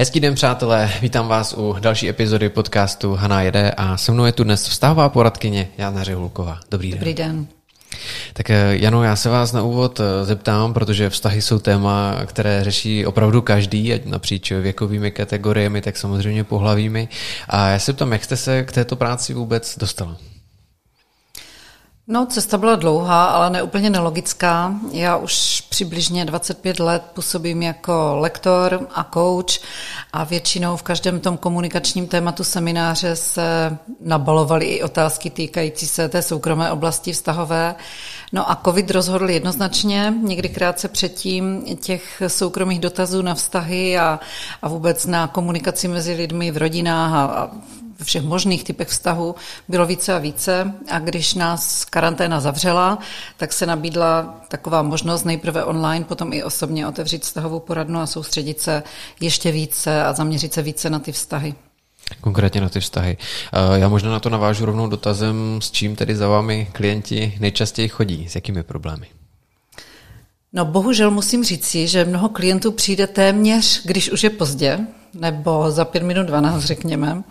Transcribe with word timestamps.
Hezký 0.00 0.20
den, 0.20 0.34
přátelé, 0.34 0.92
vítám 1.00 1.28
vás 1.28 1.54
u 1.56 1.76
další 1.80 2.08
epizody 2.08 2.48
podcastu 2.48 3.14
Haná 3.14 3.42
jede 3.42 3.70
a 3.70 3.96
se 3.96 4.12
mnou 4.12 4.24
je 4.24 4.32
tu 4.32 4.44
dnes 4.44 4.68
vztahová 4.68 5.08
poradkyně 5.08 5.68
Jana 5.78 6.04
Řehulková. 6.04 6.60
Dobrý 6.70 6.90
den. 6.90 6.98
Dobrý 6.98 7.14
den. 7.14 7.46
Tak 8.32 8.50
eh, 8.50 8.76
Jano, 8.76 9.02
já 9.02 9.16
se 9.16 9.28
vás 9.28 9.52
na 9.52 9.62
úvod 9.62 10.00
eh, 10.00 10.24
zeptám, 10.24 10.74
protože 10.74 11.10
vztahy 11.10 11.42
jsou 11.42 11.58
téma, 11.58 12.16
které 12.26 12.64
řeší 12.64 13.06
opravdu 13.06 13.42
každý, 13.42 13.92
ať 13.92 14.04
napříč 14.04 14.50
věkovými 14.50 15.10
kategoriemi, 15.10 15.80
tak 15.80 15.96
samozřejmě 15.96 16.44
pohlavími. 16.44 17.08
A 17.48 17.68
já 17.68 17.78
se 17.78 17.92
ptám, 17.92 18.12
jak 18.12 18.24
jste 18.24 18.36
se 18.36 18.64
k 18.64 18.72
této 18.72 18.96
práci 18.96 19.34
vůbec 19.34 19.78
dostala? 19.78 20.16
No, 22.10 22.26
cesta 22.26 22.58
byla 22.58 22.76
dlouhá, 22.76 23.24
ale 23.24 23.50
neúplně 23.50 23.90
nelogická. 23.90 24.74
Já 24.92 25.16
už 25.16 25.60
přibližně 25.60 26.24
25 26.24 26.80
let 26.80 27.02
působím 27.14 27.62
jako 27.62 28.16
lektor 28.18 28.86
a 28.94 29.04
coach 29.14 29.58
a 30.12 30.24
většinou 30.24 30.76
v 30.76 30.82
každém 30.82 31.20
tom 31.20 31.36
komunikačním 31.36 32.06
tématu 32.06 32.44
semináře 32.44 33.16
se 33.16 33.78
nabalovaly 34.00 34.64
i 34.64 34.82
otázky 34.82 35.30
týkající 35.30 35.86
se 35.86 36.08
té 36.08 36.22
soukromé 36.22 36.72
oblasti 36.72 37.12
vztahové. 37.12 37.74
No 38.32 38.50
a 38.50 38.60
COVID 38.64 38.90
rozhodl 38.90 39.30
jednoznačně, 39.30 40.14
někdy 40.22 40.48
krátce 40.48 40.88
předtím 40.88 41.62
těch 41.80 42.22
soukromých 42.26 42.80
dotazů 42.80 43.22
na 43.22 43.34
vztahy 43.34 43.98
a, 43.98 44.20
a 44.62 44.68
vůbec 44.68 45.06
na 45.06 45.26
komunikaci 45.26 45.88
mezi 45.88 46.14
lidmi 46.14 46.50
v 46.50 46.56
rodinách 46.56 47.12
a, 47.12 47.24
a 47.24 47.50
všech 48.04 48.22
možných 48.22 48.64
typech 48.64 48.88
vztahu 48.88 49.34
bylo 49.68 49.86
více 49.86 50.14
a 50.14 50.18
více 50.18 50.72
a 50.90 50.98
když 50.98 51.34
nás 51.34 51.84
karanténa 51.84 52.40
zavřela, 52.40 52.98
tak 53.36 53.52
se 53.52 53.66
nabídla 53.66 54.40
taková 54.48 54.82
možnost 54.82 55.24
nejprve 55.24 55.64
online, 55.64 56.04
potom 56.04 56.32
i 56.32 56.44
osobně 56.44 56.86
otevřít 56.86 57.22
vztahovou 57.22 57.60
poradnu 57.60 58.00
a 58.00 58.06
soustředit 58.06 58.60
se 58.60 58.82
ještě 59.20 59.52
více 59.52 60.04
a 60.04 60.12
zaměřit 60.12 60.52
se 60.52 60.62
více 60.62 60.90
na 60.90 60.98
ty 60.98 61.12
vztahy. 61.12 61.54
Konkrétně 62.20 62.60
na 62.60 62.68
ty 62.68 62.80
vztahy. 62.80 63.16
Já 63.74 63.88
možná 63.88 64.10
na 64.10 64.20
to 64.20 64.30
navážu 64.30 64.64
rovnou 64.64 64.88
dotazem, 64.88 65.58
s 65.62 65.70
čím 65.70 65.96
tedy 65.96 66.16
za 66.16 66.28
vámi 66.28 66.68
klienti 66.72 67.36
nejčastěji 67.40 67.88
chodí, 67.88 68.28
s 68.28 68.34
jakými 68.34 68.62
problémy? 68.62 69.06
No 70.52 70.64
bohužel 70.64 71.10
musím 71.10 71.44
říci, 71.44 71.86
že 71.86 72.04
mnoho 72.04 72.28
klientů 72.28 72.72
přijde 72.72 73.06
téměř, 73.06 73.82
když 73.84 74.10
už 74.10 74.24
je 74.24 74.30
pozdě, 74.30 74.78
nebo 75.14 75.70
za 75.70 75.84
pět 75.84 76.02
minut 76.02 76.26
12, 76.26 76.64
řekněme. 76.64 77.22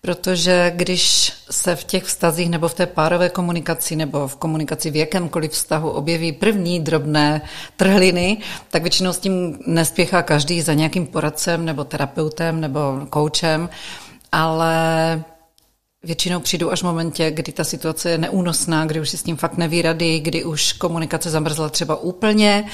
Protože 0.00 0.72
když 0.76 1.32
se 1.50 1.76
v 1.76 1.84
těch 1.84 2.04
vztazích 2.04 2.50
nebo 2.50 2.68
v 2.68 2.74
té 2.74 2.86
párové 2.86 3.28
komunikaci 3.28 3.96
nebo 3.96 4.28
v 4.28 4.36
komunikaci 4.36 4.90
v 4.90 4.96
jakémkoliv 4.96 5.50
vztahu 5.52 5.90
objeví 5.90 6.32
první 6.32 6.80
drobné 6.80 7.42
trhliny, 7.76 8.38
tak 8.70 8.82
většinou 8.82 9.12
s 9.12 9.18
tím 9.18 9.58
nespěchá 9.66 10.22
každý 10.22 10.62
za 10.62 10.74
nějakým 10.74 11.06
poradcem 11.06 11.64
nebo 11.64 11.84
terapeutem 11.84 12.60
nebo 12.60 12.80
koučem, 13.10 13.68
ale 14.32 15.24
Většinou 16.02 16.40
přijdu 16.40 16.72
až 16.72 16.80
v 16.80 16.84
momentě, 16.84 17.30
kdy 17.30 17.52
ta 17.52 17.64
situace 17.64 18.10
je 18.10 18.18
neúnosná, 18.18 18.84
kdy 18.84 19.00
už 19.00 19.10
si 19.10 19.16
s 19.16 19.22
tím 19.22 19.36
fakt 19.36 19.56
neví 19.56 19.82
rady, 19.82 20.20
kdy 20.20 20.44
už 20.44 20.72
komunikace 20.72 21.30
zamrzla 21.30 21.68
třeba 21.68 21.96
úplně, 21.96 22.64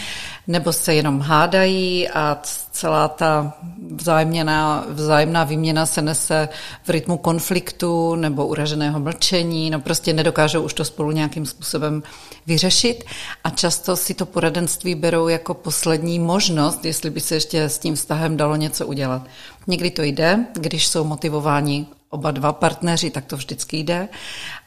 nebo 0.46 0.72
se 0.72 0.94
jenom 0.94 1.20
hádají 1.20 2.08
a 2.08 2.38
celá 2.72 3.08
ta 3.08 3.54
vzájemná, 3.96 4.84
vzájemná 4.88 5.44
výměna 5.44 5.86
se 5.86 6.02
nese 6.02 6.48
v 6.84 6.90
rytmu 6.90 7.16
konfliktu 7.16 8.14
nebo 8.14 8.46
uraženého 8.46 9.00
mlčení, 9.00 9.70
no 9.70 9.80
prostě 9.80 10.12
nedokážou 10.12 10.62
už 10.62 10.74
to 10.74 10.84
spolu 10.84 11.10
nějakým 11.10 11.46
způsobem 11.46 12.02
vyřešit 12.46 13.04
a 13.44 13.50
často 13.50 13.96
si 13.96 14.14
to 14.14 14.26
poradenství 14.26 14.94
berou 14.94 15.28
jako 15.28 15.54
poslední 15.54 16.18
možnost, 16.18 16.84
jestli 16.84 17.10
by 17.10 17.20
se 17.20 17.34
ještě 17.34 17.62
s 17.62 17.78
tím 17.78 17.94
vztahem 17.94 18.36
dalo 18.36 18.56
něco 18.56 18.86
udělat. 18.86 19.26
Někdy 19.66 19.90
to 19.90 20.02
jde, 20.02 20.46
když 20.54 20.86
jsou 20.86 21.04
motivováni 21.04 21.86
oba 22.12 22.30
dva 22.30 22.52
partneři, 22.52 23.10
tak 23.10 23.24
to 23.24 23.36
vždycky 23.36 23.76
jde, 23.76 24.08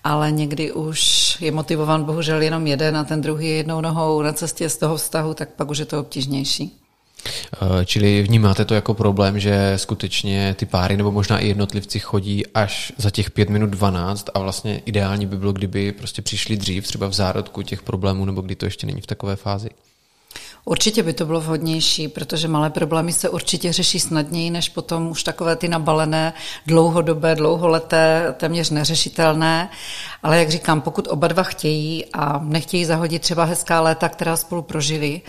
ale 0.04 0.32
někdy 0.32 0.72
už 0.72 1.02
je 1.42 1.52
motivován 1.52 2.04
bohužel 2.04 2.42
jenom 2.42 2.68
jeden 2.68 2.98
a 2.98 3.04
ten 3.04 3.22
druhý 3.22 3.48
je 3.48 3.56
jednou 3.56 3.82
nohou 3.82 4.22
na 4.22 4.34
cestě 4.34 4.70
z 4.70 4.78
toho 4.78 4.98
vztahu, 4.98 5.34
tak 5.34 5.50
pak 5.50 5.70
už 5.70 5.78
je 5.78 5.86
to 5.86 6.00
obtížnější. 6.00 6.80
Eh, 7.26 7.86
čili 7.86 8.24
vnímáte 8.24 8.66
to 8.66 8.74
jako 8.74 8.94
problém, 8.94 9.40
že 9.40 9.74
skutečně 9.76 10.56
ty 10.60 10.66
páry 10.66 10.98
nebo 10.98 11.12
možná 11.12 11.40
i 11.40 11.48
jednotlivci 11.48 12.00
chodí 12.00 12.48
až 12.48 12.94
za 12.98 13.10
těch 13.10 13.32
5 13.32 13.50
minut 13.50 13.70
12 13.70 14.30
a 14.34 14.40
vlastně 14.40 14.82
ideální 14.86 15.26
by 15.26 15.38
bylo, 15.38 15.54
kdyby 15.54 15.92
prostě 15.92 16.22
přišli 16.22 16.58
dřív, 16.58 16.84
třeba 16.84 17.08
v 17.08 17.14
zárodku 17.14 17.62
těch 17.62 17.82
problémů, 17.82 18.26
nebo 18.26 18.42
kdy 18.42 18.56
to 18.56 18.66
ještě 18.66 18.88
není 18.88 19.02
v 19.02 19.08
takové 19.08 19.36
fázi? 19.36 19.70
Určitě 20.66 21.04
by 21.04 21.14
to 21.14 21.26
bylo 21.26 21.42
vhodnější, 21.42 22.08
protože 22.08 22.48
malé 22.48 22.70
problémy 22.70 23.14
se 23.14 23.30
určitě 23.30 23.74
řeší 23.74 24.00
snadněji, 24.00 24.50
než 24.50 24.70
potom 24.70 25.08
už 25.08 25.24
takové 25.24 25.56
ty 25.56 25.68
nabalené, 25.68 26.34
dlouhodobé, 26.66 27.36
dlouholeté, 27.36 28.36
téměř 28.38 28.70
neřešitelné. 28.70 29.70
Ale 30.24 30.38
jak 30.40 30.50
říkám, 30.50 30.82
pokud 30.82 31.08
oba 31.12 31.28
dva 31.28 31.44
chtějí 31.44 32.06
a 32.14 32.40
nechtějí 32.44 32.86
zahodit 32.86 33.22
třeba 33.22 33.44
hezká 33.44 33.82
léta, 33.82 34.10
která 34.10 34.38
spolu 34.38 34.62
prožili, 34.62 35.22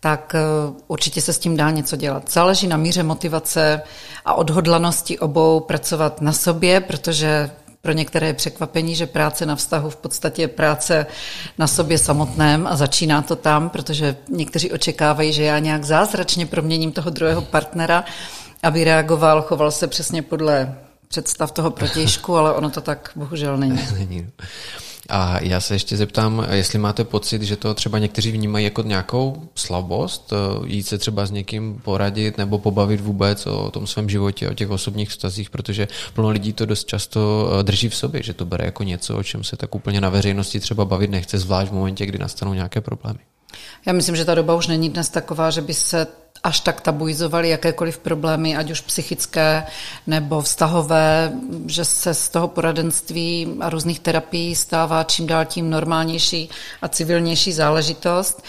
tak 0.00 0.34
eh, 0.34 0.40
určitě 0.88 1.20
se 1.20 1.32
s 1.32 1.38
tím 1.38 1.56
dá 1.56 1.70
něco 1.70 1.96
dělat. 1.96 2.32
Záleží 2.32 2.66
na 2.66 2.76
míře 2.76 3.02
motivace 3.02 3.82
a 4.24 4.34
odhodlanosti 4.34 5.18
obou 5.18 5.60
pracovat 5.60 6.20
na 6.20 6.32
sobě, 6.32 6.80
protože 6.80 7.50
pro 7.82 7.92
některé 7.92 8.26
je 8.26 8.34
překvapení, 8.34 8.94
že 8.94 9.06
práce 9.06 9.46
na 9.46 9.56
vztahu 9.56 9.90
v 9.90 9.96
podstatě 9.96 10.42
je 10.42 10.48
práce 10.48 11.06
na 11.58 11.66
sobě 11.66 11.98
samotném 11.98 12.66
a 12.66 12.76
začíná 12.76 13.22
to 13.22 13.36
tam, 13.36 13.70
protože 13.70 14.16
někteří 14.28 14.72
očekávají, 14.72 15.32
že 15.32 15.42
já 15.42 15.58
nějak 15.58 15.84
zázračně 15.84 16.46
proměním 16.46 16.92
toho 16.92 17.10
druhého 17.10 17.42
partnera, 17.42 18.04
aby 18.62 18.84
reagoval, 18.84 19.42
choval 19.42 19.70
se 19.70 19.86
přesně 19.86 20.22
podle 20.22 20.74
představ 21.08 21.52
toho 21.52 21.70
protějšku, 21.70 22.36
ale 22.36 22.54
ono 22.54 22.70
to 22.70 22.80
tak 22.80 23.10
bohužel 23.16 23.56
není. 23.56 23.80
není. 23.98 24.30
A 25.08 25.42
já 25.42 25.60
se 25.60 25.74
ještě 25.74 25.96
zeptám, 25.96 26.46
jestli 26.50 26.78
máte 26.78 27.04
pocit, 27.04 27.42
že 27.42 27.56
to 27.56 27.74
třeba 27.74 27.98
někteří 27.98 28.32
vnímají 28.32 28.64
jako 28.64 28.82
nějakou 28.82 29.48
slabost, 29.54 30.32
eh, 30.32 30.66
jít 30.66 30.82
se 30.82 30.98
třeba 30.98 31.26
s 31.26 31.30
někým 31.30 31.80
poradit 31.84 32.38
nebo 32.38 32.58
pobavit 32.58 33.00
vůbec 33.00 33.46
o 33.46 33.70
tom 33.70 33.86
svém 33.86 34.08
životě, 34.08 34.50
o 34.50 34.54
těch 34.54 34.70
osobních 34.70 35.10
vztazích, 35.10 35.50
protože 35.50 35.88
plno 36.14 36.30
lidí 36.30 36.52
to 36.52 36.66
dost 36.66 36.86
často 36.86 37.50
eh, 37.60 37.62
drží 37.62 37.88
v 37.88 37.96
sobě, 37.96 38.22
že 38.22 38.34
to 38.34 38.44
bere 38.44 38.64
jako 38.64 38.82
něco, 38.82 39.16
o 39.16 39.22
čem 39.22 39.44
se 39.44 39.56
tak 39.56 39.74
úplně 39.74 40.00
na 40.00 40.08
veřejnosti 40.08 40.60
třeba 40.60 40.84
bavit 40.84 41.10
nechce, 41.10 41.38
zvlášť 41.38 41.70
v 41.70 41.74
momentě, 41.74 42.06
kdy 42.06 42.18
nastanou 42.18 42.54
nějaké 42.54 42.80
problémy. 42.80 43.18
Já 43.86 43.92
myslím, 43.92 44.16
že 44.16 44.24
ta 44.24 44.34
doba 44.34 44.54
už 44.54 44.66
není 44.66 44.90
dnes 44.90 45.08
taková, 45.08 45.50
že 45.50 45.60
by 45.60 45.74
se 45.74 46.06
až 46.42 46.60
tak 46.60 46.80
tabuizovali 46.80 47.48
jakékoliv 47.48 47.98
problémy, 47.98 48.56
ať 48.56 48.70
už 48.70 48.80
psychické 48.80 49.66
nebo 50.06 50.42
vztahové, 50.42 51.32
že 51.66 51.84
se 51.84 52.14
z 52.14 52.28
toho 52.28 52.48
poradenství 52.48 53.56
a 53.60 53.70
různých 53.70 54.00
terapií 54.00 54.54
stává 54.54 55.04
čím 55.04 55.26
dál 55.26 55.44
tím 55.44 55.70
normálnější 55.70 56.50
a 56.82 56.88
civilnější 56.88 57.52
záležitost. 57.52 58.42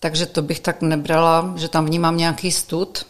Takže 0.00 0.26
to 0.26 0.42
bych 0.42 0.60
tak 0.60 0.82
nebrala, 0.82 1.52
že 1.56 1.68
tam 1.68 1.86
vnímám 1.86 2.16
nějaký 2.16 2.50
stud. 2.50 3.06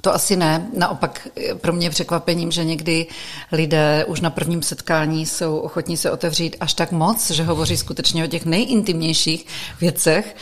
To 0.00 0.14
asi 0.14 0.36
ne. 0.36 0.68
Naopak 0.76 1.28
pro 1.60 1.72
mě 1.72 1.90
překvapením, 1.90 2.50
že 2.50 2.64
někdy 2.64 3.06
lidé 3.52 4.04
už 4.08 4.20
na 4.20 4.30
prvním 4.30 4.62
setkání 4.62 5.26
jsou 5.26 5.56
ochotní 5.56 5.96
se 5.96 6.10
otevřít 6.10 6.56
až 6.60 6.74
tak 6.74 6.92
moc, 6.92 7.30
že 7.30 7.42
hovoří 7.42 7.76
skutečně 7.76 8.24
o 8.24 8.28
těch 8.28 8.44
nejintimnějších 8.46 9.46
věcech, 9.80 10.36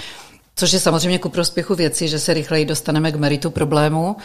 Což 0.59 0.73
je 0.73 0.81
samozřejmě 0.81 1.19
ku 1.19 1.29
prospěchu 1.29 1.75
věci, 1.75 2.09
že 2.09 2.19
se 2.19 2.35
rychleji 2.35 2.65
dostaneme 2.65 3.13
k 3.13 3.17
meritu 3.17 3.51
problému, 3.51 4.17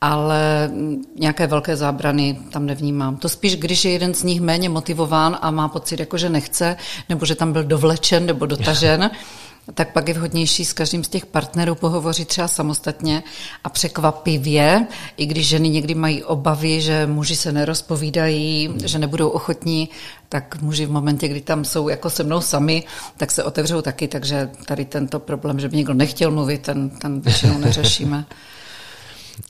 ale 0.00 0.70
nějaké 1.18 1.46
velké 1.46 1.76
zábrany 1.76 2.38
tam 2.50 2.66
nevnímám. 2.66 3.16
To 3.16 3.28
spíš, 3.28 3.56
když 3.56 3.84
je 3.84 3.92
jeden 3.92 4.14
z 4.14 4.22
nich 4.22 4.40
méně 4.40 4.68
motivován 4.68 5.38
a 5.40 5.50
má 5.50 5.68
pocit, 5.68 6.00
jako 6.00 6.18
že 6.18 6.28
nechce, 6.28 6.76
nebo 7.08 7.26
že 7.26 7.34
tam 7.34 7.52
byl 7.52 7.64
dovlečen 7.64 8.26
nebo 8.26 8.46
dotažen, 8.46 9.10
tak 9.74 9.92
pak 9.92 10.08
je 10.08 10.14
vhodnější 10.14 10.64
s 10.64 10.72
každým 10.72 11.04
z 11.04 11.08
těch 11.08 11.26
partnerů 11.26 11.74
pohovořit 11.74 12.28
třeba 12.28 12.48
samostatně 12.48 13.22
a 13.64 13.68
překvapivě, 13.68 14.86
i 15.16 15.26
když 15.26 15.48
ženy 15.48 15.68
někdy 15.68 15.94
mají 15.94 16.24
obavy, 16.24 16.80
že 16.80 17.06
muži 17.06 17.36
se 17.36 17.52
nerozpovídají, 17.52 18.70
že 18.84 18.98
nebudou 18.98 19.28
ochotní, 19.28 19.88
tak 20.28 20.62
muži 20.62 20.86
v 20.86 20.90
momentě, 20.90 21.28
kdy 21.28 21.40
tam 21.40 21.64
jsou 21.64 21.88
jako 21.88 22.10
se 22.10 22.22
mnou 22.24 22.40
sami, 22.40 22.84
tak 23.16 23.30
se 23.30 23.44
otevřou 23.44 23.82
taky, 23.82 24.08
takže 24.08 24.50
tady 24.66 24.84
tento 24.84 25.18
problém, 25.20 25.60
že 25.60 25.68
by 25.68 25.76
někdo 25.76 25.94
nechtěl 25.94 26.30
mluvit, 26.30 26.62
ten, 26.62 26.90
ten 26.90 27.20
většinou 27.20 27.58
neřešíme. 27.58 28.24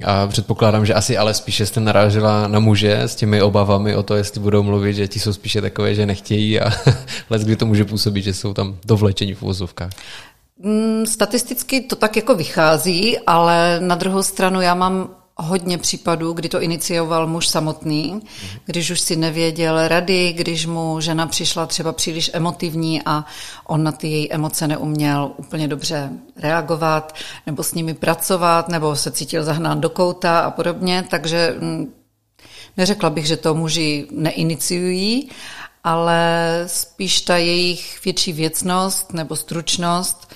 A 0.04 0.26
předpokládám, 0.26 0.86
že 0.86 0.94
asi 0.94 1.18
ale 1.18 1.34
spíše 1.34 1.66
jste 1.66 1.80
narážela 1.80 2.48
na 2.48 2.58
muže 2.58 3.00
s 3.00 3.14
těmi 3.14 3.42
obavami 3.42 3.96
o 3.96 4.02
to, 4.02 4.14
jestli 4.14 4.40
budou 4.40 4.62
mluvit, 4.62 4.94
že 4.94 5.08
ti 5.08 5.20
jsou 5.20 5.32
spíše 5.32 5.60
takové, 5.60 5.94
že 5.94 6.06
nechtějí 6.06 6.60
a 6.60 6.70
let, 7.30 7.42
kdy 7.42 7.56
to 7.56 7.66
může 7.66 7.84
působit, 7.84 8.22
že 8.22 8.34
jsou 8.34 8.54
tam 8.54 8.76
dovlečení 8.84 9.34
v 9.34 9.42
uvozovkách. 9.42 9.90
Mm, 10.62 11.06
statisticky 11.06 11.80
to 11.80 11.96
tak 11.96 12.16
jako 12.16 12.34
vychází, 12.34 13.18
ale 13.18 13.80
na 13.80 13.94
druhou 13.94 14.22
stranu 14.22 14.60
já 14.60 14.74
mám 14.74 15.08
hodně 15.38 15.78
případů, 15.78 16.32
kdy 16.32 16.48
to 16.48 16.60
inicioval 16.60 17.26
muž 17.26 17.48
samotný, 17.48 18.22
když 18.64 18.90
už 18.90 19.00
si 19.00 19.16
nevěděl 19.16 19.88
rady, 19.88 20.32
když 20.32 20.66
mu 20.66 21.00
žena 21.00 21.26
přišla 21.26 21.66
třeba 21.66 21.92
příliš 21.92 22.30
emotivní 22.32 23.02
a 23.06 23.24
on 23.66 23.82
na 23.82 23.92
ty 23.92 24.08
její 24.08 24.32
emoce 24.32 24.68
neuměl 24.68 25.32
úplně 25.36 25.68
dobře 25.68 26.10
reagovat, 26.36 27.14
nebo 27.46 27.62
s 27.62 27.74
nimi 27.74 27.94
pracovat, 27.94 28.68
nebo 28.68 28.96
se 28.96 29.10
cítil 29.10 29.44
zahnán 29.44 29.80
do 29.80 29.90
kouta 29.90 30.40
a 30.40 30.50
podobně, 30.50 31.04
takže 31.10 31.56
mm, 31.60 31.92
neřekla 32.76 33.10
bych, 33.10 33.26
že 33.26 33.36
to 33.36 33.54
muži 33.54 34.06
neiniciují, 34.10 35.30
ale 35.84 36.62
spíš 36.66 37.20
ta 37.20 37.36
jejich 37.36 38.04
větší 38.04 38.32
věcnost 38.32 39.12
nebo 39.12 39.36
stručnost 39.36 40.27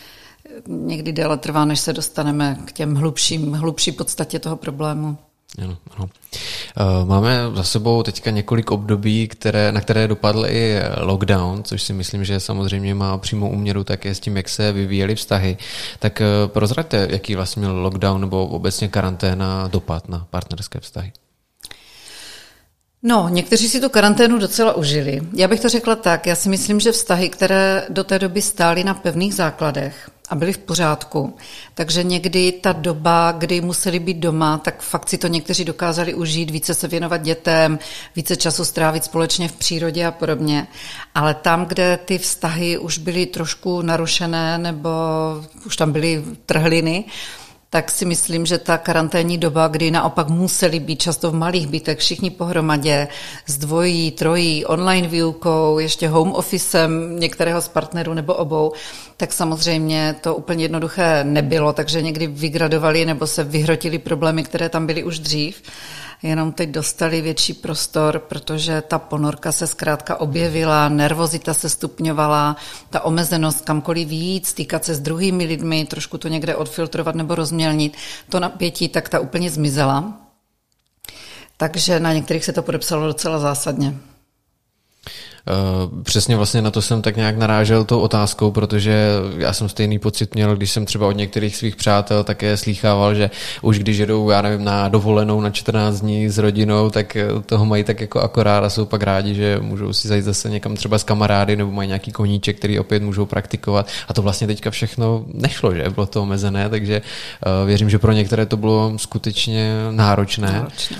někdy 0.66 1.12
déle 1.12 1.36
trvá, 1.36 1.64
než 1.64 1.80
se 1.80 1.92
dostaneme 1.92 2.58
k 2.64 2.72
těm 2.72 2.94
hlubším, 2.94 3.52
hlubší 3.52 3.92
podstatě 3.92 4.38
toho 4.38 4.56
problému. 4.56 5.16
Ano, 5.58 5.76
ano. 5.96 6.08
Eh, 6.76 7.04
máme 7.04 7.40
za 7.54 7.62
sebou 7.62 8.02
teďka 8.02 8.30
několik 8.30 8.70
období, 8.70 9.28
které, 9.28 9.72
na 9.72 9.80
které 9.80 10.08
dopadl 10.08 10.46
i 10.46 10.76
lockdown, 11.00 11.62
což 11.62 11.82
si 11.82 11.92
myslím, 11.92 12.24
že 12.24 12.40
samozřejmě 12.40 12.94
má 12.94 13.18
přímou 13.18 13.50
úměru 13.50 13.84
také 13.84 14.14
s 14.14 14.20
tím, 14.20 14.36
jak 14.36 14.48
se 14.48 14.72
vyvíjely 14.72 15.14
vztahy. 15.14 15.56
Tak 15.98 16.20
eh, 16.20 16.26
prozraďte, 16.46 17.08
jaký 17.10 17.34
vlastně 17.34 17.60
měl 17.60 17.78
lockdown 17.78 18.20
nebo 18.20 18.46
obecně 18.46 18.88
karanténa 18.88 19.68
dopad 19.68 20.08
na 20.08 20.26
partnerské 20.30 20.80
vztahy. 20.80 21.12
No, 23.02 23.28
někteří 23.28 23.68
si 23.68 23.80
tu 23.80 23.88
karanténu 23.88 24.38
docela 24.38 24.72
užili. 24.72 25.20
Já 25.34 25.48
bych 25.48 25.60
to 25.60 25.68
řekla 25.68 25.96
tak, 25.96 26.26
já 26.26 26.34
si 26.34 26.48
myslím, 26.48 26.80
že 26.80 26.92
vztahy, 26.92 27.28
které 27.28 27.86
do 27.88 28.04
té 28.04 28.18
doby 28.18 28.42
stály 28.42 28.84
na 28.84 28.94
pevných 28.94 29.34
základech 29.34 30.10
a 30.32 30.34
byly 30.34 30.52
v 30.52 30.58
pořádku, 30.58 31.36
takže 31.74 32.02
někdy 32.02 32.52
ta 32.52 32.72
doba, 32.72 33.32
kdy 33.32 33.60
museli 33.60 33.98
být 33.98 34.16
doma, 34.16 34.58
tak 34.58 34.82
fakt 34.82 35.08
si 35.08 35.18
to 35.18 35.26
někteří 35.26 35.64
dokázali 35.64 36.14
užít, 36.14 36.50
více 36.50 36.74
se 36.74 36.88
věnovat 36.88 37.22
dětem, 37.22 37.78
více 38.16 38.36
času 38.36 38.64
strávit 38.64 39.04
společně 39.04 39.48
v 39.48 39.52
přírodě 39.52 40.06
a 40.06 40.10
podobně. 40.10 40.66
Ale 41.14 41.34
tam, 41.34 41.66
kde 41.66 41.98
ty 42.04 42.18
vztahy 42.18 42.78
už 42.78 42.98
byly 42.98 43.26
trošku 43.26 43.82
narušené 43.82 44.58
nebo 44.58 44.90
už 45.66 45.76
tam 45.76 45.92
byly 45.92 46.24
trhliny, 46.46 47.04
tak 47.72 47.90
si 47.90 48.04
myslím, 48.04 48.46
že 48.46 48.58
ta 48.58 48.78
karanténní 48.78 49.38
doba, 49.38 49.68
kdy 49.68 49.90
naopak 49.90 50.28
museli 50.28 50.80
být 50.80 51.02
často 51.02 51.30
v 51.30 51.34
malých 51.34 51.66
bytech 51.66 51.98
všichni 51.98 52.30
pohromadě 52.30 53.08
s 53.46 53.58
dvojí, 53.58 54.10
trojí, 54.10 54.66
online 54.66 55.08
výukou, 55.08 55.78
ještě 55.78 56.08
home 56.08 56.32
officem 56.32 57.20
některého 57.20 57.60
z 57.60 57.68
partnerů 57.68 58.14
nebo 58.14 58.34
obou, 58.34 58.72
tak 59.16 59.32
samozřejmě 59.32 60.14
to 60.20 60.34
úplně 60.34 60.64
jednoduché 60.64 61.24
nebylo, 61.24 61.72
takže 61.72 62.02
někdy 62.02 62.26
vygradovali 62.26 63.06
nebo 63.06 63.26
se 63.26 63.44
vyhrotili 63.44 63.98
problémy, 63.98 64.42
které 64.42 64.68
tam 64.68 64.86
byly 64.86 65.04
už 65.04 65.18
dřív 65.18 65.62
jenom 66.22 66.52
teď 66.52 66.70
dostali 66.70 67.20
větší 67.20 67.54
prostor, 67.54 68.18
protože 68.18 68.80
ta 68.80 68.98
ponorka 68.98 69.52
se 69.52 69.66
zkrátka 69.66 70.20
objevila, 70.20 70.88
nervozita 70.88 71.54
se 71.54 71.68
stupňovala, 71.68 72.56
ta 72.90 73.00
omezenost 73.00 73.64
kamkoliv 73.64 74.08
víc, 74.08 74.52
týkat 74.52 74.84
se 74.84 74.94
s 74.94 75.00
druhými 75.00 75.44
lidmi, 75.44 75.84
trošku 75.84 76.18
to 76.18 76.28
někde 76.28 76.56
odfiltrovat 76.56 77.14
nebo 77.14 77.34
rozmělnit, 77.34 77.96
to 78.28 78.40
napětí, 78.40 78.88
tak 78.88 79.08
ta 79.08 79.20
úplně 79.20 79.50
zmizela. 79.50 80.20
Takže 81.56 82.00
na 82.00 82.12
některých 82.12 82.44
se 82.44 82.52
to 82.52 82.62
podepsalo 82.62 83.06
docela 83.06 83.38
zásadně. 83.38 83.94
Eh, 85.48 86.02
přesně 86.02 86.36
vlastně 86.36 86.62
na 86.62 86.70
to 86.70 86.82
jsem 86.82 87.02
tak 87.02 87.16
nějak 87.16 87.36
narážel 87.36 87.84
tou 87.84 88.00
otázkou, 88.00 88.50
protože 88.50 89.08
já 89.38 89.52
jsem 89.52 89.68
stejný 89.68 89.98
pocit 89.98 90.34
měl, 90.34 90.56
když 90.56 90.70
jsem 90.70 90.86
třeba 90.86 91.06
od 91.06 91.16
některých 91.16 91.56
svých 91.56 91.76
přátel 91.76 92.24
také 92.24 92.56
slýchával, 92.56 93.14
že 93.14 93.30
už 93.62 93.78
když 93.78 93.98
jedou, 93.98 94.30
já 94.30 94.42
nevím, 94.42 94.64
na 94.64 94.88
dovolenou 94.88 95.40
na 95.40 95.50
14 95.50 96.00
dní 96.00 96.28
s 96.28 96.38
rodinou, 96.38 96.90
tak 96.90 97.16
eh, 97.16 97.26
toho 97.46 97.66
mají 97.66 97.84
tak 97.84 98.00
jako 98.00 98.20
akorát 98.20 98.64
a 98.64 98.70
jsou 98.70 98.86
pak 98.86 99.02
rádi, 99.02 99.34
že 99.34 99.58
můžou 99.60 99.92
si 99.92 100.08
zajít 100.08 100.24
zase 100.24 100.50
někam 100.50 100.76
třeba 100.76 100.98
s 100.98 101.04
kamarády 101.04 101.56
nebo 101.56 101.70
mají 101.70 101.88
nějaký 101.88 102.12
koníček, 102.12 102.58
který 102.58 102.78
opět 102.78 103.02
můžou 103.02 103.26
praktikovat. 103.26 103.88
A 104.08 104.14
to 104.14 104.22
vlastně 104.22 104.46
teďka 104.46 104.70
všechno 104.70 105.24
nešlo, 105.34 105.74
že 105.74 105.90
bylo 105.90 106.06
to 106.06 106.22
omezené, 106.22 106.68
takže 106.68 107.02
uh, 107.46 107.66
věřím, 107.66 107.90
že 107.90 107.98
pro 107.98 108.12
některé 108.12 108.46
to 108.46 108.56
bylo 108.56 108.92
skutečně 108.96 109.72
náročné. 109.90 110.52
náročné. 110.52 110.96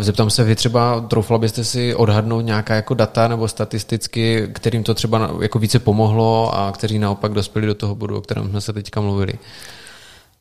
Zeptám 0.00 0.30
se, 0.30 0.44
vy 0.44 0.56
třeba, 0.56 1.00
troufla 1.00 1.38
byste 1.38 1.64
si 1.64 1.94
odhadnout 1.94 2.44
nějaká 2.44 2.74
jako 2.74 2.94
data 2.94 3.28
nebo 3.28 3.48
statisticky, 3.48 4.48
kterým 4.52 4.84
to 4.84 4.94
třeba 4.94 5.30
jako 5.40 5.58
více 5.58 5.78
pomohlo 5.78 6.54
a 6.54 6.72
kteří 6.72 6.98
naopak 6.98 7.32
dospěli 7.32 7.66
do 7.66 7.74
toho 7.74 7.94
bodu, 7.94 8.16
o 8.16 8.20
kterém 8.20 8.48
jsme 8.50 8.60
se 8.60 8.72
teďka 8.72 9.00
mluvili? 9.00 9.32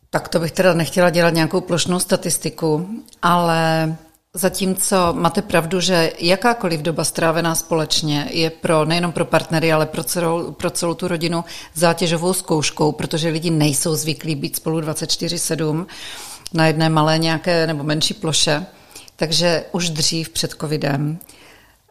Tak 0.09 0.27
to 0.27 0.39
bych 0.39 0.51
teda 0.51 0.73
nechtěla 0.73 1.09
dělat 1.09 1.33
nějakou 1.33 1.61
plošnou 1.61 1.99
statistiku, 1.99 2.89
ale 3.21 3.95
Zatímco 4.33 5.13
máte 5.13 5.41
pravdu, 5.41 5.79
že 5.79 6.11
jakákoliv 6.19 6.81
doba 6.81 7.03
strávená 7.03 7.55
společně 7.55 8.27
je 8.31 8.49
pro 8.49 8.85
nejenom 8.85 9.11
pro 9.11 9.25
partnery, 9.25 9.73
ale 9.73 9.85
pro 9.85 10.03
celou, 10.03 10.51
pro 10.51 10.69
celou 10.69 10.93
tu 10.93 11.07
rodinu 11.07 11.45
zátěžovou 11.73 12.33
zkouškou, 12.33 12.91
protože 12.91 13.29
lidi 13.29 13.49
nejsou 13.49 13.95
zvyklí 13.95 14.35
být 14.35 14.55
spolu 14.55 14.79
24-7 14.79 15.85
na 16.53 16.67
jedné 16.67 16.89
malé 16.89 17.17
nějaké 17.17 17.67
nebo 17.67 17.83
menší 17.83 18.13
ploše. 18.13 18.65
Takže 19.19 19.65
už 19.71 19.89
dřív 19.89 20.29
před 20.29 20.51
covidem 20.51 21.19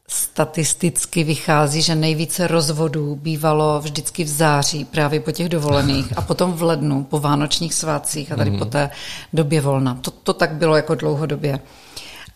statisticky 0.08 1.24
vychází, 1.24 1.82
že 1.82 1.94
nejvíce 1.94 2.46
rozvodů 2.46 3.16
bývalo 3.16 3.80
vždycky 3.80 4.24
v 4.24 4.28
září, 4.28 4.84
právě 4.84 5.20
po 5.20 5.32
těch 5.32 5.48
dovolených 5.48 6.18
a 6.18 6.22
potom 6.22 6.52
v 6.52 6.62
lednu, 6.62 7.04
po 7.04 7.20
vánočních 7.20 7.74
svátcích 7.74 8.32
a 8.32 8.36
tady 8.36 8.50
mm. 8.50 8.58
po 8.58 8.64
té 8.64 8.90
době 9.32 9.60
volna. 9.60 9.94
To, 9.94 10.10
to 10.10 10.32
tak 10.32 10.52
bylo 10.52 10.76
jako 10.76 10.94
dlouhodobě. 10.94 11.60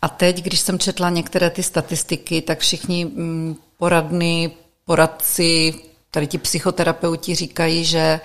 A 0.03 0.09
teď, 0.09 0.43
když 0.43 0.61
jsem 0.61 0.79
četla 0.79 1.11
některé 1.11 1.51
ty 1.51 1.63
statistiky, 1.63 2.43
tak 2.43 2.59
všichni 2.59 3.05
mm, 3.05 3.57
poradní, 3.79 4.51
poradci, 4.85 5.75
tady 6.11 6.27
ti 6.27 6.39
psychoterapeuti 6.39 7.35
říkají, 7.35 7.85
že 7.85 8.21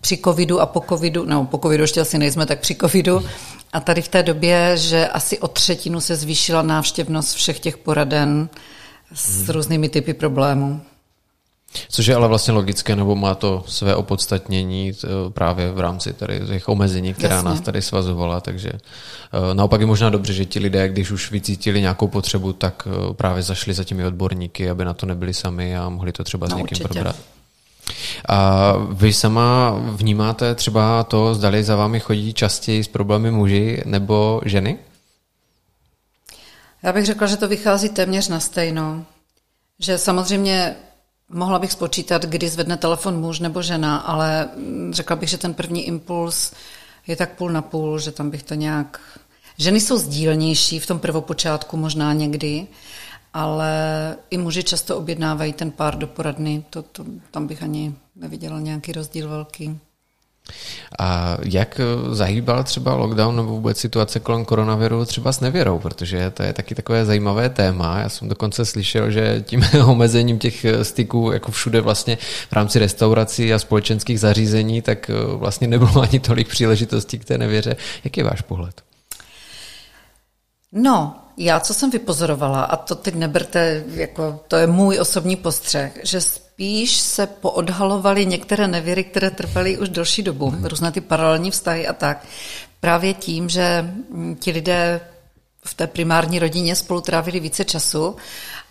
při 0.00 0.18
covidu 0.24 0.60
a 0.60 0.66
po 0.66 0.84
covidu, 0.88 1.24
no 1.26 1.44
po 1.44 1.58
covidu 1.58 1.82
ještě 1.82 2.00
asi 2.00 2.18
nejsme, 2.18 2.46
tak 2.46 2.60
při 2.60 2.74
covidu, 2.74 3.24
a 3.72 3.80
tady 3.80 4.02
v 4.02 4.08
té 4.08 4.22
době, 4.22 4.76
že 4.76 5.08
asi 5.08 5.38
o 5.38 5.48
třetinu 5.48 6.00
se 6.00 6.16
zvýšila 6.16 6.62
návštěvnost 6.62 7.34
všech 7.34 7.60
těch 7.60 7.76
poraden 7.76 8.48
s 9.14 9.36
hmm. 9.36 9.48
různými 9.48 9.88
typy 9.88 10.14
problémů. 10.14 10.80
Což 11.88 12.06
je 12.06 12.14
ale 12.14 12.28
vlastně 12.28 12.54
logické, 12.54 12.96
nebo 12.96 13.16
má 13.16 13.34
to 13.34 13.64
své 13.66 13.94
opodstatnění 13.94 14.92
právě 15.28 15.72
v 15.72 15.80
rámci 15.80 16.12
tady 16.12 16.40
těch 16.46 16.68
omezení, 16.68 17.14
která 17.14 17.34
Jasně. 17.34 17.50
nás 17.50 17.60
tady 17.60 17.82
svazovala, 17.82 18.40
takže 18.40 18.70
eh, 18.72 19.54
naopak 19.54 19.80
je 19.80 19.86
možná 19.86 20.10
dobře, 20.10 20.32
že 20.32 20.44
ti 20.44 20.58
lidé, 20.58 20.88
když 20.88 21.10
už 21.10 21.30
vycítili 21.30 21.80
nějakou 21.80 22.08
potřebu, 22.08 22.52
tak 22.52 22.88
eh, 22.90 23.14
právě 23.14 23.42
zašli 23.42 23.74
za 23.74 23.84
těmi 23.84 24.04
odborníky, 24.04 24.70
aby 24.70 24.84
na 24.84 24.94
to 24.94 25.06
nebyli 25.06 25.34
sami 25.34 25.76
a 25.76 25.88
mohli 25.88 26.12
to 26.12 26.24
třeba 26.24 26.46
s 26.46 26.50
no, 26.50 26.56
někým 26.56 26.76
určitě. 26.76 26.88
probrat. 26.88 27.16
A 28.28 28.72
vy 28.90 29.12
sama 29.12 29.70
vnímáte 29.78 30.54
třeba 30.54 31.04
to, 31.04 31.34
zdali 31.34 31.64
za 31.64 31.76
vámi 31.76 32.00
chodí 32.00 32.34
častěji 32.34 32.84
s 32.84 32.88
problémy 32.88 33.30
muži 33.30 33.82
nebo 33.86 34.40
ženy? 34.44 34.78
Já 36.82 36.92
bych 36.92 37.06
řekla, 37.06 37.26
že 37.26 37.36
to 37.36 37.48
vychází 37.48 37.88
téměř 37.88 38.28
na 38.28 38.40
stejno. 38.40 39.04
Že 39.78 39.98
samozřejmě 39.98 40.76
mohla 41.28 41.58
bych 41.58 41.72
spočítat, 41.72 42.24
kdy 42.24 42.48
zvedne 42.48 42.76
telefon 42.76 43.20
muž 43.20 43.40
nebo 43.40 43.62
žena, 43.62 43.96
ale 43.96 44.48
řekla 44.90 45.16
bych, 45.16 45.28
že 45.28 45.38
ten 45.38 45.54
první 45.54 45.86
impuls 45.86 46.52
je 47.06 47.16
tak 47.16 47.30
půl 47.30 47.50
na 47.50 47.62
půl, 47.62 47.98
že 47.98 48.12
tam 48.12 48.30
bych 48.30 48.42
to 48.42 48.54
nějak... 48.54 49.00
Ženy 49.58 49.80
jsou 49.80 49.98
sdílnější 49.98 50.78
v 50.78 50.86
tom 50.86 50.98
prvopočátku 50.98 51.76
možná 51.76 52.12
někdy, 52.12 52.66
ale 53.34 54.16
i 54.30 54.38
muži 54.38 54.62
často 54.62 54.98
objednávají 54.98 55.52
ten 55.52 55.70
pár 55.70 55.98
do 55.98 56.06
poradny, 56.06 56.64
to, 56.70 56.82
to, 56.82 57.04
tam 57.30 57.46
bych 57.46 57.62
ani 57.62 57.94
neviděla 58.16 58.60
nějaký 58.60 58.92
rozdíl 58.92 59.28
velký. 59.28 59.80
A 60.98 61.36
jak 61.44 61.80
zahýbal 62.12 62.64
třeba 62.64 62.94
lockdown 62.94 63.36
nebo 63.36 63.48
vůbec 63.48 63.78
situace 63.78 64.20
kolem 64.20 64.44
koronaviru 64.44 65.04
třeba 65.04 65.32
s 65.32 65.40
nevěrou, 65.40 65.78
protože 65.78 66.30
to 66.30 66.42
je 66.42 66.52
taky 66.52 66.74
takové 66.74 67.04
zajímavé 67.04 67.50
téma. 67.50 67.98
Já 67.98 68.08
jsem 68.08 68.28
dokonce 68.28 68.64
slyšel, 68.64 69.10
že 69.10 69.44
tím 69.46 69.64
omezením 69.86 70.38
těch 70.38 70.66
styků 70.82 71.30
jako 71.32 71.52
všude 71.52 71.80
vlastně 71.80 72.18
v 72.48 72.52
rámci 72.52 72.78
restaurací 72.78 73.54
a 73.54 73.58
společenských 73.58 74.20
zařízení, 74.20 74.82
tak 74.82 75.10
vlastně 75.34 75.66
nebylo 75.66 76.00
ani 76.02 76.20
tolik 76.20 76.48
příležitostí 76.48 77.18
k 77.18 77.24
té 77.24 77.38
nevěře. 77.38 77.76
Jak 78.04 78.16
je 78.16 78.24
váš 78.24 78.42
pohled? 78.42 78.82
No, 80.72 81.16
já, 81.38 81.60
co 81.60 81.74
jsem 81.74 81.90
vypozorovala, 81.90 82.62
a 82.62 82.76
to 82.76 82.94
teď 82.94 83.14
neberte, 83.14 83.84
jako, 83.94 84.40
to 84.48 84.56
je 84.56 84.66
můj 84.66 84.98
osobní 85.00 85.36
postřeh, 85.36 85.98
že 86.02 86.20
spíš 86.20 86.96
se 86.96 87.26
poodhalovaly 87.26 88.26
některé 88.26 88.68
nevěry, 88.68 89.04
které 89.04 89.30
trvaly 89.30 89.78
už 89.78 89.88
delší 89.88 90.22
dobu, 90.22 90.50
mm. 90.50 90.64
různé 90.64 90.92
ty 90.92 91.00
paralelní 91.00 91.50
vztahy 91.50 91.86
a 91.86 91.92
tak. 91.92 92.24
Právě 92.80 93.14
tím, 93.14 93.48
že 93.48 93.94
ti 94.38 94.50
lidé 94.50 95.00
v 95.64 95.74
té 95.74 95.86
primární 95.86 96.38
rodině 96.38 96.76
spolu 96.76 97.00
trávili 97.00 97.40
více 97.40 97.64
času 97.64 98.16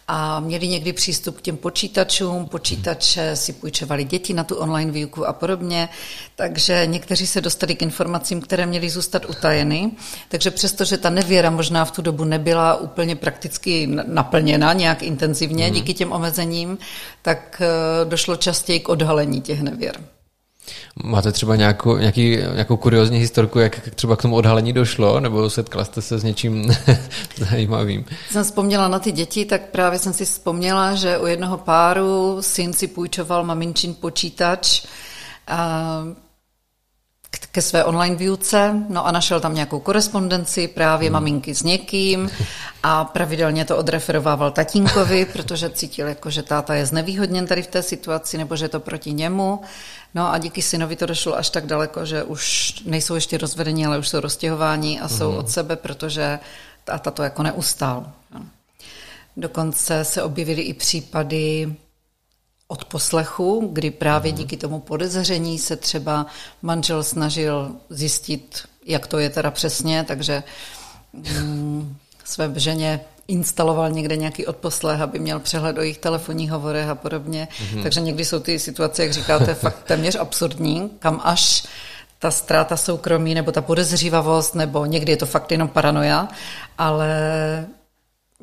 a 0.07 0.39
měli 0.39 0.67
někdy 0.67 0.93
přístup 0.93 1.37
k 1.37 1.41
těm 1.41 1.57
počítačům, 1.57 2.45
počítače 2.45 3.35
si 3.35 3.53
půjčovali 3.53 4.03
děti 4.03 4.33
na 4.33 4.43
tu 4.43 4.55
online 4.55 4.91
výuku 4.91 5.27
a 5.27 5.33
podobně, 5.33 5.89
takže 6.35 6.85
někteří 6.85 7.27
se 7.27 7.41
dostali 7.41 7.75
k 7.75 7.81
informacím, 7.81 8.41
které 8.41 8.65
měly 8.65 8.89
zůstat 8.89 9.25
utajeny, 9.25 9.91
takže 10.29 10.51
přestože 10.51 10.97
ta 10.97 11.09
nevěra 11.09 11.49
možná 11.49 11.85
v 11.85 11.91
tu 11.91 12.01
dobu 12.01 12.23
nebyla 12.23 12.75
úplně 12.75 13.15
prakticky 13.15 13.87
naplněna 14.07 14.73
nějak 14.73 15.03
intenzivně 15.03 15.67
mm. 15.67 15.73
díky 15.73 15.93
těm 15.93 16.11
omezením, 16.11 16.77
tak 17.21 17.61
eh, 17.61 18.05
došlo 18.05 18.35
častěji 18.35 18.79
k 18.79 18.89
odhalení 18.89 19.41
těch 19.41 19.61
nevěr. 19.61 19.95
Máte 21.03 21.31
třeba 21.31 21.55
nějakou, 21.55 21.97
nějaký, 21.97 22.37
nějakou 22.53 22.77
kuriozní 22.77 23.19
historku, 23.19 23.59
jak 23.59 23.89
třeba 23.95 24.15
k 24.15 24.21
tomu 24.21 24.35
odhalení 24.35 24.73
došlo, 24.73 25.19
nebo 25.19 25.49
setkala 25.49 25.85
jste 25.85 26.01
se 26.01 26.17
s 26.17 26.23
něčím 26.23 26.71
zajímavým? 27.37 28.05
Jsem 28.31 28.43
vzpomněla 28.43 28.87
na 28.87 28.99
ty 28.99 29.11
děti, 29.11 29.45
tak 29.45 29.61
právě 29.61 29.99
jsem 29.99 30.13
si 30.13 30.25
vzpomněla, 30.25 30.95
že 30.95 31.17
u 31.17 31.25
jednoho 31.25 31.57
páru 31.57 32.37
syn 32.41 32.73
si 32.73 32.87
půjčoval 32.87 33.43
maminčin 33.43 33.93
počítač 33.93 34.85
a 35.47 36.03
ke 37.57 37.61
své 37.61 37.83
online 37.83 38.15
výuce, 38.15 38.85
no 38.89 39.07
a 39.07 39.11
našel 39.11 39.39
tam 39.39 39.53
nějakou 39.53 39.79
korespondenci 39.79 40.67
právě 40.67 41.09
hmm. 41.09 41.13
maminky 41.13 41.55
s 41.55 41.63
někým 41.63 42.29
a 42.83 43.05
pravidelně 43.05 43.65
to 43.65 43.77
odreferovával 43.77 44.51
tatínkovi, 44.51 45.25
protože 45.33 45.69
cítil, 45.69 46.07
jako, 46.07 46.29
že 46.29 46.43
táta 46.43 46.75
je 46.75 46.85
znevýhodněn 46.85 47.47
tady 47.47 47.61
v 47.61 47.67
té 47.67 47.83
situaci, 47.83 48.37
nebo 48.37 48.55
že 48.55 48.65
je 48.65 48.69
to 48.69 48.79
proti 48.79 49.13
němu. 49.13 49.61
No 50.15 50.33
a 50.33 50.37
díky 50.37 50.61
synovi 50.61 50.95
to 50.95 51.05
došlo 51.05 51.37
až 51.37 51.49
tak 51.49 51.65
daleko, 51.65 52.05
že 52.05 52.23
už 52.23 52.73
nejsou 52.85 53.15
ještě 53.15 53.37
rozvedení, 53.37 53.85
ale 53.85 53.97
už 53.97 54.07
jsou 54.07 54.19
roztěhováni 54.19 54.99
a 54.99 55.07
jsou 55.07 55.29
hmm. 55.29 55.39
od 55.39 55.49
sebe, 55.49 55.75
protože 55.75 56.39
táta 56.83 57.11
to 57.11 57.23
jako 57.23 57.43
neustál. 57.43 58.11
Dokonce 59.37 60.05
se 60.05 60.23
objevily 60.23 60.61
i 60.61 60.73
případy 60.73 61.75
od 62.67 62.85
poslechu, 62.85 63.69
kdy 63.73 63.91
právě 63.91 64.31
díky 64.31 64.57
tomu 64.57 64.79
podezření 64.79 65.59
se 65.59 65.75
třeba 65.75 66.25
manžel 66.61 67.03
snažil 67.03 67.71
zjistit, 67.89 68.61
jak 68.85 69.07
to 69.07 69.19
je 69.19 69.29
teda 69.29 69.51
přesně, 69.51 70.03
takže 70.03 70.43
mm, 71.13 71.95
své 72.23 72.51
ženě 72.55 72.99
instaloval 73.27 73.91
někde 73.91 74.17
nějaký 74.17 74.45
odposlech, 74.45 75.01
aby 75.01 75.19
měl 75.19 75.39
přehled 75.39 75.77
o 75.77 75.81
jejich 75.81 75.97
telefonních 75.97 76.51
hovorech 76.51 76.89
a 76.89 76.95
podobně. 76.95 77.47
Mm-hmm. 77.51 77.83
Takže 77.83 78.01
někdy 78.01 78.25
jsou 78.25 78.39
ty 78.39 78.59
situace, 78.59 79.03
jak 79.03 79.13
říkáte, 79.13 79.53
fakt 79.53 79.83
téměř 79.83 80.15
absurdní, 80.15 80.89
kam 80.99 81.21
až 81.23 81.63
ta 82.19 82.31
ztráta 82.31 82.77
soukromí 82.77 83.35
nebo 83.35 83.51
ta 83.51 83.61
podezřívavost, 83.61 84.55
nebo 84.55 84.85
někdy 84.85 85.11
je 85.11 85.17
to 85.17 85.25
fakt 85.25 85.51
jenom 85.51 85.67
paranoia, 85.67 86.27
ale 86.77 87.07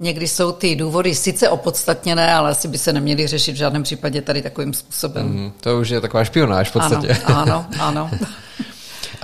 Někdy 0.00 0.28
jsou 0.28 0.52
ty 0.52 0.76
důvody 0.76 1.14
sice 1.14 1.48
opodstatněné, 1.48 2.34
ale 2.34 2.50
asi 2.50 2.68
by 2.68 2.78
se 2.78 2.92
neměly 2.92 3.26
řešit 3.26 3.52
v 3.52 3.56
žádném 3.56 3.82
případě 3.82 4.22
tady 4.22 4.42
takovým 4.42 4.74
způsobem. 4.74 5.26
Mm, 5.26 5.52
to 5.60 5.78
už 5.78 5.88
je 5.88 6.00
taková 6.00 6.24
špionáž 6.24 6.70
v 6.70 6.72
podstatě. 6.72 7.16
Ano, 7.24 7.42
ano, 7.42 7.66
ano. 7.78 8.10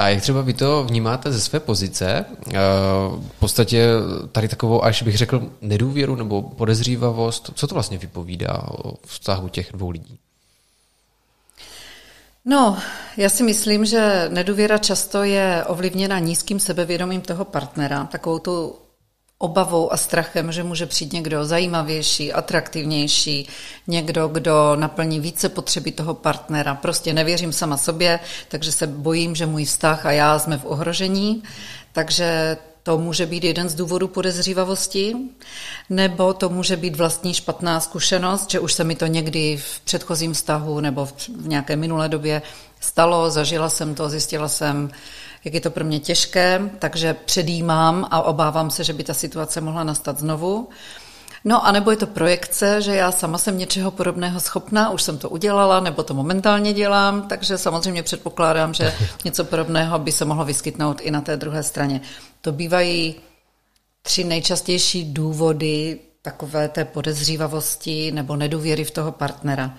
A 0.00 0.08
jak 0.08 0.22
třeba 0.22 0.40
vy 0.40 0.52
to 0.52 0.84
vnímáte 0.84 1.32
ze 1.32 1.40
své 1.40 1.60
pozice? 1.60 2.24
Eh, 2.48 2.52
v 3.36 3.38
podstatě 3.38 3.88
tady 4.32 4.48
takovou, 4.48 4.84
až 4.84 5.02
bych 5.02 5.18
řekl, 5.18 5.50
nedůvěru 5.60 6.16
nebo 6.16 6.42
podezřívavost, 6.42 7.50
co 7.54 7.66
to 7.66 7.74
vlastně 7.74 7.98
vypovídá 7.98 8.62
o 8.68 8.94
vztahu 9.06 9.48
těch 9.48 9.72
dvou 9.72 9.90
lidí? 9.90 10.18
No, 12.44 12.78
já 13.16 13.28
si 13.28 13.42
myslím, 13.42 13.84
že 13.84 14.28
nedůvěra 14.28 14.78
často 14.78 15.22
je 15.22 15.64
ovlivněna 15.66 16.18
nízkým 16.18 16.60
sebevědomím 16.60 17.20
toho 17.20 17.44
partnera, 17.44 18.04
takovou 18.04 18.38
tu 18.38 18.74
obavou 19.42 19.92
a 19.92 19.96
strachem, 19.96 20.52
že 20.52 20.62
může 20.62 20.86
přijít 20.86 21.12
někdo 21.12 21.44
zajímavější, 21.44 22.32
atraktivnější, 22.32 23.48
někdo, 23.86 24.28
kdo 24.28 24.76
naplní 24.76 25.20
více 25.20 25.48
potřeby 25.48 25.92
toho 25.92 26.14
partnera. 26.14 26.74
Prostě 26.74 27.12
nevěřím 27.12 27.52
sama 27.52 27.76
sobě, 27.76 28.20
takže 28.48 28.72
se 28.72 28.86
bojím, 28.86 29.34
že 29.34 29.46
můj 29.46 29.64
vztah 29.64 30.06
a 30.06 30.12
já 30.12 30.38
jsme 30.38 30.58
v 30.58 30.64
ohrožení. 30.64 31.42
Takže 31.92 32.56
to 32.82 32.98
může 32.98 33.26
být 33.26 33.44
jeden 33.44 33.68
z 33.68 33.74
důvodů 33.74 34.08
podezřívavosti, 34.08 35.16
nebo 35.90 36.34
to 36.34 36.48
může 36.48 36.76
být 36.76 36.96
vlastní 36.96 37.34
špatná 37.34 37.80
zkušenost, 37.80 38.50
že 38.50 38.60
už 38.60 38.72
se 38.72 38.84
mi 38.84 38.94
to 38.94 39.06
někdy 39.06 39.56
v 39.56 39.80
předchozím 39.80 40.32
vztahu 40.32 40.80
nebo 40.80 41.06
v 41.40 41.48
nějaké 41.48 41.76
minulé 41.76 42.08
době 42.08 42.42
stalo, 42.80 43.30
zažila 43.30 43.68
jsem 43.68 43.94
to, 43.94 44.08
zjistila 44.08 44.48
jsem, 44.48 44.90
jak 45.44 45.54
je 45.54 45.60
to 45.60 45.70
pro 45.70 45.84
mě 45.84 46.00
těžké, 46.00 46.70
takže 46.78 47.14
předjímám 47.14 48.08
a 48.10 48.22
obávám 48.22 48.70
se, 48.70 48.84
že 48.84 48.92
by 48.92 49.04
ta 49.04 49.14
situace 49.14 49.60
mohla 49.60 49.84
nastat 49.84 50.18
znovu. 50.18 50.68
No 51.44 51.66
a 51.66 51.72
nebo 51.72 51.90
je 51.90 51.96
to 51.96 52.06
projekce, 52.06 52.82
že 52.82 52.94
já 52.94 53.12
sama 53.12 53.38
jsem 53.38 53.58
něčeho 53.58 53.90
podobného 53.90 54.40
schopná, 54.40 54.90
už 54.90 55.02
jsem 55.02 55.18
to 55.18 55.28
udělala, 55.28 55.80
nebo 55.80 56.02
to 56.02 56.14
momentálně 56.14 56.72
dělám, 56.72 57.28
takže 57.28 57.58
samozřejmě 57.58 58.02
předpokládám, 58.02 58.74
že 58.74 58.94
něco 59.24 59.44
podobného 59.44 59.98
by 59.98 60.12
se 60.12 60.24
mohlo 60.24 60.44
vyskytnout 60.44 61.00
i 61.00 61.10
na 61.10 61.20
té 61.20 61.36
druhé 61.36 61.62
straně. 61.62 62.00
To 62.40 62.52
bývají 62.52 63.14
tři 64.02 64.24
nejčastější 64.24 65.12
důvody 65.12 65.98
takové 66.22 66.68
té 66.68 66.84
podezřívavosti 66.84 68.12
nebo 68.12 68.36
nedůvěry 68.36 68.84
v 68.84 68.90
toho 68.90 69.12
partnera. 69.12 69.74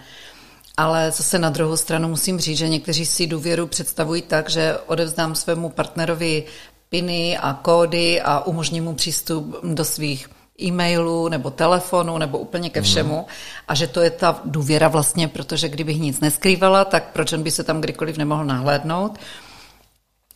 Ale 0.78 1.12
zase 1.12 1.40
na 1.40 1.50
druhou 1.50 1.78
stranu 1.78 2.08
musím 2.08 2.40
říct, 2.40 2.58
že 2.58 2.70
někteří 2.70 3.06
si 3.06 3.28
důvěru 3.28 3.68
představují 3.68 4.22
tak, 4.22 4.50
že 4.50 4.78
odevzdám 4.88 5.36
svému 5.36 5.70
partnerovi 5.70 6.44
piny 6.90 7.38
a 7.38 7.54
kódy 7.54 8.22
a 8.22 8.40
umožním 8.40 8.84
mu 8.84 8.94
přístup 8.94 9.56
do 9.63 9.86
svých 9.86 10.30
e-mailů 10.62 11.30
nebo 11.30 11.50
telefonu 11.51 12.18
nebo 12.18 12.38
úplně 12.38 12.70
ke 12.70 12.82
všemu 12.82 13.18
mm. 13.18 13.25
a 13.68 13.75
že 13.75 13.88
to 13.88 14.01
je 14.01 14.10
ta 14.10 14.42
důvěra 14.46 14.88
vlastně, 14.88 15.28
protože 15.28 15.70
kdybych 15.70 16.00
nic 16.00 16.20
neskrývala, 16.20 16.86
tak 16.86 17.12
proč 17.13 17.34
by 17.34 17.51
se 17.51 17.63
tam 17.63 17.82
kdykoliv 17.82 18.18
nemohl 18.18 18.46
nahlédnout. 18.46 19.20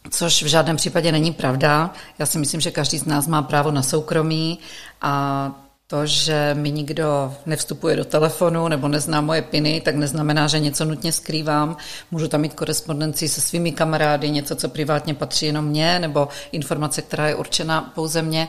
Což 0.10 0.44
v 0.44 0.48
žádném 0.48 0.75
případě 0.75 1.12
není 1.12 1.34
pravda. 1.34 1.94
Já 2.20 2.25
si 2.25 2.39
myslím, 2.39 2.62
že 2.62 2.72
každý 2.72 2.98
z 2.98 3.06
nás 3.06 3.27
má 3.27 3.42
právo 3.42 3.72
na 3.72 3.84
soukromí 3.84 4.60
a 5.01 5.64
to, 5.88 6.06
že 6.06 6.54
mi 6.54 6.72
nikdo 6.72 7.34
nevstupuje 7.46 7.96
do 7.96 8.06
telefonu 8.06 8.68
nebo 8.68 8.88
nezná 8.88 9.22
moje 9.22 9.42
piny, 9.42 9.82
tak 9.82 9.96
neznamená, 9.96 10.48
že 10.48 10.60
něco 10.60 10.86
nutně 10.86 11.12
skrývám. 11.12 11.77
Můžu 12.12 12.27
tam 12.27 12.42
mít 12.42 12.54
korespondenci 12.54 13.27
se 13.27 13.42
svými 13.42 13.72
kamarády, 13.72 14.30
něco, 14.30 14.56
co 14.56 14.70
privátně 14.70 15.13
patří 15.13 15.46
jenom 15.46 15.65
mně, 15.65 16.00
nebo 16.00 16.27
informace, 16.51 17.01
která 17.01 17.27
je 17.27 17.36
určena 17.36 17.92
pouze 17.96 18.22
mně 18.22 18.48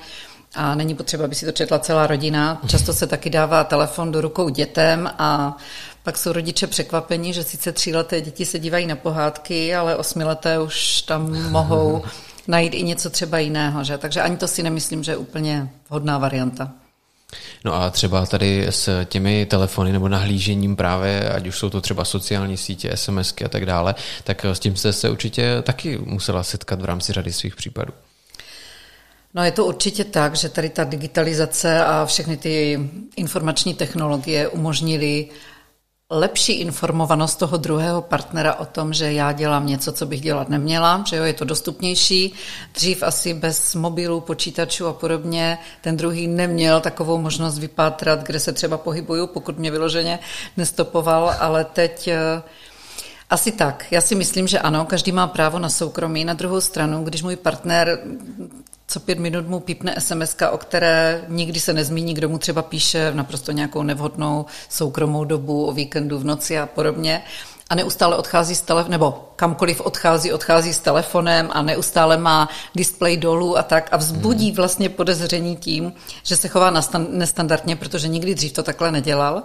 a 0.54 0.74
není 0.74 0.94
potřeba, 0.94 1.24
aby 1.24 1.34
si 1.34 1.46
to 1.46 1.52
četla 1.52 1.78
celá 1.78 2.06
rodina. 2.06 2.60
Často 2.66 2.92
se 2.92 3.06
taky 3.06 3.30
dává 3.30 3.64
telefon 3.64 4.12
do 4.12 4.20
rukou 4.20 4.48
dětem 4.48 5.10
a 5.18 5.56
pak 6.02 6.18
jsou 6.18 6.32
rodiče 6.32 6.66
překvapení, 6.66 7.32
že 7.32 7.44
sice 7.44 7.72
tříleté 7.72 8.20
děti 8.20 8.44
se 8.44 8.58
dívají 8.58 8.86
na 8.86 8.96
pohádky, 8.96 9.74
ale 9.74 9.96
osmileté 9.96 10.58
už 10.60 11.02
tam 11.02 11.50
mohou 11.50 12.04
najít 12.48 12.74
i 12.74 12.82
něco 12.82 13.10
třeba 13.10 13.38
jiného. 13.38 13.84
Že? 13.84 13.98
Takže 13.98 14.20
ani 14.22 14.36
to 14.36 14.48
si 14.48 14.62
nemyslím, 14.62 15.04
že 15.04 15.12
je 15.12 15.16
úplně 15.16 15.68
vhodná 15.88 16.18
varianta. 16.18 16.72
No 17.64 17.74
a 17.74 17.90
třeba 17.90 18.26
tady 18.26 18.66
s 18.66 19.04
těmi 19.04 19.46
telefony 19.46 19.92
nebo 19.92 20.08
nahlížením 20.08 20.76
právě, 20.76 21.30
ať 21.30 21.46
už 21.46 21.58
jsou 21.58 21.70
to 21.70 21.80
třeba 21.80 22.04
sociální 22.04 22.56
sítě, 22.56 22.96
SMSky 22.96 23.44
a 23.44 23.48
tak 23.48 23.66
dále, 23.66 23.94
tak 24.24 24.44
s 24.44 24.58
tím 24.58 24.76
jste 24.76 24.92
se 24.92 25.10
určitě 25.10 25.62
taky 25.62 25.98
musela 25.98 26.42
setkat 26.42 26.80
v 26.80 26.84
rámci 26.84 27.12
řady 27.12 27.32
svých 27.32 27.56
případů. 27.56 27.92
No 29.34 29.44
je 29.44 29.52
to 29.52 29.64
určitě 29.64 30.04
tak, 30.04 30.36
že 30.36 30.48
tady 30.48 30.68
ta 30.68 30.84
digitalizace 30.84 31.84
a 31.84 32.06
všechny 32.06 32.36
ty 32.36 32.80
informační 33.16 33.74
technologie 33.74 34.48
umožnili 34.48 35.28
lepší 36.10 36.52
informovanost 36.52 37.36
toho 37.36 37.56
druhého 37.56 38.02
partnera 38.02 38.54
o 38.54 38.64
tom, 38.64 38.92
že 38.92 39.12
já 39.12 39.32
dělám 39.32 39.66
něco, 39.66 39.92
co 39.92 40.06
bych 40.06 40.20
dělat 40.20 40.48
neměla, 40.48 41.04
že 41.06 41.16
jo, 41.16 41.24
je 41.24 41.32
to 41.32 41.44
dostupnější. 41.44 42.34
Dřív 42.74 43.02
asi 43.02 43.34
bez 43.34 43.74
mobilů, 43.74 44.20
počítačů 44.20 44.86
a 44.86 44.92
podobně 44.92 45.58
ten 45.80 45.96
druhý 45.96 46.26
neměl 46.26 46.80
takovou 46.80 47.18
možnost 47.18 47.58
vypátrat, 47.58 48.22
kde 48.22 48.40
se 48.40 48.52
třeba 48.52 48.78
pohybuju, 48.78 49.26
pokud 49.26 49.58
mě 49.58 49.70
vyloženě 49.70 50.18
nestopoval, 50.56 51.34
ale 51.38 51.64
teď 51.64 52.08
eh, 52.08 52.42
asi 53.30 53.52
tak. 53.52 53.86
Já 53.90 54.00
si 54.00 54.14
myslím, 54.14 54.46
že 54.46 54.58
ano, 54.58 54.84
každý 54.84 55.12
má 55.12 55.26
právo 55.26 55.58
na 55.58 55.68
soukromí. 55.68 56.24
Na 56.24 56.34
druhou 56.34 56.60
stranu, 56.60 57.04
když 57.04 57.22
můj 57.22 57.36
partner 57.36 57.98
co 58.88 59.00
pět 59.00 59.18
minut 59.18 59.48
mu 59.48 59.60
pípne 59.60 59.94
SMS, 59.98 60.36
o 60.50 60.58
které 60.58 61.24
nikdy 61.28 61.60
se 61.60 61.72
nezmíní, 61.72 62.14
kdo 62.14 62.28
mu 62.28 62.38
třeba 62.38 62.62
píše 62.62 63.12
naprosto 63.14 63.52
nějakou 63.52 63.82
nevhodnou 63.82 64.46
soukromou 64.68 65.24
dobu 65.24 65.66
o 65.66 65.72
víkendu 65.72 66.18
v 66.18 66.24
noci 66.24 66.58
a 66.58 66.66
podobně. 66.66 67.22
A 67.70 67.74
neustále 67.74 68.16
odchází 68.16 68.54
z 68.54 68.60
telefonem, 68.60 68.90
nebo 68.90 69.30
kamkoliv 69.36 69.80
odchází, 69.80 70.32
odchází 70.32 70.72
s 70.72 70.78
telefonem 70.78 71.48
a 71.52 71.62
neustále 71.62 72.16
má 72.16 72.48
display 72.74 73.16
dolů 73.16 73.58
a 73.58 73.62
tak 73.62 73.88
a 73.92 73.96
vzbudí 73.96 74.46
hmm. 74.46 74.56
vlastně 74.56 74.88
podezření 74.88 75.56
tím, 75.56 75.92
že 76.22 76.36
se 76.36 76.48
chová 76.48 76.72
nestandardně, 77.10 77.76
protože 77.76 78.08
nikdy 78.08 78.34
dřív 78.34 78.52
to 78.52 78.62
takhle 78.62 78.92
nedělal, 78.92 79.42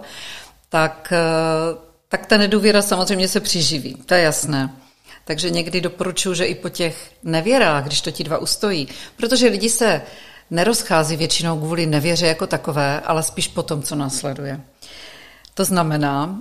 tak, 0.68 1.12
eh, 1.12 1.76
tak 2.08 2.26
ta 2.26 2.38
nedůvěra 2.38 2.82
samozřejmě 2.82 3.28
se 3.28 3.40
přiživí, 3.40 3.94
to 3.94 4.14
je 4.14 4.22
jasné. 4.22 4.81
Takže 5.24 5.50
někdy 5.50 5.80
doporučuji, 5.80 6.34
že 6.34 6.44
i 6.44 6.54
po 6.54 6.68
těch 6.68 7.12
nevěrách, 7.22 7.84
když 7.84 8.00
to 8.00 8.10
ti 8.10 8.24
dva 8.24 8.38
ustojí, 8.38 8.88
protože 9.16 9.46
lidi 9.46 9.70
se 9.70 10.02
nerozchází 10.50 11.16
většinou 11.16 11.58
kvůli 11.58 11.86
nevěře 11.86 12.26
jako 12.26 12.46
takové, 12.46 13.00
ale 13.00 13.22
spíš 13.22 13.48
po 13.48 13.62
tom, 13.62 13.82
co 13.82 13.94
následuje. 13.94 14.60
To 15.54 15.64
znamená, 15.64 16.38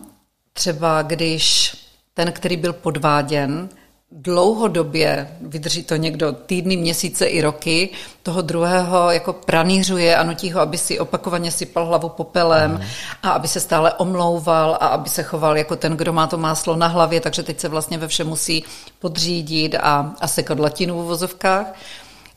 třeba 0.53 1.01
když 1.01 1.75
ten, 2.13 2.31
který 2.31 2.57
byl 2.57 2.73
podváděn, 2.73 3.69
dlouhodobě, 4.11 5.37
vydrží 5.41 5.83
to 5.83 5.95
někdo 5.95 6.31
týdny, 6.31 6.77
měsíce 6.77 7.25
i 7.25 7.41
roky, 7.41 7.89
toho 8.23 8.41
druhého 8.41 9.11
jako 9.11 9.33
pranířuje 9.33 10.15
a 10.15 10.23
nutí 10.23 10.51
ho, 10.51 10.61
aby 10.61 10.77
si 10.77 10.99
opakovaně 10.99 11.51
sypal 11.51 11.85
hlavu 11.85 12.09
popelem 12.09 12.71
mm. 12.71 12.81
a 13.23 13.31
aby 13.31 13.47
se 13.47 13.59
stále 13.59 13.93
omlouval 13.93 14.77
a 14.79 14.87
aby 14.87 15.09
se 15.09 15.23
choval 15.23 15.57
jako 15.57 15.75
ten, 15.75 15.97
kdo 15.97 16.13
má 16.13 16.27
to 16.27 16.37
máslo 16.37 16.75
na 16.75 16.87
hlavě, 16.87 17.21
takže 17.21 17.43
teď 17.43 17.59
se 17.59 17.67
vlastně 17.67 17.97
ve 17.97 18.07
všem 18.07 18.27
musí 18.27 18.63
podřídit 18.99 19.75
a, 19.75 20.15
a 20.19 20.27
sekat 20.27 20.59
latinu 20.59 21.01
v 21.01 21.05
vozovkách, 21.05 21.73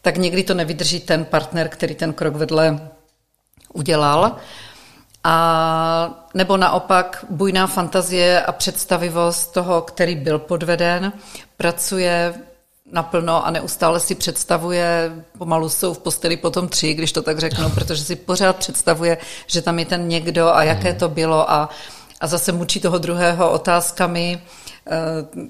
tak 0.03 0.17
někdy 0.17 0.43
to 0.43 0.55
nevydrží 0.55 1.01
ten 1.01 1.25
partner, 1.25 1.69
který 1.69 1.95
ten 1.95 2.13
krok 2.13 2.35
vedle 2.35 2.91
udělal. 3.73 4.37
A 5.25 6.27
nebo 6.35 6.57
naopak 6.57 7.25
bujná 7.31 7.67
fantazie 7.67 8.43
a 8.43 8.53
představivost 8.53 9.53
toho, 9.53 9.83
který 9.83 10.17
byl 10.17 10.39
podveden, 10.39 11.13
pracuje 11.57 12.35
naplno 12.93 13.47
a 13.47 13.51
neustále 13.51 14.01
si 14.01 14.15
představuje, 14.15 15.13
pomalu 15.39 15.69
jsou 15.69 15.95
v 15.95 15.99
posteli 15.99 16.37
potom 16.37 16.69
tři, 16.69 16.95
když 16.95 17.13
to 17.13 17.23
tak 17.23 17.39
řeknu, 17.39 17.71
protože 17.75 18.05
si 18.05 18.17
pořád 18.17 18.57
představuje, 18.57 19.19
že 19.47 19.63
tam 19.63 19.79
je 19.79 19.87
ten 19.87 20.09
někdo 20.09 20.49
a 20.49 20.63
jaké 20.63 20.95
to 20.95 21.09
bylo 21.09 21.51
a, 21.51 21.69
a 22.21 22.27
zase 22.27 22.53
mučí 22.53 22.81
toho 22.81 22.99
druhého 22.99 23.51
otázkami, 23.51 24.43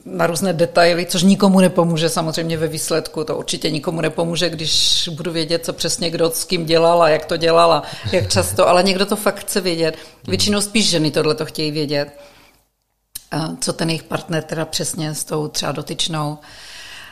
na 0.04 0.26
různé 0.26 0.52
detaily, 0.52 1.06
což 1.06 1.22
nikomu 1.22 1.60
nepomůže 1.60 2.08
samozřejmě 2.08 2.56
ve 2.56 2.68
výsledku. 2.68 3.24
To 3.24 3.36
určitě 3.36 3.70
nikomu 3.70 4.00
nepomůže, 4.00 4.50
když 4.50 5.08
budu 5.12 5.32
vědět, 5.32 5.64
co 5.64 5.72
přesně 5.72 6.10
kdo 6.10 6.30
s 6.30 6.44
kým 6.44 6.66
dělal 6.66 7.02
a 7.02 7.08
jak 7.08 7.24
to 7.24 7.36
dělala, 7.36 7.82
jak 8.12 8.28
často, 8.28 8.68
ale 8.68 8.82
někdo 8.82 9.06
to 9.06 9.16
fakt 9.16 9.40
chce 9.40 9.60
vědět. 9.60 9.96
Většinou 10.28 10.60
spíš 10.60 10.90
ženy 10.90 11.10
tohle 11.10 11.34
to 11.34 11.46
chtějí 11.46 11.70
vědět. 11.70 12.18
Eh, 13.32 13.56
co 13.60 13.72
ten 13.72 13.90
jejich 13.90 14.02
partner 14.02 14.42
teda 14.42 14.64
přesně 14.64 15.14
s 15.14 15.24
tou 15.24 15.48
třeba 15.48 15.72
dotyčnou, 15.72 16.38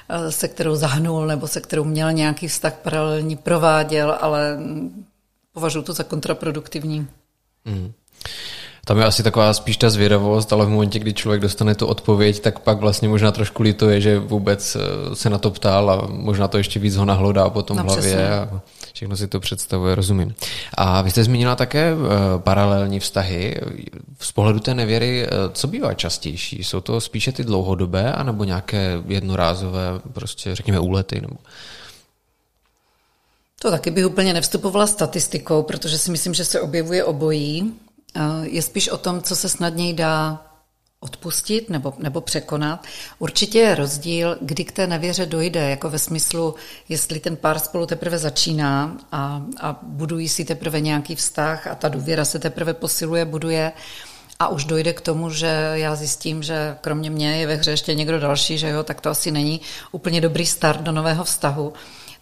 eh, 0.08 0.32
se 0.32 0.48
kterou 0.48 0.74
zahnul 0.74 1.26
nebo 1.26 1.48
se 1.48 1.60
kterou 1.60 1.84
měl 1.84 2.12
nějaký 2.12 2.48
vztah 2.48 2.74
paralelní, 2.74 3.36
prováděl, 3.36 4.18
ale 4.20 4.58
považuji 5.52 5.82
to 5.82 5.92
za 5.92 6.04
kontraproduktivní. 6.04 7.08
Mm. 7.64 7.92
Tam 8.84 8.98
je 8.98 9.04
asi 9.04 9.22
taková 9.22 9.54
spíš 9.54 9.76
ta 9.76 9.90
zvědavost, 9.90 10.52
ale 10.52 10.66
v 10.66 10.68
momentě, 10.68 10.98
kdy 10.98 11.12
člověk 11.12 11.42
dostane 11.42 11.74
tu 11.74 11.86
odpověď, 11.86 12.40
tak 12.40 12.58
pak 12.58 12.78
vlastně 12.78 13.08
možná 13.08 13.32
trošku 13.32 13.62
lituje, 13.62 14.00
že 14.00 14.18
vůbec 14.18 14.76
eh, 14.76 15.16
se 15.16 15.30
na 15.30 15.38
to 15.38 15.50
ptal 15.50 15.90
a 15.90 16.06
možná 16.10 16.48
to 16.48 16.58
ještě 16.58 16.80
víc 16.80 16.96
ho 16.96 17.04
nahlodá 17.04 17.50
po 17.50 17.62
tom 17.62 17.76
no, 17.76 17.82
hlavě 17.82 18.30
a 18.30 18.60
všechno 18.92 19.16
si 19.16 19.28
to 19.28 19.40
představuje, 19.40 19.94
rozumím. 19.94 20.34
A 20.74 21.02
vy 21.02 21.10
jste 21.10 21.24
zmínila 21.24 21.56
také 21.56 21.94
uh, 21.94 22.00
paralelní 22.38 23.00
vztahy. 23.00 23.60
Z 24.20 24.32
pohledu 24.32 24.60
té 24.60 24.74
nevěry, 24.74 25.26
uh, 25.26 25.52
co 25.52 25.66
bývá 25.66 25.94
častější? 25.94 26.64
Jsou 26.64 26.80
to 26.80 27.00
spíše 27.00 27.32
ty 27.32 27.44
dlouhodobé, 27.44 28.12
anebo 28.12 28.44
nějaké 28.44 29.02
jednorázové, 29.06 29.82
prostě 30.12 30.54
řekněme 30.54 30.80
úlety? 30.80 31.20
Nebo... 31.20 31.36
To 33.62 33.70
taky 33.70 33.90
bych 33.90 34.06
úplně 34.06 34.32
nevstupovala 34.32 34.86
statistikou, 34.86 35.62
protože 35.62 35.98
si 35.98 36.10
myslím, 36.10 36.34
že 36.34 36.44
se 36.44 36.60
objevuje 36.60 37.04
obojí. 37.04 37.72
Je 38.42 38.62
spíš 38.62 38.88
o 38.88 38.98
tom, 38.98 39.22
co 39.22 39.36
se 39.36 39.48
snadněji 39.48 39.92
dá 39.92 40.46
odpustit 41.00 41.70
nebo, 41.70 41.94
nebo 41.98 42.20
překonat. 42.20 42.86
Určitě 43.18 43.58
je 43.58 43.74
rozdíl, 43.74 44.38
kdy 44.40 44.64
k 44.64 44.72
té 44.72 44.86
nevěře 44.86 45.26
dojde, 45.26 45.70
jako 45.70 45.90
ve 45.90 45.98
smyslu, 45.98 46.54
jestli 46.88 47.20
ten 47.20 47.36
pár 47.36 47.58
spolu 47.58 47.86
teprve 47.86 48.18
začíná 48.18 48.96
a, 49.12 49.42
a 49.60 49.78
budují 49.82 50.28
si 50.28 50.44
teprve 50.44 50.80
nějaký 50.80 51.14
vztah 51.14 51.66
a 51.66 51.74
ta 51.74 51.88
důvěra 51.88 52.24
se 52.24 52.38
teprve 52.38 52.74
posiluje, 52.74 53.24
buduje 53.24 53.72
a 54.38 54.48
už 54.48 54.64
dojde 54.64 54.92
k 54.92 55.00
tomu, 55.00 55.30
že 55.30 55.70
já 55.74 55.94
zjistím, 55.94 56.42
že 56.42 56.76
kromě 56.80 57.10
mě 57.10 57.36
je 57.36 57.46
ve 57.46 57.54
hře 57.54 57.70
ještě 57.70 57.94
někdo 57.94 58.20
další, 58.20 58.58
že 58.58 58.68
jo, 58.68 58.82
tak 58.82 59.00
to 59.00 59.10
asi 59.10 59.30
není 59.30 59.60
úplně 59.92 60.20
dobrý 60.20 60.46
start 60.46 60.80
do 60.80 60.92
nového 60.92 61.24
vztahu. 61.24 61.72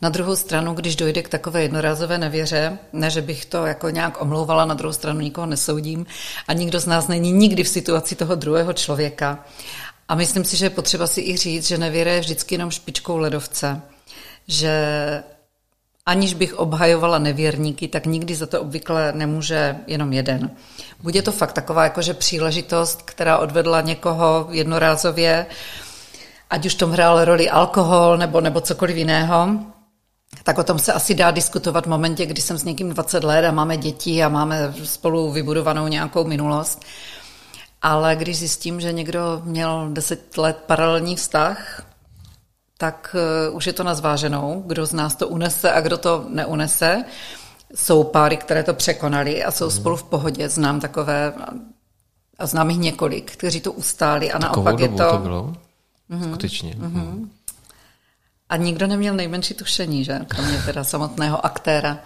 Na 0.03 0.09
druhou 0.09 0.37
stranu, 0.37 0.75
když 0.75 0.97
dojde 0.97 1.23
k 1.23 1.29
takové 1.29 1.63
jednorázové 1.63 2.19
nevěře, 2.19 2.79
ne, 2.93 3.11
že 3.11 3.23
bych 3.23 3.45
to 3.45 3.67
jako 3.67 3.91
nějak 3.91 4.23
omlouvala, 4.23 4.65
na 4.65 4.75
druhou 4.75 4.93
stranu 4.93 5.21
nikoho 5.21 5.47
nesoudím 5.47 6.07
a 6.49 6.53
nikdo 6.53 6.81
z 6.81 6.87
nás 6.87 7.09
není 7.09 7.33
nikdy 7.33 7.65
v 7.65 7.69
situaci 7.69 8.15
toho 8.15 8.35
druhého 8.35 8.73
člověka. 8.73 9.45
A 10.09 10.15
myslím 10.15 10.45
si, 10.45 10.57
že 10.57 10.67
je 10.67 10.71
potřeba 10.71 11.07
si 11.07 11.21
i 11.21 11.37
říct, 11.37 11.69
že 11.69 11.79
nevěra 11.79 12.13
je 12.13 12.21
vždycky 12.21 12.55
jenom 12.55 12.71
špičkou 12.71 13.17
ledovce. 13.17 13.81
Že 14.49 14.73
aniž 16.07 16.35
bych 16.35 16.55
obhajovala 16.55 17.19
nevěrníky, 17.19 17.89
tak 17.89 18.07
nikdy 18.07 18.35
za 18.35 18.47
to 18.47 18.61
obvykle 18.61 19.13
nemůže 19.13 19.77
jenom 19.87 20.13
jeden. 20.13 20.51
Bude 21.03 21.23
to 21.23 21.33
fakt 21.33 21.53
taková 21.53 21.85
jakože 21.85 22.15
příležitost, 22.15 23.03
která 23.03 23.39
odvedla 23.39 23.81
někoho 23.81 24.49
jednorázově, 24.51 25.47
ať 26.51 26.67
už 26.67 26.75
tom 26.75 26.91
hrál 26.91 27.25
roli 27.25 27.51
alkohol 27.51 28.19
nebo, 28.19 28.41
nebo 28.41 28.61
cokoliv 28.61 28.97
jiného, 28.97 29.49
tak 30.43 30.59
o 30.59 30.65
tom 30.65 30.79
se 30.79 30.93
asi 30.93 31.15
dá 31.15 31.31
diskutovat 31.31 31.87
v 31.87 31.89
momentě, 31.89 32.27
kdy 32.27 32.43
jsem 32.43 32.59
s 32.59 32.65
někým 32.65 32.91
20 32.91 33.25
let 33.25 33.45
a 33.45 33.53
máme 33.53 33.77
děti 33.77 34.23
a 34.25 34.29
máme 34.29 34.75
spolu 34.85 35.33
vybudovanou 35.33 35.87
nějakou 35.89 36.25
minulost. 36.25 36.85
Ale 37.83 38.17
když 38.17 38.39
zjistím, 38.39 38.81
že 38.81 38.93
někdo 38.93 39.43
měl 39.45 39.89
10 39.93 40.39
let 40.39 40.63
paralelní 40.67 41.17
vztah, 41.17 41.83
tak 42.79 43.17
uh, 43.51 43.57
už 43.57 43.67
je 43.67 43.73
to 43.73 43.85
na 43.85 43.95
zváženou, 43.95 44.63
kdo 44.67 44.87
z 44.87 44.93
nás 44.93 45.15
to 45.15 45.29
unese 45.29 45.73
a 45.73 45.81
kdo 45.81 45.99
to 45.99 46.27
neunese. 46.29 47.05
Jsou 47.75 48.05
páry, 48.05 48.37
které 48.37 48.63
to 48.63 48.75
překonali 48.75 49.45
a 49.45 49.51
jsou 49.51 49.65
mm. 49.65 49.71
spolu 49.71 49.97
v 49.97 50.03
pohodě. 50.03 50.49
Znám 50.49 50.81
takové 50.81 51.33
a 52.39 52.47
znám 52.47 52.71
jich 52.71 52.79
několik, 52.79 53.33
kteří 53.33 53.61
to 53.61 53.73
ustáli 53.73 54.33
a 54.33 54.39
Takovou 54.39 54.65
naopak 54.65 54.81
je 54.81 54.89
to... 54.89 55.11
to 55.11 55.19
bylo? 55.19 55.53
Mm-hmm. 56.11 56.29
Skutečně. 56.29 56.75
Mm-hmm. 56.75 57.29
A 58.51 58.57
nikdo 58.57 58.87
neměl 58.87 59.15
nejmenší 59.15 59.55
tušení, 59.55 60.05
že? 60.05 60.21
Kromě 60.29 60.63
teda 60.67 60.85
samotného 60.85 61.47
aktéra. 61.47 61.99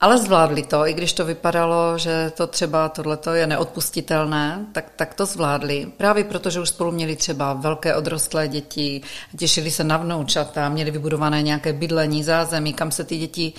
Ale 0.00 0.18
zvládli 0.18 0.62
to, 0.62 0.86
i 0.86 0.94
když 0.94 1.12
to 1.12 1.24
vypadalo, 1.24 1.98
že 1.98 2.32
to 2.36 2.46
třeba 2.46 2.88
tohleto 2.88 3.34
je 3.34 3.46
neodpustitelné, 3.46 4.66
tak, 4.72 4.90
tak 4.96 5.14
to 5.14 5.26
zvládli. 5.26 5.86
Právě 5.96 6.24
proto, 6.24 6.50
že 6.50 6.60
už 6.60 6.68
spolu 6.68 6.92
měli 6.92 7.16
třeba 7.16 7.52
velké 7.52 7.94
odrostlé 7.94 8.48
děti, 8.48 9.02
těšili 9.36 9.70
se 9.70 9.84
na 9.84 9.96
vnoučata, 9.96 10.68
měli 10.68 10.90
vybudované 10.90 11.42
nějaké 11.42 11.72
bydlení, 11.72 12.24
zázemí, 12.24 12.72
kam 12.72 12.90
se 12.90 13.04
ty 13.04 13.18
děti 13.18 13.52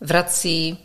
vrací. 0.00 0.78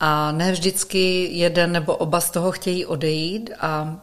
A 0.00 0.32
ne 0.32 0.52
vždycky 0.52 1.28
jeden 1.32 1.72
nebo 1.72 1.96
oba 1.96 2.20
z 2.20 2.30
toho 2.30 2.52
chtějí 2.52 2.86
odejít 2.86 3.50
a 3.60 3.96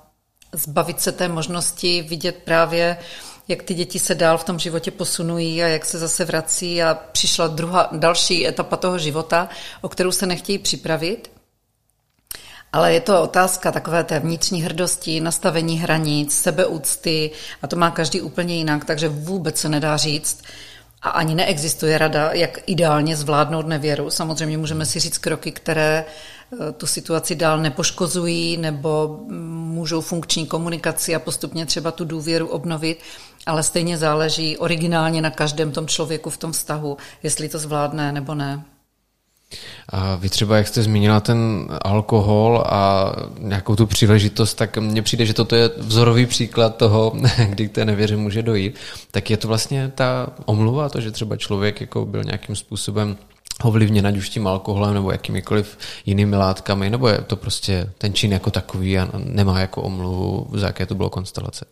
zbavit 0.54 1.02
se 1.02 1.12
té 1.12 1.28
možnosti 1.28 2.02
vidět 2.02 2.36
právě 2.46 2.98
jak 3.47 3.63
ty 3.63 3.73
děti 3.73 3.99
se 3.99 4.15
dál 4.15 4.38
v 4.38 4.43
tom 4.43 4.60
životě 4.60 4.91
posunují 4.91 5.63
a 5.63 5.67
jak 5.67 5.86
se 5.86 5.99
zase 5.99 6.25
vrací 6.25 6.84
a 6.84 6.93
přišla 7.12 7.47
druhá, 7.47 7.89
další 7.91 8.47
etapa 8.47 8.77
toho 8.77 8.97
života, 8.97 9.49
o 9.82 9.89
kterou 9.89 10.12
se 10.12 10.25
nechtějí 10.25 10.58
připravit. 10.58 11.32
Ale 12.73 12.93
je 12.93 13.01
to 13.01 13.21
otázka 13.21 13.71
takové 13.71 14.04
té 14.04 14.19
vnitřní 14.19 14.62
hrdosti, 14.62 15.21
nastavení 15.21 15.80
hranic, 15.80 16.34
sebeúcty 16.34 17.32
a 17.62 17.67
to 17.67 17.75
má 17.75 17.91
každý 17.91 18.21
úplně 18.21 18.56
jinak, 18.56 18.86
takže 18.86 19.10
vůbec 19.10 19.58
se 19.58 19.69
nedá 19.69 19.97
říct, 19.97 20.43
a 21.01 21.10
ani 21.10 21.36
neexistuje 21.36 21.97
rada, 21.97 22.30
jak 22.34 22.60
ideálně 22.65 23.15
zvládnout 23.15 23.67
nevěru. 23.67 24.10
Samozřejmě 24.10 24.58
můžeme 24.58 24.86
si 24.86 24.99
říct 24.99 25.17
kroky, 25.17 25.51
které 25.51 26.06
eh, 26.06 26.71
tu 26.71 26.88
situaci 26.88 27.36
dál 27.36 27.60
nepoškozují 27.60 28.58
nebo 28.58 29.19
můžou 29.27 30.01
funkční 30.01 30.45
komunikaci 30.45 31.15
a 31.15 31.19
postupně 31.19 31.65
třeba 31.65 31.91
tu 31.91 32.06
důvěru 32.06 32.47
obnovit, 32.47 32.99
ale 33.45 33.63
stejně 33.63 33.97
záleží 33.97 34.58
originálně 34.58 35.21
na 35.21 35.30
každém 35.30 35.71
tom 35.71 35.88
člověku 35.88 36.30
v 36.30 36.38
tom 36.38 36.51
vztahu, 36.51 36.97
jestli 37.23 37.49
to 37.49 37.60
zvládne 37.60 38.12
nebo 38.12 38.36
ne. 38.36 38.63
A 39.89 40.15
vy 40.15 40.30
třeba, 40.30 40.58
jak 40.58 40.67
jste 40.67 40.84
zmínila 40.84 41.19
ten 41.19 41.67
alkohol 41.82 42.63
a 42.65 43.12
nějakou 43.39 43.75
tu 43.75 43.86
příležitost, 43.86 44.54
tak 44.54 44.77
mně 44.77 45.01
přijde, 45.01 45.25
že 45.25 45.34
toto 45.34 45.56
je 45.56 45.69
vzorový 45.77 46.25
příklad 46.25 46.75
toho, 46.75 47.13
kdy 47.49 47.67
k 47.67 47.71
té 47.71 47.86
nevěře 47.86 48.17
může 48.17 48.43
dojít. 48.43 48.75
Tak 49.12 49.30
je 49.30 49.38
to 49.38 49.47
vlastně 49.47 49.91
ta 49.95 50.27
omluva, 50.45 50.89
to, 50.89 51.01
že 51.01 51.12
třeba 51.12 51.38
člověk 51.38 51.82
jako 51.82 52.06
byl 52.06 52.23
nějakým 52.23 52.56
způsobem 52.56 53.17
ovlivněn 53.63 54.08
ať 54.08 54.17
už 54.17 54.30
tím 54.30 54.47
alkoholem 54.47 54.93
nebo 54.93 55.12
jakýmikoliv 55.12 55.77
jinými 56.06 56.36
látkami, 56.36 56.89
nebo 56.89 57.08
je 57.08 57.21
to 57.21 57.36
prostě 57.36 57.89
ten 57.97 58.13
čin 58.13 58.32
jako 58.32 58.51
takový 58.51 58.99
a 58.99 59.10
nemá 59.13 59.60
jako 59.60 59.82
omluvu, 59.82 60.47
za 60.54 60.67
jaké 60.67 60.86
to 60.86 60.95
bylo 60.95 61.10
konstelace? 61.10 61.65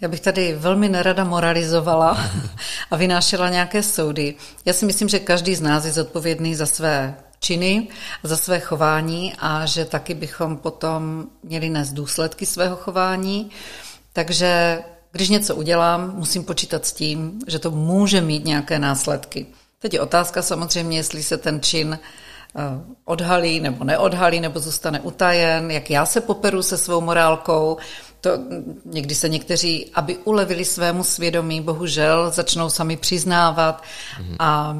Já 0.00 0.08
bych 0.08 0.20
tady 0.20 0.54
velmi 0.54 0.88
nerada 0.88 1.24
moralizovala 1.24 2.18
a 2.90 2.96
vynášela 2.96 3.48
nějaké 3.48 3.82
soudy. 3.82 4.34
Já 4.64 4.72
si 4.72 4.86
myslím, 4.86 5.08
že 5.08 5.18
každý 5.18 5.54
z 5.54 5.60
nás 5.60 5.84
je 5.84 5.92
zodpovědný 5.92 6.54
za 6.54 6.66
své 6.66 7.16
činy, 7.40 7.88
za 8.22 8.36
své 8.36 8.60
chování 8.60 9.34
a 9.38 9.66
že 9.66 9.84
taky 9.84 10.14
bychom 10.14 10.56
potom 10.56 11.24
měli 11.42 11.68
nést 11.68 11.92
důsledky 11.92 12.46
svého 12.46 12.76
chování. 12.76 13.50
Takže 14.12 14.82
když 15.12 15.28
něco 15.28 15.56
udělám, 15.56 16.12
musím 16.16 16.44
počítat 16.44 16.86
s 16.86 16.92
tím, 16.92 17.38
že 17.46 17.58
to 17.58 17.70
může 17.70 18.20
mít 18.20 18.44
nějaké 18.44 18.78
následky. 18.78 19.46
Teď 19.78 19.94
je 19.94 20.00
otázka 20.00 20.42
samozřejmě, 20.42 20.96
jestli 20.96 21.22
se 21.22 21.36
ten 21.36 21.60
čin 21.60 21.98
eh, 21.98 22.60
odhalí 23.04 23.60
nebo 23.60 23.84
neodhalí, 23.84 24.40
nebo 24.40 24.60
zůstane 24.60 25.00
utajen, 25.00 25.70
jak 25.70 25.90
já 25.90 26.06
se 26.06 26.20
poperu 26.20 26.62
se 26.62 26.78
svou 26.78 27.00
morálkou. 27.00 27.76
To 28.20 28.30
někdy 28.84 29.14
se 29.14 29.28
někteří, 29.28 29.90
aby 29.94 30.16
ulevili 30.16 30.64
svému 30.64 31.04
svědomí, 31.04 31.60
bohužel 31.60 32.30
začnou 32.30 32.70
sami 32.70 32.96
přiznávat 32.96 33.82
mm-hmm. 33.82 34.36
a 34.38 34.76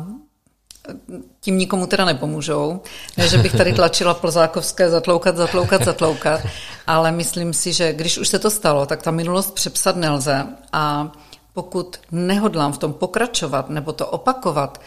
tím 1.40 1.58
nikomu 1.58 1.86
teda 1.86 2.04
nepomůžou. 2.04 2.80
Ne, 3.16 3.28
že 3.28 3.38
bych 3.38 3.52
tady 3.52 3.72
tlačila 3.72 4.14
plzákovské 4.14 4.90
zatloukat, 4.90 5.36
zatloukat, 5.36 5.84
zatloukat, 5.84 6.40
ale 6.86 7.12
myslím 7.12 7.54
si, 7.54 7.72
že 7.72 7.92
když 7.92 8.18
už 8.18 8.28
se 8.28 8.38
to 8.38 8.50
stalo, 8.50 8.86
tak 8.86 9.02
ta 9.02 9.10
minulost 9.10 9.54
přepsat 9.54 9.96
nelze 9.96 10.46
a 10.72 11.12
pokud 11.52 11.96
nehodlám 12.12 12.72
v 12.72 12.78
tom 12.78 12.92
pokračovat 12.92 13.70
nebo 13.70 13.92
to 13.92 14.06
opakovat, 14.06 14.80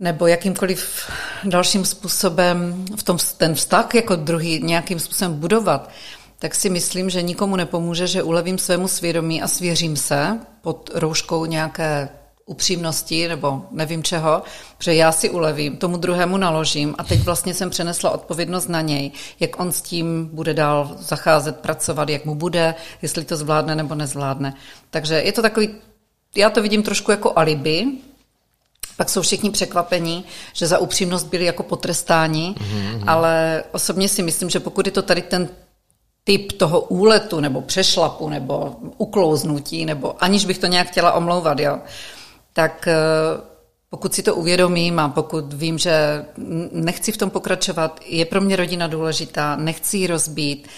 nebo 0.00 0.26
jakýmkoliv 0.26 1.10
dalším 1.44 1.84
způsobem 1.84 2.84
v 2.96 3.02
tom 3.02 3.18
ten 3.36 3.54
vztah 3.54 3.94
jako 3.94 4.16
druhý 4.16 4.62
nějakým 4.62 5.00
způsobem 5.00 5.34
budovat, 5.34 5.90
tak 6.38 6.54
si 6.54 6.70
myslím, 6.70 7.10
že 7.10 7.22
nikomu 7.22 7.56
nepomůže, 7.56 8.06
že 8.06 8.22
ulevím 8.22 8.58
svému 8.58 8.88
svědomí 8.88 9.42
a 9.42 9.48
svěřím 9.48 9.96
se 9.96 10.38
pod 10.60 10.90
rouškou 10.94 11.44
nějaké 11.44 12.08
upřímnosti 12.46 13.28
nebo 13.28 13.62
nevím 13.70 14.02
čeho, 14.02 14.42
že 14.78 14.94
já 14.94 15.12
si 15.12 15.30
ulevím, 15.30 15.76
tomu 15.76 15.96
druhému 15.96 16.36
naložím 16.36 16.94
a 16.98 17.04
teď 17.04 17.20
vlastně 17.20 17.54
jsem 17.54 17.70
přenesla 17.70 18.10
odpovědnost 18.10 18.68
na 18.68 18.80
něj, 18.80 19.10
jak 19.40 19.60
on 19.60 19.72
s 19.72 19.82
tím 19.82 20.30
bude 20.32 20.54
dál 20.54 20.96
zacházet, 20.98 21.56
pracovat, 21.56 22.08
jak 22.08 22.24
mu 22.24 22.34
bude, 22.34 22.74
jestli 23.02 23.24
to 23.24 23.36
zvládne 23.36 23.74
nebo 23.74 23.94
nezvládne. 23.94 24.54
Takže 24.90 25.14
je 25.14 25.32
to 25.32 25.42
takový, 25.42 25.68
já 26.36 26.50
to 26.50 26.62
vidím 26.62 26.82
trošku 26.82 27.10
jako 27.10 27.32
alibi, 27.36 27.86
pak 28.96 29.08
jsou 29.08 29.22
všichni 29.22 29.50
překvapení, 29.50 30.24
že 30.52 30.66
za 30.66 30.78
upřímnost 30.78 31.26
byli 31.26 31.44
jako 31.44 31.62
potrestáni, 31.62 32.54
mm-hmm. 32.58 33.04
ale 33.06 33.64
osobně 33.72 34.08
si 34.08 34.22
myslím, 34.22 34.50
že 34.50 34.60
pokud 34.60 34.86
je 34.86 34.92
to 34.92 35.02
tady 35.02 35.22
ten 35.22 35.48
typ 36.28 36.52
toho 36.52 36.80
úletu 36.80 37.40
nebo 37.40 37.60
přešlapu 37.60 38.28
nebo 38.28 38.76
uklouznutí, 38.98 39.86
nebo 39.86 40.24
aniž 40.24 40.44
bych 40.44 40.58
to 40.58 40.66
nějak 40.66 40.88
chtěla 40.88 41.12
omlouvat, 41.12 41.60
jo, 41.60 41.78
tak 42.52 42.88
eh, 42.88 42.94
pokud 43.90 44.14
si 44.14 44.22
to 44.22 44.34
uvědomím 44.34 44.98
a 44.98 45.08
pokud 45.08 45.52
vím, 45.52 45.78
že 45.78 46.24
nechci 46.72 47.12
v 47.12 47.16
tom 47.16 47.30
pokračovat, 47.30 48.00
je 48.06 48.24
pro 48.24 48.40
mě 48.40 48.56
rodina 48.56 48.86
důležitá, 48.86 49.56
nechci 49.56 49.96
ji 49.96 50.06
rozbít, 50.06 50.68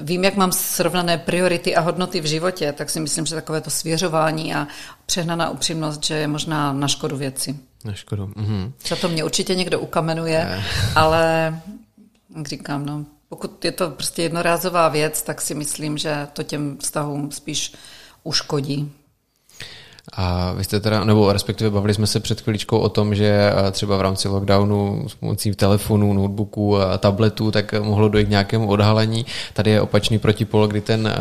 vím, 0.00 0.24
jak 0.24 0.36
mám 0.36 0.52
srovnané 0.52 1.18
priority 1.18 1.76
a 1.76 1.80
hodnoty 1.80 2.20
v 2.20 2.26
životě, 2.26 2.72
tak 2.72 2.90
si 2.90 3.00
myslím, 3.00 3.26
že 3.26 3.34
takové 3.34 3.60
to 3.60 3.70
svěřování 3.70 4.54
a 4.54 4.66
přehnaná 5.06 5.50
upřímnost, 5.50 6.04
že 6.04 6.14
je 6.14 6.28
možná 6.28 6.72
na 6.72 6.88
škodu 6.88 7.16
věci. 7.16 7.56
Na 7.84 7.92
škodu. 7.92 8.30
Mhm. 8.36 8.72
Za 8.88 8.96
to 8.96 9.08
mě 9.08 9.24
určitě 9.24 9.54
někdo 9.54 9.80
ukamenuje, 9.80 10.44
ne. 10.44 10.64
ale 10.94 11.54
jak 12.36 12.48
říkám, 12.48 12.86
no, 12.86 13.04
pokud 13.28 13.64
je 13.64 13.72
to 13.72 13.90
prostě 13.90 14.22
jednorázová 14.22 14.88
věc, 14.88 15.22
tak 15.22 15.40
si 15.40 15.54
myslím, 15.54 15.98
že 15.98 16.28
to 16.32 16.42
těm 16.42 16.78
vztahům 16.78 17.30
spíš 17.30 17.74
uškodí. 18.24 18.92
A 20.12 20.52
vy 20.52 20.64
jste 20.64 20.80
teda, 20.80 21.04
nebo 21.04 21.32
respektive 21.32 21.70
bavili 21.70 21.94
jsme 21.94 22.06
se 22.06 22.20
před 22.20 22.40
chvíličkou 22.40 22.78
o 22.78 22.88
tom, 22.88 23.14
že 23.14 23.52
třeba 23.72 23.96
v 23.96 24.00
rámci 24.00 24.28
lockdownu 24.28 25.04
s 25.08 25.14
pomocí 25.14 25.54
telefonů, 25.54 26.12
notebooků 26.12 26.78
a 26.78 26.98
tabletů, 26.98 27.50
tak 27.50 27.74
mohlo 27.80 28.08
dojít 28.08 28.26
k 28.26 28.30
nějakému 28.30 28.68
odhalení. 28.68 29.26
Tady 29.52 29.70
je 29.70 29.80
opačný 29.80 30.18
protipol, 30.18 30.66
kdy 30.66 30.80
ten 30.80 31.14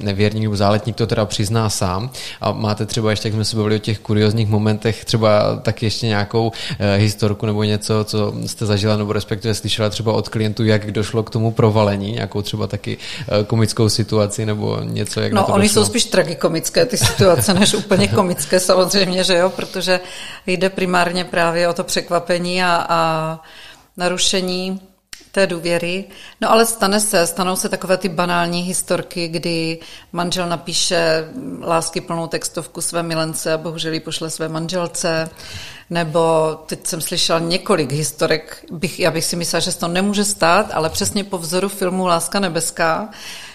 nevěrník 0.00 0.42
nebo 0.42 0.56
záletník 0.56 0.96
to 0.96 1.06
teda 1.06 1.24
přizná 1.26 1.70
sám. 1.70 2.10
A 2.40 2.52
máte 2.52 2.86
třeba 2.86 3.10
ještě, 3.10 3.28
jak 3.28 3.34
jsme 3.34 3.44
se 3.44 3.56
bavili 3.56 3.76
o 3.76 3.78
těch 3.78 3.98
kuriozních 3.98 4.48
momentech, 4.48 5.04
třeba 5.04 5.56
taky 5.62 5.86
ještě 5.86 6.06
nějakou 6.06 6.52
historku 6.96 7.46
nebo 7.46 7.62
něco, 7.64 8.04
co 8.04 8.34
jste 8.46 8.66
zažila, 8.66 8.96
nebo 8.96 9.12
respektive 9.12 9.54
slyšela 9.54 9.90
třeba 9.90 10.12
od 10.12 10.28
klientů, 10.28 10.64
jak 10.64 10.92
došlo 10.92 11.22
k 11.22 11.30
tomu 11.30 11.50
provalení, 11.52 12.12
nějakou 12.12 12.42
třeba 12.42 12.66
taky 12.66 12.98
komickou 13.46 13.88
situaci 13.88 14.46
nebo 14.46 14.78
něco, 14.82 15.20
jak 15.20 15.32
No, 15.32 15.46
oni 15.46 15.62
došlo? 15.68 15.82
jsou 15.82 15.90
spíš 15.90 16.04
tragikomické 16.04 16.86
ty 16.86 16.96
situace, 16.96 17.54
než 17.54 17.74
úplně 17.74 18.08
komické 18.08 18.25
komické 18.26 18.60
samozřejmě, 18.60 19.24
že 19.24 19.34
jo, 19.36 19.50
protože 19.50 20.00
jde 20.46 20.70
primárně 20.70 21.24
právě 21.24 21.68
o 21.68 21.72
to 21.72 21.84
překvapení 21.84 22.62
a, 22.62 22.86
a 22.88 23.40
narušení 23.96 24.80
té 25.32 25.46
důvěry. 25.46 26.04
No 26.40 26.50
ale 26.50 26.66
stane 26.66 27.00
se, 27.00 27.26
stanou 27.26 27.56
se 27.56 27.68
takové 27.68 27.96
ty 27.96 28.08
banální 28.08 28.62
historky, 28.62 29.28
kdy 29.28 29.78
manžel 30.12 30.48
napíše 30.48 31.28
lásky 31.62 32.00
plnou 32.00 32.26
textovku 32.26 32.80
své 32.80 33.02
milence 33.02 33.52
a 33.52 33.58
bohužel 33.58 33.92
ji 33.92 34.00
pošle 34.00 34.30
své 34.30 34.48
manželce. 34.48 35.30
Nebo 35.90 36.54
teď 36.66 36.86
jsem 36.86 37.00
slyšela 37.00 37.38
několik 37.38 37.92
historek, 37.92 38.64
bych, 38.70 39.00
já 39.00 39.10
bych 39.10 39.24
si 39.24 39.36
myslela, 39.36 39.60
že 39.60 39.72
se 39.72 39.78
to 39.78 39.88
nemůže 39.88 40.24
stát, 40.24 40.70
ale 40.72 40.90
přesně 40.90 41.24
po 41.24 41.38
vzoru 41.38 41.68
filmu 41.68 42.06
Láska 42.06 42.40
nebeská, 42.40 43.08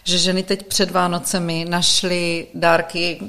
že 0.03 0.17
ženy 0.17 0.43
teď 0.43 0.67
před 0.67 0.91
Vánocemi 0.91 1.65
našly 1.69 2.47
dárky 2.53 3.19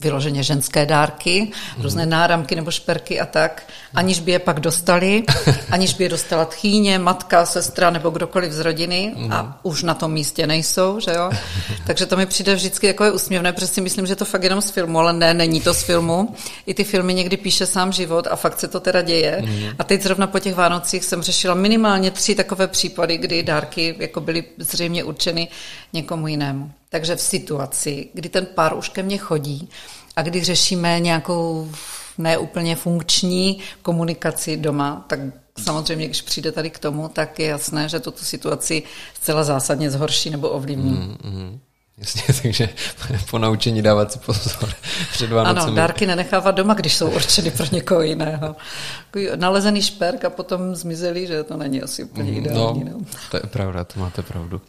vyloženě 0.00 0.42
ženské 0.42 0.86
dárky, 0.86 1.50
různé 1.78 2.06
náramky 2.06 2.56
nebo 2.56 2.70
šperky 2.70 3.20
a 3.20 3.26
tak, 3.26 3.62
aniž 3.94 4.20
by 4.20 4.32
je 4.32 4.38
pak 4.38 4.60
dostali, 4.60 5.22
aniž 5.70 5.94
by 5.94 6.04
je 6.04 6.08
dostala 6.08 6.44
tchýně, 6.44 6.98
matka, 6.98 7.46
sestra 7.46 7.90
nebo 7.90 8.10
kdokoliv 8.10 8.52
z 8.52 8.60
rodiny 8.60 9.14
a 9.30 9.58
už 9.62 9.82
na 9.82 9.94
tom 9.94 10.12
místě 10.12 10.46
nejsou, 10.46 11.00
že 11.00 11.12
jo. 11.12 11.30
Takže 11.86 12.06
to 12.06 12.16
mi 12.16 12.26
přijde 12.26 12.54
vždycky 12.54 12.86
jako 12.86 13.04
je 13.04 13.10
úsměvné, 13.10 13.52
protože 13.52 13.66
si 13.66 13.80
myslím, 13.80 14.06
že 14.06 14.16
to 14.16 14.24
fakt 14.24 14.44
jenom 14.44 14.60
z 14.60 14.70
filmu, 14.70 14.98
ale 14.98 15.12
ne, 15.12 15.34
není 15.34 15.60
to 15.60 15.74
z 15.74 15.82
filmu. 15.82 16.34
I 16.66 16.74
ty 16.74 16.84
filmy 16.84 17.14
někdy 17.14 17.36
píše 17.36 17.66
sám 17.66 17.92
život 17.92 18.26
a 18.30 18.36
fakt 18.36 18.60
se 18.60 18.68
to 18.68 18.80
teda 18.80 19.02
děje. 19.02 19.42
A 19.78 19.84
teď 19.84 20.02
zrovna 20.02 20.26
po 20.26 20.38
těch 20.38 20.54
Vánocích 20.54 21.04
jsem 21.04 21.22
řešila 21.22 21.54
minimálně 21.54 22.10
tři 22.10 22.34
takové 22.34 22.68
případy, 22.68 23.18
kdy 23.18 23.42
dárky 23.42 23.94
jako 23.98 24.20
byly 24.20 24.44
zřejmě 24.58 25.04
určeny 25.04 25.48
někomu 25.92 26.26
jinému. 26.26 26.70
Takže 26.90 27.16
v 27.16 27.20
situaci, 27.20 28.08
kdy 28.14 28.28
ten 28.28 28.46
pár 28.46 28.76
už 28.76 28.88
ke 28.88 29.02
mně 29.02 29.18
chodí 29.18 29.68
a 30.16 30.22
kdy 30.22 30.44
řešíme 30.44 31.00
nějakou 31.00 31.70
neúplně 32.18 32.76
funkční 32.76 33.58
komunikaci 33.82 34.56
doma, 34.56 35.04
tak 35.08 35.20
samozřejmě, 35.58 36.06
když 36.06 36.22
přijde 36.22 36.52
tady 36.52 36.70
k 36.70 36.78
tomu, 36.78 37.08
tak 37.08 37.38
je 37.38 37.46
jasné, 37.46 37.88
že 37.88 38.00
tuto 38.00 38.24
situaci 38.24 38.82
zcela 39.14 39.44
zásadně 39.44 39.90
zhorší 39.90 40.30
nebo 40.30 40.48
ovlivní. 40.48 40.90
Mm, 40.90 41.16
mm. 41.24 41.60
Jasně, 42.00 42.22
takže 42.42 42.68
po 43.30 43.38
naučení 43.38 43.82
dávat 43.82 44.12
si 44.12 44.18
pozor 44.18 44.70
před 45.12 45.32
Vánocemi. 45.32 45.66
Ano, 45.66 45.74
dárky 45.74 46.06
nenechávat 46.06 46.54
doma, 46.54 46.74
když 46.74 46.94
jsou 46.94 47.10
určeny 47.10 47.50
pro 47.50 47.66
někoho 47.72 48.02
jiného. 48.02 48.56
Nalezený 49.36 49.82
šperk 49.82 50.24
a 50.24 50.30
potom 50.30 50.74
zmizelý, 50.74 51.26
že 51.26 51.44
to 51.44 51.56
není 51.56 51.82
asi 51.82 52.04
úplně 52.04 52.32
ideální. 52.32 52.84
No, 52.84 52.90
no. 52.92 53.06
to 53.30 53.36
je 53.36 53.42
pravda, 53.46 53.84
to 53.84 54.00
máte 54.00 54.22
pravdu. 54.22 54.60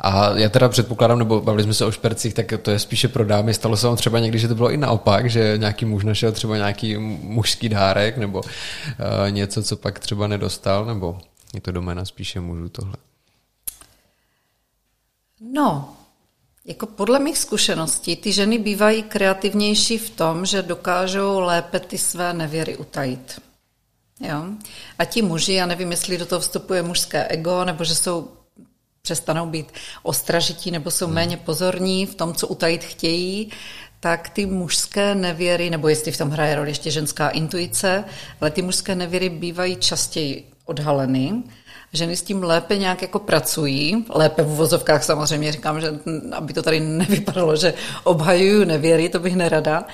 A 0.00 0.30
já 0.34 0.48
teda 0.48 0.68
předpokládám, 0.68 1.18
nebo 1.18 1.40
bavili 1.40 1.62
jsme 1.62 1.74
se 1.74 1.84
o 1.84 1.92
špercích, 1.92 2.34
tak 2.34 2.52
to 2.62 2.70
je 2.70 2.78
spíše 2.78 3.08
pro 3.08 3.24
dámy. 3.24 3.54
Stalo 3.54 3.76
se 3.76 3.86
vám 3.86 3.96
třeba 3.96 4.18
někdy, 4.18 4.38
že 4.38 4.48
to 4.48 4.54
bylo 4.54 4.70
i 4.70 4.76
naopak, 4.76 5.30
že 5.30 5.54
nějaký 5.56 5.84
muž 5.84 6.04
našel 6.04 6.32
třeba 6.32 6.56
nějaký 6.56 6.96
mužský 7.22 7.68
dárek, 7.68 8.18
nebo 8.18 8.40
uh, 8.40 8.46
něco, 9.30 9.62
co 9.62 9.76
pak 9.76 9.98
třeba 9.98 10.26
nedostal, 10.26 10.84
nebo 10.84 11.18
je 11.54 11.60
to 11.60 11.72
doména 11.72 12.04
spíše 12.04 12.40
mužů 12.40 12.68
tohle? 12.68 12.94
No, 15.52 15.88
jako 16.64 16.86
podle 16.86 17.18
mých 17.18 17.38
zkušeností, 17.38 18.16
ty 18.16 18.32
ženy 18.32 18.58
bývají 18.58 19.02
kreativnější 19.02 19.98
v 19.98 20.10
tom, 20.10 20.46
že 20.46 20.62
dokážou 20.62 21.40
lépe 21.40 21.80
ty 21.80 21.98
své 21.98 22.32
nevěry 22.32 22.76
utajit. 22.76 23.40
Jo? 24.20 24.44
A 24.98 25.04
ti 25.04 25.22
muži, 25.22 25.52
já 25.52 25.66
nevím, 25.66 25.90
jestli 25.90 26.18
do 26.18 26.26
toho 26.26 26.40
vstupuje 26.40 26.82
mužské 26.82 27.24
ego, 27.24 27.64
nebo 27.64 27.84
že 27.84 27.94
jsou 27.94 28.28
přestanou 29.02 29.46
být 29.46 29.72
ostražití, 30.02 30.70
nebo 30.70 30.90
jsou 30.90 31.06
hmm. 31.06 31.14
méně 31.14 31.36
pozorní 31.36 32.06
v 32.06 32.14
tom, 32.14 32.34
co 32.34 32.46
utajit 32.46 32.84
chtějí, 32.84 33.50
tak 34.00 34.28
ty 34.28 34.46
mužské 34.46 35.14
nevěry, 35.14 35.70
nebo 35.70 35.88
jestli 35.88 36.12
v 36.12 36.18
tom 36.18 36.30
hraje 36.30 36.54
roli 36.54 36.70
ještě 36.70 36.90
ženská 36.90 37.28
intuice, 37.28 38.04
ale 38.40 38.50
ty 38.50 38.62
mužské 38.62 38.94
nevěry 38.94 39.28
bývají 39.28 39.76
častěji 39.76 40.50
odhaleny 40.64 41.42
ženy 41.92 42.16
s 42.16 42.22
tím 42.22 42.42
lépe 42.42 42.78
nějak 42.78 43.02
jako 43.02 43.18
pracují, 43.18 44.06
lépe 44.08 44.42
v 44.42 44.50
uvozovkách 44.50 45.04
samozřejmě 45.04 45.52
říkám, 45.52 45.80
že 45.80 46.00
aby 46.32 46.52
to 46.52 46.62
tady 46.62 46.80
nevypadalo, 46.80 47.56
že 47.56 47.74
obhajuju 48.04 48.64
nevěry, 48.64 49.08
to 49.08 49.18
bych 49.18 49.36
nerada, 49.36 49.84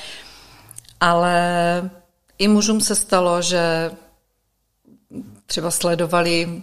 ale 1.01 1.91
i 2.39 2.49
mužům 2.49 2.81
se 2.81 2.95
stalo, 2.95 3.43
že 3.43 3.91
třeba 5.47 5.71
sledovali 5.71 6.63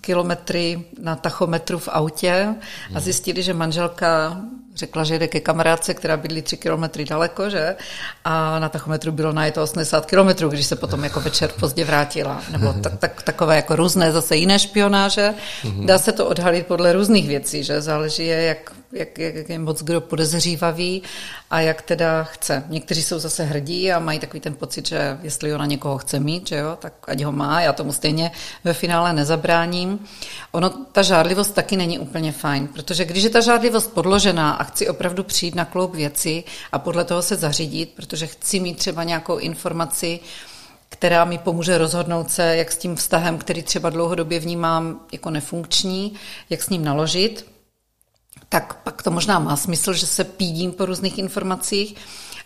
kilometry 0.00 0.84
na 1.02 1.16
tachometru 1.16 1.78
v 1.78 1.88
autě 1.92 2.54
a 2.94 3.00
zjistili, 3.00 3.42
že 3.42 3.54
manželka 3.54 4.40
řekla, 4.76 5.04
že 5.04 5.18
jde 5.18 5.28
ke 5.28 5.40
kamarádce, 5.40 5.94
která 5.94 6.16
bydlí 6.16 6.42
tři 6.42 6.56
kilometry 6.56 7.04
daleko, 7.04 7.50
že? 7.50 7.76
A 8.24 8.58
na 8.58 8.68
tachometru 8.68 9.12
bylo 9.12 9.32
na 9.32 9.46
je 9.46 9.52
to 9.52 9.62
80 9.62 10.06
kilometrů, 10.06 10.48
když 10.48 10.66
se 10.66 10.76
potom 10.76 11.04
jako 11.04 11.20
večer 11.20 11.50
pozdě 11.60 11.84
vrátila. 11.84 12.42
Nebo 12.50 12.72
tak, 12.72 12.96
tak, 12.98 13.22
takové 13.22 13.56
jako 13.56 13.76
různé 13.76 14.12
zase 14.12 14.36
jiné 14.36 14.58
špionáže. 14.58 15.34
Dá 15.84 15.98
se 15.98 16.12
to 16.12 16.26
odhalit 16.26 16.66
podle 16.66 16.92
různých 16.92 17.28
věcí, 17.28 17.64
že? 17.64 17.80
Záleží 17.80 18.26
je, 18.26 18.42
jak 18.42 18.72
jak, 18.92 19.18
jak 19.18 19.48
je 19.48 19.58
moc 19.58 19.82
kdo 19.82 20.00
podezřívavý 20.00 21.02
a 21.50 21.60
jak 21.60 21.82
teda 21.82 22.24
chce. 22.24 22.64
Někteří 22.68 23.02
jsou 23.02 23.18
zase 23.18 23.44
hrdí 23.44 23.92
a 23.92 23.98
mají 23.98 24.18
takový 24.18 24.40
ten 24.40 24.54
pocit, 24.54 24.88
že 24.88 25.18
jestli 25.22 25.54
ona 25.54 25.66
někoho 25.66 25.98
chce 25.98 26.20
mít, 26.20 26.48
že 26.48 26.56
jo, 26.56 26.78
tak 26.80 26.92
ať 27.06 27.22
ho 27.22 27.32
má, 27.32 27.60
já 27.60 27.72
tomu 27.72 27.92
stejně 27.92 28.30
ve 28.64 28.72
finále 28.72 29.12
nezabráním. 29.12 29.98
Ono, 30.52 30.70
ta 30.70 31.02
žádlivost 31.02 31.54
taky 31.54 31.76
není 31.76 31.98
úplně 31.98 32.32
fajn, 32.32 32.68
protože 32.68 33.04
když 33.04 33.24
je 33.24 33.30
ta 33.30 33.40
žádlivost 33.40 33.92
podložená 33.92 34.52
a 34.52 34.64
chci 34.64 34.88
opravdu 34.88 35.24
přijít 35.24 35.54
na 35.54 35.64
kloup 35.64 35.94
věci 35.94 36.44
a 36.72 36.78
podle 36.78 37.04
toho 37.04 37.22
se 37.22 37.36
zařídit, 37.36 37.92
protože 37.96 38.26
chci 38.26 38.60
mít 38.60 38.78
třeba 38.78 39.04
nějakou 39.04 39.38
informaci, 39.38 40.20
která 40.88 41.24
mi 41.24 41.38
pomůže 41.38 41.78
rozhodnout 41.78 42.30
se, 42.30 42.56
jak 42.56 42.72
s 42.72 42.76
tím 42.76 42.96
vztahem, 42.96 43.38
který 43.38 43.62
třeba 43.62 43.90
dlouhodobě 43.90 44.40
vnímám 44.40 45.00
jako 45.12 45.30
nefunkční, 45.30 46.12
jak 46.50 46.62
s 46.62 46.68
ním 46.68 46.84
naložit, 46.84 47.55
tak 48.48 48.74
pak 48.74 49.02
to 49.02 49.10
možná 49.10 49.38
má 49.38 49.56
smysl, 49.56 49.92
že 49.92 50.06
se 50.06 50.24
pídím 50.24 50.72
po 50.72 50.86
různých 50.86 51.18
informacích, 51.18 51.94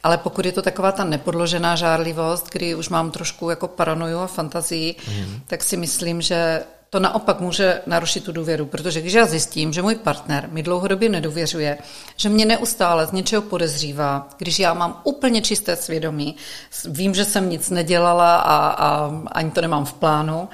ale 0.03 0.19
pokud 0.19 0.47
je 0.47 0.53
to 0.53 0.63
taková 0.63 0.93
ta 0.93 1.05
nepodložená 1.05 1.77
žárlivost, 1.77 2.49
kdy 2.53 2.75
už 2.75 2.89
mám 2.89 3.11
trošku 3.11 3.51
jako 3.51 3.69
paranoju 3.69 4.19
a 4.19 4.27
fantazii, 4.27 4.97
mm. 5.09 5.41
tak 5.47 5.63
si 5.63 5.77
myslím, 5.77 6.23
že 6.23 6.63
to 6.91 7.01
naopak 7.01 7.41
může 7.41 7.81
narušit 7.87 8.25
tu 8.25 8.33
důvěru, 8.33 8.67
protože 8.67 9.01
když 9.01 9.13
já 9.13 9.27
zjistím, 9.27 9.73
že 9.73 9.83
můj 9.83 9.95
partner 9.95 10.49
mi 10.53 10.63
dlouhodobě 10.63 11.09
nedůvěřuje, 11.09 11.79
že 12.17 12.29
mě 12.29 12.45
neustále 12.45 13.07
z 13.07 13.13
něčeho 13.13 13.43
podezřívá, 13.43 14.29
když 14.39 14.59
já 14.59 14.75
mám 14.75 15.01
úplně 15.05 15.43
čisté 15.43 15.77
svědomí, 15.77 16.37
vím, 16.85 17.15
že 17.15 17.25
jsem 17.25 17.51
nic 17.51 17.71
nedělala 17.71 18.37
a, 18.37 18.69
a 18.69 19.11
ani 19.33 19.51
to 19.51 19.61
nemám 19.61 19.85
v 19.85 19.93
plánu, 19.93 20.49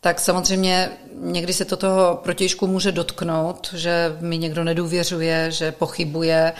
tak 0.00 0.20
samozřejmě 0.20 0.90
někdy 1.20 1.52
se 1.52 1.64
to 1.64 1.76
toho 1.76 2.20
protějšku 2.22 2.66
může 2.66 2.92
dotknout, 2.92 3.70
že 3.74 4.16
mi 4.20 4.38
někdo 4.38 4.64
nedůvěřuje, 4.64 5.50
že 5.50 5.72
pochybuje, 5.72 6.52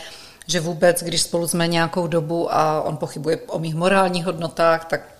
že 0.47 0.61
vůbec, 0.61 1.03
když 1.03 1.23
spolu 1.23 1.49
jsme 1.49 1.69
nějakou 1.69 2.07
dobu 2.07 2.55
a 2.55 2.83
on 2.83 2.97
pochybuje 2.97 3.39
o 3.47 3.59
mých 3.59 3.75
morálních 3.75 4.25
hodnotách, 4.25 4.85
tak 4.85 5.19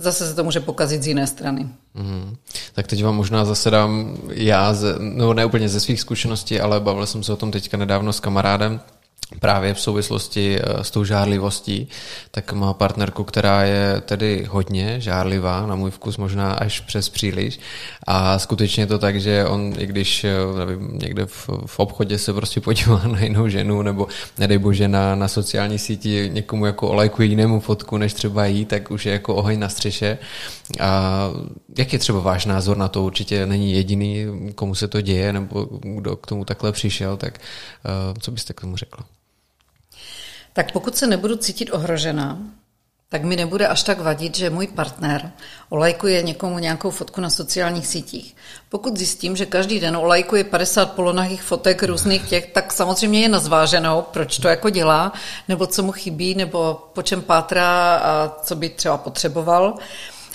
zase 0.00 0.28
se 0.28 0.34
to 0.34 0.44
může 0.44 0.60
pokazit 0.60 1.02
z 1.02 1.06
jiné 1.06 1.26
strany. 1.26 1.68
Mm. 1.94 2.36
Tak 2.72 2.86
teď 2.86 3.04
vám 3.04 3.16
možná 3.16 3.44
zase 3.44 3.70
dám 3.70 4.18
já, 4.28 4.74
ze, 4.74 4.94
no 4.98 5.34
ne 5.34 5.44
úplně 5.44 5.68
ze 5.68 5.80
svých 5.80 6.00
zkušeností, 6.00 6.60
ale 6.60 6.80
bavil 6.80 7.06
jsem 7.06 7.22
se 7.22 7.32
o 7.32 7.36
tom 7.36 7.50
teďka 7.50 7.76
nedávno 7.76 8.12
s 8.12 8.20
kamarádem, 8.20 8.80
právě 9.38 9.74
v 9.74 9.80
souvislosti 9.80 10.58
eh, 10.58 10.84
s 10.84 10.90
tou 10.90 11.04
žárlivostí, 11.04 11.88
tak 12.30 12.52
má 12.52 12.74
partnerku, 12.74 13.24
která 13.24 13.64
je 13.64 14.00
tedy 14.00 14.46
hodně 14.50 15.00
žárlivá, 15.00 15.66
na 15.66 15.74
můj 15.74 15.90
vkus 15.90 16.16
možná 16.16 16.52
až 16.52 16.80
přes 16.80 17.08
příliš. 17.08 17.60
A 18.06 18.38
skutečně 18.38 18.86
to 18.86 18.98
tak, 18.98 19.20
že 19.20 19.46
on, 19.46 19.74
i 19.78 19.86
když 19.86 20.24
eh, 20.24 20.34
nevím, 20.58 20.98
někde 21.02 21.26
v, 21.26 21.48
v 21.66 21.78
obchodě 21.78 22.18
se 22.18 22.32
prostě 22.32 22.60
podívá 22.60 23.02
na 23.06 23.20
jinou 23.20 23.48
ženu, 23.48 23.82
nebo 23.82 24.08
nedej 24.38 24.58
bože 24.58 24.88
na, 24.88 25.14
na 25.14 25.28
sociální 25.28 25.78
síti 25.78 26.30
někomu 26.32 26.66
jako 26.66 26.88
olajkuje 26.88 27.28
jinému 27.28 27.60
fotku, 27.60 27.96
než 27.96 28.14
třeba 28.14 28.46
jí, 28.46 28.64
tak 28.64 28.90
už 28.90 29.06
je 29.06 29.12
jako 29.12 29.34
oheň 29.34 29.58
na 29.58 29.68
střeše. 29.68 30.18
A 30.80 31.30
jak 31.78 31.92
je 31.92 31.98
třeba 31.98 32.20
váš 32.20 32.46
názor 32.46 32.76
na 32.76 32.88
to? 32.88 33.02
Určitě 33.02 33.46
není 33.46 33.72
jediný, 33.72 34.26
komu 34.54 34.74
se 34.74 34.88
to 34.88 35.00
děje, 35.00 35.32
nebo 35.32 35.68
kdo 35.82 36.16
k 36.16 36.26
tomu 36.26 36.44
takhle 36.44 36.72
přišel, 36.72 37.16
tak 37.16 37.38
uh, 37.84 38.18
co 38.20 38.30
byste 38.30 38.52
k 38.52 38.60
tomu 38.60 38.76
řekla? 38.76 39.04
Tak 40.52 40.72
pokud 40.72 40.96
se 40.96 41.06
nebudu 41.06 41.36
cítit 41.36 41.70
ohrožena, 41.70 42.38
tak 43.08 43.24
mi 43.24 43.36
nebude 43.36 43.66
až 43.66 43.82
tak 43.82 44.00
vadit, 44.00 44.36
že 44.36 44.50
můj 44.50 44.66
partner 44.66 45.32
olajkuje 45.68 46.22
někomu 46.22 46.58
nějakou 46.58 46.90
fotku 46.90 47.20
na 47.20 47.30
sociálních 47.30 47.86
sítích. 47.86 48.36
Pokud 48.68 48.96
zjistím, 48.96 49.36
že 49.36 49.46
každý 49.46 49.80
den 49.80 49.96
olajkuje 49.96 50.44
50 50.44 50.92
polonahých 50.92 51.42
fotek 51.42 51.82
různých 51.82 52.28
těch, 52.28 52.46
tak 52.46 52.72
samozřejmě 52.72 53.20
je 53.20 53.28
nazváženou, 53.28 54.02
proč 54.02 54.38
to 54.38 54.48
jako 54.48 54.70
dělá, 54.70 55.12
nebo 55.48 55.66
co 55.66 55.82
mu 55.82 55.92
chybí, 55.92 56.34
nebo 56.34 56.88
po 56.92 57.02
čem 57.02 57.22
pátrá 57.22 57.96
a 57.96 58.36
co 58.42 58.56
by 58.56 58.68
třeba 58.68 58.98
potřeboval. 58.98 59.74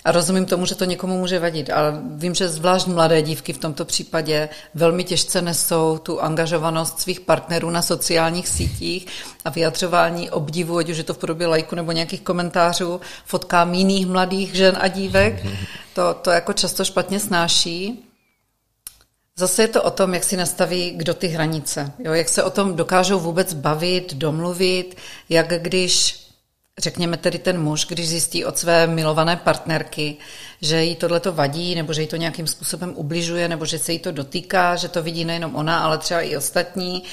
A 0.06 0.12
rozumím 0.12 0.46
tomu, 0.46 0.66
že 0.66 0.76
to 0.76 0.86
někomu 0.86 1.20
může 1.20 1.40
vadit, 1.40 1.70
ale 1.70 1.94
vím, 2.16 2.36
že 2.36 2.48
zvlášť 2.48 2.88
mladé 2.88 3.22
dívky 3.22 3.54
v 3.54 3.58
tomto 3.58 3.86
případě 3.86 4.50
velmi 4.74 5.04
těžce 5.04 5.42
nesou 5.42 5.98
tu 5.98 6.22
angažovanost 6.22 7.00
svých 7.00 7.20
partnerů 7.20 7.70
na 7.70 7.82
sociálních 7.82 8.48
sítích 8.48 9.08
a 9.46 9.50
vyjadřování 9.50 10.30
obdivu, 10.30 10.78
ať 10.78 10.90
už 10.90 10.98
je 10.98 11.04
to 11.04 11.14
v 11.14 11.18
podobě 11.18 11.48
lajku 11.48 11.76
nebo 11.76 11.92
nějakých 11.92 12.22
komentářů, 12.22 13.02
fotkám 13.26 13.74
jiných 13.74 14.08
mladých 14.08 14.56
žen 14.56 14.78
a 14.82 14.88
dívek. 14.88 15.46
To, 15.94 16.14
to 16.14 16.32
jako 16.32 16.54
často 16.54 16.86
špatně 16.86 17.20
snáší. 17.20 18.06
Zase 19.38 19.62
je 19.62 19.68
to 19.68 19.84
o 19.84 19.92
tom, 19.92 20.14
jak 20.14 20.24
si 20.24 20.38
nastaví 20.38 20.92
kdo 20.96 21.14
ty 21.14 21.28
hranice. 21.28 21.92
Jo? 22.00 22.14
Jak 22.14 22.30
se 22.30 22.44
o 22.44 22.50
tom 22.50 22.76
dokážou 22.76 23.20
vůbec 23.20 23.54
bavit, 23.54 24.14
domluvit, 24.14 24.98
jak 25.30 25.62
když 25.62 26.25
řekněme 26.80 27.18
tedy 27.18 27.40
ten 27.40 27.62
muž, 27.62 27.86
když 27.86 28.10
zjistí 28.10 28.46
od 28.46 28.58
své 28.58 28.88
milované 28.88 29.36
partnerky, 29.36 30.18
že 30.62 30.84
jí 30.84 30.96
tohle 30.96 31.20
to 31.20 31.34
vadí, 31.34 31.76
nebo 31.76 31.94
že 31.94 32.02
jí 32.02 32.08
to 32.08 32.16
nějakým 32.16 32.48
způsobem 32.48 32.94
ubližuje, 32.96 33.48
nebo 33.48 33.66
že 33.66 33.80
se 33.80 33.94
jí 33.94 34.00
to 34.00 34.12
dotýká, 34.12 34.76
že 34.76 34.88
to 34.88 35.04
vidí 35.04 35.26
nejenom 35.26 35.56
ona, 35.56 35.80
ale 35.80 35.98
třeba 35.98 36.22
i 36.22 36.38
ostatní 36.38 37.04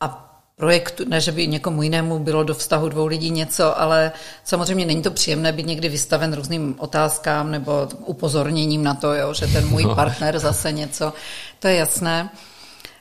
a 0.00 0.28
projektu, 0.56 1.04
ne, 1.08 1.20
že 1.20 1.32
by 1.32 1.46
někomu 1.46 1.82
jinému 1.82 2.18
bylo 2.18 2.44
do 2.44 2.54
vztahu 2.54 2.88
dvou 2.88 3.06
lidí 3.06 3.30
něco, 3.30 3.80
ale 3.80 4.12
samozřejmě 4.44 4.86
není 4.86 5.02
to 5.02 5.10
příjemné 5.10 5.52
být 5.52 5.66
někdy 5.66 5.88
vystaven 5.88 6.32
různým 6.32 6.74
otázkám 6.78 7.50
nebo 7.50 7.88
upozorněním 8.04 8.84
na 8.84 8.94
to, 8.94 9.14
jo, 9.14 9.34
že 9.34 9.46
ten 9.46 9.68
můj 9.68 9.82
no. 9.82 9.94
partner 9.94 10.38
zase 10.38 10.72
něco, 10.72 11.12
to 11.58 11.68
je 11.68 11.74
jasné. 11.74 12.30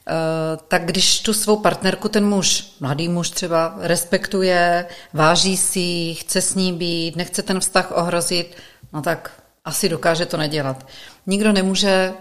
Eh, 0.08 0.58
tak 0.68 0.86
když 0.86 1.20
tu 1.20 1.34
svou 1.34 1.58
partnerku 1.58 2.10
ten 2.10 2.26
muž, 2.26 2.76
mladý 2.80 3.10
muž 3.10 3.30
třeba, 3.30 3.76
respektuje, 3.80 4.86
váží 5.14 5.58
si, 5.58 6.14
chce 6.14 6.42
s 6.42 6.56
ní 6.56 6.74
být, 6.74 7.16
nechce 7.16 7.44
ten 7.44 7.60
vztah 7.60 7.92
ohrozit, 7.92 8.56
no 8.94 9.02
tak 9.02 9.32
asi 9.66 9.90
dokáže 9.90 10.26
to 10.26 10.38
nedělat. 10.38 10.88
Nikdo 11.28 11.52
nemůže 11.52 12.14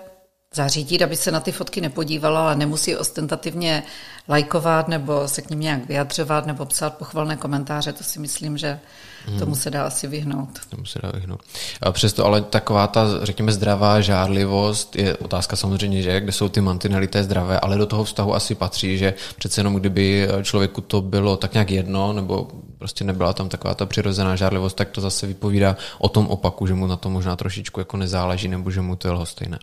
zařídit, 0.54 1.02
aby 1.02 1.16
se 1.16 1.30
na 1.30 1.40
ty 1.40 1.52
fotky 1.52 1.80
nepodívala, 1.80 2.42
ale 2.42 2.56
nemusí 2.56 2.96
ostentativně 2.96 3.82
lajkovat 4.28 4.88
nebo 4.88 5.28
se 5.28 5.42
k 5.42 5.50
ním 5.50 5.60
nějak 5.60 5.86
vyjadřovat 5.86 6.46
nebo 6.46 6.66
psát 6.66 6.96
pochvalné 6.96 7.36
komentáře. 7.36 7.92
To 7.92 8.04
si 8.04 8.18
myslím, 8.20 8.58
že 8.58 8.80
hmm. 9.26 9.38
tomu 9.38 9.54
se 9.54 9.70
dá 9.70 9.86
asi 9.86 10.06
vyhnout. 10.06 10.48
Tomu 10.68 10.84
se 10.84 10.98
dá 11.02 11.10
vyhnout. 11.14 11.40
A 11.82 11.92
přesto 11.92 12.26
ale 12.26 12.40
taková 12.40 12.86
ta, 12.86 13.04
řekněme, 13.22 13.52
zdravá 13.52 14.00
žárlivost 14.00 14.96
je 14.96 15.16
otázka 15.16 15.56
samozřejmě, 15.56 16.02
že 16.02 16.20
kde 16.20 16.32
jsou 16.32 16.48
ty 16.48 16.60
mantinely 16.60 17.08
té 17.08 17.24
zdravé, 17.24 17.60
ale 17.60 17.78
do 17.78 17.86
toho 17.86 18.04
vztahu 18.04 18.34
asi 18.34 18.54
patří, 18.54 18.98
že 18.98 19.14
přece 19.36 19.60
jenom 19.60 19.74
kdyby 19.74 20.28
člověku 20.42 20.80
to 20.80 21.02
bylo 21.02 21.36
tak 21.36 21.52
nějak 21.52 21.70
jedno, 21.70 22.12
nebo 22.12 22.48
prostě 22.78 23.04
nebyla 23.04 23.32
tam 23.32 23.48
taková 23.48 23.74
ta 23.74 23.86
přirozená 23.86 24.36
žárlivost, 24.36 24.76
tak 24.76 24.90
to 24.90 25.00
zase 25.00 25.26
vypovídá 25.26 25.76
o 25.98 26.08
tom 26.08 26.26
opaku, 26.26 26.66
že 26.66 26.74
mu 26.74 26.86
na 26.86 26.96
to 26.96 27.10
možná 27.10 27.36
trošičku 27.36 27.80
jako 27.80 27.96
nezáleží, 27.96 28.48
nebo 28.48 28.70
že 28.70 28.80
mu 28.80 28.96
to 28.96 29.08
je 29.08 29.12
lhostejné. 29.12 29.58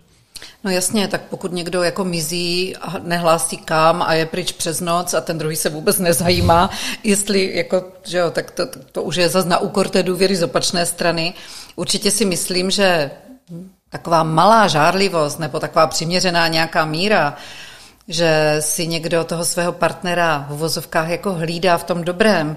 No 0.64 0.70
jasně, 0.70 1.08
tak 1.08 1.20
pokud 1.20 1.52
někdo 1.52 1.82
jako 1.82 2.04
mizí 2.04 2.76
a 2.76 2.98
nehlásí 2.98 3.56
kam 3.56 4.02
a 4.02 4.14
je 4.14 4.26
pryč 4.26 4.52
přes 4.52 4.80
noc 4.80 5.14
a 5.14 5.20
ten 5.20 5.38
druhý 5.38 5.56
se 5.56 5.70
vůbec 5.70 5.98
nezajímá, 5.98 6.70
jestli 7.04 7.56
jako, 7.56 7.84
že 8.04 8.18
jo, 8.18 8.30
tak 8.30 8.50
to, 8.50 8.66
to 8.92 9.02
už 9.02 9.16
je 9.16 9.28
zase 9.28 9.48
na 9.48 9.58
úkor 9.58 9.88
té 9.88 10.02
důvěry 10.02 10.36
z 10.36 10.42
opačné 10.42 10.86
strany. 10.86 11.34
Určitě 11.76 12.10
si 12.10 12.24
myslím, 12.24 12.70
že 12.70 13.10
taková 13.90 14.22
malá 14.22 14.68
žárlivost 14.68 15.38
nebo 15.38 15.60
taková 15.60 15.86
přiměřená 15.86 16.48
nějaká 16.48 16.84
míra, 16.84 17.36
že 18.08 18.56
si 18.60 18.86
někdo 18.86 19.24
toho 19.24 19.44
svého 19.44 19.72
partnera 19.72 20.46
v 20.48 20.52
uvozovkách 20.52 21.08
jako 21.08 21.34
hlídá 21.34 21.78
v 21.78 21.84
tom 21.84 22.04
dobrém, 22.04 22.56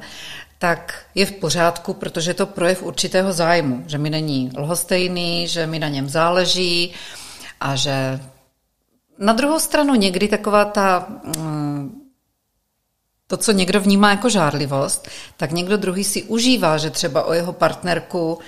tak 0.60 0.94
je 1.16 1.26
v 1.26 1.32
pořádku, 1.32 1.94
protože 1.94 2.34
to 2.34 2.46
projev 2.46 2.84
určitého 2.84 3.34
zájmu, 3.34 3.84
že 3.88 3.98
mi 3.98 4.10
není 4.10 4.52
lhostejný, 4.58 5.48
že 5.48 5.68
mi 5.68 5.80
na 5.80 5.88
něm 5.88 6.10
záleží, 6.10 6.94
a 7.62 7.76
že 7.76 8.20
na 9.18 9.34
druhou 9.34 9.60
stranu 9.60 9.96
někdy 9.96 10.28
taková 10.28 10.66
ta, 10.66 11.06
mm, 11.38 12.02
to, 13.28 13.38
co 13.38 13.52
někdo 13.52 13.82
vnímá 13.82 14.10
jako 14.10 14.30
žárlivost, 14.30 15.08
tak 15.38 15.52
někdo 15.52 15.78
druhý 15.78 16.04
si 16.04 16.24
užívá, 16.24 16.78
že 16.78 16.90
třeba 16.90 17.24
o 17.24 17.34
jeho 17.34 17.54
partnerku 17.54 18.40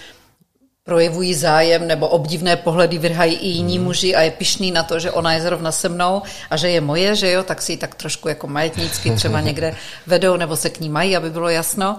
projevují 0.84 1.34
zájem 1.34 1.88
nebo 1.88 2.08
obdivné 2.08 2.56
pohledy 2.56 2.98
vrhají 2.98 3.36
i 3.36 3.48
jiní 3.48 3.76
hmm. 3.76 3.86
muži 3.86 4.16
a 4.16 4.22
je 4.22 4.32
pišný 4.32 4.72
na 4.72 4.84
to, 4.84 5.00
že 5.00 5.12
ona 5.12 5.34
je 5.34 5.42
zrovna 5.42 5.72
se 5.72 5.90
mnou 5.90 6.22
a 6.50 6.58
že 6.58 6.70
je 6.70 6.82
moje, 6.82 7.16
že 7.16 7.32
jo, 7.32 7.44
tak 7.44 7.62
si 7.62 7.72
ji 7.72 7.78
tak 7.78 7.96
trošku 7.96 8.28
jako 8.28 8.48
majetnícky 8.48 9.12
třeba 9.12 9.42
někde 9.48 9.76
vedou 10.08 10.38
nebo 10.38 10.56
se 10.56 10.70
k 10.70 10.80
ní 10.80 10.90
mají, 10.90 11.16
aby 11.16 11.30
bylo 11.30 11.50
jasno. 11.50 11.98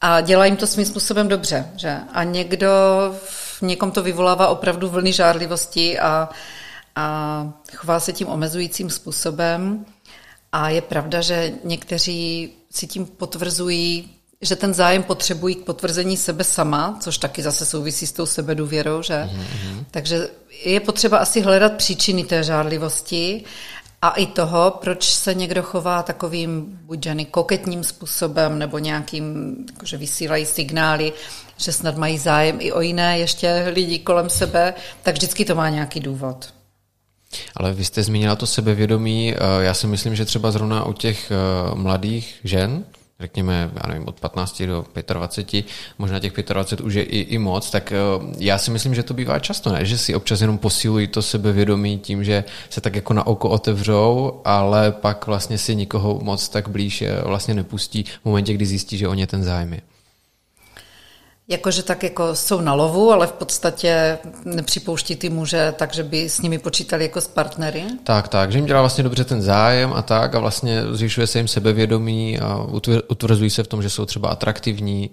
A 0.00 0.20
dělají 0.20 0.50
jim 0.50 0.56
to 0.56 0.66
svým 0.66 0.86
způsobem 0.86 1.28
dobře. 1.28 1.70
Že? 1.76 1.96
A 2.12 2.24
někdo 2.24 2.68
v 3.24 3.62
někom 3.62 3.90
to 3.90 4.02
vyvolává 4.02 4.48
opravdu 4.48 4.88
vlny 4.88 5.12
žárlivosti 5.12 5.98
a, 5.98 6.28
a 6.96 7.52
chová 7.74 8.00
se 8.00 8.12
tím 8.12 8.28
omezujícím 8.28 8.90
způsobem. 8.90 9.86
A 10.52 10.68
je 10.68 10.82
pravda, 10.82 11.20
že 11.20 11.52
někteří 11.64 12.52
si 12.70 12.86
tím 12.86 13.06
potvrzují, 13.06 14.10
že 14.40 14.56
ten 14.56 14.74
zájem 14.74 15.02
potřebují 15.02 15.54
k 15.54 15.64
potvrzení 15.64 16.16
sebe 16.16 16.44
sama, 16.44 16.98
což 17.00 17.18
taky 17.18 17.42
zase 17.42 17.66
souvisí 17.66 18.06
s 18.06 18.12
tou 18.12 18.26
sebedůvěrou, 18.26 19.02
že? 19.02 19.14
Mm-hmm. 19.14 19.84
Takže 19.90 20.28
je 20.64 20.80
potřeba 20.80 21.18
asi 21.18 21.40
hledat 21.40 21.72
příčiny 21.72 22.24
té 22.24 22.42
žárlivosti 22.42 23.44
a 24.06 24.10
i 24.10 24.26
toho, 24.26 24.70
proč 24.70 25.04
se 25.04 25.34
někdo 25.34 25.62
chová 25.62 26.02
takovým 26.02 26.78
buď 26.82 27.08
koketním 27.30 27.84
způsobem, 27.84 28.58
nebo 28.58 28.78
nějakým, 28.78 29.56
jakože 29.72 29.96
vysílají 29.96 30.46
signály, 30.46 31.12
že 31.56 31.72
snad 31.72 31.96
mají 31.96 32.18
zájem 32.18 32.58
i 32.60 32.72
o 32.72 32.80
jiné 32.80 33.18
ještě 33.18 33.66
lidi 33.72 33.98
kolem 33.98 34.30
sebe, 34.30 34.74
tak 35.02 35.14
vždycky 35.14 35.44
to 35.44 35.54
má 35.54 35.68
nějaký 35.68 36.00
důvod. 36.00 36.54
Ale 37.56 37.72
vy 37.72 37.84
jste 37.84 38.02
zmínila 38.02 38.36
to 38.36 38.46
sebevědomí. 38.46 39.34
Eh, 39.34 39.38
já 39.60 39.74
si 39.74 39.86
myslím, 39.86 40.16
že 40.16 40.24
třeba 40.24 40.50
zrovna 40.50 40.84
u 40.84 40.92
těch 40.92 41.30
eh, 41.30 41.74
mladých 41.74 42.40
žen, 42.44 42.84
řekněme, 43.20 43.70
já 43.74 43.88
nevím, 43.88 44.08
od 44.08 44.20
15 44.20 44.62
do 44.62 44.84
25, 45.12 45.66
možná 45.98 46.18
těch 46.18 46.32
25 46.32 46.84
už 46.84 46.94
je 46.94 47.02
i, 47.02 47.18
i 47.18 47.38
moc, 47.38 47.70
tak 47.70 47.92
eh, 47.92 47.96
já 48.38 48.58
si 48.58 48.70
myslím, 48.70 48.94
že 48.94 49.02
to 49.02 49.14
bývá 49.14 49.38
často, 49.38 49.72
ne? 49.72 49.84
Že 49.84 49.98
si 49.98 50.14
občas 50.14 50.40
jenom 50.40 50.58
posilují 50.58 51.06
to 51.06 51.22
sebevědomí 51.22 51.98
tím, 51.98 52.24
že 52.24 52.44
se 52.70 52.80
tak 52.80 52.94
jako 52.94 53.14
na 53.14 53.26
oko 53.26 53.48
otevřou, 53.48 54.40
ale 54.44 54.92
pak 54.92 55.26
vlastně 55.26 55.58
si 55.58 55.76
nikoho 55.76 56.20
moc 56.22 56.48
tak 56.48 56.68
blíž 56.68 57.04
vlastně 57.24 57.54
nepustí 57.54 58.02
v 58.02 58.24
momentě, 58.24 58.54
kdy 58.54 58.66
zjistí, 58.66 58.98
že 58.98 59.08
o 59.08 59.14
ně 59.14 59.26
ten 59.26 59.44
zájem 59.44 59.72
je. 59.72 59.80
Jakože 61.48 61.82
tak 61.82 62.02
jako 62.02 62.34
jsou 62.34 62.60
na 62.60 62.74
lovu, 62.74 63.12
ale 63.12 63.26
v 63.26 63.32
podstatě 63.32 64.18
nepřipouští 64.44 65.16
ty 65.16 65.30
muže, 65.30 65.74
takže 65.76 66.02
by 66.02 66.28
s 66.28 66.40
nimi 66.40 66.58
počítali 66.58 67.04
jako 67.04 67.20
s 67.20 67.28
partnery? 67.28 67.84
Tak, 68.04 68.28
tak, 68.28 68.52
že 68.52 68.58
jim 68.58 68.66
dělá 68.66 68.80
vlastně 68.80 69.04
dobře 69.04 69.24
ten 69.24 69.42
zájem 69.42 69.92
a 69.92 70.02
tak 70.02 70.34
a 70.34 70.38
vlastně 70.38 70.82
zvyšuje 70.90 71.26
se 71.26 71.38
jim 71.38 71.48
sebevědomí 71.48 72.38
a 72.38 72.66
utvrzují 73.08 73.50
se 73.50 73.62
v 73.62 73.66
tom, 73.66 73.82
že 73.82 73.90
jsou 73.90 74.06
třeba 74.06 74.28
atraktivní, 74.28 75.10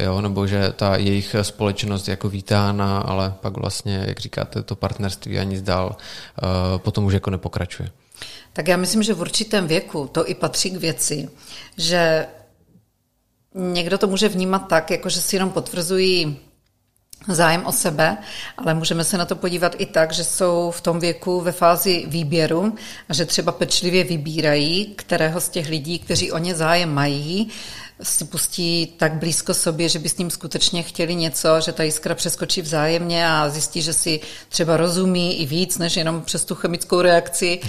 jo, 0.00 0.20
nebo 0.20 0.46
že 0.46 0.72
ta 0.76 0.96
jejich 0.96 1.36
společnost 1.42 2.08
je 2.08 2.12
jako 2.12 2.28
vítána, 2.28 2.98
ale 2.98 3.34
pak 3.40 3.56
vlastně, 3.56 4.04
jak 4.06 4.20
říkáte, 4.20 4.62
to 4.62 4.76
partnerství 4.76 5.38
ani 5.38 5.58
zdál 5.58 5.96
uh, 5.96 6.78
potom 6.78 7.04
už 7.04 7.14
jako 7.14 7.30
nepokračuje. 7.30 7.88
Tak 8.52 8.68
já 8.68 8.76
myslím, 8.76 9.02
že 9.02 9.14
v 9.14 9.20
určitém 9.20 9.66
věku 9.66 10.08
to 10.12 10.28
i 10.28 10.34
patří 10.34 10.70
k 10.70 10.76
věci, 10.76 11.28
že 11.76 12.26
Někdo 13.54 13.98
to 13.98 14.06
může 14.06 14.28
vnímat 14.28 14.58
tak, 14.58 14.90
jako 14.90 15.08
že 15.08 15.20
si 15.20 15.36
jenom 15.36 15.50
potvrzují 15.50 16.38
zájem 17.28 17.66
o 17.66 17.72
sebe, 17.72 18.16
ale 18.56 18.74
můžeme 18.74 19.04
se 19.04 19.18
na 19.18 19.24
to 19.24 19.36
podívat 19.36 19.74
i 19.78 19.86
tak, 19.86 20.12
že 20.12 20.24
jsou 20.24 20.70
v 20.70 20.80
tom 20.80 21.00
věku 21.00 21.40
ve 21.40 21.52
fázi 21.52 22.04
výběru 22.06 22.74
a 23.08 23.14
že 23.14 23.24
třeba 23.24 23.52
pečlivě 23.52 24.04
vybírají, 24.04 24.86
kterého 24.96 25.40
z 25.40 25.48
těch 25.48 25.68
lidí, 25.68 25.98
kteří 25.98 26.32
o 26.32 26.38
ně 26.38 26.54
zájem 26.54 26.94
mají, 26.94 27.48
si 28.02 28.24
pustí 28.24 28.86
tak 28.86 29.12
blízko 29.12 29.54
sobě, 29.54 29.88
že 29.88 29.98
by 29.98 30.08
s 30.08 30.16
ním 30.16 30.30
skutečně 30.30 30.82
chtěli 30.82 31.14
něco, 31.14 31.60
že 31.60 31.72
ta 31.72 31.82
jiskra 31.82 32.14
přeskočí 32.14 32.62
vzájemně 32.62 33.28
a 33.28 33.48
zjistí, 33.48 33.82
že 33.82 33.92
si 33.92 34.20
třeba 34.48 34.76
rozumí 34.76 35.40
i 35.40 35.46
víc, 35.46 35.78
než 35.78 35.96
jenom 35.96 36.22
přes 36.22 36.44
tu 36.44 36.54
chemickou 36.54 37.00
reakci 37.00 37.60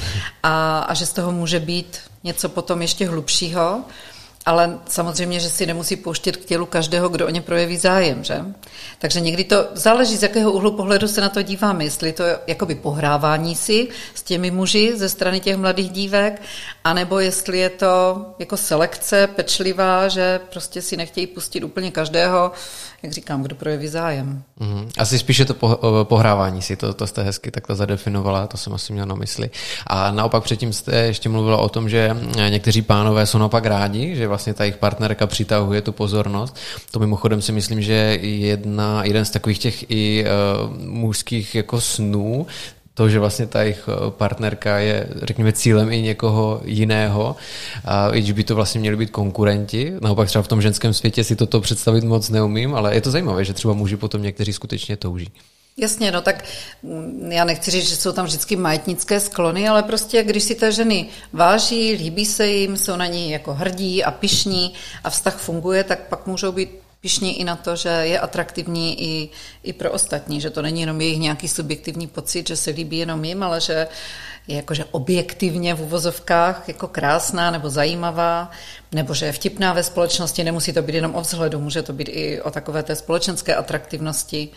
a, 0.44 0.80
a 0.80 0.94
že 0.94 1.06
z 1.06 1.14
toho 1.14 1.32
může 1.32 1.60
být 1.60 1.98
něco 2.24 2.50
potom 2.50 2.82
ještě 2.82 3.08
hlubšího 3.08 3.84
ale 4.46 4.80
samozřejmě, 4.88 5.40
že 5.40 5.50
si 5.50 5.66
nemusí 5.66 5.96
pouštět 5.96 6.38
k 6.38 6.46
tělu 6.46 6.66
každého, 6.66 7.10
kdo 7.10 7.28
o 7.28 7.30
ně 7.30 7.42
projeví 7.42 7.78
zájem, 7.78 8.24
že? 8.24 8.46
Takže 9.00 9.20
někdy 9.20 9.44
to 9.44 9.68
záleží, 9.74 10.18
z 10.18 10.24
jakého 10.24 10.52
úhlu 10.52 10.72
pohledu 10.72 11.08
se 11.08 11.22
na 11.22 11.30
to 11.30 11.42
díváme, 11.42 11.84
jestli 11.84 12.14
to 12.14 12.24
je 12.24 12.38
jakoby 12.48 12.76
pohrávání 12.76 13.56
si 13.56 13.88
s 14.16 14.24
těmi 14.24 14.52
muži 14.52 14.94
ze 14.96 15.10
strany 15.10 15.40
těch 15.40 15.58
mladých 15.58 15.90
dívek, 15.90 16.42
anebo 16.84 17.20
jestli 17.20 17.58
je 17.58 17.70
to 17.70 18.26
jako 18.40 18.58
selekce 18.58 19.28
pečlivá, 19.28 20.08
že 20.08 20.40
prostě 20.52 20.82
si 20.82 20.98
nechtějí 20.98 21.28
pustit 21.28 21.64
úplně 21.64 21.92
každého, 21.92 22.52
jak 23.04 23.14
říkám, 23.14 23.44
kdo 23.44 23.56
projeví 23.56 23.88
zájem. 23.88 24.44
Mm, 24.60 24.90
asi 24.98 25.20
spíše 25.20 25.46
to 25.46 25.54
pohrávání 26.04 26.62
si, 26.62 26.76
to, 26.76 26.94
to 26.94 27.08
jste 27.08 27.24
hezky 27.24 27.52
takhle 27.52 27.76
zadefinovala, 27.76 28.48
to 28.48 28.58
jsem 28.58 28.74
asi 28.74 28.94
měl 28.94 29.06
na 29.06 29.16
mysli. 29.16 29.50
A 29.88 30.12
naopak 30.12 30.44
předtím 30.44 30.74
jste 30.74 30.96
ještě 30.96 31.30
mluvila 31.30 31.58
o 31.58 31.70
tom, 31.70 31.90
že 31.90 32.18
někteří 32.50 32.82
pánové 32.82 33.26
jsou 33.26 33.38
naopak 33.38 33.66
rádi, 33.66 34.16
že 34.16 34.28
vlastně 34.36 34.54
ta 34.54 34.64
jejich 34.64 34.78
partnerka 34.78 35.28
přitahuje 35.28 35.82
tu 35.82 35.92
pozornost. 35.92 36.56
To 36.92 37.00
mimochodem 37.00 37.42
si 37.42 37.52
myslím, 37.52 37.82
že 37.82 38.20
jedna, 38.22 39.04
jeden 39.04 39.26
z 39.26 39.30
takových 39.30 39.60
těch 39.60 39.92
i 39.92 40.26
uh, 40.26 40.78
mužských 40.78 41.56
jako 41.56 41.82
snů, 41.82 42.48
to, 42.96 43.10
že 43.10 43.20
vlastně 43.20 43.48
ta 43.48 43.62
jejich 43.62 43.90
eh, 43.90 44.12
partnerka 44.12 44.80
je, 44.80 45.08
řekněme, 45.22 45.54
cílem 45.54 45.92
i 45.92 46.02
někoho 46.02 46.62
jiného, 46.66 47.36
a 47.86 48.10
i 48.10 48.20
když 48.20 48.32
by 48.32 48.44
to 48.44 48.56
vlastně 48.56 48.80
měli 48.80 48.98
být 48.98 49.10
konkurenti. 49.10 49.94
Naopak 50.02 50.28
třeba 50.28 50.42
v 50.42 50.48
tom 50.48 50.62
ženském 50.62 50.94
světě 50.94 51.24
si 51.24 51.36
toto 51.36 51.62
představit 51.62 52.04
moc 52.04 52.30
neumím, 52.30 52.76
ale 52.76 52.96
je 52.96 53.02
to 53.02 53.12
zajímavé, 53.12 53.46
že 53.46 53.54
třeba 53.54 53.74
muži 53.74 53.98
potom 53.98 54.22
někteří 54.22 54.54
skutečně 54.54 54.98
touží. 54.98 55.32
Jasně, 55.78 56.12
no 56.12 56.22
tak 56.22 56.44
mm, 56.84 57.32
já 57.32 57.46
nechci 57.46 57.72
říct, 57.72 57.90
že 57.90 57.96
jsou 57.96 58.12
tam 58.12 58.26
vždycky 58.26 58.56
majetnické 58.56 59.20
sklony, 59.20 59.70
ale 59.70 59.84
prostě 59.84 60.24
když 60.24 60.44
si 60.44 60.56
ta 60.56 60.70
ženy 60.70 61.08
váží, 61.34 61.94
líbí 61.94 62.26
se 62.26 62.48
jim, 62.48 62.78
jsou 62.78 62.96
na 62.96 63.08
ní 63.08 63.32
jako 63.32 63.54
hrdí 63.54 64.04
a 64.04 64.12
pišní 64.12 64.74
a 65.04 65.10
vztah 65.10 65.38
funguje, 65.38 65.84
tak 65.84 66.00
pak 66.00 66.28
můžou 66.28 66.52
být 66.52 66.70
pišní 67.02 67.40
i 67.40 67.44
na 67.44 67.56
to, 67.56 67.76
že 67.76 67.90
je 67.90 68.20
atraktivní 68.20 69.04
i, 69.04 69.30
i 69.64 69.74
pro 69.74 69.92
ostatní, 69.92 70.42
že 70.42 70.50
to 70.50 70.62
není 70.62 70.82
jenom 70.82 71.02
jejich 71.02 71.20
nějaký 71.20 71.48
subjektivní 71.48 72.08
pocit, 72.08 72.48
že 72.48 72.56
se 72.56 72.72
líbí 72.72 72.98
jenom 72.98 73.26
jim, 73.26 73.44
ale 73.44 73.62
že 73.62 73.88
je 74.48 74.56
jakože 74.56 74.86
objektivně 74.92 75.74
v 75.74 75.82
uvozovkách 75.82 76.64
jako 76.68 76.88
krásná 76.88 77.52
nebo 77.52 77.70
zajímavá, 77.70 78.52
nebo 78.92 79.14
že 79.14 79.26
je 79.26 79.32
vtipná 79.32 79.74
ve 79.74 79.84
společnosti, 79.84 80.44
nemusí 80.44 80.74
to 80.74 80.82
být 80.82 80.96
jenom 80.96 81.16
o 81.16 81.22
vzhledu, 81.22 81.60
může 81.60 81.82
to 81.82 81.94
být 81.94 82.10
i 82.12 82.42
o 82.42 82.52
takové 82.52 82.84
té 82.84 82.96
společenské 82.96 83.56
atraktivnosti. 83.56 84.50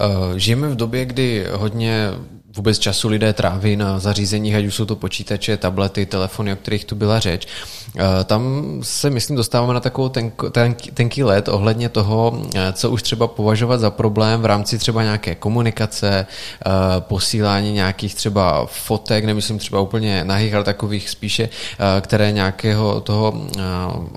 Eh, 0.00 0.38
žijeme 0.38 0.68
v 0.68 0.76
době, 0.76 1.04
kdy 1.04 1.46
hodně 1.52 2.10
vůbec 2.56 2.78
času 2.78 3.08
lidé 3.08 3.32
tráví 3.32 3.76
na 3.76 3.98
zařízeních, 3.98 4.54
ať 4.54 4.64
už 4.64 4.74
jsou 4.74 4.84
to 4.84 4.96
počítače, 4.96 5.56
tablety, 5.56 6.06
telefony, 6.06 6.52
o 6.52 6.56
kterých 6.56 6.84
tu 6.84 6.94
byla 6.94 7.20
řeč. 7.20 7.46
Eh, 7.96 8.24
tam 8.24 8.64
se, 8.82 9.10
myslím, 9.10 9.36
dostáváme 9.36 9.74
na 9.74 9.80
takovou 9.80 10.08
tenk, 10.08 10.42
tenk, 10.52 10.78
tenký 10.94 11.22
let 11.22 11.48
ohledně 11.48 11.88
toho, 11.88 12.42
eh, 12.54 12.72
co 12.72 12.90
už 12.90 13.02
třeba 13.02 13.26
považovat 13.26 13.80
za 13.80 13.90
problém 13.90 14.42
v 14.42 14.44
rámci 14.44 14.78
třeba 14.78 15.02
nějaké 15.02 15.34
komunikace, 15.34 16.26
posílání 16.98 17.72
nějakých 17.72 18.14
třeba 18.14 18.66
fotek, 18.66 19.24
nemyslím 19.24 19.58
třeba 19.58 19.80
úplně 19.80 20.24
nahých, 20.24 20.54
ale 20.54 20.64
takových 20.64 21.10
spíše, 21.10 21.48
které 22.00 22.32
nějakého 22.32 23.00
toho, 23.00 23.46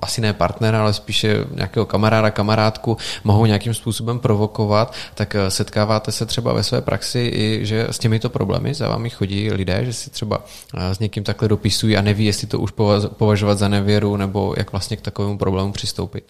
asi 0.01 0.21
ne 0.21 0.33
partnera, 0.33 0.81
ale 0.81 0.93
spíše 0.93 1.45
nějakého 1.51 1.85
kamaráda, 1.85 2.31
kamarádku 2.31 2.97
mohou 3.23 3.45
nějakým 3.45 3.73
způsobem 3.73 4.19
provokovat, 4.19 4.93
tak 5.15 5.35
se 5.49 5.63
setkáváte 5.67 6.11
se 6.11 6.25
třeba 6.25 6.53
ve 6.53 6.63
své 6.63 6.81
praxi 6.81 7.31
i, 7.33 7.65
že 7.65 7.87
s 7.91 7.99
těmito 7.99 8.29
problémy 8.29 8.73
za 8.73 8.87
vámi 8.87 9.09
chodí 9.09 9.51
lidé, 9.51 9.85
že 9.85 9.93
si 9.93 10.09
třeba 10.09 10.45
eh, 10.73 10.95
s 10.95 10.99
někým 10.99 11.23
takhle 11.23 11.47
dopisují 11.47 11.97
a 11.97 12.01
neví, 12.01 12.25
jestli 12.25 12.47
to 12.47 12.59
už 12.59 12.71
považovat 13.17 13.57
za 13.57 13.67
nevěru 13.67 14.17
nebo 14.17 14.53
jak 14.57 14.71
vlastně 14.71 14.97
k 14.97 15.01
takovému 15.01 15.37
problému 15.37 15.71
přistoupit? 15.71 16.23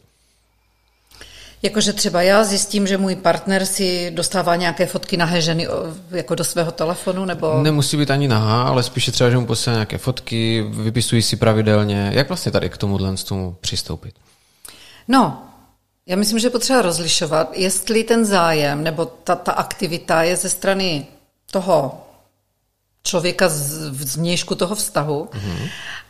Jakože 1.62 1.93
třeba 1.93 2.21
já 2.21 2.43
zjistím, 2.43 2.88
že 2.88 2.97
můj 2.97 3.15
partner 3.15 3.65
si 3.65 4.12
dostává 4.12 4.56
nějaké 4.56 4.86
fotky 4.86 5.17
nahé 5.17 5.41
ženy 5.41 5.67
jako 6.12 6.36
do 6.36 6.43
svého 6.43 6.71
telefonu, 6.71 7.26
nebo... 7.26 7.62
Nemusí 7.62 7.97
být 7.97 8.12
ani 8.12 8.28
nahá, 8.28 8.63
ale 8.63 8.84
spíše 8.84 9.12
třeba, 9.12 9.30
že 9.30 9.38
mu 9.38 9.45
posílá 9.45 9.73
nějaké 9.73 9.97
fotky, 9.97 10.65
vypisují 10.69 11.21
si 11.21 11.36
pravidelně. 11.36 12.12
Jak 12.13 12.28
vlastně 12.28 12.52
tady 12.52 12.69
k 12.69 12.78
tomuhle 12.78 13.15
tomu 13.17 13.56
přistoupit? 13.62 14.13
No, 15.08 15.46
já 16.08 16.15
myslím, 16.15 16.39
že 16.39 16.50
potřeba 16.50 16.82
rozlišovat, 16.82 17.58
jestli 17.58 18.04
ten 18.04 18.26
zájem 18.26 18.84
nebo 18.84 19.06
ta, 19.06 19.36
ta 19.36 19.52
aktivita 19.52 20.24
je 20.24 20.36
ze 20.36 20.50
strany 20.50 21.08
toho 21.52 22.04
člověka 23.04 23.50
z, 23.50 23.89
vnějšku 24.15 24.56
toho 24.56 24.76
vztahu 24.76 25.30
mm-hmm. 25.32 25.70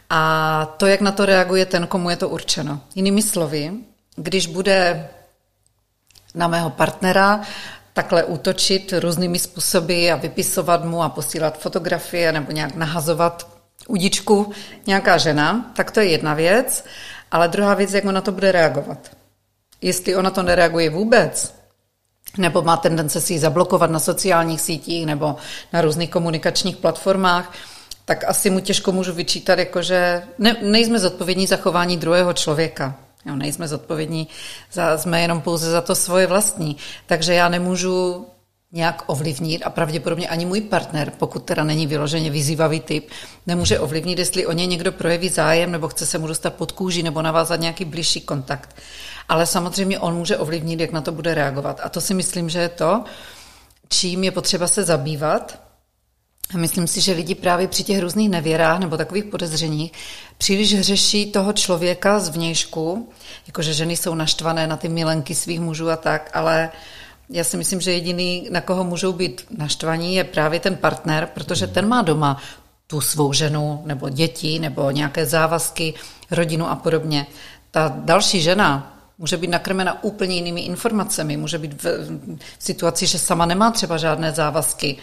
a 0.09 0.65
to, 0.77 0.85
jak 0.85 1.01
na 1.01 1.11
to 1.11 1.25
reaguje 1.25 1.65
ten, 1.65 1.87
komu 1.87 2.09
je 2.09 2.15
to 2.15 2.29
určeno. 2.29 2.81
Jinými 2.95 3.21
slovy, 3.21 3.73
když 4.15 4.47
bude 4.47 5.09
na 6.35 6.47
mého 6.47 6.69
partnera 6.69 7.41
takhle 7.93 8.23
útočit 8.23 8.93
různými 8.99 9.39
způsoby 9.39 10.11
a 10.11 10.15
vypisovat 10.15 10.83
mu 10.83 11.03
a 11.03 11.09
posílat 11.09 11.59
fotografie 11.59 12.31
nebo 12.31 12.51
nějak 12.51 12.75
nahazovat 12.75 13.47
udičku 13.87 14.51
nějaká 14.87 15.17
žena, 15.17 15.71
tak 15.75 15.91
to 15.91 15.99
je 15.99 16.07
jedna 16.07 16.33
věc, 16.33 16.85
ale 17.31 17.47
druhá 17.47 17.73
věc, 17.73 17.93
jak 17.93 18.05
on 18.05 18.13
na 18.13 18.21
to 18.21 18.31
bude 18.31 18.51
reagovat. 18.51 19.16
Jestli 19.81 20.15
ona 20.15 20.31
to 20.31 20.43
nereaguje 20.43 20.89
vůbec, 20.89 21.53
nebo 22.37 22.61
má 22.61 22.77
tendence 22.77 23.21
si 23.21 23.33
ji 23.33 23.39
zablokovat 23.39 23.91
na 23.91 23.99
sociálních 23.99 24.61
sítích 24.61 25.05
nebo 25.05 25.35
na 25.73 25.81
různých 25.81 26.09
komunikačních 26.09 26.77
platformách, 26.77 27.53
tak 28.05 28.23
asi 28.23 28.49
mu 28.49 28.59
těžko 28.59 28.91
můžu 28.91 29.13
vyčítat, 29.13 29.59
jakože 29.59 30.23
ne, 30.37 30.55
nejsme 30.61 30.99
zodpovědní 30.99 31.47
za 31.47 31.57
chování 31.57 31.97
druhého 31.97 32.33
člověka. 32.33 32.95
Jo, 33.25 33.35
nejsme 33.35 33.67
zodpovědní, 33.67 34.27
za, 34.71 34.97
jsme 34.97 35.21
jenom 35.21 35.41
pouze 35.41 35.71
za 35.71 35.81
to 35.81 35.95
svoje 35.95 36.27
vlastní. 36.27 36.77
Takže 37.05 37.33
já 37.33 37.49
nemůžu 37.49 38.25
nějak 38.71 39.03
ovlivnit 39.05 39.63
a 39.65 39.69
pravděpodobně 39.69 40.27
ani 40.27 40.45
můj 40.45 40.61
partner, 40.61 41.11
pokud 41.17 41.43
teda 41.43 41.63
není 41.63 41.87
vyloženě 41.87 42.29
vyzývavý 42.29 42.79
typ, 42.79 43.09
nemůže 43.47 43.79
ovlivnit, 43.79 44.19
jestli 44.19 44.45
o 44.45 44.51
ně 44.51 44.65
někdo 44.65 44.91
projeví 44.91 45.29
zájem 45.29 45.71
nebo 45.71 45.87
chce 45.87 46.05
se 46.05 46.17
mu 46.17 46.27
dostat 46.27 46.53
pod 46.53 46.71
kůži 46.71 47.03
nebo 47.03 47.21
navázat 47.21 47.59
nějaký 47.59 47.85
blížší 47.85 48.21
kontakt 48.21 48.75
ale 49.29 49.45
samozřejmě 49.45 49.99
on 49.99 50.15
může 50.15 50.37
ovlivnit, 50.37 50.79
jak 50.79 50.91
na 50.91 51.01
to 51.01 51.11
bude 51.11 51.33
reagovat. 51.33 51.81
A 51.83 51.89
to 51.89 52.01
si 52.01 52.13
myslím, 52.13 52.49
že 52.49 52.59
je 52.59 52.69
to, 52.69 53.03
čím 53.89 54.23
je 54.23 54.31
potřeba 54.31 54.67
se 54.67 54.83
zabývat, 54.83 55.59
A 56.53 56.57
myslím 56.57 56.87
si, 56.87 57.01
že 57.01 57.11
lidi 57.11 57.35
právě 57.35 57.67
při 57.67 57.83
těch 57.83 57.99
různých 57.99 58.29
nevěrách 58.29 58.79
nebo 58.79 58.97
takových 58.97 59.25
podezřeních 59.25 59.91
příliš 60.37 60.81
řeší 60.81 61.31
toho 61.31 61.53
člověka 61.53 62.19
z 62.19 62.29
vnějšku, 62.29 63.09
jakože 63.47 63.73
ženy 63.73 63.97
jsou 63.97 64.15
naštvané 64.15 64.67
na 64.67 64.77
ty 64.77 64.89
milenky 64.89 65.35
svých 65.35 65.59
mužů 65.59 65.89
a 65.89 65.95
tak, 65.95 66.31
ale 66.33 66.69
já 67.29 67.43
si 67.43 67.57
myslím, 67.57 67.81
že 67.81 67.91
jediný, 67.91 68.47
na 68.51 68.61
koho 68.61 68.83
můžou 68.83 69.13
být 69.13 69.45
naštvaní, 69.57 70.15
je 70.15 70.23
právě 70.23 70.59
ten 70.59 70.75
partner, 70.75 71.29
protože 71.33 71.67
ten 71.67 71.87
má 71.87 72.01
doma 72.01 72.37
tu 72.87 73.01
svou 73.01 73.33
ženu 73.33 73.81
nebo 73.85 74.09
děti 74.09 74.59
nebo 74.59 74.91
nějaké 74.91 75.25
závazky, 75.25 75.93
rodinu 76.31 76.69
a 76.69 76.75
podobně. 76.75 77.27
Ta 77.71 77.93
další 77.95 78.41
žena 78.41 78.96
může 79.17 79.37
být 79.37 79.49
nakrmena 79.49 80.03
úplně 80.03 80.35
jinými 80.35 80.61
informacemi, 80.61 81.37
může 81.37 81.57
být 81.57 81.83
v, 81.83 81.85
v 82.57 82.63
situaci, 82.63 83.07
že 83.07 83.19
sama 83.19 83.45
nemá 83.45 83.71
třeba 83.71 83.97
žádné 83.97 84.31
závazky, 84.31 84.97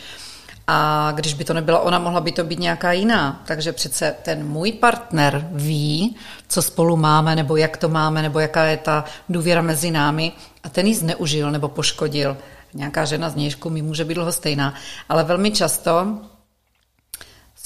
a 0.67 1.13
když 1.15 1.35
by 1.35 1.45
to 1.45 1.55
nebyla 1.55 1.81
ona, 1.81 1.99
mohla 1.99 2.21
by 2.21 2.33
to 2.33 2.45
být 2.45 2.59
nějaká 2.59 2.93
jiná. 2.93 3.43
Takže 3.47 3.73
přece 3.73 4.15
ten 4.23 4.47
můj 4.47 4.73
partner 4.73 5.49
ví, 5.53 6.17
co 6.49 6.63
spolu 6.63 6.97
máme, 6.97 7.37
nebo 7.37 7.57
jak 7.57 7.77
to 7.77 7.89
máme, 7.89 8.23
nebo 8.23 8.39
jaká 8.39 8.65
je 8.65 8.77
ta 8.77 9.05
důvěra 9.29 9.63
mezi 9.63 9.91
námi 9.91 10.33
a 10.63 10.69
ten 10.69 10.87
ji 10.87 10.95
zneužil 10.95 11.51
nebo 11.51 11.69
poškodil. 11.69 12.37
Nějaká 12.75 13.05
žena 13.05 13.31
z 13.31 13.35
nějšku 13.35 13.71
mi 13.71 13.83
může 13.83 14.05
být 14.05 14.19
stejná, 14.31 14.75
ale 15.09 15.25
velmi 15.25 15.51
často 15.51 16.19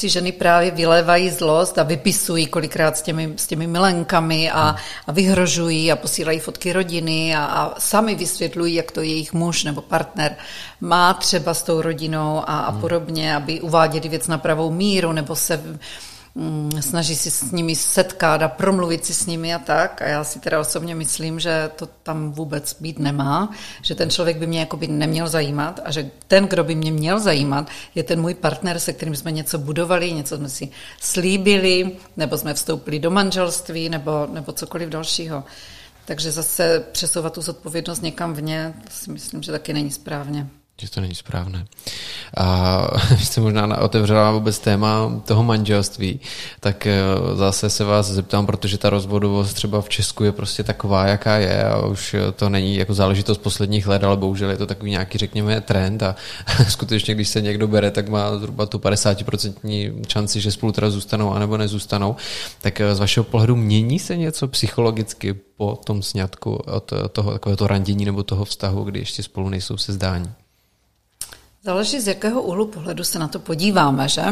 si 0.01 0.09
ženy 0.09 0.32
právě 0.32 0.70
vylévají 0.70 1.30
zlost 1.30 1.78
a 1.78 1.82
vypisují 1.82 2.46
kolikrát 2.46 2.96
s 2.96 3.03
těmi, 3.03 3.32
s 3.36 3.46
těmi 3.46 3.66
milenkami 3.66 4.51
a, 4.51 4.76
a 5.07 5.12
vyhrožují 5.12 5.92
a 5.92 5.96
posílají 5.96 6.38
fotky 6.38 6.72
rodiny 6.72 7.36
a, 7.36 7.44
a 7.44 7.80
sami 7.80 8.14
vysvětlují, 8.14 8.74
jak 8.74 8.92
to 8.92 9.01
jejich 9.01 9.32
muž 9.32 9.64
nebo 9.64 9.80
partner 9.80 10.36
má 10.80 11.14
třeba 11.14 11.55
s 11.55 11.62
tou 11.62 11.82
rodinou 11.82 12.42
a, 12.46 12.59
a 12.59 12.72
podobně, 12.72 13.36
aby 13.36 13.61
uváděli 13.61 14.09
věc 14.09 14.28
na 14.28 14.38
pravou 14.38 14.70
míru 14.70 15.12
nebo 15.12 15.36
se 15.36 15.78
snaží 16.80 17.16
si 17.16 17.30
s 17.30 17.52
nimi 17.52 17.76
setkat 17.76 18.42
a 18.42 18.48
promluvit 18.48 19.04
si 19.04 19.14
s 19.14 19.26
nimi 19.26 19.54
a 19.54 19.58
tak. 19.58 20.02
A 20.02 20.08
já 20.08 20.24
si 20.24 20.40
teda 20.40 20.60
osobně 20.60 20.94
myslím, 20.94 21.40
že 21.40 21.70
to 21.76 21.86
tam 21.86 22.32
vůbec 22.32 22.76
být 22.80 22.98
nemá, 22.98 23.52
že 23.82 23.94
ten 23.94 24.10
člověk 24.10 24.36
by 24.36 24.46
mě 24.46 24.66
by 24.76 24.88
neměl 24.88 25.28
zajímat 25.28 25.80
a 25.84 25.90
že 25.90 26.10
ten, 26.28 26.46
kdo 26.46 26.64
by 26.64 26.74
mě 26.74 26.92
měl 26.92 27.20
zajímat, 27.20 27.68
je 27.94 28.02
ten 28.02 28.20
můj 28.20 28.34
partner, 28.34 28.78
se 28.78 28.92
kterým 28.92 29.16
jsme 29.16 29.32
něco 29.32 29.58
budovali, 29.58 30.12
něco 30.12 30.36
jsme 30.36 30.48
si 30.48 30.68
slíbili, 31.00 31.96
nebo 32.16 32.38
jsme 32.38 32.54
vstoupili 32.54 32.98
do 32.98 33.10
manželství, 33.10 33.88
nebo, 33.88 34.28
nebo 34.32 34.52
cokoliv 34.52 34.88
dalšího. 34.88 35.44
Takže 36.04 36.32
zase 36.32 36.84
přesouvat 36.92 37.32
tu 37.32 37.40
zodpovědnost 37.40 38.02
někam 38.02 38.34
vně, 38.34 38.74
to 38.84 38.90
si 38.90 39.10
myslím, 39.10 39.42
že 39.42 39.52
taky 39.52 39.72
není 39.72 39.90
správně 39.90 40.46
že 40.80 40.90
to 40.90 41.00
není 41.00 41.14
správné. 41.14 41.64
A 42.36 42.86
jste 43.18 43.40
možná 43.40 43.78
otevřela 43.80 44.32
vůbec 44.32 44.58
téma 44.58 45.20
toho 45.24 45.42
manželství, 45.42 46.20
tak 46.60 46.86
eh, 46.86 47.00
zase 47.34 47.70
se 47.70 47.84
vás 47.84 48.06
zeptám, 48.06 48.46
protože 48.46 48.78
ta 48.78 48.90
rozvodovost 48.90 49.54
třeba 49.54 49.80
v 49.80 49.88
Česku 49.88 50.24
je 50.24 50.32
prostě 50.32 50.62
taková, 50.62 51.06
jaká 51.06 51.36
je 51.36 51.64
a 51.64 51.86
už 51.86 52.16
to 52.36 52.48
není 52.48 52.76
jako 52.76 52.94
záležitost 52.94 53.38
posledních 53.38 53.86
let, 53.86 54.04
ale 54.04 54.16
bohužel 54.16 54.50
je 54.50 54.56
to 54.56 54.66
takový 54.66 54.90
nějaký, 54.90 55.18
řekněme, 55.18 55.60
trend 55.60 56.02
a 56.02 56.16
skutečně, 56.68 57.14
když 57.14 57.28
se 57.28 57.40
někdo 57.40 57.68
bere, 57.68 57.90
tak 57.90 58.08
má 58.08 58.38
zhruba 58.38 58.66
tu 58.66 58.78
50% 58.78 60.04
šanci, 60.08 60.40
že 60.40 60.52
spolu 60.52 60.72
teda 60.72 60.90
zůstanou 60.90 61.32
anebo 61.32 61.56
nezůstanou. 61.56 62.16
Tak 62.60 62.80
eh, 62.80 62.94
z 62.94 62.98
vašeho 62.98 63.24
pohledu 63.24 63.56
mění 63.56 63.98
se 63.98 64.16
něco 64.16 64.48
psychologicky 64.48 65.34
po 65.34 65.78
tom 65.84 66.02
sňatku 66.02 66.54
od 66.54 66.92
toho 67.12 67.32
takového 67.32 67.56
to 67.56 67.66
randění 67.66 68.04
nebo 68.04 68.22
toho 68.22 68.44
vztahu, 68.44 68.84
kdy 68.84 68.98
ještě 68.98 69.22
spolu 69.22 69.48
nejsou 69.48 69.76
se 69.76 69.92
zdání? 69.92 70.32
Záleží, 71.62 72.00
z 72.00 72.09
jakého 72.09 72.42
úhlu 72.42 72.66
pohledu 72.66 73.04
se 73.04 73.18
na 73.18 73.28
to 73.28 73.38
podíváme, 73.38 74.09
že? 74.09 74.22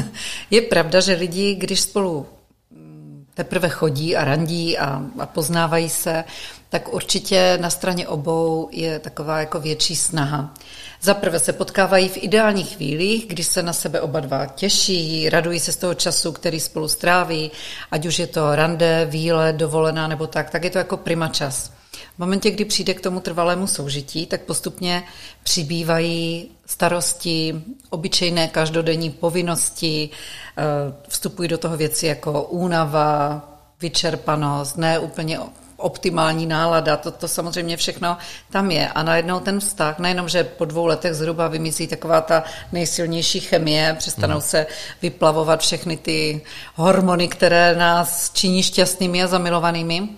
Je 0.50 0.62
pravda, 0.62 1.00
že 1.00 1.14
lidi, 1.14 1.54
když 1.54 1.80
spolu 1.80 2.26
mm, 2.70 3.26
teprve 3.34 3.68
chodí 3.68 4.16
a 4.16 4.24
randí 4.24 4.78
a, 4.78 5.02
a 5.18 5.26
poznávají 5.26 5.88
se, 5.88 6.24
tak 6.68 6.94
určitě 6.94 7.58
na 7.60 7.70
straně 7.70 8.08
obou 8.08 8.68
je 8.72 8.98
taková 8.98 9.40
jako 9.40 9.60
větší 9.60 9.96
snaha. 9.96 10.54
Za 11.02 11.14
prvé 11.14 11.38
se 11.38 11.52
potkávají 11.52 12.08
v 12.08 12.22
ideálních 12.24 12.76
chvílích, 12.76 13.26
kdy 13.26 13.44
se 13.44 13.62
na 13.62 13.72
sebe 13.72 14.00
oba 14.00 14.20
dva 14.20 14.46
těší, 14.46 15.28
radují 15.28 15.60
se 15.60 15.72
z 15.72 15.76
toho 15.76 15.94
času, 15.94 16.32
který 16.32 16.60
spolu 16.60 16.88
stráví, 16.88 17.50
ať 17.90 18.06
už 18.06 18.18
je 18.18 18.26
to 18.26 18.54
rande, 18.54 19.06
výlet, 19.10 19.56
dovolená 19.56 20.08
nebo 20.08 20.26
tak, 20.26 20.50
tak 20.50 20.64
je 20.64 20.70
to 20.70 20.78
jako 20.78 20.96
prima 20.96 21.28
čas. 21.28 21.75
V 22.14 22.18
momentě, 22.18 22.50
kdy 22.50 22.64
přijde 22.64 22.94
k 22.94 23.00
tomu 23.00 23.20
trvalému 23.20 23.66
soužití, 23.66 24.26
tak 24.26 24.40
postupně 24.40 25.02
přibývají 25.42 26.50
starosti, 26.66 27.62
obyčejné 27.90 28.48
každodenní 28.48 29.10
povinnosti, 29.10 30.10
eh, 30.10 30.62
vstupují 31.08 31.48
do 31.48 31.58
toho 31.58 31.76
věci 31.76 32.06
jako 32.06 32.42
únava, 32.42 33.42
vyčerpanost, 33.80 34.76
ne 34.76 34.98
úplně 34.98 35.38
optimální 35.76 36.46
nálada, 36.46 36.96
to, 36.96 37.10
to 37.10 37.28
samozřejmě 37.28 37.76
všechno 37.76 38.16
tam 38.50 38.70
je. 38.70 38.88
A 38.88 39.02
najednou 39.02 39.40
ten 39.40 39.60
vztah, 39.60 39.98
nejenom, 39.98 40.28
že 40.28 40.44
po 40.44 40.64
dvou 40.64 40.86
letech 40.86 41.14
zhruba 41.14 41.48
vymizí 41.48 41.86
taková 41.86 42.20
ta 42.20 42.44
nejsilnější 42.72 43.40
chemie, 43.40 43.96
přestanou 43.98 44.34
no. 44.34 44.40
se 44.40 44.66
vyplavovat 45.02 45.60
všechny 45.60 45.96
ty 45.96 46.40
hormony, 46.74 47.28
které 47.28 47.74
nás 47.76 48.30
činí 48.32 48.62
šťastnými 48.62 49.22
a 49.22 49.26
zamilovanými, 49.26 50.08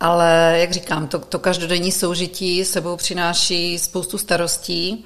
ale 0.00 0.56
jak 0.58 0.72
říkám, 0.72 1.08
to, 1.08 1.18
to 1.18 1.38
každodenní 1.38 1.92
soužití 1.92 2.64
sebou 2.64 2.96
přináší 2.96 3.78
spoustu 3.78 4.18
starostí. 4.18 5.04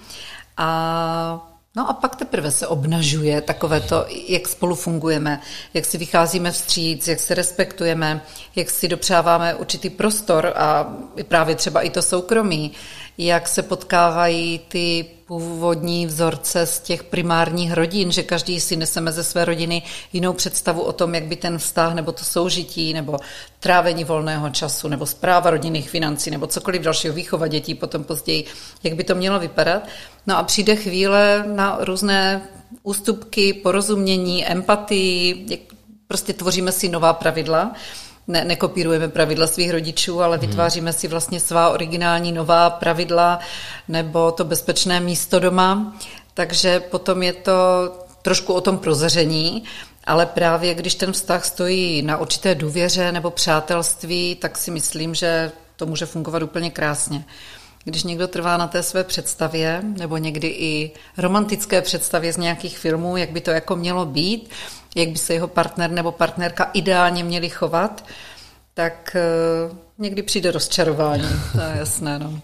A 0.56 1.46
No 1.76 1.90
a 1.90 1.92
pak 1.92 2.16
teprve 2.16 2.50
se 2.50 2.66
obnažuje 2.66 3.40
takové 3.40 3.80
to, 3.80 4.06
jak 4.28 4.48
spolu 4.48 4.74
fungujeme, 4.74 5.40
jak 5.74 5.84
si 5.84 5.98
vycházíme 5.98 6.52
vstříc, 6.52 7.08
jak 7.08 7.20
se 7.20 7.34
respektujeme, 7.34 8.20
jak 8.56 8.70
si 8.70 8.88
dopřáváme 8.88 9.54
určitý 9.54 9.90
prostor 9.90 10.52
a 10.56 10.96
právě 11.28 11.54
třeba 11.54 11.80
i 11.80 11.90
to 11.90 12.02
soukromí, 12.02 12.72
jak 13.18 13.48
se 13.48 13.62
potkávají 13.62 14.60
ty 14.68 15.06
původní 15.26 16.06
vzorce 16.06 16.66
z 16.66 16.80
těch 16.80 17.04
primárních 17.04 17.72
rodin, 17.72 18.12
že 18.12 18.22
každý 18.22 18.60
si 18.60 18.76
neseme 18.76 19.12
ze 19.12 19.24
své 19.24 19.44
rodiny 19.44 19.82
jinou 20.12 20.32
představu 20.32 20.82
o 20.82 20.92
tom, 20.92 21.14
jak 21.14 21.24
by 21.24 21.36
ten 21.36 21.58
vztah 21.58 21.94
nebo 21.94 22.12
to 22.12 22.24
soužití 22.24 22.92
nebo 22.92 23.18
trávení 23.60 24.04
volného 24.04 24.50
času 24.50 24.88
nebo 24.88 25.06
zpráva 25.06 25.50
rodinných 25.50 25.90
financí 25.90 26.30
nebo 26.30 26.46
cokoliv 26.46 26.82
dalšího, 26.82 27.14
výchova 27.14 27.48
dětí 27.48 27.74
potom 27.74 28.04
později, 28.04 28.44
jak 28.82 28.94
by 28.94 29.04
to 29.04 29.14
mělo 29.14 29.38
vypadat. 29.38 29.82
No 30.26 30.38
a 30.38 30.42
přijde 30.42 30.76
chvíle 30.76 31.44
na 31.46 31.78
různé 31.80 32.42
ústupky, 32.82 33.52
porozumění, 33.52 34.46
empatii, 34.46 35.58
prostě 36.08 36.32
tvoříme 36.32 36.72
si 36.72 36.88
nová 36.88 37.12
pravidla 37.12 37.72
ne, 38.30 38.44
nekopírujeme 38.44 39.08
pravidla 39.08 39.46
svých 39.46 39.70
rodičů, 39.70 40.22
ale 40.22 40.36
mhm. 40.36 40.46
vytváříme 40.46 40.92
si 40.92 41.08
vlastně 41.08 41.40
svá 41.40 41.70
originální 41.70 42.32
nová 42.32 42.70
pravidla 42.70 43.38
nebo 43.88 44.32
to 44.32 44.44
bezpečné 44.44 45.00
místo 45.00 45.38
doma. 45.38 45.96
Takže 46.34 46.80
potom 46.80 47.22
je 47.22 47.32
to 47.32 47.52
trošku 48.22 48.52
o 48.52 48.60
tom 48.60 48.78
prozaření, 48.78 49.64
ale 50.04 50.26
právě 50.26 50.74
když 50.74 50.94
ten 50.94 51.12
vztah 51.12 51.44
stojí 51.44 52.02
na 52.02 52.16
určité 52.16 52.54
důvěře 52.54 53.12
nebo 53.12 53.30
přátelství, 53.30 54.34
tak 54.34 54.58
si 54.58 54.70
myslím, 54.70 55.14
že 55.14 55.52
to 55.76 55.86
může 55.86 56.06
fungovat 56.06 56.42
úplně 56.42 56.70
krásně. 56.70 57.24
Když 57.84 58.02
někdo 58.02 58.28
trvá 58.28 58.56
na 58.56 58.66
té 58.66 58.82
své 58.82 59.04
představě, 59.04 59.82
nebo 59.82 60.16
někdy 60.16 60.48
i 60.48 60.90
romantické 61.18 61.82
představě 61.82 62.32
z 62.32 62.36
nějakých 62.36 62.78
filmů, 62.78 63.16
jak 63.16 63.30
by 63.30 63.40
to 63.40 63.50
jako 63.50 63.76
mělo 63.76 64.06
být, 64.06 64.50
jak 64.96 65.08
by 65.08 65.18
se 65.18 65.34
jeho 65.34 65.48
partner 65.48 65.90
nebo 65.90 66.12
partnerka 66.12 66.70
ideálně 66.72 67.24
měli 67.24 67.48
chovat, 67.48 68.04
tak 68.74 69.16
uh, 69.70 69.76
někdy 69.98 70.22
přijde 70.22 70.50
rozčarování, 70.50 71.28
to 71.52 71.60
je 71.60 71.76
jasné. 71.78 72.18
No. 72.18 72.40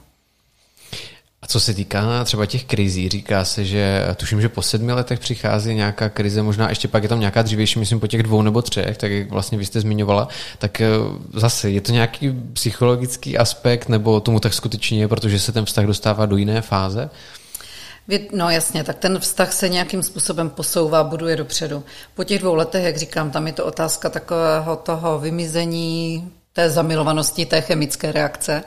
A 1.46 1.48
co 1.48 1.60
se 1.60 1.74
týká 1.74 2.24
třeba 2.24 2.46
těch 2.46 2.64
krizí, 2.64 3.08
říká 3.08 3.44
se, 3.44 3.64
že 3.64 4.06
tuším, 4.16 4.40
že 4.40 4.48
po 4.48 4.62
sedmi 4.62 4.92
letech 4.92 5.20
přichází 5.20 5.74
nějaká 5.74 6.08
krize, 6.08 6.42
možná 6.42 6.68
ještě 6.68 6.88
pak 6.88 7.02
je 7.02 7.08
tam 7.08 7.20
nějaká 7.20 7.42
dřívější, 7.42 7.78
myslím 7.78 8.00
po 8.00 8.06
těch 8.06 8.22
dvou 8.22 8.42
nebo 8.42 8.62
třech, 8.62 8.96
tak 8.96 9.10
jak 9.10 9.30
vlastně 9.30 9.58
vy 9.58 9.64
jste 9.64 9.80
zmiňovala, 9.80 10.28
tak 10.58 10.80
eh, 10.80 10.88
zase 11.32 11.70
je 11.70 11.80
to 11.80 11.92
nějaký 11.92 12.32
psychologický 12.52 13.38
aspekt, 13.38 13.88
nebo 13.88 14.20
tomu 14.20 14.40
tak 14.40 14.54
skutečně 14.54 15.00
je, 15.00 15.08
protože 15.08 15.38
se 15.38 15.52
ten 15.52 15.64
vztah 15.64 15.86
dostává 15.86 16.26
do 16.26 16.36
jiné 16.36 16.62
fáze? 16.62 17.10
No 18.32 18.50
jasně, 18.50 18.84
tak 18.84 18.98
ten 18.98 19.18
vztah 19.18 19.52
se 19.52 19.68
nějakým 19.68 20.02
způsobem 20.02 20.50
posouvá, 20.50 21.04
buduje 21.04 21.36
dopředu. 21.36 21.84
Po 22.14 22.24
těch 22.24 22.40
dvou 22.40 22.54
letech, 22.54 22.84
jak 22.84 22.96
říkám, 22.96 23.30
tam 23.30 23.46
je 23.46 23.52
to 23.52 23.64
otázka 23.64 24.08
takového 24.08 24.76
toho 24.76 25.18
vymizení 25.18 26.30
té 26.52 26.70
zamilovanosti, 26.70 27.46
té 27.46 27.60
chemické 27.60 28.12
reakce. 28.12 28.64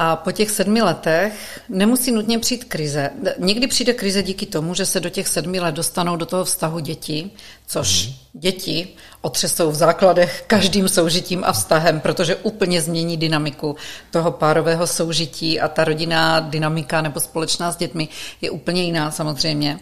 A 0.00 0.16
po 0.16 0.32
těch 0.32 0.50
sedmi 0.50 0.82
letech 0.82 1.60
nemusí 1.68 2.12
nutně 2.12 2.38
přijít 2.38 2.64
krize. 2.64 3.10
Někdy 3.38 3.66
přijde 3.66 3.92
krize 3.92 4.22
díky 4.22 4.46
tomu, 4.46 4.74
že 4.74 4.86
se 4.86 5.00
do 5.00 5.08
těch 5.08 5.28
sedmi 5.28 5.60
let 5.60 5.74
dostanou 5.74 6.16
do 6.16 6.26
toho 6.26 6.44
vztahu 6.44 6.78
děti, 6.78 7.30
což 7.66 8.06
mm. 8.06 8.14
děti 8.32 8.88
otřesou 9.20 9.70
v 9.70 9.74
základech 9.74 10.44
každým 10.46 10.88
soužitím 10.88 11.44
a 11.44 11.52
vztahem, 11.52 12.00
protože 12.00 12.36
úplně 12.36 12.82
změní 12.82 13.16
dynamiku 13.16 13.76
toho 14.10 14.32
párového 14.32 14.86
soužití 14.86 15.60
a 15.60 15.68
ta 15.68 15.84
rodinná 15.84 16.40
dynamika 16.40 17.02
nebo 17.02 17.20
společná 17.20 17.72
s 17.72 17.76
dětmi 17.76 18.08
je 18.40 18.50
úplně 18.50 18.82
jiná 18.82 19.10
samozřejmě. 19.10 19.78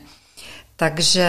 Takže 0.76 1.26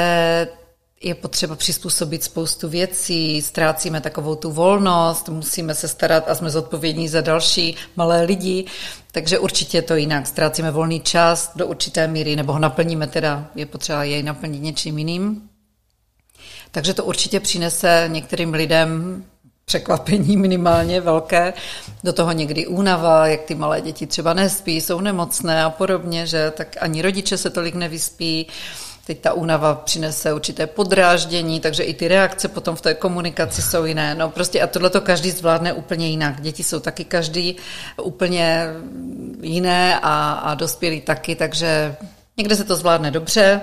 je 1.01 1.15
potřeba 1.15 1.55
přizpůsobit 1.55 2.23
spoustu 2.23 2.69
věcí, 2.69 3.41
ztrácíme 3.41 4.01
takovou 4.01 4.35
tu 4.35 4.51
volnost, 4.51 5.29
musíme 5.29 5.75
se 5.75 5.87
starat 5.87 6.29
a 6.29 6.35
jsme 6.35 6.49
zodpovědní 6.49 7.07
za 7.07 7.21
další 7.21 7.75
malé 7.95 8.23
lidi, 8.23 8.65
takže 9.11 9.39
určitě 9.39 9.81
to 9.81 9.95
jinak. 9.95 10.27
Ztrácíme 10.27 10.71
volný 10.71 10.99
čas 10.99 11.51
do 11.55 11.67
určité 11.67 12.07
míry, 12.07 12.35
nebo 12.35 12.53
ho 12.53 12.59
naplníme 12.59 13.07
teda, 13.07 13.47
je 13.55 13.65
potřeba 13.65 14.03
jej 14.03 14.23
naplnit 14.23 14.59
něčím 14.59 14.97
jiným. 14.97 15.49
Takže 16.71 16.93
to 16.93 17.03
určitě 17.03 17.39
přinese 17.39 18.05
některým 18.07 18.53
lidem 18.53 19.23
překvapení 19.65 20.37
minimálně 20.37 21.01
velké. 21.01 21.53
Do 22.03 22.13
toho 22.13 22.31
někdy 22.31 22.67
únava, 22.67 23.27
jak 23.27 23.41
ty 23.41 23.55
malé 23.55 23.81
děti 23.81 24.07
třeba 24.07 24.33
nespí, 24.33 24.81
jsou 24.81 25.01
nemocné 25.01 25.63
a 25.63 25.69
podobně, 25.69 26.27
že 26.27 26.51
tak 26.51 26.77
ani 26.79 27.01
rodiče 27.01 27.37
se 27.37 27.49
tolik 27.49 27.75
nevyspí. 27.75 28.47
Teď 29.07 29.19
ta 29.21 29.33
únava 29.33 29.75
přinese 29.75 30.33
určité 30.33 30.67
podráždění, 30.67 31.59
takže 31.59 31.83
i 31.83 31.93
ty 31.93 32.07
reakce 32.07 32.47
potom 32.47 32.75
v 32.75 32.81
té 32.81 32.93
komunikaci 32.93 33.61
jsou 33.61 33.85
jiné. 33.85 34.15
No 34.15 34.29
prostě 34.29 34.61
a 34.61 34.67
tohle 34.67 34.89
to 34.89 35.01
každý 35.01 35.31
zvládne 35.31 35.73
úplně 35.73 36.07
jinak. 36.09 36.41
Děti 36.41 36.63
jsou 36.63 36.79
taky 36.79 37.03
každý 37.03 37.55
úplně 38.03 38.67
jiné 39.41 39.99
a, 39.99 40.31
a 40.31 40.53
dospělí 40.53 41.01
taky, 41.01 41.35
takže 41.35 41.95
někde 42.37 42.55
se 42.55 42.63
to 42.63 42.75
zvládne 42.75 43.11
dobře, 43.11 43.61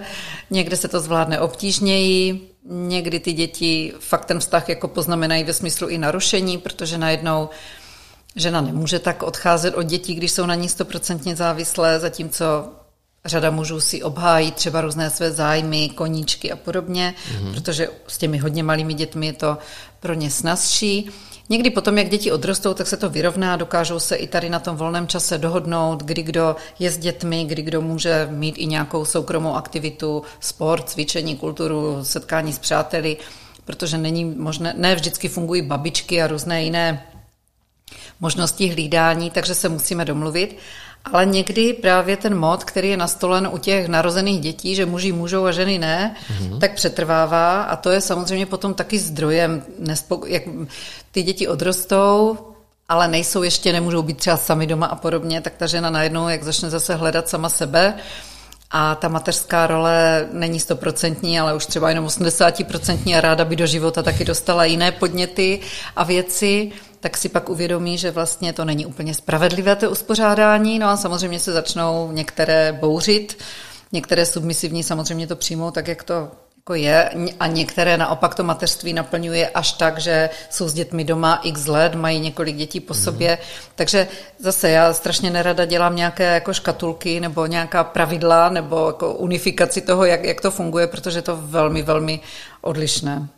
někde 0.51 0.77
se 0.77 0.89
to 0.89 1.01
zvládne 1.01 1.41
obtížněji, 1.41 2.51
někdy 2.71 3.21
ty 3.21 3.33
děti 3.33 3.93
fakt 4.01 4.25
ten 4.25 4.41
vztah 4.41 4.69
jako 4.69 4.89
poznamenají 4.89 5.45
ve 5.45 5.53
smyslu 5.53 5.89
i 5.89 5.99
narušení, 5.99 6.59
protože 6.59 6.99
najednou 6.99 7.49
žena 8.37 8.61
nemůže 8.61 8.99
tak 8.99 9.23
odcházet 9.23 9.75
od 9.75 9.83
dětí, 9.83 10.15
když 10.15 10.33
jsou 10.33 10.47
na 10.47 10.55
ní 10.55 10.69
stoprocentně 10.69 11.37
závislé, 11.37 12.01
zatímco 12.01 12.73
Řada 13.27 13.51
mužů 13.51 13.81
si 13.81 14.03
obhájí 14.03 14.53
třeba 14.53 14.81
různé 14.81 15.11
své 15.11 15.33
zájmy, 15.33 15.89
koníčky 15.89 16.53
a 16.53 16.57
podobně, 16.57 17.15
mm-hmm. 17.17 17.55
protože 17.55 17.89
s 18.07 18.19
těmi 18.19 18.39
hodně 18.39 18.63
malými 18.63 18.95
dětmi 18.95 19.27
je 19.27 19.33
to 19.33 19.59
pro 20.01 20.15
ně 20.15 20.31
snazší. 20.31 21.11
Někdy 21.49 21.71
potom, 21.71 21.99
jak 21.99 22.09
děti 22.09 22.33
odrostou, 22.33 22.75
tak 22.75 22.87
se 22.87 22.97
to 22.97 23.11
vyrovná, 23.11 23.57
dokážou 23.57 24.01
se 24.01 24.17
i 24.17 24.27
tady 24.27 24.51
na 24.51 24.59
tom 24.59 24.77
volném 24.77 25.07
čase 25.07 25.39
dohodnout, 25.39 26.03
kdy 26.03 26.23
kdo 26.23 26.57
je 26.79 26.91
s 26.91 26.99
dětmi, 26.99 27.45
kdy 27.45 27.63
kdo 27.63 27.81
může 27.81 28.29
mít 28.31 28.55
i 28.59 28.67
nějakou 28.67 29.05
soukromou 29.05 29.55
aktivitu, 29.55 30.23
sport, 30.41 30.89
cvičení, 30.91 31.37
kulturu, 31.37 32.05
setkání 32.05 32.53
s 32.53 32.59
přáteli, 32.59 33.17
protože 33.65 33.99
není 33.99 34.25
možné, 34.25 34.75
ne 34.77 34.95
vždycky 34.95 35.29
fungují 35.29 35.63
babičky 35.63 36.23
a 36.23 36.27
různé 36.27 36.65
jiné 36.65 37.07
možnosti 38.21 38.69
hlídání, 38.69 39.31
takže 39.31 39.55
se 39.55 39.69
musíme 39.69 40.05
domluvit. 40.05 40.57
Ale 41.13 41.27
někdy 41.27 41.73
právě 41.73 42.17
ten 42.17 42.39
mod, 42.39 42.65
který 42.65 42.89
je 42.89 42.97
nastolen 42.97 43.49
u 43.53 43.59
těch 43.59 43.89
narozených 43.89 44.41
dětí, 44.41 44.75
že 44.75 44.87
muži 44.87 45.13
můžou 45.13 45.45
a 45.45 45.53
ženy 45.53 45.79
ne, 45.79 46.17
mm-hmm. 46.17 46.59
tak 46.59 46.75
přetrvává. 46.75 47.63
A 47.63 47.77
to 47.77 47.91
je 47.91 48.01
samozřejmě 48.01 48.47
potom 48.47 48.75
taky 48.75 48.99
zdrojem, 48.99 49.63
nespoko- 49.83 50.27
jak 50.27 50.43
ty 51.11 51.23
děti 51.23 51.49
odrostou, 51.49 52.39
ale 52.89 53.09
nejsou 53.09 53.43
ještě, 53.43 53.73
nemůžou 53.73 54.03
být 54.03 54.17
třeba 54.17 54.37
sami 54.37 54.67
doma 54.67 54.87
a 54.87 54.97
podobně, 54.97 55.41
tak 55.41 55.55
ta 55.57 55.67
žena 55.67 55.91
najednou, 55.91 56.29
jak 56.29 56.43
začne 56.43 56.71
zase 56.71 56.95
hledat 56.95 57.29
sama 57.29 57.49
sebe, 57.49 57.95
a 58.77 58.95
ta 58.95 59.09
mateřská 59.09 59.67
role 59.67 60.29
není 60.33 60.61
stoprocentní, 60.61 61.41
ale 61.41 61.55
už 61.55 61.67
třeba 61.67 61.89
jenom 61.89 62.07
80% 62.07 63.19
a 63.19 63.21
ráda 63.21 63.45
by 63.45 63.57
do 63.57 63.67
života 63.67 64.03
taky 64.03 64.25
dostala 64.25 64.65
jiné 64.65 64.93
podněty 64.93 65.61
a 65.97 66.05
věci, 66.05 66.73
tak 67.05 67.17
si 67.17 67.29
pak 67.29 67.49
uvědomí, 67.49 67.99
že 67.99 68.11
vlastně 68.11 68.53
to 68.53 68.65
není 68.65 68.87
úplně 68.87 69.15
spravedlivé 69.15 69.77
to 69.77 69.91
uspořádání, 69.91 70.79
no 70.79 70.89
a 70.89 70.97
samozřejmě 70.97 71.41
se 71.41 71.53
začnou 71.53 72.13
některé 72.13 72.73
bouřit, 72.81 73.39
některé 73.93 74.27
submisivní 74.27 74.83
samozřejmě 74.83 75.27
to 75.27 75.37
přijmou 75.37 75.71
tak, 75.71 75.89
jak 75.89 76.03
to 76.03 76.31
jako 76.57 76.75
je 76.75 77.11
a 77.41 77.47
některé 77.47 77.97
naopak 77.97 78.35
to 78.35 78.45
mateřství 78.45 78.93
naplňuje 78.93 79.49
až 79.49 79.73
tak, 79.73 79.99
že 79.99 80.31
jsou 80.51 80.69
s 80.69 80.73
dětmi 80.75 81.05
doma 81.05 81.41
x 81.43 81.67
let, 81.67 81.95
mají 81.95 82.21
několik 82.21 82.57
dětí 82.57 82.81
po 82.81 82.95
mm. 82.95 83.01
sobě, 83.01 83.39
takže 83.75 84.09
zase 84.39 84.71
já 84.71 84.93
strašně 84.93 85.31
nerada 85.31 85.65
dělám 85.65 85.97
nějaké 85.97 86.35
jako 86.35 86.53
škatulky 86.55 87.21
nebo 87.21 87.47
nějaká 87.47 87.85
pravidla 87.85 88.49
nebo 88.49 88.87
jako 88.87 89.15
unifikaci 89.15 89.81
toho, 89.81 90.05
jak, 90.05 90.25
jak 90.25 90.41
to 90.41 90.51
funguje, 90.51 90.87
protože 90.87 91.19
je 91.19 91.23
to 91.23 91.37
velmi, 91.37 91.83
velmi 91.83 92.21
odlišné. 92.61 93.29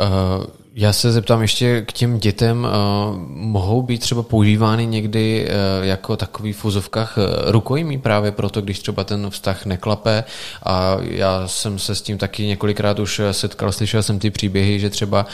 Uh, 0.00 0.44
já 0.74 0.92
se 0.92 1.12
zeptám 1.12 1.42
ještě 1.42 1.82
k 1.82 1.92
těm 1.92 2.18
dětem, 2.18 2.64
uh, 2.64 3.18
mohou 3.28 3.82
být 3.82 3.98
třeba 3.98 4.22
používány 4.22 4.86
někdy 4.86 5.48
uh, 5.48 5.86
jako 5.86 6.16
takový 6.16 6.52
v 6.52 6.56
fuzovkách 6.56 7.18
rukojmí 7.46 7.98
právě 7.98 8.32
proto, 8.32 8.60
když 8.60 8.78
třeba 8.78 9.04
ten 9.04 9.30
vztah 9.30 9.66
neklape 9.66 10.24
a 10.62 10.96
já 11.00 11.48
jsem 11.48 11.78
se 11.78 11.94
s 11.94 12.02
tím 12.02 12.18
taky 12.18 12.46
několikrát 12.46 12.98
už 12.98 13.20
setkal, 13.30 13.72
slyšel 13.72 14.02
jsem 14.02 14.18
ty 14.18 14.30
příběhy, 14.30 14.80
že 14.80 14.90
třeba 14.90 15.26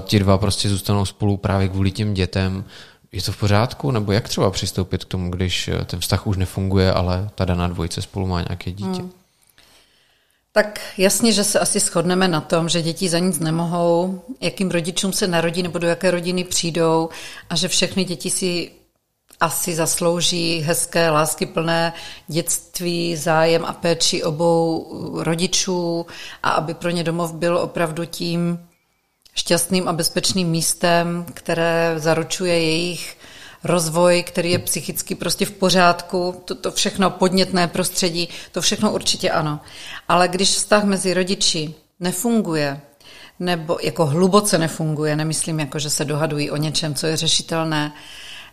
ti 0.00 0.18
dva 0.18 0.38
prostě 0.38 0.68
zůstanou 0.68 1.04
spolu 1.04 1.36
právě 1.36 1.68
kvůli 1.68 1.90
těm 1.90 2.14
dětem. 2.14 2.64
Je 3.12 3.22
to 3.22 3.32
v 3.32 3.36
pořádku? 3.36 3.90
Nebo 3.90 4.12
jak 4.12 4.28
třeba 4.28 4.50
přistoupit 4.50 5.04
k 5.04 5.08
tomu, 5.08 5.30
když 5.30 5.70
ten 5.86 6.00
vztah 6.00 6.26
už 6.26 6.36
nefunguje, 6.36 6.92
ale 6.92 7.30
ta 7.34 7.44
daná 7.44 7.68
dvojice 7.68 8.02
spolu 8.02 8.26
má 8.26 8.40
nějaké 8.40 8.72
dítě? 8.72 9.00
Hmm. 9.00 9.10
Tak 10.56 10.80
jasně, 10.98 11.32
že 11.32 11.44
se 11.44 11.60
asi 11.60 11.80
shodneme 11.80 12.28
na 12.28 12.40
tom, 12.40 12.68
že 12.68 12.82
děti 12.82 13.08
za 13.08 13.18
nic 13.18 13.38
nemohou, 13.38 14.22
jakým 14.40 14.70
rodičům 14.70 15.12
se 15.12 15.26
narodí 15.26 15.62
nebo 15.62 15.78
do 15.78 15.88
jaké 15.88 16.10
rodiny 16.10 16.44
přijdou 16.44 17.08
a 17.50 17.56
že 17.56 17.68
všechny 17.68 18.04
děti 18.04 18.30
si 18.30 18.70
asi 19.40 19.74
zaslouží 19.74 20.60
hezké, 20.60 21.10
láskyplné 21.10 21.92
dětství, 22.28 23.16
zájem 23.16 23.64
a 23.64 23.72
péči 23.72 24.22
obou 24.22 24.90
rodičů 25.22 26.06
a 26.42 26.50
aby 26.50 26.74
pro 26.74 26.90
ně 26.90 27.04
domov 27.04 27.32
byl 27.32 27.58
opravdu 27.58 28.04
tím 28.04 28.68
šťastným 29.34 29.88
a 29.88 29.92
bezpečným 29.92 30.48
místem, 30.48 31.26
které 31.34 31.94
zaručuje 31.96 32.60
jejich 32.60 33.16
rozvoj, 33.64 34.22
který 34.22 34.50
je 34.50 34.58
psychicky 34.58 35.14
prostě 35.14 35.46
v 35.46 35.50
pořádku, 35.50 36.42
to, 36.44 36.54
to 36.54 36.72
všechno 36.72 37.10
podnětné 37.10 37.68
prostředí, 37.68 38.28
to 38.52 38.60
všechno 38.60 38.92
určitě 38.92 39.30
ano. 39.30 39.60
Ale 40.08 40.28
když 40.28 40.50
vztah 40.50 40.84
mezi 40.84 41.14
rodiči 41.14 41.74
nefunguje, 42.00 42.80
nebo 43.40 43.78
jako 43.82 44.06
hluboce 44.06 44.58
nefunguje, 44.58 45.16
nemyslím 45.16 45.60
jako, 45.60 45.78
že 45.78 45.90
se 45.90 46.04
dohadují 46.04 46.50
o 46.50 46.56
něčem, 46.56 46.94
co 46.94 47.06
je 47.06 47.16
řešitelné, 47.16 47.92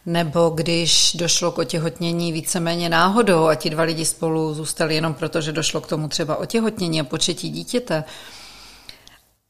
nebo 0.05 0.49
když 0.49 1.15
došlo 1.15 1.51
k 1.51 1.57
otěhotnění 1.57 2.31
víceméně 2.31 2.89
náhodou 2.89 3.47
a 3.47 3.55
ti 3.55 3.69
dva 3.69 3.83
lidi 3.83 4.05
spolu 4.05 4.53
zůstali 4.53 4.95
jenom 4.95 5.13
proto, 5.13 5.41
že 5.41 5.51
došlo 5.51 5.81
k 5.81 5.87
tomu 5.87 6.07
třeba 6.07 6.35
otěhotnění 6.35 7.01
a 7.01 7.03
početí 7.03 7.49
dítěte, 7.49 8.03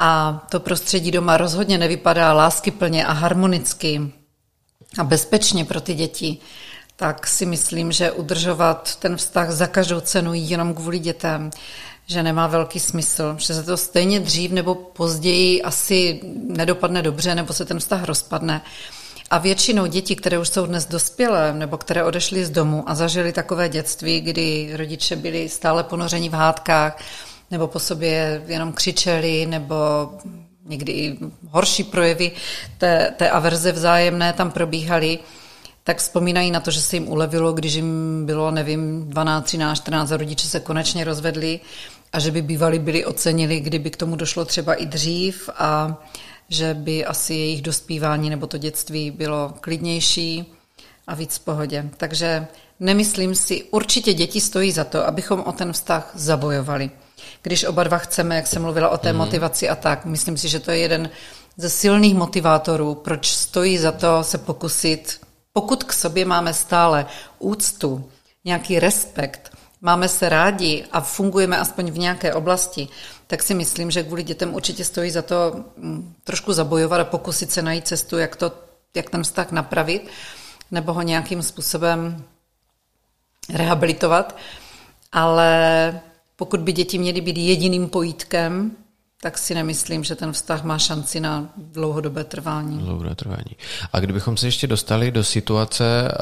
a 0.04 0.42
to 0.52 0.60
prostředí 0.60 1.12
doma 1.12 1.38
rozhodně 1.38 1.78
nevypadá 1.78 2.34
láskyplně 2.34 3.06
a 3.06 3.12
harmonicky, 3.12 4.02
a 4.98 5.04
bezpečně 5.04 5.66
pro 5.66 5.82
ty 5.82 5.94
děti, 5.94 6.38
tak 6.96 7.28
si 7.28 7.46
myslím, 7.46 7.92
že 7.92 8.12
udržovat 8.12 8.96
ten 8.96 9.18
vztah 9.18 9.52
za 9.52 9.68
každou 9.68 10.00
cenu 10.00 10.34
jenom 10.34 10.74
kvůli 10.74 11.00
dětem, 11.00 11.52
že 12.08 12.24
nemá 12.24 12.48
velký 12.48 12.80
smysl, 12.80 13.36
že 13.38 13.54
se 13.54 13.64
to 13.64 13.78
stejně 13.78 14.20
dřív 14.20 14.52
nebo 14.52 14.76
později 14.76 15.62
asi 15.62 16.20
nedopadne 16.48 17.02
dobře, 17.02 17.36
nebo 17.36 17.54
se 17.54 17.66
ten 17.66 17.80
vztah 17.80 18.04
rozpadne. 18.04 18.62
A 19.30 19.38
většinou 19.38 19.86
děti, 19.86 20.16
které 20.16 20.40
už 20.40 20.50
jsou 20.50 20.66
dnes 20.66 20.86
dospělé, 20.86 21.54
nebo 21.54 21.78
které 21.78 22.04
odešly 22.04 22.46
z 22.46 22.50
domu 22.50 22.84
a 22.90 22.96
zažili 22.96 23.32
takové 23.32 23.70
dětství, 23.70 24.22
kdy 24.22 24.70
rodiče 24.74 25.16
byli 25.16 25.50
stále 25.50 25.84
ponořeni 25.84 26.30
v 26.30 26.34
hádkách, 26.34 27.04
nebo 27.52 27.68
po 27.68 27.80
sobě 27.80 28.44
jenom 28.48 28.74
křičeli, 28.74 29.46
nebo 29.46 29.76
někdy 30.72 30.92
i 30.92 31.18
horší 31.50 31.84
projevy 31.84 32.32
té, 32.78 33.14
té 33.18 33.30
averze 33.30 33.72
vzájemné 33.72 34.34
tam 34.34 34.52
probíhaly, 34.52 35.20
tak 35.84 35.98
vzpomínají 35.98 36.52
na 36.52 36.60
to, 36.60 36.72
že 36.72 36.82
se 36.82 36.96
jim 36.96 37.10
ulevilo, 37.10 37.54
když 37.54 37.74
jim 37.74 38.24
bylo, 38.26 38.52
nevím, 38.52 39.10
12, 39.10 39.46
13, 39.46 39.78
14 39.78 40.12
a 40.12 40.18
rodiče 40.18 40.48
se 40.48 40.60
konečně 40.60 41.04
rozvedli 41.04 41.60
a 42.14 42.20
že 42.20 42.32
by 42.32 42.42
bývali 42.42 42.80
byli 42.80 43.06
ocenili, 43.06 43.60
kdyby 43.60 43.90
k 43.90 43.98
tomu 43.98 44.16
došlo 44.16 44.46
třeba 44.46 44.74
i 44.74 44.86
dřív 44.86 45.50
a 45.58 46.02
že 46.50 46.74
by 46.74 47.06
asi 47.06 47.34
jejich 47.34 47.62
dospívání 47.62 48.30
nebo 48.30 48.48
to 48.48 48.58
dětství 48.58 49.12
bylo 49.12 49.54
klidnější 49.62 50.54
a 51.08 51.16
víc 51.16 51.38
v 51.38 51.40
pohodě. 51.40 51.90
Takže 51.98 52.48
nemyslím 52.80 53.36
si, 53.36 53.64
určitě 53.64 54.14
děti 54.14 54.42
stojí 54.42 54.72
za 54.72 54.84
to, 54.84 55.08
abychom 55.08 55.40
o 55.40 55.52
ten 55.52 55.74
vztah 55.74 56.12
zabojovali 56.16 56.92
když 57.42 57.64
oba 57.64 57.84
dva 57.84 57.98
chceme, 57.98 58.36
jak 58.36 58.48
jsem 58.48 58.62
mluvila 58.62 58.90
o 58.90 58.98
té 58.98 59.14
mm. 59.14 59.18
motivaci 59.18 59.70
a 59.70 59.76
tak. 59.76 60.06
Myslím 60.06 60.38
si, 60.38 60.48
že 60.50 60.60
to 60.60 60.72
je 60.72 60.78
jeden 60.78 61.10
ze 61.58 61.70
silných 61.70 62.16
motivátorů, 62.16 62.96
proč 62.96 63.28
stojí 63.28 63.78
za 63.78 63.92
to 63.92 64.24
se 64.24 64.38
pokusit, 64.38 65.22
pokud 65.54 65.84
k 65.84 65.94
sobě 65.94 66.26
máme 66.26 66.54
stále 66.54 67.06
úctu, 67.40 68.10
nějaký 68.46 68.80
respekt, 68.80 69.58
máme 69.82 70.08
se 70.08 70.30
rádi 70.30 70.86
a 70.92 71.02
fungujeme 71.02 71.58
aspoň 71.58 71.92
v 71.92 71.98
nějaké 71.98 72.34
oblasti, 72.34 72.88
tak 73.28 73.44
si 73.44 73.54
myslím, 73.54 73.92
že 73.92 74.04
kvůli 74.04 74.24
dětem 74.24 74.54
určitě 74.54 74.86
stojí 74.86 75.12
za 75.12 75.22
to 75.22 75.64
mm, 75.78 76.14
trošku 76.24 76.54
zabojovat 76.54 77.02
a 77.02 77.06
pokusit 77.06 77.52
se 77.52 77.62
najít 77.62 77.88
cestu, 77.88 78.18
jak, 78.18 78.36
to, 78.36 78.52
jak 78.96 79.10
ten 79.10 79.24
vztah 79.24 79.52
napravit, 79.52 80.10
nebo 80.72 80.94
ho 80.94 81.02
nějakým 81.02 81.42
způsobem 81.42 82.24
rehabilitovat. 83.54 84.38
Ale 85.12 86.02
pokud 86.42 86.60
by 86.60 86.74
děti 86.74 86.98
měly 86.98 87.22
být 87.22 87.38
jediným 87.38 87.90
pojítkem, 87.90 88.72
tak 89.22 89.38
si 89.38 89.56
nemyslím, 89.56 90.04
že 90.04 90.16
ten 90.16 90.32
vztah 90.32 90.64
má 90.64 90.78
šanci 90.78 91.20
na 91.20 91.50
dlouhodobé 91.58 92.24
trvání. 92.24 92.78
Dlouhodobé 92.78 93.16
trvání. 93.16 93.56
A 93.94 94.00
kdybychom 94.00 94.38
se 94.38 94.48
ještě 94.48 94.68
dostali 94.68 95.12
do 95.12 95.24
situace, 95.24 96.12
eh, 96.12 96.16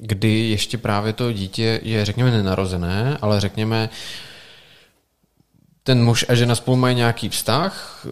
kdy 0.00 0.48
ještě 0.48 0.78
právě 0.78 1.12
to 1.12 1.32
dítě 1.32 1.80
je, 1.82 2.04
řekněme, 2.04 2.30
nenarozené, 2.30 3.18
ale 3.20 3.40
řekněme, 3.40 3.90
ten 5.82 6.04
muž 6.04 6.24
a 6.28 6.34
žena 6.34 6.54
spolu 6.54 6.76
mají 6.76 6.96
nějaký 6.96 7.28
vztah, 7.28 8.06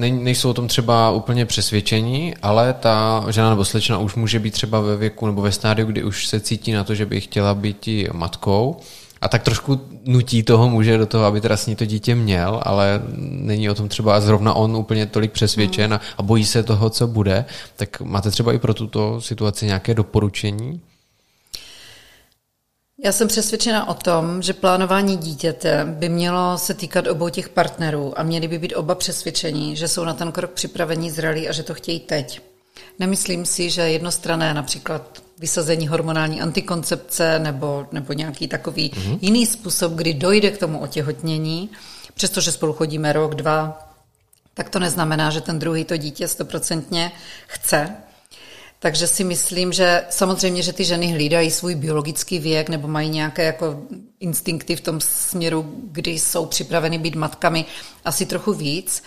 nejsou 0.00 0.50
o 0.50 0.54
tom 0.54 0.68
třeba 0.68 1.10
úplně 1.10 1.46
přesvědčení, 1.46 2.34
ale 2.42 2.72
ta 2.72 3.24
žena 3.30 3.50
nebo 3.50 3.64
slečna 3.64 3.98
už 3.98 4.14
může 4.14 4.38
být 4.38 4.50
třeba 4.50 4.80
ve 4.80 4.96
věku 4.96 5.26
nebo 5.26 5.42
ve 5.42 5.52
stádiu, 5.52 5.86
kdy 5.86 6.04
už 6.04 6.26
se 6.26 6.40
cítí 6.40 6.72
na 6.72 6.84
to, 6.84 6.94
že 6.94 7.06
by 7.06 7.20
chtěla 7.20 7.54
být 7.54 7.88
matkou 8.12 8.80
a 9.24 9.28
tak 9.28 9.42
trošku 9.42 9.80
nutí 10.04 10.42
toho 10.42 10.68
muže 10.70 10.98
do 10.98 11.06
toho, 11.06 11.24
aby 11.24 11.40
teda 11.40 11.56
s 11.56 11.66
ní 11.66 11.76
to 11.76 11.84
dítě 11.84 12.14
měl, 12.14 12.60
ale 12.62 13.02
není 13.18 13.70
o 13.70 13.74
tom 13.74 13.88
třeba 13.88 14.20
zrovna 14.20 14.54
on 14.54 14.76
úplně 14.76 15.06
tolik 15.06 15.32
přesvědčen 15.32 15.94
a, 15.94 16.00
a 16.18 16.22
bojí 16.22 16.44
se 16.44 16.62
toho, 16.62 16.90
co 16.90 17.06
bude. 17.06 17.44
Tak 17.76 18.00
máte 18.00 18.30
třeba 18.30 18.52
i 18.52 18.58
pro 18.58 18.74
tuto 18.74 19.20
situaci 19.20 19.66
nějaké 19.66 19.94
doporučení? 19.94 20.80
Já 23.04 23.12
jsem 23.12 23.28
přesvědčena 23.28 23.88
o 23.88 23.94
tom, 23.94 24.42
že 24.42 24.52
plánování 24.52 25.16
dítěte 25.16 25.84
by 25.84 26.08
mělo 26.08 26.58
se 26.58 26.74
týkat 26.74 27.06
obou 27.06 27.28
těch 27.28 27.48
partnerů 27.48 28.18
a 28.18 28.22
měli 28.22 28.48
by 28.48 28.58
být 28.58 28.74
oba 28.74 28.94
přesvědčení, 28.94 29.76
že 29.76 29.88
jsou 29.88 30.04
na 30.04 30.14
ten 30.14 30.32
krok 30.32 30.50
připravení, 30.50 31.10
zralí 31.10 31.48
a 31.48 31.52
že 31.52 31.62
to 31.62 31.74
chtějí 31.74 32.00
teď. 32.00 32.53
Nemyslím 32.98 33.46
si, 33.46 33.70
že 33.70 33.82
jednostrané 33.82 34.54
například 34.54 35.22
vysazení 35.38 35.88
hormonální 35.88 36.40
antikoncepce 36.40 37.38
nebo, 37.38 37.86
nebo 37.92 38.12
nějaký 38.12 38.48
takový 38.48 38.90
mm-hmm. 38.90 39.18
jiný 39.20 39.46
způsob, 39.46 39.92
kdy 39.92 40.14
dojde 40.14 40.50
k 40.50 40.58
tomu 40.58 40.78
otěhotnění, 40.78 41.70
přestože 42.14 42.52
spolu 42.52 42.72
chodíme 42.72 43.12
rok, 43.12 43.34
dva, 43.34 43.88
tak 44.54 44.68
to 44.70 44.78
neznamená, 44.78 45.30
že 45.30 45.40
ten 45.40 45.58
druhý 45.58 45.84
to 45.84 45.96
dítě 45.96 46.28
stoprocentně 46.28 47.12
chce. 47.46 47.96
Takže 48.78 49.06
si 49.06 49.24
myslím, 49.24 49.72
že 49.72 50.04
samozřejmě, 50.10 50.62
že 50.62 50.72
ty 50.72 50.84
ženy 50.84 51.12
hlídají 51.12 51.50
svůj 51.50 51.74
biologický 51.74 52.38
věk 52.38 52.68
nebo 52.68 52.88
mají 52.88 53.08
nějaké 53.08 53.44
jako 53.44 53.82
instinkty 54.20 54.76
v 54.76 54.80
tom 54.80 55.00
směru, 55.00 55.74
kdy 55.84 56.10
jsou 56.10 56.46
připraveny 56.46 56.98
být 56.98 57.14
matkami 57.14 57.64
asi 58.04 58.26
trochu 58.26 58.52
víc, 58.52 59.02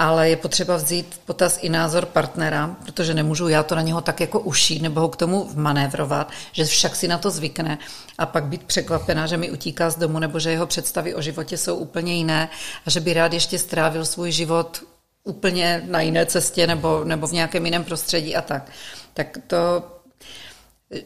ale 0.00 0.30
je 0.30 0.36
potřeba 0.36 0.76
vzít 0.76 1.20
potaz 1.24 1.58
i 1.62 1.68
názor 1.68 2.06
partnera, 2.06 2.76
protože 2.84 3.14
nemůžu 3.14 3.48
já 3.48 3.62
to 3.62 3.74
na 3.74 3.82
něho 3.82 4.00
tak 4.00 4.20
jako 4.20 4.40
ušít 4.40 4.82
nebo 4.82 5.00
ho 5.00 5.08
k 5.08 5.16
tomu 5.16 5.44
vmanévrovat, 5.44 6.30
že 6.52 6.64
však 6.64 6.96
si 6.96 7.08
na 7.08 7.18
to 7.18 7.30
zvykne 7.30 7.78
a 8.18 8.26
pak 8.26 8.44
být 8.44 8.62
překvapená, 8.62 9.26
že 9.26 9.36
mi 9.36 9.50
utíká 9.50 9.90
z 9.90 9.96
domu 9.96 10.18
nebo 10.18 10.40
že 10.40 10.50
jeho 10.50 10.66
představy 10.66 11.14
o 11.14 11.22
životě 11.22 11.56
jsou 11.56 11.76
úplně 11.76 12.14
jiné 12.14 12.48
a 12.86 12.90
že 12.90 13.00
by 13.00 13.12
rád 13.12 13.32
ještě 13.32 13.58
strávil 13.58 14.04
svůj 14.04 14.32
život 14.32 14.82
úplně 15.24 15.82
na 15.86 16.00
jiné 16.00 16.26
cestě 16.26 16.66
nebo, 16.66 17.04
nebo 17.04 17.26
v 17.26 17.32
nějakém 17.32 17.64
jiném 17.64 17.84
prostředí 17.84 18.36
a 18.36 18.42
tak. 18.42 18.70
Tak 19.14 19.38
to 19.46 19.56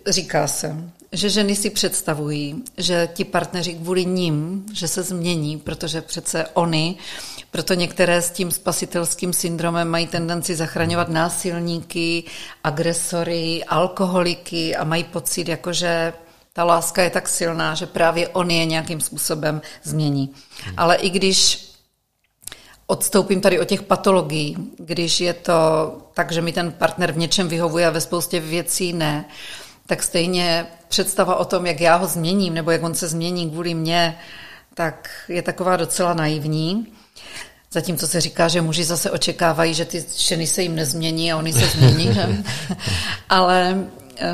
říká 0.06 0.46
se, 0.46 0.76
že 1.12 1.28
ženy 1.28 1.56
si 1.56 1.70
představují, 1.70 2.62
že 2.76 3.08
ti 3.14 3.24
partneři 3.24 3.74
kvůli 3.74 4.06
ním, 4.06 4.66
že 4.72 4.88
se 4.88 5.02
změní, 5.02 5.58
protože 5.58 6.00
přece 6.00 6.46
oni, 6.54 6.96
proto 7.54 7.74
některé 7.74 8.22
s 8.22 8.30
tím 8.30 8.50
spasitelským 8.50 9.32
syndromem 9.32 9.88
mají 9.88 10.06
tendenci 10.06 10.56
zachraňovat 10.56 11.08
násilníky, 11.08 12.24
agresory, 12.64 13.64
alkoholiky 13.64 14.76
a 14.76 14.84
mají 14.84 15.04
pocit, 15.04 15.48
jako 15.48 15.72
že 15.72 16.12
ta 16.52 16.64
láska 16.64 17.02
je 17.02 17.10
tak 17.10 17.28
silná, 17.28 17.74
že 17.74 17.86
právě 17.86 18.28
on 18.28 18.50
je 18.50 18.64
nějakým 18.64 19.00
způsobem 19.00 19.62
změní. 19.82 20.34
Hmm. 20.64 20.74
Ale 20.76 20.96
i 20.96 21.10
když 21.10 21.68
odstoupím 22.86 23.40
tady 23.40 23.60
od 23.60 23.68
těch 23.68 23.82
patologií, 23.82 24.56
když 24.78 25.20
je 25.20 25.34
to 25.34 25.54
tak, 26.14 26.32
že 26.32 26.40
mi 26.40 26.52
ten 26.52 26.72
partner 26.72 27.12
v 27.12 27.18
něčem 27.18 27.48
vyhovuje 27.48 27.86
a 27.86 27.90
ve 27.90 28.00
spoustě 28.00 28.40
věcí 28.40 28.92
ne, 28.92 29.24
tak 29.86 30.02
stejně 30.02 30.66
představa 30.88 31.36
o 31.36 31.44
tom, 31.44 31.66
jak 31.66 31.80
já 31.80 31.96
ho 31.96 32.06
změním, 32.06 32.54
nebo 32.54 32.70
jak 32.70 32.82
on 32.82 32.94
se 32.94 33.08
změní 33.08 33.50
kvůli 33.50 33.74
mně, 33.74 34.18
tak 34.74 35.08
je 35.28 35.42
taková 35.42 35.76
docela 35.76 36.14
naivní. 36.14 36.93
Zatímco 37.74 38.06
se 38.06 38.20
říká, 38.20 38.48
že 38.48 38.62
muži 38.62 38.84
zase 38.84 39.10
očekávají, 39.10 39.74
že 39.74 39.84
ty 39.84 40.04
ženy 40.16 40.46
se 40.46 40.62
jim 40.62 40.74
nezmění 40.74 41.32
a 41.32 41.36
oni 41.36 41.52
se 41.52 41.66
změní. 41.66 42.14
Že? 42.14 42.28
Ale 43.28 43.84
eh, 44.18 44.32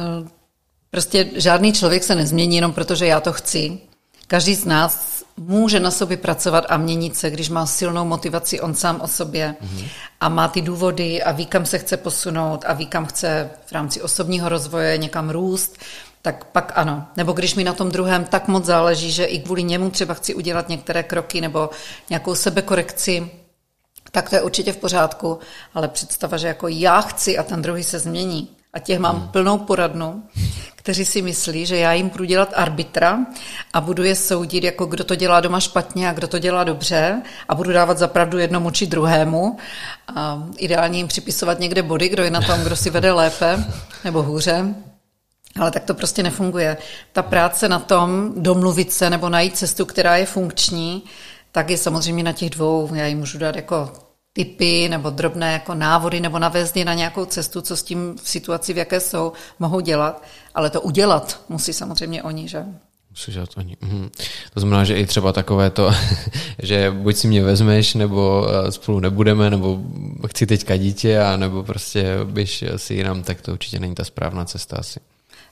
prostě 0.90 1.26
žádný 1.34 1.72
člověk 1.72 2.04
se 2.04 2.14
nezmění 2.14 2.56
jenom 2.56 2.72
proto, 2.72 2.94
že 2.94 3.06
já 3.06 3.20
to 3.20 3.32
chci. 3.32 3.78
Každý 4.26 4.54
z 4.54 4.64
nás 4.64 5.24
může 5.36 5.80
na 5.80 5.90
sobě 5.90 6.16
pracovat 6.16 6.64
a 6.68 6.76
měnit 6.76 7.16
se, 7.16 7.30
když 7.30 7.48
má 7.48 7.66
silnou 7.66 8.04
motivaci 8.04 8.60
on 8.60 8.74
sám 8.74 9.00
o 9.00 9.08
sobě 9.08 9.54
mm-hmm. 9.62 9.88
a 10.20 10.28
má 10.28 10.48
ty 10.48 10.62
důvody 10.62 11.22
a 11.22 11.32
ví, 11.32 11.46
kam 11.46 11.66
se 11.66 11.78
chce 11.78 11.96
posunout 11.96 12.64
a 12.66 12.72
ví, 12.72 12.86
kam 12.86 13.06
chce 13.06 13.50
v 13.66 13.72
rámci 13.72 14.02
osobního 14.02 14.48
rozvoje 14.48 14.98
někam 14.98 15.30
růst, 15.30 15.78
tak 16.22 16.44
pak 16.44 16.72
ano. 16.74 17.06
Nebo 17.16 17.32
když 17.32 17.54
mi 17.54 17.64
na 17.64 17.72
tom 17.72 17.90
druhém 17.90 18.24
tak 18.24 18.48
moc 18.48 18.64
záleží, 18.64 19.12
že 19.12 19.24
i 19.24 19.38
kvůli 19.38 19.62
němu 19.62 19.90
třeba 19.90 20.14
chci 20.14 20.34
udělat 20.34 20.68
některé 20.68 21.02
kroky 21.02 21.40
nebo 21.40 21.70
nějakou 22.10 22.34
sebekorekci, 22.34 23.30
tak 24.10 24.30
to 24.30 24.36
je 24.36 24.42
určitě 24.42 24.72
v 24.72 24.76
pořádku, 24.76 25.38
ale 25.74 25.88
představa, 25.88 26.36
že 26.36 26.48
jako 26.48 26.68
já 26.68 27.00
chci 27.00 27.38
a 27.38 27.42
ten 27.42 27.62
druhý 27.62 27.84
se 27.84 27.98
změní 27.98 28.48
a 28.72 28.78
těch 28.78 28.98
mám 28.98 29.16
hmm. 29.16 29.28
plnou 29.28 29.58
poradnu, 29.58 30.22
kteří 30.76 31.04
si 31.04 31.22
myslí, 31.22 31.66
že 31.66 31.76
já 31.76 31.92
jim 31.92 32.08
budu 32.08 32.24
dělat 32.24 32.52
arbitra 32.56 33.18
a 33.72 33.80
budu 33.80 34.02
je 34.04 34.14
soudit, 34.14 34.64
jako 34.64 34.86
kdo 34.86 35.04
to 35.04 35.14
dělá 35.14 35.40
doma 35.40 35.60
špatně 35.60 36.08
a 36.08 36.12
kdo 36.12 36.28
to 36.28 36.38
dělá 36.38 36.64
dobře 36.64 37.22
a 37.48 37.54
budu 37.54 37.72
dávat 37.72 37.98
zapravdu 37.98 38.38
jednomu 38.38 38.70
či 38.70 38.86
druhému 38.86 39.56
a 40.16 40.48
ideálně 40.56 40.98
jim 40.98 41.08
připisovat 41.08 41.60
někde 41.60 41.82
body, 41.82 42.08
kdo 42.08 42.22
je 42.22 42.30
na 42.30 42.40
tom, 42.40 42.60
kdo 42.60 42.76
si 42.76 42.90
vede 42.90 43.12
lépe 43.12 43.64
nebo 44.04 44.22
hůře. 44.22 44.74
Ale 45.58 45.70
tak 45.70 45.84
to 45.84 45.94
prostě 45.94 46.22
nefunguje. 46.22 46.76
Ta 47.12 47.22
práce 47.22 47.68
na 47.68 47.78
tom 47.78 48.32
domluvit 48.36 48.92
se 48.92 49.10
nebo 49.10 49.28
najít 49.28 49.56
cestu, 49.56 49.86
která 49.86 50.16
je 50.16 50.26
funkční, 50.26 51.02
tak 51.52 51.70
je 51.70 51.78
samozřejmě 51.78 52.22
na 52.22 52.32
těch 52.32 52.50
dvou. 52.50 52.94
Já 52.94 53.06
jim 53.06 53.18
můžu 53.18 53.38
dát 53.38 53.56
jako 53.56 53.92
typy 54.32 54.88
nebo 54.88 55.10
drobné 55.10 55.52
jako 55.52 55.74
návody 55.74 56.20
nebo 56.20 56.38
navést 56.38 56.76
na 56.76 56.94
nějakou 56.94 57.24
cestu, 57.24 57.60
co 57.60 57.76
s 57.76 57.82
tím 57.82 58.16
v 58.22 58.28
situaci, 58.28 58.72
v 58.72 58.76
jaké 58.76 59.00
jsou, 59.00 59.32
mohou 59.58 59.80
dělat. 59.80 60.22
Ale 60.54 60.70
to 60.70 60.80
udělat 60.80 61.40
musí 61.48 61.72
samozřejmě 61.72 62.22
oni, 62.22 62.48
že? 62.48 62.64
Musí 63.10 63.32
dělat 63.32 63.48
oni. 63.56 63.76
Mhm. 63.80 64.10
To 64.54 64.60
znamená, 64.60 64.84
že 64.84 64.96
i 64.96 65.06
třeba 65.06 65.32
takové 65.32 65.70
to, 65.70 65.90
že 66.62 66.90
buď 66.90 67.16
si 67.16 67.28
mě 67.28 67.42
vezmeš, 67.42 67.94
nebo 67.94 68.46
eh, 68.48 68.72
spolu 68.72 69.00
nebudeme, 69.00 69.50
nebo 69.50 69.80
chci 70.26 70.46
teďka 70.46 70.76
dítě, 70.76 71.20
a 71.20 71.36
nebo 71.36 71.62
prostě 71.62 72.18
běž 72.24 72.64
si 72.76 72.94
jinam, 72.94 73.22
tak 73.22 73.40
to 73.40 73.52
určitě 73.52 73.80
není 73.80 73.94
ta 73.94 74.04
správná 74.04 74.44
cesta 74.44 74.76
asi. 74.76 75.00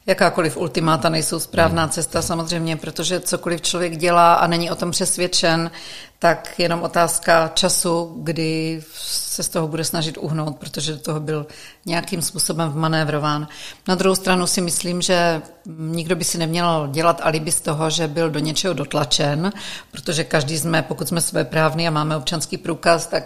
Jakákoliv 0.09 0.57
ultimáta 0.57 1.09
nejsou 1.09 1.41
správná 1.41 1.83
hmm. 1.83 1.91
cesta 1.91 2.23
samozřejmě, 2.23 2.77
protože 2.77 3.21
cokoliv 3.21 3.61
člověk 3.61 3.97
dělá 3.97 4.35
a 4.35 4.47
není 4.47 4.71
o 4.71 4.75
tom 4.75 4.91
přesvědčen, 4.91 5.71
tak 6.19 6.59
jenom 6.59 6.83
otázka 6.83 7.51
času, 7.55 8.15
kdy 8.23 8.83
se 8.95 9.43
z 9.43 9.49
toho 9.49 9.69
bude 9.69 9.85
snažit 9.85 10.19
uhnout, 10.21 10.57
protože 10.57 10.93
do 10.93 10.99
toho 10.99 11.21
byl 11.21 11.47
nějakým 11.87 12.23
způsobem 12.23 12.71
vmanévrován. 12.71 13.49
Na 13.89 13.95
druhou 13.95 14.15
stranu 14.15 14.47
si 14.47 14.61
myslím, 14.61 15.03
že 15.03 15.43
nikdo 15.79 16.17
by 16.17 16.25
si 16.25 16.39
neměl 16.39 16.89
dělat 16.93 17.21
alibi 17.25 17.53
z 17.53 17.61
toho, 17.61 17.91
že 17.91 18.09
byl 18.09 18.31
do 18.31 18.39
něčeho 18.39 18.75
dotlačen, 18.75 19.53
protože 19.91 20.25
každý 20.25 20.59
jsme, 20.59 20.83
pokud 20.83 21.09
jsme 21.09 21.21
své 21.21 21.45
právny 21.45 21.89
a 21.89 21.91
máme 21.91 22.17
občanský 22.17 22.57
průkaz, 22.57 23.07
tak 23.07 23.25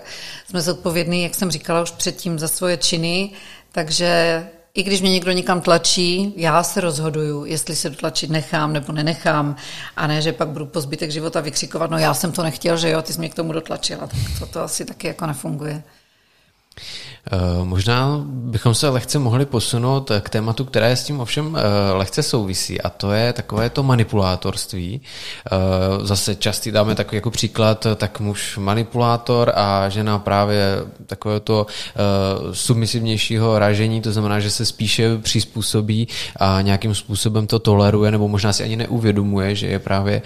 jsme 0.49 0.61
zodpovědní, 0.61 1.23
jak 1.23 1.35
jsem 1.35 1.51
říkala 1.51 1.83
už 1.83 1.91
předtím, 1.91 2.39
za 2.39 2.49
svoje 2.49 2.77
činy, 2.77 3.31
takže 3.73 4.47
i 4.75 4.83
když 4.83 5.01
mě 5.01 5.11
někdo 5.11 5.33
někam 5.33 5.61
tlačí, 5.61 6.35
já 6.37 6.63
se 6.63 6.81
rozhoduju, 6.81 7.45
jestli 7.45 7.77
se 7.77 7.91
dotlačit 7.91 8.31
nechám 8.31 8.73
nebo 8.73 8.93
nenechám, 8.93 9.57
a 9.97 10.07
ne, 10.07 10.23
že 10.23 10.33
pak 10.33 10.49
budu 10.49 10.67
po 10.67 10.81
zbytek 10.81 11.11
života 11.11 11.41
vykřikovat, 11.41 11.91
no 11.91 11.99
já 11.99 12.15
jsem 12.15 12.33
to 12.33 12.43
nechtěl, 12.43 12.77
že 12.77 12.91
jo, 12.91 13.03
ty 13.03 13.13
jsi 13.13 13.19
mě 13.19 13.29
k 13.29 13.35
tomu 13.35 13.53
dotlačila, 13.53 14.07
tak 14.07 14.21
to, 14.39 14.47
to 14.47 14.61
asi 14.61 14.85
taky 14.85 15.07
jako 15.07 15.27
nefunguje. 15.27 15.83
Eh, 17.31 17.65
možná 17.65 18.21
bychom 18.27 18.75
se 18.75 18.89
lehce 18.89 19.19
mohli 19.19 19.47
posunout 19.47 20.11
k 20.21 20.31
tématu, 20.31 20.65
které 20.65 20.97
s 20.97 21.05
tím 21.05 21.21
ovšem 21.21 21.57
eh, 21.57 21.93
lehce 21.93 22.23
souvisí 22.23 22.81
a 22.81 22.91
to 22.91 23.13
je 23.13 23.33
takové 23.33 23.71
to 23.71 23.83
manipulátorství. 23.83 25.01
Eh, 25.01 25.51
zase 26.07 26.35
častý 26.35 26.71
dáme 26.71 26.95
takový 26.95 27.17
jako 27.17 27.31
příklad, 27.31 27.87
tak 27.97 28.21
muž 28.21 28.59
manipulátor 28.59 29.53
a 29.55 29.89
žena 29.89 30.19
právě 30.19 30.77
takové 31.07 31.41
to 31.41 31.67
submisivnějšího 32.53 33.59
ražení, 33.59 34.01
to 34.01 34.13
znamená, 34.13 34.41
že 34.41 34.51
se 34.51 34.67
spíše 34.67 35.19
přizpůsobí 35.19 36.09
a 36.37 36.61
nějakým 36.61 36.95
způsobem 36.95 37.47
to 37.47 37.59
toleruje 37.59 38.11
nebo 38.11 38.29
možná 38.29 38.53
si 38.53 38.65
ani 38.65 38.77
neuvědomuje, 38.77 39.55
že 39.55 39.67
je 39.67 39.79
právě 39.79 40.23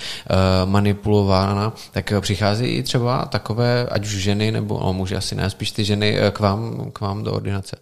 manipulována, 0.64 1.72
tak 1.92 2.12
přichází 2.20 2.66
i 2.66 2.82
třeba 2.82 3.24
takové, 3.24 3.86
ať 3.90 4.05
už 4.05 4.11
ženy 4.11 4.53
nebo 4.53 4.80
no, 4.84 4.92
muži 4.92 5.16
asi 5.16 5.34
ne, 5.34 5.51
spíš 5.51 5.70
ty 5.70 5.84
ženy 5.84 6.18
k 6.37 6.41
vám 6.41 6.91
k 6.91 7.01
vám 7.01 7.24
do 7.24 7.32
ordinace? 7.32 7.76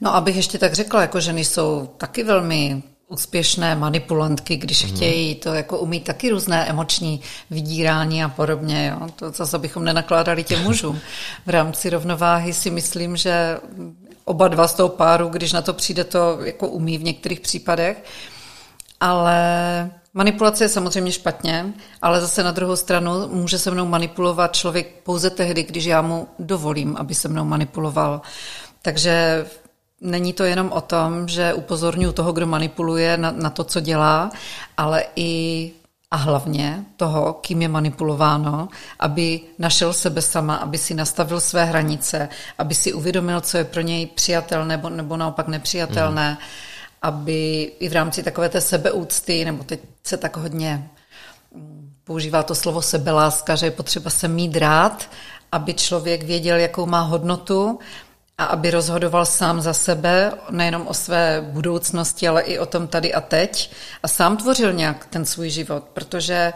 No, 0.00 0.14
abych 0.14 0.36
ještě 0.36 0.58
tak 0.58 0.74
řekla, 0.74 1.00
jako 1.00 1.20
ženy 1.20 1.44
jsou 1.44 1.90
taky 1.96 2.24
velmi 2.24 2.82
úspěšné 3.08 3.74
manipulantky, 3.74 4.56
když 4.56 4.84
mm. 4.84 4.96
chtějí, 4.96 5.34
to 5.34 5.54
jako 5.54 5.78
umí 5.78 6.00
taky 6.00 6.30
různé 6.30 6.66
emoční 6.66 7.20
vydírání 7.50 8.24
a 8.24 8.28
podobně. 8.28 8.94
Jo? 9.00 9.08
To 9.16 9.30
zase 9.30 9.58
bychom 9.58 9.84
nenakládali 9.84 10.44
těm 10.44 10.62
mužům. 10.62 10.98
V 11.46 11.50
rámci 11.50 11.90
rovnováhy 11.90 12.52
si 12.52 12.70
myslím, 12.70 13.16
že 13.16 13.58
oba 14.24 14.48
dva 14.48 14.68
z 14.68 14.74
toho 14.74 14.88
páru, 14.88 15.28
když 15.28 15.52
na 15.52 15.62
to 15.62 15.72
přijde, 15.72 16.04
to 16.04 16.38
jako 16.44 16.68
umí 16.68 16.98
v 16.98 17.04
některých 17.04 17.40
případech. 17.40 18.04
Ale 19.00 19.90
manipulace 20.14 20.64
je 20.64 20.68
samozřejmě 20.68 21.12
špatně, 21.12 21.72
ale 22.02 22.20
zase 22.20 22.42
na 22.42 22.50
druhou 22.50 22.76
stranu 22.76 23.28
může 23.28 23.58
se 23.58 23.70
mnou 23.70 23.86
manipulovat 23.86 24.56
člověk 24.56 25.02
pouze 25.02 25.30
tehdy, 25.30 25.62
když 25.62 25.84
já 25.84 26.02
mu 26.02 26.28
dovolím, 26.38 26.96
aby 26.96 27.14
se 27.14 27.28
mnou 27.28 27.44
manipuloval. 27.44 28.20
Takže 28.82 29.46
Není 30.00 30.32
to 30.32 30.44
jenom 30.44 30.72
o 30.72 30.80
tom, 30.80 31.28
že 31.28 31.54
upozorňuji 31.54 32.12
toho, 32.12 32.32
kdo 32.32 32.46
manipuluje 32.46 33.16
na, 33.16 33.30
na 33.30 33.50
to, 33.50 33.64
co 33.64 33.80
dělá, 33.80 34.30
ale 34.76 35.04
i 35.16 35.72
a 36.10 36.16
hlavně 36.16 36.84
toho, 36.96 37.32
kým 37.32 37.62
je 37.62 37.68
manipulováno, 37.68 38.68
aby 38.98 39.40
našel 39.58 39.92
sebe 39.92 40.22
sama, 40.22 40.56
aby 40.56 40.78
si 40.78 40.94
nastavil 40.94 41.40
své 41.40 41.64
hranice, 41.64 42.28
aby 42.58 42.74
si 42.74 42.92
uvědomil, 42.92 43.40
co 43.40 43.56
je 43.58 43.64
pro 43.64 43.80
něj 43.80 44.06
přijatelné 44.06 44.76
nebo, 44.76 44.88
nebo 44.88 45.16
naopak 45.16 45.48
nepřijatelné, 45.48 46.30
mm. 46.30 46.36
Aby 47.02 47.62
i 47.62 47.88
v 47.88 47.92
rámci 47.92 48.22
takové 48.22 48.48
té 48.48 48.60
sebeúcty, 48.60 49.44
nebo 49.44 49.64
teď 49.64 49.80
se 50.04 50.16
tak 50.16 50.36
hodně 50.36 50.90
mm, 51.54 51.92
používá 52.04 52.42
to 52.42 52.54
slovo 52.54 52.82
sebeláska, 52.82 53.56
že 53.56 53.66
je 53.66 53.70
potřeba 53.70 54.10
se 54.10 54.28
mít 54.28 54.56
rád, 54.56 55.10
aby 55.52 55.74
člověk 55.74 56.22
věděl, 56.22 56.56
jakou 56.56 56.86
má 56.86 57.00
hodnotu 57.00 57.78
a 58.38 58.44
aby 58.44 58.70
rozhodoval 58.70 59.26
sám 59.26 59.60
za 59.60 59.72
sebe, 59.72 60.32
nejenom 60.50 60.86
o 60.86 60.94
své 60.94 61.40
budoucnosti, 61.40 62.28
ale 62.28 62.42
i 62.42 62.58
o 62.58 62.66
tom 62.66 62.88
tady 62.88 63.14
a 63.14 63.20
teď. 63.20 63.70
A 64.02 64.08
sám 64.08 64.36
tvořil 64.36 64.72
nějak 64.72 65.06
ten 65.06 65.24
svůj 65.24 65.50
život, 65.50 65.84
protože 65.92 66.52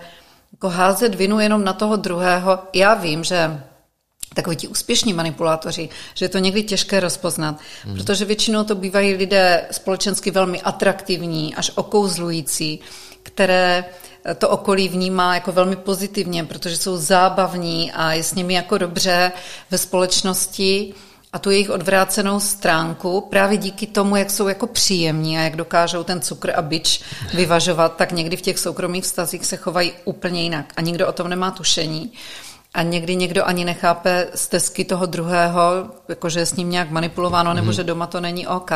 jako 0.52 0.68
házet 0.68 1.14
vinu 1.14 1.40
jenom 1.40 1.64
na 1.64 1.72
toho 1.72 1.96
druhého, 1.96 2.58
já 2.72 2.94
vím, 2.94 3.24
že 3.24 3.60
takoví 4.34 4.56
ti 4.56 4.68
úspěšní 4.68 5.12
manipulátoři, 5.12 5.88
že 6.14 6.24
je 6.24 6.28
to 6.28 6.38
někdy 6.38 6.62
těžké 6.62 7.00
rozpoznat, 7.00 7.58
hmm. 7.84 7.94
protože 7.96 8.24
většinou 8.24 8.64
to 8.64 8.74
bývají 8.74 9.14
lidé 9.14 9.66
společensky 9.70 10.30
velmi 10.30 10.60
atraktivní, 10.60 11.54
až 11.54 11.70
okouzlující, 11.74 12.80
které 13.22 13.84
to 14.38 14.48
okolí 14.48 14.88
vnímá 14.88 15.34
jako 15.34 15.52
velmi 15.52 15.76
pozitivně, 15.76 16.44
protože 16.44 16.76
jsou 16.76 16.96
zábavní 16.96 17.92
a 17.92 18.12
je 18.12 18.22
s 18.22 18.34
nimi 18.34 18.54
jako 18.54 18.78
dobře 18.78 19.32
ve 19.70 19.78
společnosti 19.78 20.94
a 21.32 21.38
tu 21.38 21.50
jejich 21.50 21.70
odvrácenou 21.70 22.40
stránku 22.40 23.20
právě 23.20 23.58
díky 23.58 23.86
tomu, 23.86 24.16
jak 24.16 24.30
jsou 24.30 24.48
jako 24.48 24.66
příjemní 24.66 25.38
a 25.38 25.40
jak 25.40 25.56
dokážou 25.56 26.04
ten 26.04 26.20
cukr 26.20 26.52
a 26.56 26.62
byč 26.62 27.00
vyvažovat, 27.34 27.96
tak 27.96 28.12
někdy 28.12 28.36
v 28.36 28.40
těch 28.40 28.58
soukromých 28.58 29.04
vztazích 29.04 29.46
se 29.46 29.56
chovají 29.56 29.92
úplně 30.04 30.42
jinak 30.42 30.72
a 30.76 30.80
nikdo 30.80 31.08
o 31.08 31.12
tom 31.12 31.28
nemá 31.28 31.50
tušení. 31.50 32.12
A 32.74 32.82
někdy 32.82 33.16
někdo 33.16 33.44
ani 33.44 33.64
nechápe 33.64 34.28
stezky 34.34 34.84
toho 34.84 35.06
druhého, 35.06 35.62
jakože 36.08 36.40
je 36.40 36.46
s 36.46 36.56
ním 36.56 36.70
nějak 36.70 36.90
manipulováno, 36.90 37.54
nebo 37.54 37.66
mm. 37.66 37.72
že 37.72 37.84
doma 37.84 38.06
to 38.06 38.20
není 38.20 38.46
OK. 38.46 38.70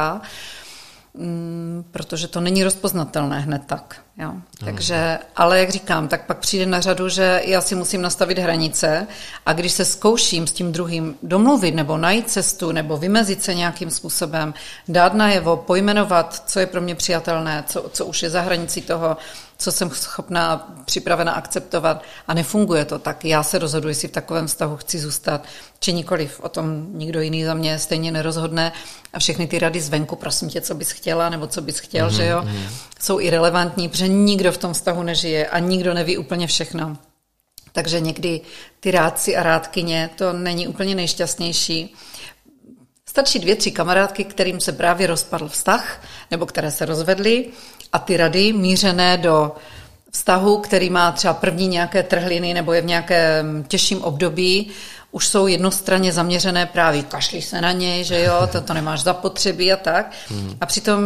Mm, 1.14 1.84
protože 1.90 2.28
to 2.28 2.40
není 2.40 2.64
rozpoznatelné 2.64 3.40
hned 3.40 3.62
tak. 3.66 4.00
Jo. 4.18 4.32
Takže, 4.64 5.18
ale 5.36 5.58
jak 5.58 5.70
říkám, 5.70 6.08
tak 6.08 6.26
pak 6.26 6.38
přijde 6.38 6.66
na 6.66 6.80
řadu, 6.80 7.08
že 7.08 7.42
já 7.44 7.60
si 7.60 7.74
musím 7.74 8.02
nastavit 8.02 8.38
hranice 8.38 9.06
a 9.46 9.52
když 9.52 9.72
se 9.72 9.84
zkouším 9.84 10.46
s 10.46 10.52
tím 10.52 10.72
druhým 10.72 11.14
domluvit 11.22 11.74
nebo 11.74 11.96
najít 11.96 12.30
cestu 12.30 12.72
nebo 12.72 12.96
vymezit 12.96 13.42
se 13.42 13.54
nějakým 13.54 13.90
způsobem, 13.90 14.54
dát 14.88 15.14
najevo, 15.14 15.56
pojmenovat, 15.56 16.42
co 16.46 16.60
je 16.60 16.66
pro 16.66 16.80
mě 16.80 16.94
přijatelné, 16.94 17.64
co, 17.66 17.90
co 17.92 18.06
už 18.06 18.22
je 18.22 18.30
za 18.30 18.40
hranicí 18.40 18.82
toho, 18.82 19.16
co 19.58 19.72
jsem 19.72 19.90
schopná, 19.90 20.74
připravena 20.84 21.32
akceptovat 21.32 22.02
a 22.28 22.34
nefunguje 22.34 22.84
to, 22.84 22.98
tak 22.98 23.24
já 23.24 23.42
se 23.42 23.58
rozhoduji, 23.58 23.90
jestli 23.90 24.08
v 24.08 24.12
takovém 24.12 24.46
vztahu 24.46 24.76
chci 24.76 24.98
zůstat, 24.98 25.44
či 25.80 25.92
nikoliv. 25.92 26.40
O 26.40 26.48
tom 26.48 26.86
nikdo 26.98 27.20
jiný 27.20 27.44
za 27.44 27.54
mě 27.54 27.78
stejně 27.78 28.12
nerozhodne 28.12 28.72
a 29.12 29.18
všechny 29.18 29.46
ty 29.46 29.58
rady 29.58 29.80
zvenku, 29.80 30.16
prosím 30.16 30.48
tě, 30.48 30.60
co 30.60 30.74
bys 30.74 30.90
chtěla 30.90 31.28
nebo 31.28 31.46
co 31.46 31.62
bys 31.62 31.78
chtěl, 31.78 32.08
mm-hmm. 32.08 32.16
že 32.16 32.26
jo, 32.26 32.42
mhm. 32.42 32.68
jsou 33.00 33.20
irrelevantní, 33.20 33.88
protože 33.88 34.08
nikdo 34.08 34.52
v 34.52 34.58
tom 34.58 34.72
vztahu 34.72 35.02
nežije 35.02 35.46
a 35.46 35.58
nikdo 35.58 35.94
neví 35.94 36.18
úplně 36.18 36.46
všechno. 36.46 36.96
Takže 37.72 38.00
někdy 38.00 38.40
ty 38.80 38.90
rádci 38.90 39.36
a 39.36 39.42
rádkyně, 39.42 40.10
to 40.16 40.32
není 40.32 40.68
úplně 40.68 40.94
nejšťastnější. 40.94 41.94
Stačí 43.08 43.38
dvě, 43.38 43.56
tři 43.56 43.70
kamarádky, 43.70 44.24
kterým 44.24 44.60
se 44.60 44.72
právě 44.72 45.06
rozpadl 45.06 45.48
vztah, 45.48 46.02
nebo 46.30 46.46
které 46.46 46.70
se 46.70 46.84
rozvedly 46.84 47.46
a 47.92 47.98
ty 47.98 48.16
rady 48.16 48.52
mířené 48.52 49.16
do 49.16 49.52
vztahu, 50.10 50.58
který 50.58 50.90
má 50.90 51.12
třeba 51.12 51.34
první 51.34 51.68
nějaké 51.68 52.02
trhliny 52.02 52.54
nebo 52.54 52.72
je 52.72 52.82
v 52.82 52.86
nějakém 52.86 53.64
těžším 53.68 54.02
období, 54.02 54.70
už 55.10 55.28
jsou 55.28 55.46
jednostranně 55.46 56.12
zaměřené 56.12 56.66
právě, 56.66 57.02
kašlí 57.02 57.42
se 57.42 57.60
na 57.60 57.72
něj, 57.72 58.04
že 58.04 58.20
jo, 58.20 58.48
to, 58.52 58.60
to 58.60 58.74
nemáš 58.74 59.00
zapotřebí 59.02 59.72
a 59.72 59.76
tak. 59.76 60.12
A 60.60 60.66
přitom 60.66 61.00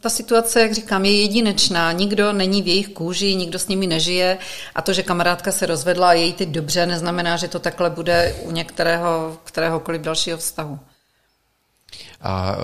ta 0.00 0.10
situace, 0.10 0.60
jak 0.60 0.74
říkám, 0.74 1.04
je 1.04 1.20
jedinečná, 1.20 1.92
nikdo 1.92 2.32
není 2.32 2.62
v 2.62 2.68
jejich 2.68 2.88
kůži, 2.88 3.34
nikdo 3.34 3.58
s 3.58 3.68
nimi 3.68 3.86
nežije 3.86 4.38
a 4.74 4.82
to, 4.82 4.92
že 4.92 5.02
kamarádka 5.02 5.52
se 5.52 5.66
rozvedla 5.66 6.08
a 6.08 6.12
její 6.12 6.32
teď 6.32 6.48
dobře, 6.48 6.86
neznamená, 6.86 7.36
že 7.36 7.48
to 7.48 7.58
takhle 7.58 7.90
bude 7.90 8.34
u 8.42 8.50
některého, 8.50 9.38
kteréhokoliv 9.44 10.00
dalšího 10.00 10.38
vztahu. 10.38 10.78
A 12.22 12.56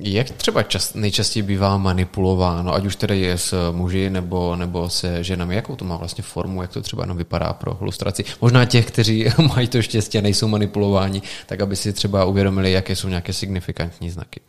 jak 0.00 0.30
třeba 0.30 0.62
čas, 0.62 0.94
nejčastěji 0.94 1.42
bývá 1.42 1.76
manipulováno, 1.76 2.74
ať 2.74 2.86
už 2.86 2.96
tedy 2.96 3.20
je 3.20 3.38
s 3.38 3.72
muži 3.72 4.10
nebo, 4.10 4.56
nebo 4.56 4.90
se 4.90 5.24
ženami, 5.24 5.54
jakou 5.54 5.76
to 5.76 5.84
má 5.84 5.96
vlastně 5.96 6.22
formu, 6.22 6.62
jak 6.62 6.72
to 6.72 6.82
třeba 6.82 7.02
jenom 7.02 7.16
vypadá 7.16 7.52
pro 7.52 7.78
ilustraci. 7.80 8.24
Možná 8.40 8.64
těch, 8.64 8.86
kteří 8.86 9.26
mají 9.54 9.68
to 9.68 9.82
štěstí 9.82 10.18
a 10.18 10.20
nejsou 10.20 10.48
manipulováni, 10.48 11.22
tak 11.46 11.60
aby 11.60 11.76
si 11.76 11.92
třeba 11.92 12.24
uvědomili, 12.24 12.72
jaké 12.72 12.96
jsou 12.96 13.08
nějaké 13.08 13.32
signifikantní 13.32 14.10
znaky. 14.10 14.40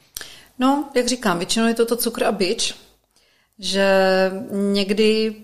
No, 0.59 0.89
jak 0.95 1.07
říkám, 1.07 1.37
většinou 1.37 1.67
je 1.67 1.73
to 1.73 1.85
to 1.85 1.95
cukr 1.95 2.23
a 2.23 2.31
bič, 2.31 2.75
že 3.59 3.87
někdy 4.51 5.35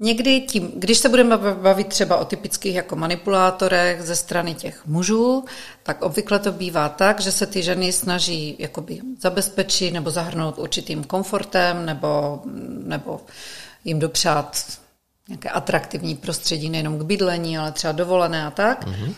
Někdy 0.00 0.40
tím, 0.40 0.72
když 0.74 0.98
se 0.98 1.08
budeme 1.08 1.36
bavit 1.36 1.86
třeba 1.86 2.16
o 2.16 2.24
typických 2.24 2.74
jako 2.74 2.96
manipulátorech 2.96 4.02
ze 4.02 4.16
strany 4.16 4.54
těch 4.54 4.86
mužů, 4.86 5.44
tak 5.82 6.02
obvykle 6.02 6.38
to 6.38 6.52
bývá 6.52 6.88
tak, 6.88 7.20
že 7.20 7.32
se 7.32 7.46
ty 7.46 7.62
ženy 7.62 7.92
snaží 7.92 8.56
jakoby 8.58 9.00
zabezpečit 9.20 9.90
nebo 9.90 10.10
zahrnout 10.10 10.58
určitým 10.58 11.04
komfortem 11.04 11.86
nebo, 11.86 12.42
nebo 12.84 13.20
jim 13.84 13.98
dopřát 13.98 14.78
nějaké 15.28 15.50
atraktivní 15.50 16.16
prostředí 16.16 16.70
nejenom 16.70 16.98
k 16.98 17.02
bydlení, 17.02 17.58
ale 17.58 17.72
třeba 17.72 17.92
dovolené 17.92 18.46
a 18.46 18.50
tak. 18.50 18.86
Mm-hmm. 18.86 19.14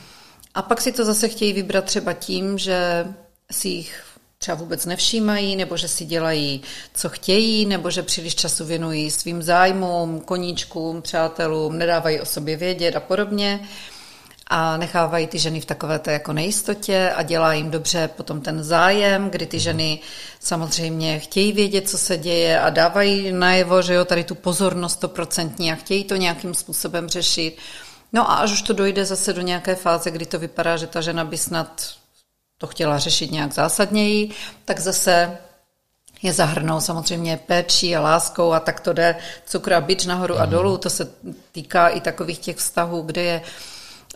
A 0.54 0.62
pak 0.62 0.80
si 0.80 0.92
to 0.92 1.04
zase 1.04 1.28
chtějí 1.28 1.52
vybrat 1.52 1.84
třeba 1.84 2.12
tím, 2.12 2.58
že 2.58 3.06
si 3.50 3.68
jich 3.68 4.02
třeba 4.38 4.56
vůbec 4.56 4.86
nevšímají, 4.86 5.56
nebo 5.56 5.76
že 5.76 5.88
si 5.88 6.04
dělají, 6.04 6.62
co 6.94 7.08
chtějí, 7.08 7.66
nebo 7.66 7.90
že 7.90 8.02
příliš 8.02 8.34
času 8.34 8.64
věnují 8.64 9.10
svým 9.10 9.42
zájmům, 9.42 10.20
koníčkům, 10.20 11.02
přátelům, 11.02 11.78
nedávají 11.78 12.20
o 12.20 12.26
sobě 12.26 12.56
vědět 12.56 12.96
a 12.96 13.00
podobně 13.00 13.68
a 14.46 14.76
nechávají 14.76 15.26
ty 15.26 15.38
ženy 15.38 15.60
v 15.60 15.64
takové 15.64 15.98
té 15.98 16.12
jako 16.12 16.32
nejistotě 16.32 17.12
a 17.16 17.22
dělá 17.22 17.52
jim 17.52 17.70
dobře 17.70 18.10
potom 18.16 18.40
ten 18.40 18.64
zájem, 18.64 19.30
kdy 19.30 19.46
ty 19.46 19.60
ženy 19.60 19.98
samozřejmě 20.40 21.18
chtějí 21.18 21.52
vědět, 21.52 21.88
co 21.88 21.98
se 21.98 22.16
děje 22.16 22.60
a 22.60 22.70
dávají 22.70 23.32
najevo, 23.32 23.82
že 23.82 23.94
jo, 23.94 24.04
tady 24.04 24.24
tu 24.24 24.34
pozornost 24.34 24.92
stoprocentní 24.92 25.72
a 25.72 25.74
chtějí 25.74 26.04
to 26.04 26.16
nějakým 26.16 26.54
způsobem 26.54 27.08
řešit. 27.08 27.56
No 28.12 28.30
a 28.30 28.34
až 28.34 28.52
už 28.52 28.62
to 28.62 28.72
dojde 28.72 29.04
zase 29.04 29.32
do 29.32 29.42
nějaké 29.42 29.74
fáze, 29.74 30.10
kdy 30.10 30.26
to 30.26 30.38
vypadá, 30.38 30.76
že 30.76 30.86
ta 30.86 31.00
žena 31.00 31.24
by 31.24 31.38
snad 31.38 31.98
to 32.58 32.66
chtěla 32.66 32.98
řešit 32.98 33.30
nějak 33.30 33.52
zásadněji, 33.52 34.30
tak 34.64 34.78
zase 34.80 35.38
je 36.22 36.32
zahrnou 36.32 36.80
samozřejmě 36.80 37.40
péčí 37.46 37.96
a 37.96 38.00
láskou 38.00 38.52
a 38.52 38.60
tak 38.60 38.80
to 38.80 38.92
jde 38.92 39.16
cukr 39.46 39.72
a 39.72 39.80
bič 39.80 40.06
nahoru 40.06 40.38
a 40.38 40.46
dolů. 40.46 40.78
To 40.78 40.90
se 40.90 41.08
týká 41.52 41.88
i 41.88 42.00
takových 42.00 42.38
těch 42.38 42.56
vztahů, 42.56 43.02
kde 43.02 43.22
je 43.22 43.42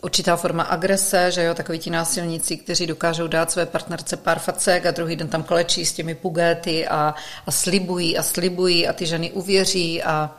určitá 0.01 0.35
forma 0.35 0.63
agrese, 0.63 1.31
že 1.31 1.43
jo, 1.43 1.53
takoví 1.53 1.79
ti 1.79 1.89
násilníci, 1.89 2.57
kteří 2.57 2.87
dokážou 2.87 3.27
dát 3.27 3.51
své 3.51 3.65
partnerce 3.65 4.17
pár 4.17 4.39
facek 4.39 4.85
a 4.85 4.91
druhý 4.91 5.15
den 5.15 5.27
tam 5.27 5.43
klečí 5.43 5.85
s 5.85 5.93
těmi 5.93 6.15
pugéty 6.15 6.87
a, 6.87 7.15
a 7.45 7.51
slibují 7.51 8.17
a 8.17 8.23
slibují 8.23 8.87
a 8.87 8.93
ty 8.93 9.05
ženy 9.05 9.31
uvěří 9.31 10.03
a 10.03 10.35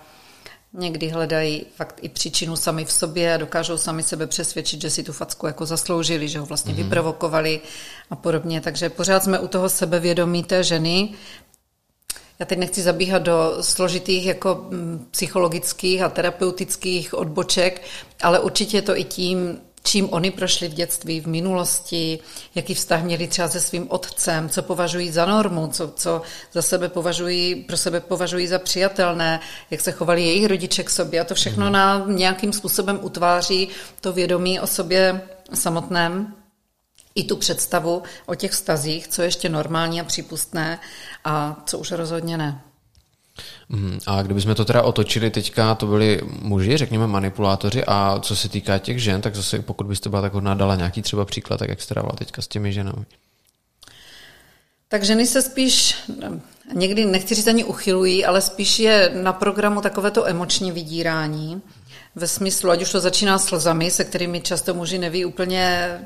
Někdy 0.78 1.08
hledají 1.08 1.66
fakt 1.76 1.98
i 2.02 2.08
příčinu 2.08 2.56
sami 2.56 2.84
v 2.84 2.92
sobě 2.92 3.34
a 3.34 3.36
dokážou 3.36 3.78
sami 3.78 4.02
sebe 4.02 4.26
přesvědčit, 4.26 4.80
že 4.80 4.90
si 4.90 5.02
tu 5.02 5.12
facku 5.12 5.46
jako 5.46 5.66
zasloužili, 5.66 6.28
že 6.28 6.38
ho 6.38 6.46
vlastně 6.46 6.74
mm-hmm. 6.74 6.76
vyprovokovali 6.76 7.60
a 8.10 8.16
podobně. 8.16 8.60
Takže 8.60 8.90
pořád 8.90 9.24
jsme 9.24 9.38
u 9.38 9.48
toho 9.48 9.68
sebevědomí 9.68 10.44
té 10.44 10.64
ženy. 10.64 11.14
Já 12.38 12.46
teď 12.46 12.58
nechci 12.58 12.82
zabíhat 12.82 13.22
do 13.22 13.56
složitých 13.60 14.26
jako 14.26 14.66
mm, 14.70 15.06
psychologických 15.10 16.02
a 16.02 16.08
terapeutických 16.08 17.14
odboček, 17.14 17.82
ale 18.22 18.40
určitě 18.40 18.76
je 18.76 18.82
to 18.82 18.98
i 18.98 19.04
tím, 19.04 19.60
čím 19.86 20.08
oni 20.12 20.30
prošli 20.30 20.68
v 20.68 20.74
dětství, 20.74 21.20
v 21.20 21.26
minulosti, 21.26 22.18
jaký 22.54 22.74
vztah 22.74 23.02
měli 23.02 23.28
třeba 23.28 23.48
se 23.48 23.60
svým 23.60 23.86
otcem, 23.90 24.48
co 24.48 24.62
považují 24.62 25.10
za 25.10 25.26
normu, 25.26 25.66
co, 25.66 25.92
co 25.96 26.22
za 26.52 26.62
sebe 26.62 26.88
považují, 26.88 27.54
pro 27.54 27.76
sebe 27.76 28.00
považují 28.00 28.46
za 28.46 28.58
přijatelné, 28.58 29.40
jak 29.70 29.80
se 29.80 29.92
chovali 29.92 30.22
jejich 30.22 30.46
rodiče 30.46 30.82
k 30.82 30.90
sobě 30.90 31.20
a 31.20 31.24
to 31.24 31.34
všechno 31.34 31.66
mm. 31.66 31.72
na 31.72 32.04
nějakým 32.08 32.52
způsobem 32.52 32.98
utváří 33.02 33.68
to 34.00 34.12
vědomí 34.12 34.60
o 34.60 34.66
sobě 34.66 35.20
samotném 35.54 36.34
i 37.14 37.24
tu 37.24 37.36
představu 37.36 38.02
o 38.26 38.34
těch 38.34 38.50
vztazích, 38.50 39.08
co 39.08 39.22
je 39.22 39.28
ještě 39.28 39.48
normální 39.48 40.00
a 40.00 40.04
přípustné 40.04 40.80
a 41.24 41.62
co 41.66 41.78
už 41.78 41.90
rozhodně 41.90 42.38
ne. 42.38 42.60
Mhm. 43.68 43.98
A 44.06 44.22
kdybychom 44.22 44.54
to 44.54 44.64
teda 44.64 44.82
otočili 44.82 45.30
teďka, 45.30 45.74
to 45.74 45.86
byli 45.86 46.20
muži, 46.42 46.76
řekněme 46.76 47.06
manipulátoři, 47.06 47.84
a 47.86 48.18
co 48.22 48.36
se 48.36 48.48
týká 48.48 48.78
těch 48.78 49.02
žen, 49.02 49.20
tak 49.20 49.34
zase 49.34 49.62
pokud 49.62 49.86
byste 49.86 50.08
byla 50.08 50.22
tak 50.22 50.34
hodná, 50.34 50.54
dala 50.54 50.76
nějaký 50.76 51.02
třeba 51.02 51.24
příklad, 51.24 51.56
tak 51.56 51.68
jak 51.68 51.82
jste 51.82 51.94
dávala 51.94 52.16
teďka 52.16 52.42
s 52.42 52.48
těmi 52.48 52.72
ženami? 52.72 53.04
Tak 54.88 55.04
ženy 55.04 55.26
se 55.26 55.42
spíš, 55.42 55.96
někdy 56.74 57.04
nechci 57.04 57.34
říct 57.34 57.46
ani 57.46 57.64
uchylují, 57.64 58.24
ale 58.24 58.40
spíš 58.40 58.78
je 58.78 59.10
na 59.14 59.32
programu 59.32 59.80
takovéto 59.80 60.28
emoční 60.28 60.72
vydírání, 60.72 61.62
ve 62.14 62.26
smyslu, 62.26 62.70
ať 62.70 62.82
už 62.82 62.92
to 62.92 63.00
začíná 63.00 63.38
slzami, 63.38 63.90
se 63.90 64.04
kterými 64.04 64.40
často 64.40 64.74
muži 64.74 64.98
neví 64.98 65.24
úplně, 65.24 65.98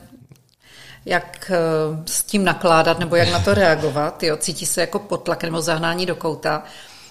jak 1.05 1.51
eh, 1.55 1.59
s 2.07 2.22
tím 2.22 2.45
nakládat 2.45 2.99
nebo 2.99 3.16
jak 3.16 3.31
na 3.31 3.41
to 3.41 3.55
reagovat. 3.55 4.22
Jo. 4.22 4.37
Cítí 4.37 4.66
se 4.66 4.81
jako 4.81 4.99
potlak 4.99 5.45
nebo 5.45 5.61
zahnání 5.61 6.07
do 6.07 6.16
kouta. 6.16 6.64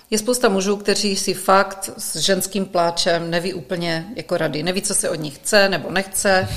Je 0.09 0.17
spousta 0.17 0.49
mužů, 0.49 0.75
kteří 0.77 1.15
si 1.15 1.33
fakt 1.33 1.89
s 1.97 2.15
ženským 2.15 2.65
pláčem 2.65 3.29
neví 3.31 3.53
úplně 3.53 4.07
jako 4.15 4.37
rady. 4.37 4.63
Neví, 4.63 4.81
co 4.81 4.95
se 4.95 5.09
od 5.09 5.15
nich 5.15 5.35
chce 5.35 5.69
nebo 5.69 5.91
nechce. 5.91 6.47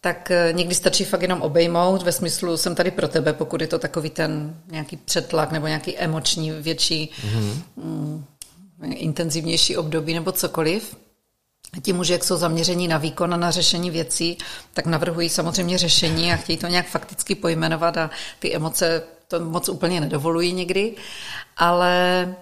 Tak 0.00 0.30
eh, 0.30 0.52
někdy 0.52 0.74
stačí 0.74 1.04
fakt 1.04 1.22
jenom 1.22 1.42
obejmout 1.42 2.02
ve 2.02 2.12
smyslu 2.12 2.56
jsem 2.56 2.74
tady 2.74 2.90
pro 2.90 3.08
tebe, 3.08 3.32
pokud 3.32 3.60
je 3.60 3.66
to 3.66 3.78
takový 3.78 4.10
ten 4.10 4.56
nějaký 4.70 4.96
přetlak 4.96 5.52
nebo 5.52 5.66
nějaký 5.66 5.98
emoční, 5.98 6.50
větší, 6.50 7.10
mm-hmm. 7.22 7.62
mm, 7.76 8.24
intenzivnější 8.94 9.76
období 9.76 10.14
nebo 10.14 10.32
cokoliv. 10.32 10.96
Ti 11.82 11.92
muži, 11.92 12.12
jak 12.12 12.24
jsou 12.24 12.36
zaměření 12.36 12.88
na 12.88 12.98
výkon 12.98 13.34
a 13.34 13.36
na 13.36 13.50
řešení 13.50 13.90
věcí, 13.90 14.38
tak 14.72 14.86
navrhují 14.86 15.28
samozřejmě 15.28 15.78
řešení 15.78 16.32
a 16.32 16.36
chtějí 16.36 16.56
to 16.56 16.66
nějak 16.66 16.86
fakticky 16.86 17.34
pojmenovat 17.34 17.96
a 17.96 18.10
ty 18.38 18.54
emoce 18.54 19.02
to 19.28 19.40
moc 19.40 19.68
úplně 19.68 20.00
nedovolují 20.00 20.52
někdy. 20.52 20.94
Ale 21.56 22.34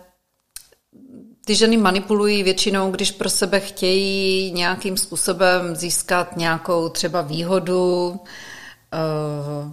ty 1.48 1.54
ženy 1.54 1.76
manipulují 1.76 2.42
většinou, 2.42 2.90
když 2.90 3.10
pro 3.10 3.30
sebe 3.30 3.60
chtějí 3.60 4.52
nějakým 4.52 4.96
způsobem 4.96 5.76
získat 5.76 6.36
nějakou 6.36 6.88
třeba 6.88 7.22
výhodu, 7.22 8.20
eh, 8.92 9.72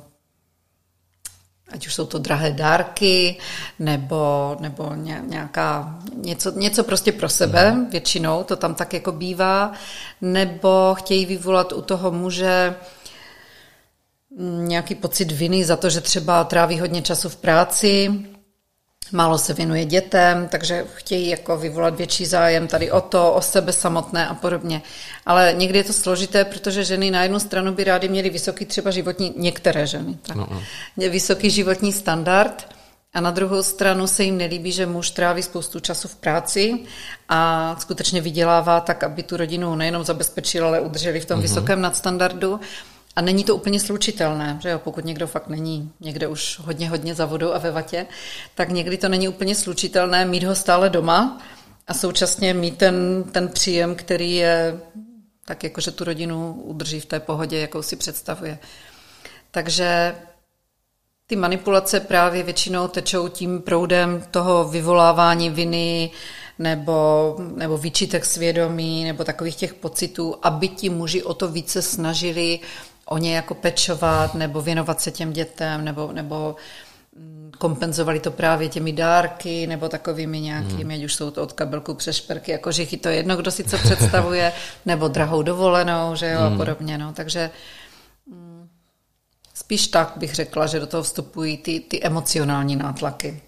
ať 1.72 1.88
už 1.88 1.94
jsou 1.94 2.06
to 2.06 2.20
drahé 2.20 2.52
dárky, 2.52 3.38
nebo, 3.80 4.56
nebo 4.60 4.92
nějaká, 5.22 6.00
něco, 6.16 6.52
něco 6.52 6.84
prostě 6.84 7.12
pro 7.12 7.30
sebe, 7.30 7.72
mm. 7.72 7.90
většinou 7.90 8.44
to 8.44 8.56
tam 8.56 8.76
tak 8.76 8.94
jako 8.94 9.12
bývá, 9.12 9.72
nebo 10.22 10.96
chtějí 10.98 11.26
vyvolat 11.26 11.74
u 11.74 11.82
toho 11.82 12.12
muže 12.12 12.76
nějaký 14.40 14.96
pocit 14.96 15.32
viny 15.32 15.66
za 15.66 15.76
to, 15.76 15.90
že 15.90 16.02
třeba 16.02 16.44
tráví 16.44 16.80
hodně 16.80 17.02
času 17.02 17.30
v 17.30 17.36
práci, 17.36 18.26
málo 19.12 19.38
se 19.38 19.53
věnuje 19.53 19.86
dětem, 19.86 20.47
takže 20.47 20.86
chtějí 20.95 21.30
jako 21.30 21.58
vyvolat 21.58 21.95
větší 21.97 22.26
zájem 22.26 22.68
tady 22.68 22.91
o 22.91 23.01
to, 23.01 23.34
o 23.34 23.41
sebe 23.41 23.74
samotné 23.74 24.28
a 24.28 24.34
podobně. 24.34 24.82
Ale 25.26 25.53
někdy 25.58 25.80
je 25.80 25.84
to 25.84 25.93
složité, 25.93 26.45
protože 26.45 26.84
ženy 26.84 27.12
na 27.12 27.24
jednu 27.24 27.39
stranu 27.39 27.74
by 27.74 27.84
rády 27.84 28.10
měly 28.10 28.30
vysoký 28.30 28.66
třeba 28.66 28.91
životní, 28.91 29.34
některé 29.38 29.88
ženy, 29.88 30.18
tak, 30.22 30.36
no, 30.36 30.47
no. 30.51 31.10
vysoký 31.10 31.49
životní 31.49 31.93
standard, 31.93 32.76
a 33.16 33.22
na 33.22 33.32
druhou 33.32 33.64
stranu 33.64 34.08
se 34.08 34.24
jim 34.24 34.38
nelíbí, 34.38 34.72
že 34.72 34.86
muž 34.86 35.10
tráví 35.10 35.43
spoustu 35.43 35.80
času 35.80 36.08
v 36.08 36.16
práci 36.16 36.80
a 37.30 37.76
skutečně 37.80 38.22
vydělává 38.22 38.80
tak, 38.80 39.03
aby 39.03 39.24
tu 39.24 39.38
rodinu 39.38 39.76
nejenom 39.76 40.03
zabezpečil, 40.03 40.68
ale 40.68 40.80
udrželi 40.80 41.20
v 41.20 41.26
tom 41.26 41.39
mm-hmm. 41.39 41.41
vysokém 41.41 41.82
nadstandardu. 41.82 42.60
A 43.16 43.22
není 43.22 43.43
to 43.43 43.55
úplně 43.55 43.80
slučitelné, 43.80 44.57
že 44.61 44.70
jo, 44.70 44.80
pokud 44.80 45.05
někdo 45.05 45.28
fakt 45.28 45.47
není 45.47 45.91
někde 45.99 46.28
už 46.28 46.59
hodně, 46.59 46.89
hodně 46.89 47.16
za 47.16 47.26
vodou 47.26 47.53
a 47.53 47.57
ve 47.57 47.72
vatě, 47.72 48.07
tak 48.55 48.70
někdy 48.70 48.97
to 48.97 49.09
není 49.09 49.28
úplně 49.28 49.55
slučitelné 49.55 50.26
mít 50.26 50.43
ho 50.43 50.55
stále 50.55 50.89
doma 50.89 51.41
a 51.88 51.93
současně 51.93 52.53
mít 52.53 52.78
ten, 52.78 53.24
ten 53.32 53.47
příjem, 53.47 53.95
který 53.95 54.36
je 54.36 54.80
tak 55.45 55.63
jako, 55.63 55.82
že 55.82 55.91
tu 55.91 56.03
rodinu 56.03 56.53
udrží 56.53 56.99
v 56.99 57.05
té 57.05 57.20
pohodě, 57.20 57.59
jakou 57.59 57.82
si 57.82 57.95
představuje. 57.95 58.59
Takže 59.51 60.16
ty 61.28 61.36
manipulace 61.36 61.99
právě 61.99 62.43
většinou 62.43 62.88
tečou 62.88 63.28
tím 63.28 63.61
proudem 63.61 64.24
toho 64.32 64.63
vyvolávání 64.63 65.49
viny 65.49 66.11
nebo, 66.59 67.36
nebo 67.55 67.78
výčitek 67.78 68.26
svědomí 68.26 69.03
nebo 69.03 69.24
takových 69.24 69.55
těch 69.55 69.74
pocitů, 69.74 70.36
aby 70.41 70.68
ti 70.68 70.89
muži 70.89 71.24
o 71.24 71.34
to 71.34 71.47
více 71.47 71.82
snažili 71.82 72.59
o 73.06 73.18
ně 73.18 73.36
jako 73.36 73.53
pečovat 73.53 74.36
nebo 74.36 74.62
věnovat 74.62 75.01
se 75.01 75.12
těm 75.12 75.34
dětem 75.34 75.86
nebo, 75.86 76.12
nebo 76.12 76.56
mm, 77.16 77.51
kompenzovali 77.58 78.20
to 78.20 78.32
právě 78.32 78.70
těmi 78.70 78.93
dárky 78.93 79.68
nebo 79.68 79.89
takovými 79.89 80.39
nějakými, 80.39 80.93
hmm. 80.93 81.03
ať 81.03 81.06
už 81.06 81.16
jsou 81.16 81.32
to 81.32 81.43
od 81.43 81.53
kabelku 81.53 81.93
přes 81.93 82.16
šperky, 82.16 82.51
jako 82.51 82.72
žichy, 82.72 82.97
to 82.97 83.10
je 83.10 83.16
jedno, 83.16 83.36
kdo 83.36 83.51
si 83.51 83.64
co 83.64 83.78
představuje, 83.78 84.53
nebo 84.86 85.08
drahou 85.08 85.41
dovolenou, 85.41 86.16
že 86.16 86.30
jo, 86.30 86.39
hmm. 86.39 86.53
a 86.53 86.58
podobně, 86.58 86.97
no, 86.97 87.14
takže 87.14 87.51
mm, 88.28 88.70
spíš 89.53 89.88
tak 89.88 90.14
bych 90.16 90.36
řekla, 90.36 90.68
že 90.68 90.80
do 90.80 90.88
toho 90.88 91.03
vstupují 91.03 91.58
ty, 91.58 91.80
ty 91.80 92.03
emocionální 92.03 92.76
nátlaky. 92.76 93.41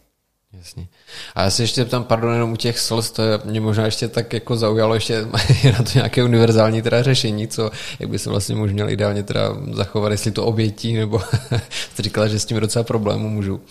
Jasně. 0.53 0.87
A 1.35 1.43
já 1.43 1.49
se 1.49 1.63
ještě 1.63 1.85
tam, 1.85 2.03
pardon, 2.03 2.33
jenom 2.33 2.51
u 2.51 2.55
těch 2.55 2.79
slz, 2.79 3.11
to 3.11 3.21
je, 3.21 3.39
mě 3.45 3.61
možná 3.61 3.85
ještě 3.85 4.07
tak 4.07 4.33
jako 4.33 4.57
zaujalo, 4.57 4.93
ještě 4.93 5.21
na 5.77 5.83
to 5.83 5.91
nějaké 5.95 6.23
univerzální 6.23 6.81
teda 6.81 7.03
řešení, 7.03 7.47
co, 7.47 7.71
jak 7.99 8.09
by 8.09 8.19
se 8.19 8.29
vlastně 8.29 8.55
muž 8.55 8.71
měl 8.71 8.89
ideálně 8.89 9.23
teda 9.23 9.57
zachovat, 9.71 10.11
jestli 10.11 10.31
to 10.31 10.45
obětí, 10.45 10.93
nebo 10.93 11.21
jste 11.93 12.03
říkala, 12.03 12.27
že 12.27 12.39
s 12.39 12.45
tím 12.45 12.59
docela 12.59 12.83
problému 12.83 13.29
můžu. 13.29 13.61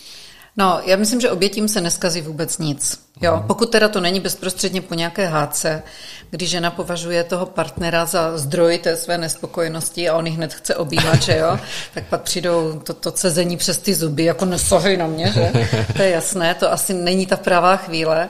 No, 0.57 0.81
já 0.85 0.97
myslím, 0.97 1.21
že 1.21 1.31
obětím 1.31 1.67
se 1.67 1.81
neskazí 1.81 2.21
vůbec 2.21 2.57
nic. 2.57 2.99
Jo, 3.21 3.35
mhm. 3.35 3.47
pokud 3.47 3.71
teda 3.71 3.87
to 3.87 4.01
není 4.01 4.19
bezprostředně 4.19 4.81
po 4.81 4.93
nějaké 4.93 5.25
hádce, 5.25 5.83
když 6.29 6.49
žena 6.49 6.71
považuje 6.71 7.23
toho 7.23 7.45
partnera 7.45 8.05
za 8.05 8.37
zdroj 8.37 8.77
té 8.77 8.97
své 8.97 9.17
nespokojenosti 9.17 10.09
a 10.09 10.15
on 10.15 10.27
ji 10.27 10.33
hned 10.33 10.53
chce 10.53 10.75
objímat, 10.75 11.21
že 11.21 11.37
jo, 11.37 11.59
tak 11.93 12.05
pak 12.05 12.21
přijdou 12.21 12.79
to, 12.79 12.93
to 12.93 13.11
cezení 13.11 13.57
přes 13.57 13.77
ty 13.77 13.95
zuby, 13.95 14.23
jako 14.23 14.45
nesahej 14.45 14.97
na 14.97 15.07
mě, 15.07 15.31
že? 15.31 15.51
To 15.95 16.01
je 16.01 16.09
jasné, 16.09 16.55
to 16.55 16.71
asi 16.71 16.93
není 16.93 17.25
ta 17.25 17.37
pravá 17.37 17.77
chvíle, 17.77 18.29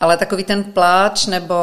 ale 0.00 0.16
takový 0.16 0.44
ten 0.44 0.64
pláč 0.64 1.26
nebo 1.26 1.54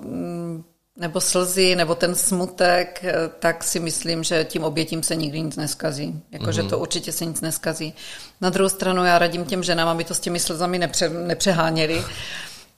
mm, 0.00 0.64
nebo 0.96 1.20
slzy, 1.20 1.76
nebo 1.76 1.94
ten 1.94 2.14
smutek, 2.14 3.04
eh, 3.04 3.14
tak 3.38 3.64
si 3.64 3.80
myslím, 3.80 4.24
že 4.24 4.44
tím 4.44 4.64
obětím 4.64 5.02
se 5.02 5.16
nikdy 5.16 5.40
nic 5.40 5.56
neskazí. 5.56 6.22
Jakože 6.30 6.62
mm-hmm. 6.62 6.70
to 6.70 6.78
určitě 6.78 7.12
se 7.12 7.24
nic 7.24 7.40
neskazí. 7.40 7.94
Na 8.40 8.50
druhou 8.50 8.68
stranu 8.68 9.04
já 9.04 9.18
radím 9.18 9.44
těm 9.44 9.62
ženám, 9.62 9.88
aby 9.88 10.04
to 10.04 10.14
s 10.14 10.20
těmi 10.20 10.40
slzami 10.40 10.78
nepře, 10.78 11.08
nepřeháněli, 11.08 12.04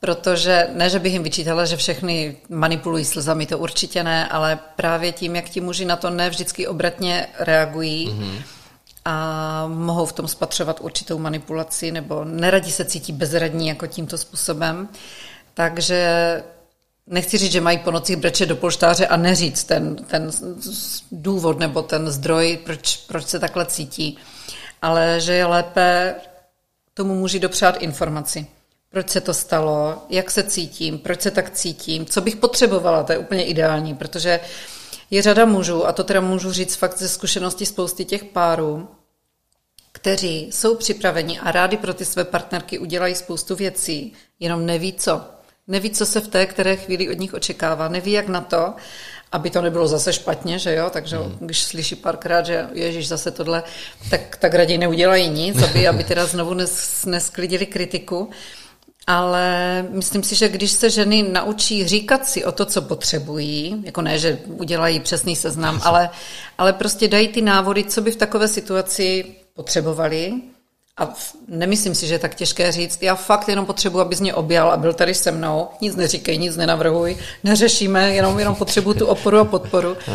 protože 0.04 0.68
ne, 0.72 0.90
že 0.90 0.98
bych 0.98 1.12
jim 1.12 1.22
vyčítala, 1.22 1.64
že 1.64 1.76
všechny 1.76 2.36
manipulují 2.48 3.04
slzami, 3.04 3.46
to 3.46 3.58
určitě 3.58 4.04
ne, 4.04 4.28
ale 4.28 4.58
právě 4.76 5.12
tím, 5.12 5.36
jak 5.36 5.48
ti 5.48 5.60
muži 5.60 5.84
na 5.84 5.96
to 5.96 6.10
ne 6.10 6.30
vždycky 6.30 6.66
obratně 6.66 7.26
reagují, 7.38 8.08
mm-hmm. 8.08 8.42
a 9.04 9.66
mohou 9.66 10.06
v 10.06 10.12
tom 10.12 10.28
spatřovat 10.28 10.80
určitou 10.80 11.18
manipulaci, 11.18 11.92
nebo 11.92 12.24
neradí 12.24 12.72
se 12.72 12.84
cítí 12.84 13.12
bezradní 13.12 13.68
jako 13.68 13.86
tímto 13.86 14.18
způsobem. 14.18 14.88
Takže 15.54 16.42
nechci 17.06 17.38
říct, 17.38 17.52
že 17.52 17.60
mají 17.60 17.78
po 17.78 17.90
nocích 17.90 18.16
brečet 18.16 18.46
do 18.46 18.56
polštáře 18.56 19.06
a 19.06 19.16
neříct 19.16 19.66
ten, 19.66 19.96
ten 19.96 20.30
důvod 21.12 21.58
nebo 21.58 21.82
ten 21.82 22.10
zdroj, 22.10 22.58
proč, 22.64 22.96
proč 22.96 23.26
se 23.26 23.38
takhle 23.38 23.66
cítí, 23.66 24.18
ale 24.82 25.20
že 25.20 25.32
je 25.32 25.46
lépe 25.46 26.14
tomu 26.94 27.14
muži 27.14 27.40
dopřát 27.40 27.82
informaci. 27.82 28.46
Proč 28.94 29.10
se 29.10 29.20
to 29.20 29.34
stalo, 29.34 30.02
jak 30.10 30.30
se 30.30 30.42
cítím, 30.42 30.98
proč 30.98 31.20
se 31.22 31.30
tak 31.30 31.50
cítím, 31.50 32.06
co 32.06 32.20
bych 32.20 32.36
potřebovala, 32.36 33.02
to 33.02 33.12
je 33.12 33.18
úplně 33.18 33.44
ideální, 33.44 33.94
protože 33.94 34.40
je 35.10 35.22
řada 35.22 35.44
mužů, 35.44 35.86
a 35.86 35.92
to 35.92 36.04
teda 36.04 36.20
můžu 36.20 36.52
říct 36.52 36.74
fakt 36.74 36.98
ze 36.98 37.08
zkušenosti 37.08 37.66
spousty 37.66 38.04
těch 38.04 38.24
párů, 38.24 38.88
kteří 39.92 40.50
jsou 40.52 40.74
připraveni 40.74 41.38
a 41.38 41.52
rádi 41.52 41.76
pro 41.76 41.94
ty 41.94 42.04
své 42.04 42.24
partnerky 42.24 42.78
udělají 42.78 43.14
spoustu 43.14 43.56
věcí, 43.56 44.12
jenom 44.40 44.66
neví 44.66 44.92
co. 44.92 45.20
Neví, 45.68 45.90
co 45.90 46.06
se 46.06 46.20
v 46.20 46.28
té 46.28 46.46
které 46.46 46.76
chvíli 46.76 47.10
od 47.10 47.18
nich 47.18 47.34
očekává, 47.34 47.88
neví, 47.88 48.12
jak 48.12 48.28
na 48.28 48.40
to, 48.40 48.74
aby 49.32 49.50
to 49.50 49.62
nebylo 49.62 49.88
zase 49.88 50.12
špatně, 50.12 50.58
že 50.58 50.74
jo, 50.74 50.90
takže 50.90 51.16
hmm. 51.16 51.36
když 51.40 51.62
slyší 51.62 51.94
párkrát, 51.94 52.46
že 52.46 52.68
ježíš 52.72 53.08
zase 53.08 53.30
tohle, 53.30 53.62
tak, 54.10 54.36
tak 54.36 54.54
raději 54.54 54.78
neudělají 54.78 55.28
nic, 55.28 55.62
aby, 55.62 55.88
aby 55.88 56.04
teda 56.04 56.26
znovu 56.26 56.54
nes, 56.54 57.04
nesklidili 57.04 57.66
kritiku. 57.66 58.30
Ale 59.06 59.82
myslím 59.90 60.22
si, 60.22 60.34
že 60.34 60.48
když 60.48 60.72
se 60.72 60.90
ženy 60.90 61.22
naučí 61.22 61.88
říkat 61.88 62.26
si 62.26 62.44
o 62.44 62.52
to, 62.52 62.64
co 62.64 62.82
potřebují, 62.82 63.82
jako 63.84 64.02
ne, 64.02 64.18
že 64.18 64.38
udělají 64.46 65.00
přesný 65.00 65.36
seznam, 65.36 65.80
ale, 65.84 66.10
ale 66.58 66.72
prostě 66.72 67.08
dají 67.08 67.28
ty 67.28 67.42
návody, 67.42 67.84
co 67.84 68.00
by 68.00 68.10
v 68.10 68.16
takové 68.16 68.48
situaci 68.48 69.24
potřebovali, 69.54 70.32
a 70.96 71.14
nemyslím 71.48 71.94
si, 71.94 72.06
že 72.06 72.14
je 72.14 72.18
tak 72.18 72.34
těžké 72.34 72.72
říct, 72.72 73.02
já 73.02 73.14
fakt 73.14 73.48
jenom 73.48 73.66
potřebuji, 73.66 74.00
abys 74.00 74.20
mě 74.20 74.34
objal 74.34 74.70
a 74.70 74.76
byl 74.76 74.92
tady 74.92 75.14
se 75.14 75.30
mnou, 75.30 75.68
nic 75.80 75.96
neříkej, 75.96 76.38
nic 76.38 76.56
nenavrhuj, 76.56 77.16
neřešíme, 77.44 78.14
jenom, 78.14 78.38
jenom 78.38 78.54
potřebuji 78.54 78.94
tu 78.94 79.06
oporu 79.06 79.38
a 79.38 79.44
podporu. 79.44 79.96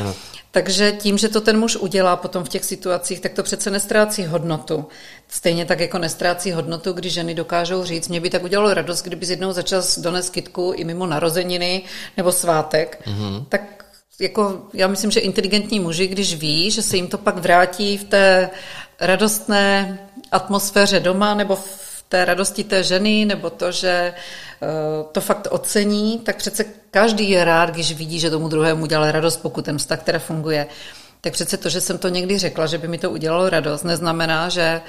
Takže 0.52 0.92
tím, 0.92 1.18
že 1.18 1.30
to 1.30 1.42
ten 1.42 1.60
muž 1.60 1.76
udělá 1.76 2.16
potom 2.16 2.44
v 2.44 2.50
těch 2.50 2.66
situacích, 2.66 3.20
tak 3.20 3.34
to 3.34 3.44
přece 3.44 3.72
nestrácí 3.72 4.26
hodnotu. 4.26 4.86
Stejně 5.32 5.66
tak 5.66 5.80
jako 5.80 5.98
nestrácí 5.98 6.52
hodnotu, 6.52 6.94
když 6.94 7.14
ženy 7.14 7.36
dokážou 7.36 7.84
říct, 7.84 8.08
mě 8.08 8.20
by 8.20 8.30
tak 8.30 8.44
udělalo 8.44 8.74
radost, 8.74 9.02
kdyby 9.02 9.26
z 9.26 9.30
jednou 9.30 9.52
za 9.52 9.62
čas 9.62 10.00
dones 10.00 10.30
kytku 10.30 10.74
i 10.76 10.84
mimo 10.84 11.06
narozeniny 11.06 11.82
nebo 12.18 12.32
svátek, 12.32 13.02
mm-hmm. 13.06 13.46
tak 13.50 13.86
jako 14.20 14.62
já 14.74 14.88
myslím, 14.88 15.12
že 15.12 15.20
inteligentní 15.20 15.80
muži, 15.80 16.08
když 16.08 16.36
ví, 16.36 16.72
že 16.72 16.82
se 16.82 16.96
jim 16.96 17.08
to 17.08 17.18
pak 17.18 17.38
vrátí 17.38 17.98
v 17.98 18.04
té 18.04 18.50
radostné 19.00 20.00
atmosféře 20.32 21.00
doma 21.00 21.34
nebo 21.34 21.56
v 21.56 22.04
té 22.10 22.26
radosti 22.26 22.64
té 22.64 22.84
ženy, 22.84 23.26
nebo 23.26 23.50
to, 23.50 23.72
že 23.72 23.90
eh, 23.90 24.68
to 25.12 25.22
fakt 25.22 25.48
ocení, 25.52 26.20
tak 26.20 26.36
přece 26.36 26.66
každý 26.92 27.30
je 27.30 27.46
rád, 27.46 27.70
když 27.70 27.94
vidí, 27.94 28.20
že 28.20 28.30
tomu 28.30 28.48
druhému 28.48 28.86
dělá 28.86 29.12
radost, 29.12 29.38
pokud 29.38 29.66
ten 29.66 29.78
vztah 29.78 30.04
teda 30.04 30.20
funguje. 30.20 30.68
Tak 31.22 31.34
přece 31.34 31.58
to, 31.58 31.70
že 31.70 31.82
jsem 31.82 31.98
to 31.98 32.08
někdy 32.10 32.38
řekla, 32.38 32.66
že 32.66 32.78
by 32.78 32.88
mi 32.88 32.98
to 32.98 33.12
udělalo 33.12 33.50
radost, 33.50 33.84
neznamená, 33.84 34.50
že 34.50 34.82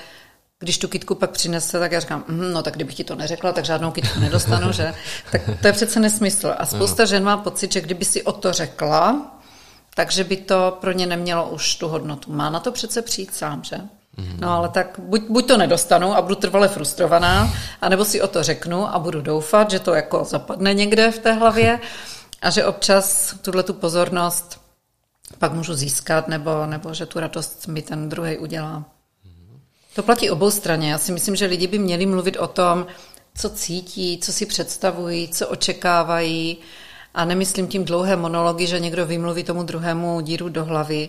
když 0.61 0.79
tu 0.79 0.89
kitku 0.89 1.15
pak 1.15 1.31
přinese, 1.31 1.79
tak 1.79 1.93
já 1.93 2.01
říkám, 2.01 2.25
mm, 2.29 2.53
no 2.53 2.63
tak 2.63 2.75
kdybych 2.75 2.95
ti 2.95 3.05
to 3.05 3.15
neřekla, 3.15 3.53
tak 3.53 3.65
žádnou 3.65 3.91
kitku 3.91 4.21
nedostanu, 4.21 4.73
že? 4.73 4.95
Tak 5.33 5.43
to 5.61 5.67
je 5.67 5.73
přece 5.73 6.01
nesmysl. 6.01 6.55
A 6.59 6.67
spousta 6.67 7.05
žen 7.05 7.25
má 7.25 7.37
pocit, 7.37 7.73
že 7.73 7.81
kdyby 7.81 8.05
si 8.05 8.23
o 8.23 8.33
to 8.33 8.53
řekla, 8.53 9.33
takže 9.95 10.25
by 10.25 10.37
to 10.37 10.79
pro 10.81 10.93
ně 10.93 11.07
nemělo 11.07 11.49
už 11.49 11.75
tu 11.75 11.89
hodnotu. 11.89 12.33
Má 12.33 12.51
na 12.51 12.61
to 12.61 12.73
přece 12.73 13.03
přijít 13.03 13.35
sám, 13.35 13.65
že? 13.65 13.77
No 14.41 14.51
ale 14.51 14.69
tak 14.69 14.99
buď, 14.99 15.23
buď 15.29 15.49
to 15.49 15.57
nedostanu 15.57 16.17
a 16.17 16.23
budu 16.23 16.35
trvale 16.35 16.69
frustrovaná, 16.69 17.55
anebo 17.81 18.05
si 18.05 18.23
o 18.23 18.29
to 18.29 18.43
řeknu 18.43 18.95
a 18.95 18.99
budu 18.99 19.21
doufat, 19.21 19.71
že 19.71 19.79
to 19.79 19.95
jako 19.95 20.25
zapadne 20.25 20.75
někde 20.75 21.11
v 21.11 21.19
té 21.19 21.33
hlavě 21.33 21.81
a 22.43 22.51
že 22.51 22.65
občas 22.65 23.35
tuhle 23.43 23.63
tu 23.63 23.75
pozornost 23.75 24.61
pak 25.39 25.53
můžu 25.53 25.75
získat, 25.75 26.29
nebo, 26.29 26.67
nebo 26.67 26.95
že 26.95 27.07
tu 27.07 27.21
radost 27.21 27.67
mi 27.67 27.83
ten 27.83 28.09
druhý 28.09 28.39
udělá. 28.39 28.85
To 29.95 30.03
platí 30.03 30.31
obou 30.31 30.51
straně. 30.51 30.93
Já 30.93 30.99
si 30.99 31.13
myslím, 31.13 31.37
že 31.37 31.47
lidi 31.47 31.67
by 31.67 31.79
měli 31.79 32.07
mluvit 32.07 32.37
o 32.37 32.47
tom, 32.47 32.87
co 33.35 33.51
cítí, 33.51 34.19
co 34.19 34.33
si 34.33 34.47
představují, 34.47 35.29
co 35.29 35.49
očekávají. 35.49 36.59
A 37.15 37.25
nemyslím 37.25 37.67
tím 37.67 37.85
dlouhé 37.85 38.17
monology, 38.17 38.67
že 38.67 38.81
někdo 38.81 39.07
vymluví 39.07 39.45
tomu 39.45 39.63
druhému 39.63 40.21
díru 40.21 40.49
do 40.49 40.65
hlavy, 40.65 41.09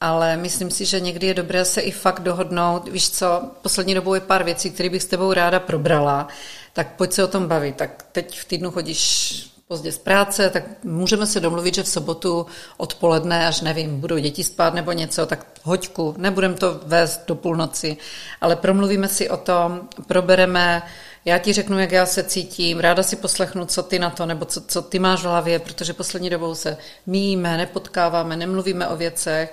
ale 0.00 0.36
myslím 0.36 0.70
si, 0.70 0.84
že 0.84 1.00
někdy 1.00 1.26
je 1.26 1.34
dobré 1.34 1.64
se 1.64 1.80
i 1.80 1.90
fakt 1.90 2.20
dohodnout. 2.20 2.88
Víš 2.88 3.10
co, 3.10 3.42
poslední 3.62 3.94
dobou 3.94 4.14
je 4.14 4.20
pár 4.20 4.44
věcí, 4.44 4.70
které 4.70 4.90
bych 4.90 5.02
s 5.02 5.06
tebou 5.06 5.32
ráda 5.32 5.60
probrala, 5.60 6.28
tak 6.72 6.96
pojď 6.96 7.12
se 7.12 7.24
o 7.24 7.28
tom 7.28 7.48
bavit. 7.48 7.76
Tak 7.76 8.04
teď 8.12 8.40
v 8.40 8.44
týdnu 8.44 8.70
chodíš 8.70 9.51
pozdě 9.72 9.92
z 9.92 9.98
práce, 9.98 10.50
tak 10.50 10.84
můžeme 10.84 11.26
se 11.26 11.40
domluvit, 11.40 11.74
že 11.74 11.82
v 11.82 11.88
sobotu 11.88 12.46
odpoledne, 12.76 13.46
až 13.46 13.60
nevím, 13.60 14.00
budou 14.00 14.18
děti 14.18 14.44
spát 14.44 14.74
nebo 14.74 14.92
něco, 14.92 15.26
tak 15.26 15.46
hoďku, 15.62 16.14
nebudem 16.18 16.54
to 16.54 16.80
vést 16.86 17.20
do 17.26 17.34
půlnoci, 17.34 17.96
ale 18.40 18.56
promluvíme 18.56 19.08
si 19.08 19.30
o 19.30 19.36
tom, 19.36 19.88
probereme, 20.06 20.82
já 21.24 21.38
ti 21.38 21.52
řeknu, 21.52 21.78
jak 21.78 21.92
já 21.92 22.06
se 22.06 22.22
cítím, 22.22 22.80
ráda 22.80 23.02
si 23.02 23.16
poslechnu, 23.16 23.64
co 23.64 23.82
ty 23.82 23.98
na 23.98 24.10
to, 24.10 24.26
nebo 24.26 24.44
co, 24.44 24.60
co 24.60 24.82
ty 24.82 24.98
máš 24.98 25.20
v 25.20 25.24
hlavě, 25.24 25.58
protože 25.58 25.92
poslední 25.92 26.30
dobou 26.30 26.54
se 26.54 26.76
míjíme, 27.06 27.56
nepotkáváme, 27.56 28.36
nemluvíme 28.36 28.88
o 28.88 28.96
věcech, 28.96 29.52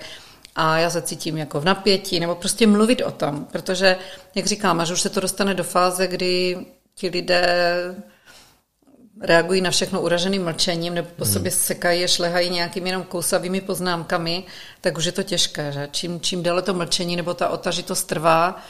a 0.56 0.78
já 0.78 0.90
se 0.90 1.02
cítím 1.02 1.36
jako 1.36 1.60
v 1.60 1.64
napětí, 1.64 2.20
nebo 2.20 2.34
prostě 2.34 2.66
mluvit 2.66 3.02
o 3.02 3.10
tom, 3.10 3.46
protože, 3.52 3.96
jak 4.34 4.46
říkám, 4.46 4.80
až 4.80 4.90
už 4.90 5.00
se 5.00 5.08
to 5.08 5.20
dostane 5.20 5.54
do 5.54 5.64
fáze, 5.64 6.06
kdy 6.06 6.56
ti 6.94 7.08
lidé 7.08 7.74
reagují 9.20 9.60
na 9.60 9.70
všechno 9.70 10.00
uraženým 10.00 10.44
mlčením 10.44 10.94
nebo 10.94 11.08
po 11.16 11.24
hmm. 11.24 11.32
sobě 11.32 11.50
sekají 11.50 12.04
a 12.04 12.06
šlehají 12.06 12.50
nějakými 12.50 12.88
jenom 12.88 13.02
kousavými 13.02 13.60
poznámkami, 13.60 14.44
tak 14.80 14.98
už 14.98 15.04
je 15.04 15.12
to 15.12 15.22
těžké. 15.22 15.72
Že? 15.72 15.88
Čím, 15.92 16.20
čím 16.20 16.42
déle 16.42 16.62
to 16.62 16.74
mlčení 16.74 17.16
nebo 17.16 17.34
ta 17.34 17.48
otažitost 17.48 18.04
trvá, 18.04 18.62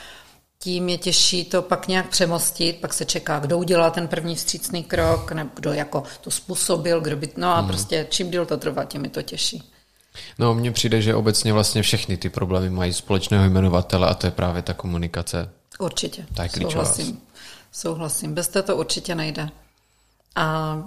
tím 0.58 0.88
je 0.88 0.98
těžší 0.98 1.44
to 1.44 1.62
pak 1.62 1.88
nějak 1.88 2.08
přemostit, 2.08 2.80
pak 2.80 2.94
se 2.94 3.04
čeká, 3.04 3.38
kdo 3.38 3.58
udělá 3.58 3.90
ten 3.90 4.08
první 4.08 4.36
vstřícný 4.36 4.84
krok, 4.84 5.32
nebo 5.32 5.50
kdo 5.54 5.72
jako 5.72 6.02
to 6.20 6.30
způsobil, 6.30 7.00
kdo 7.00 7.16
by, 7.16 7.28
no 7.36 7.48
a 7.48 7.58
hmm. 7.58 7.68
prostě 7.68 8.06
čím 8.10 8.30
díl 8.30 8.46
to 8.46 8.56
trvá, 8.56 8.84
tím 8.84 9.04
je 9.04 9.10
to 9.10 9.22
těžší. 9.22 9.62
No, 10.38 10.54
mně 10.54 10.72
přijde, 10.72 11.02
že 11.02 11.14
obecně 11.14 11.52
vlastně 11.52 11.82
všechny 11.82 12.16
ty 12.16 12.28
problémy 12.28 12.70
mají 12.70 12.92
společného 12.92 13.44
jmenovatele 13.44 14.08
a 14.08 14.14
to 14.14 14.26
je 14.26 14.30
právě 14.30 14.62
ta 14.62 14.74
komunikace. 14.74 15.50
Určitě. 15.78 16.26
Ta 16.34 16.42
je 16.42 16.48
klíčová. 16.48 16.84
Souhlasím. 16.84 17.20
Souhlasím. 17.72 18.34
Bez 18.34 18.48
té 18.48 18.62
to 18.62 18.76
určitě 18.76 19.14
nejde. 19.14 19.48
A 20.36 20.78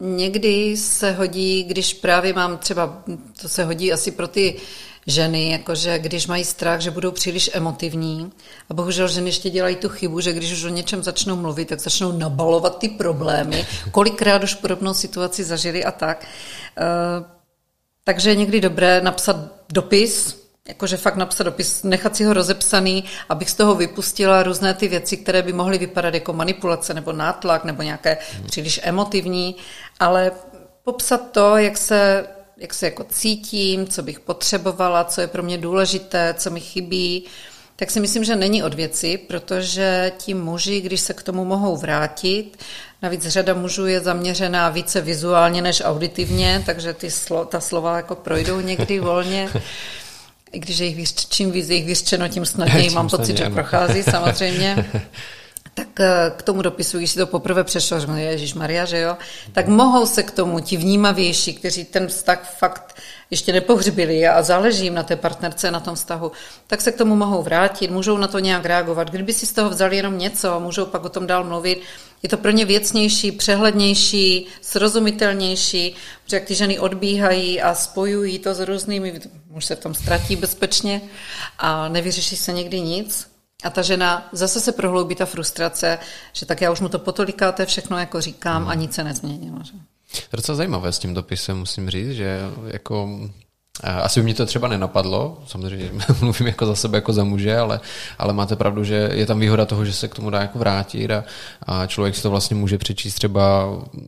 někdy 0.00 0.76
se 0.76 1.12
hodí, 1.12 1.64
když 1.64 1.94
právě 1.94 2.32
mám 2.32 2.58
třeba, 2.58 3.02
to 3.40 3.48
se 3.48 3.64
hodí 3.64 3.92
asi 3.92 4.10
pro 4.10 4.28
ty 4.28 4.56
ženy, 5.06 5.50
jakože 5.50 5.98
když 5.98 6.26
mají 6.26 6.44
strach, 6.44 6.80
že 6.80 6.90
budou 6.90 7.10
příliš 7.10 7.50
emotivní. 7.52 8.32
A 8.70 8.74
bohužel 8.74 9.08
ženy 9.08 9.28
ještě 9.28 9.50
dělají 9.50 9.76
tu 9.76 9.88
chybu, 9.88 10.20
že 10.20 10.32
když 10.32 10.52
už 10.52 10.64
o 10.64 10.68
něčem 10.68 11.02
začnou 11.02 11.36
mluvit, 11.36 11.68
tak 11.68 11.80
začnou 11.80 12.12
nabalovat 12.12 12.78
ty 12.78 12.88
problémy. 12.88 13.66
Kolikrát 13.90 14.42
už 14.42 14.54
podobnou 14.54 14.94
situaci 14.94 15.44
zažili 15.44 15.84
a 15.84 15.90
tak. 15.90 16.26
Uh, 16.80 17.26
takže 18.04 18.30
je 18.30 18.36
někdy 18.36 18.60
dobré 18.60 19.00
napsat 19.00 19.36
dopis, 19.72 20.41
jakože 20.68 20.96
fakt 20.96 21.16
napsat 21.16 21.44
dopis, 21.44 21.82
nechat 21.82 22.16
si 22.16 22.24
ho 22.24 22.32
rozepsaný, 22.32 23.04
abych 23.28 23.50
z 23.50 23.54
toho 23.54 23.74
vypustila 23.74 24.42
různé 24.42 24.74
ty 24.74 24.88
věci, 24.88 25.16
které 25.16 25.42
by 25.42 25.52
mohly 25.52 25.78
vypadat 25.78 26.14
jako 26.14 26.32
manipulace 26.32 26.94
nebo 26.94 27.12
nátlak 27.12 27.64
nebo 27.64 27.82
nějaké 27.82 28.18
hmm. 28.32 28.46
příliš 28.46 28.80
emotivní, 28.82 29.56
ale 30.00 30.32
popsat 30.84 31.30
to, 31.30 31.56
jak 31.56 31.78
se, 31.78 32.26
jak 32.56 32.74
se 32.74 32.86
jako 32.86 33.04
cítím, 33.04 33.86
co 33.86 34.02
bych 34.02 34.20
potřebovala, 34.20 35.04
co 35.04 35.20
je 35.20 35.26
pro 35.26 35.42
mě 35.42 35.58
důležité, 35.58 36.34
co 36.38 36.50
mi 36.50 36.60
chybí, 36.60 37.24
tak 37.76 37.90
si 37.90 38.00
myslím, 38.00 38.24
že 38.24 38.36
není 38.36 38.62
od 38.62 38.74
věci, 38.74 39.18
protože 39.18 40.12
ti 40.18 40.34
muži, 40.34 40.80
když 40.80 41.00
se 41.00 41.14
k 41.14 41.22
tomu 41.22 41.44
mohou 41.44 41.76
vrátit, 41.76 42.58
navíc 43.02 43.26
řada 43.26 43.54
mužů 43.54 43.86
je 43.86 44.00
zaměřená 44.00 44.68
více 44.68 45.00
vizuálně 45.00 45.62
než 45.62 45.82
auditivně, 45.84 46.62
takže 46.66 46.94
ty 46.94 47.10
slo, 47.10 47.44
ta 47.44 47.60
slova 47.60 47.96
jako 47.96 48.14
projdou 48.14 48.60
někdy 48.60 49.00
volně. 49.10 49.48
I 50.52 50.58
když 50.58 50.78
je 50.78 50.86
jich, 50.86 51.14
čím 51.14 51.50
víc 51.50 51.68
je 51.68 51.76
jich 51.76 51.86
vyřčeno, 51.86 52.28
tím 52.28 52.46
snadněji 52.46 52.90
mám 52.94 53.08
pocit, 53.08 53.36
že 53.36 53.50
prochází 53.50 54.02
samozřejmě. 54.10 54.90
tak 55.74 56.00
eh, 56.00 56.32
k 56.36 56.42
tomu 56.42 56.62
dopisu, 56.62 56.98
když 56.98 57.10
si 57.10 57.18
to 57.18 57.26
poprvé 57.26 57.64
přešlo, 57.64 58.00
že 58.00 58.06
Ježíš 58.16 58.54
Maria, 58.54 58.84
že 58.84 58.98
jo, 59.00 59.16
tak 59.52 59.68
mohou 59.68 60.06
se 60.06 60.22
k 60.22 60.30
tomu 60.30 60.60
ti 60.60 60.76
vnímavější, 60.76 61.54
kteří 61.54 61.84
ten 61.84 62.06
vztah 62.06 62.54
fakt 62.58 62.96
ještě 63.32 63.52
nepohřbili 63.52 64.26
a 64.28 64.42
záleží 64.42 64.84
jim 64.84 64.94
na 64.94 65.02
té 65.02 65.16
partnerce, 65.16 65.70
na 65.70 65.80
tom 65.80 65.94
vztahu, 65.94 66.32
tak 66.66 66.80
se 66.80 66.92
k 66.92 66.98
tomu 66.98 67.16
mohou 67.16 67.42
vrátit, 67.42 67.90
můžou 67.90 68.18
na 68.18 68.28
to 68.28 68.38
nějak 68.38 68.64
reagovat. 68.64 69.10
Kdyby 69.10 69.32
si 69.32 69.46
z 69.46 69.52
toho 69.52 69.70
vzali 69.70 69.96
jenom 69.96 70.18
něco, 70.18 70.60
můžou 70.60 70.86
pak 70.86 71.04
o 71.04 71.08
tom 71.08 71.26
dál 71.26 71.44
mluvit, 71.44 71.82
je 72.22 72.28
to 72.28 72.36
pro 72.36 72.50
ně 72.50 72.64
věcnější, 72.64 73.32
přehlednější, 73.32 74.46
srozumitelnější, 74.60 75.94
protože 76.24 76.36
jak 76.36 76.44
ty 76.44 76.54
ženy 76.54 76.78
odbíhají 76.78 77.62
a 77.62 77.74
spojují 77.74 78.38
to 78.38 78.54
s 78.54 78.60
různými, 78.60 79.20
už 79.56 79.64
se 79.64 79.76
v 79.76 79.80
tom 79.80 79.94
ztratí 79.94 80.36
bezpečně 80.36 81.00
a 81.58 81.88
nevyřeší 81.88 82.36
se 82.36 82.52
někdy 82.52 82.80
nic, 82.80 83.32
a 83.64 83.70
ta 83.70 83.82
žena 83.82 84.28
zase 84.32 84.60
se 84.60 84.72
prohloubí 84.72 85.14
ta 85.14 85.26
frustrace, 85.26 85.98
že 86.32 86.46
tak 86.46 86.60
já 86.60 86.70
už 86.70 86.80
mu 86.80 86.88
to 86.88 86.98
potolikáte 86.98 87.66
všechno 87.66 87.98
jako 87.98 88.20
říkám 88.20 88.68
a 88.68 88.74
nic 88.74 88.94
se 88.94 89.04
nezměnilo. 89.04 89.58
Že? 89.62 89.72
To 90.12 90.18
je 90.18 90.36
docela 90.36 90.56
zajímavé 90.56 90.92
s 90.92 90.98
tím 90.98 91.14
dopisem, 91.14 91.58
musím 91.58 91.90
říct, 91.90 92.10
že 92.10 92.40
jako 92.66 93.20
asi 93.82 94.20
by 94.20 94.24
mě 94.24 94.34
to 94.34 94.46
třeba 94.46 94.68
nenapadlo, 94.68 95.42
samozřejmě 95.46 95.90
mluvím 96.20 96.46
jako 96.46 96.66
za 96.66 96.74
sebe, 96.74 96.98
jako 96.98 97.12
za 97.12 97.24
muže, 97.24 97.58
ale, 97.58 97.80
ale 98.18 98.32
máte 98.32 98.56
pravdu, 98.56 98.84
že 98.84 99.10
je 99.12 99.26
tam 99.26 99.40
výhoda 99.40 99.64
toho, 99.64 99.84
že 99.84 99.92
se 99.92 100.08
k 100.08 100.14
tomu 100.14 100.30
dá 100.30 100.40
jako 100.40 100.58
vrátit 100.58 101.10
a, 101.10 101.24
a 101.62 101.86
člověk 101.86 102.16
si 102.16 102.22
to 102.22 102.30
vlastně 102.30 102.56
může 102.56 102.78
přečíst 102.78 103.14
třeba 103.14 103.64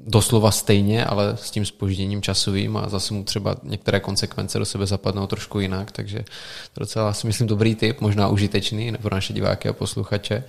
doslova 0.06 0.50
stejně, 0.50 1.04
ale 1.04 1.36
s 1.36 1.50
tím 1.50 1.66
spožděním 1.66 2.22
časovým 2.22 2.76
a 2.76 2.88
zase 2.88 3.14
mu 3.14 3.24
třeba 3.24 3.56
některé 3.62 4.00
konsekvence 4.00 4.58
do 4.58 4.64
sebe 4.64 4.86
zapadnou 4.86 5.26
trošku 5.26 5.60
jinak, 5.60 5.92
takže 5.92 6.18
to 6.72 6.80
docela 6.80 7.12
si 7.12 7.26
myslím 7.26 7.46
dobrý 7.46 7.74
tip, 7.74 8.00
možná 8.00 8.28
užitečný 8.28 8.92
pro 9.02 9.14
naše 9.14 9.32
diváky 9.32 9.68
a 9.68 9.72
posluchače. 9.72 10.44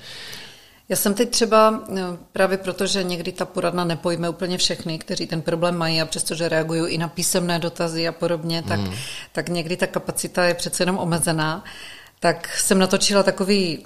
Já 0.89 0.95
jsem 0.95 1.13
teď 1.13 1.29
třeba, 1.29 1.83
no, 1.89 2.17
právě 2.31 2.57
proto, 2.57 2.87
že 2.87 3.03
někdy 3.03 3.31
ta 3.31 3.45
poradna 3.45 3.83
nepojme 3.83 4.29
úplně 4.29 4.57
všechny, 4.57 4.99
kteří 4.99 5.27
ten 5.27 5.41
problém 5.41 5.77
mají 5.77 6.01
a 6.01 6.05
přestože 6.05 6.49
reagují 6.49 6.93
i 6.93 6.97
na 6.97 7.07
písemné 7.07 7.59
dotazy 7.59 8.07
a 8.07 8.11
podobně, 8.11 8.63
tak, 8.63 8.79
mm. 8.79 8.93
tak 9.31 9.49
někdy 9.49 9.77
ta 9.77 9.87
kapacita 9.87 10.45
je 10.45 10.53
přece 10.53 10.83
jenom 10.83 10.97
omezená, 10.97 11.63
tak 12.19 12.57
jsem 12.57 12.79
natočila 12.79 13.23
takový 13.23 13.85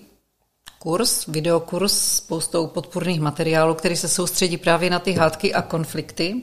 kurz, 0.79 1.27
videokurs 1.27 1.93
s 1.93 2.17
spoustou 2.17 2.67
podpůrných 2.67 3.21
materiálů, 3.21 3.73
který 3.73 3.95
se 3.95 4.07
soustředí 4.07 4.57
právě 4.57 4.89
na 4.89 4.99
ty 4.99 5.13
hádky 5.13 5.53
a 5.53 5.61
konflikty. 5.61 6.41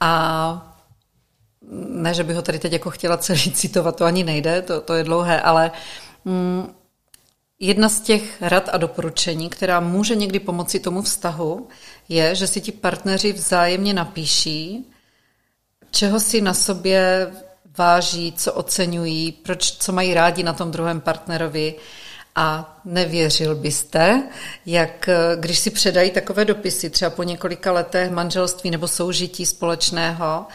A 0.00 0.72
ne, 1.88 2.14
že 2.14 2.24
bych 2.24 2.36
ho 2.36 2.42
tady 2.42 2.58
teď 2.58 2.72
jako 2.72 2.90
chtěla 2.90 3.16
celý 3.16 3.52
citovat, 3.52 3.96
to 3.96 4.04
ani 4.04 4.24
nejde, 4.24 4.62
to, 4.62 4.80
to 4.80 4.94
je 4.94 5.04
dlouhé, 5.04 5.40
ale 5.40 5.70
mm, 6.24 6.74
jedna 7.60 7.88
z 7.88 8.00
těch 8.00 8.42
rad 8.42 8.68
a 8.72 8.76
doporučení, 8.76 9.48
která 9.48 9.80
může 9.80 10.14
někdy 10.14 10.40
pomoci 10.40 10.80
tomu 10.80 11.02
vztahu, 11.02 11.68
je, 12.08 12.34
že 12.34 12.46
si 12.46 12.60
ti 12.60 12.72
partneři 12.72 13.32
vzájemně 13.32 13.94
napíší, 13.94 14.92
čeho 15.90 16.20
si 16.20 16.40
na 16.40 16.54
sobě 16.54 17.30
váží, 17.78 18.32
co 18.32 18.52
oceňují, 18.52 19.32
proč, 19.32 19.72
co 19.72 19.92
mají 19.92 20.14
rádi 20.14 20.42
na 20.42 20.52
tom 20.52 20.70
druhém 20.70 21.00
partnerovi. 21.00 21.74
A 22.38 22.80
nevěřil 22.84 23.54
byste, 23.54 24.28
jak 24.66 25.08
když 25.36 25.58
si 25.58 25.70
předají 25.70 26.10
takové 26.10 26.44
dopisy, 26.44 26.90
třeba 26.90 27.10
po 27.10 27.22
několika 27.22 27.72
letech 27.72 28.10
manželství 28.10 28.70
nebo 28.70 28.88
soužití 28.88 29.46
společného, 29.46 30.46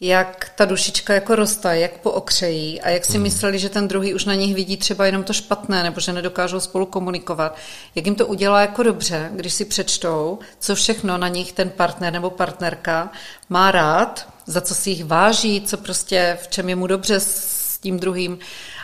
jak 0.00 0.52
ta 0.56 0.64
dušička 0.64 1.14
jako 1.14 1.36
roste, 1.36 1.78
jak 1.78 1.98
pookřejí 1.98 2.80
a 2.80 2.88
jak 2.88 3.04
si 3.04 3.12
hmm. 3.12 3.22
mysleli, 3.22 3.58
že 3.58 3.68
ten 3.68 3.88
druhý 3.88 4.14
už 4.14 4.24
na 4.24 4.34
nich 4.34 4.54
vidí 4.54 4.76
třeba 4.76 5.06
jenom 5.06 5.24
to 5.24 5.32
špatné 5.32 5.82
nebo 5.82 6.00
že 6.00 6.12
nedokážou 6.12 6.60
spolu 6.60 6.86
komunikovat. 6.86 7.56
Jak 7.94 8.06
jim 8.06 8.14
to 8.14 8.26
udělá 8.26 8.60
jako 8.60 8.82
dobře, 8.82 9.30
když 9.32 9.54
si 9.54 9.64
přečtou, 9.64 10.38
co 10.58 10.74
všechno 10.74 11.18
na 11.18 11.28
nich 11.28 11.52
ten 11.52 11.70
partner 11.70 12.12
nebo 12.12 12.30
partnerka 12.30 13.10
má 13.48 13.70
rád, 13.70 14.28
za 14.46 14.60
co 14.60 14.74
si 14.74 14.90
jich 14.90 15.04
váží, 15.04 15.60
co 15.60 15.76
prostě 15.76 16.38
v 16.42 16.48
čem 16.48 16.68
je 16.68 16.76
mu 16.76 16.86
dobře 16.86 17.20
s 17.20 17.78
tím 17.78 18.00
druhým 18.00 18.38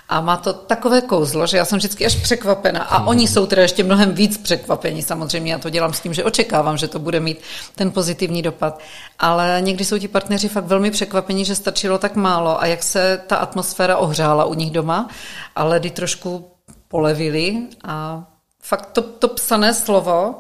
a 0.09 0.21
má 0.21 0.37
to 0.37 0.53
takové 0.53 1.01
kouzlo, 1.01 1.47
že 1.47 1.57
já 1.57 1.65
jsem 1.65 1.79
vždycky 1.79 2.07
až 2.07 2.17
překvapena. 2.17 2.83
A 2.83 3.07
oni 3.07 3.29
jsou 3.29 3.47
teda 3.47 3.63
ještě 3.63 3.85
mnohem 3.85 4.15
víc 4.15 4.39
překvapení. 4.39 5.03
Samozřejmě 5.03 5.53
já 5.53 5.59
to 5.59 5.71
dělám 5.71 5.93
s 5.93 6.01
tím, 6.01 6.15
že 6.15 6.25
očekávám, 6.25 6.77
že 6.77 6.89
to 6.89 6.99
bude 6.99 7.21
mít 7.21 7.39
ten 7.75 7.91
pozitivní 7.91 8.43
dopad. 8.43 8.81
Ale 9.19 9.59
někdy 9.61 9.85
jsou 9.85 9.99
ti 9.99 10.09
partneři 10.09 10.49
fakt 10.49 10.65
velmi 10.65 10.91
překvapení, 10.91 11.45
že 11.45 11.55
stačilo 11.55 11.99
tak 11.99 12.17
málo 12.17 12.63
a 12.63 12.67
jak 12.67 12.83
se 12.83 13.21
ta 13.27 13.37
atmosféra 13.37 13.97
ohřála 13.97 14.45
u 14.45 14.55
nich 14.55 14.71
doma 14.71 15.09
a 15.57 15.65
ledy 15.65 15.91
trošku 15.91 16.51
polevily 16.89 17.67
a 17.85 18.25
fakt 18.63 18.87
to, 18.87 19.03
to 19.03 19.29
psané 19.29 19.75
slovo 19.75 20.35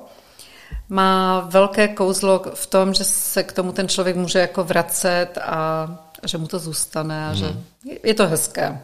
má 0.88 1.40
velké 1.40 1.88
kouzlo 1.88 2.42
v 2.54 2.66
tom, 2.66 2.94
že 2.94 3.04
se 3.04 3.42
k 3.42 3.52
tomu 3.52 3.72
ten 3.72 3.88
člověk 3.88 4.16
může 4.16 4.38
jako 4.38 4.64
vracet 4.64 5.38
a 5.42 5.88
že 6.24 6.38
mu 6.38 6.46
to 6.46 6.58
zůstane 6.58 7.28
a 7.28 7.34
že 7.34 7.46
hmm. 7.46 7.62
je 8.02 8.14
to 8.14 8.26
hezké. 8.26 8.80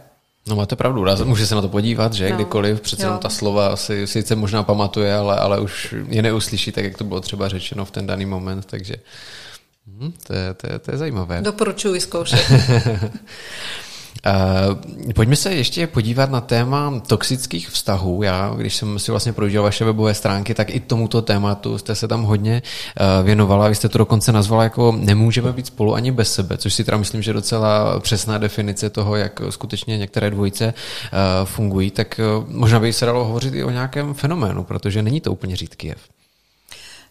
No 0.47 0.57
máte 0.57 0.77
pravdu, 0.77 1.05
může 1.25 1.47
se 1.47 1.55
na 1.55 1.61
to 1.61 1.69
podívat, 1.69 2.13
že 2.13 2.31
no. 2.31 2.37
kdykoliv, 2.37 2.81
přece 2.81 3.07
ta 3.21 3.29
slova 3.29 3.77
si 3.77 4.07
sice 4.07 4.37
možná 4.37 4.63
pamatuje, 4.63 5.15
ale, 5.15 5.37
ale 5.37 5.61
už 5.61 5.95
je 6.09 6.23
neuslyší 6.23 6.73
tak, 6.73 6.85
jak 6.85 6.99
to 6.99 7.05
bylo 7.05 7.21
třeba 7.21 7.49
řečeno 7.49 7.85
v 7.85 7.91
ten 7.91 8.07
daný 8.07 8.27
moment, 8.27 8.67
takže 8.67 8.95
hm, 9.87 10.13
to, 10.27 10.35
je, 10.35 10.55
to, 10.55 10.73
je, 10.73 10.79
to 10.79 10.91
je 10.91 10.99
zajímavé. 10.99 11.43
Doporučuji 11.43 12.01
zkoušet. 12.01 12.47
Uh, 14.27 15.13
pojďme 15.13 15.37
se 15.37 15.55
ještě 15.55 15.87
podívat 15.87 16.31
na 16.31 16.41
téma 16.41 17.01
toxických 17.07 17.69
vztahů. 17.69 18.23
Já, 18.23 18.55
když 18.57 18.77
jsem 18.77 18.99
si 18.99 19.11
vlastně 19.11 19.33
projížděl 19.33 19.63
vaše 19.63 19.85
webové 19.85 20.15
stránky, 20.15 20.55
tak 20.55 20.71
i 20.71 20.81
tomuto 20.81 21.23
tématu 21.23 21.79
jste 21.79 21.95
se 21.95 22.09
tam 22.09 22.23
hodně 22.23 22.63
uh, 23.01 23.27
věnovala. 23.27 23.69
Vy 23.69 23.75
jste 23.75 23.89
to 23.89 23.99
dokonce 23.99 24.33
nazvala 24.33 24.63
jako 24.63 24.95
nemůžeme 24.99 25.53
být 25.53 25.67
spolu 25.67 25.95
ani 25.95 26.13
bez 26.13 26.35
sebe, 26.35 26.57
což 26.57 26.75
si 26.75 26.85
teda 26.85 26.97
myslím, 26.97 27.23
že 27.23 27.31
je 27.31 27.35
docela 27.35 28.01
přesná 28.01 28.39
definice 28.39 28.91
toho, 28.91 29.17
jak 29.17 29.41
skutečně 29.51 29.99
některé 29.99 30.31
dvojice 30.31 30.67
uh, 30.67 31.47
fungují. 31.47 31.91
Tak 31.91 32.21
uh, 32.39 32.45
možná 32.49 32.81
by 32.81 32.93
se 32.93 33.07
dalo 33.07 33.25
hovořit 33.25 33.55
i 33.55 33.65
o 33.65 33.71
nějakém 33.71 34.15
fenoménu, 34.15 34.65
protože 34.65 35.03
není 35.03 35.21
to 35.21 35.33
úplně 35.33 35.57
řídký 35.57 35.87
jev. 35.87 36.12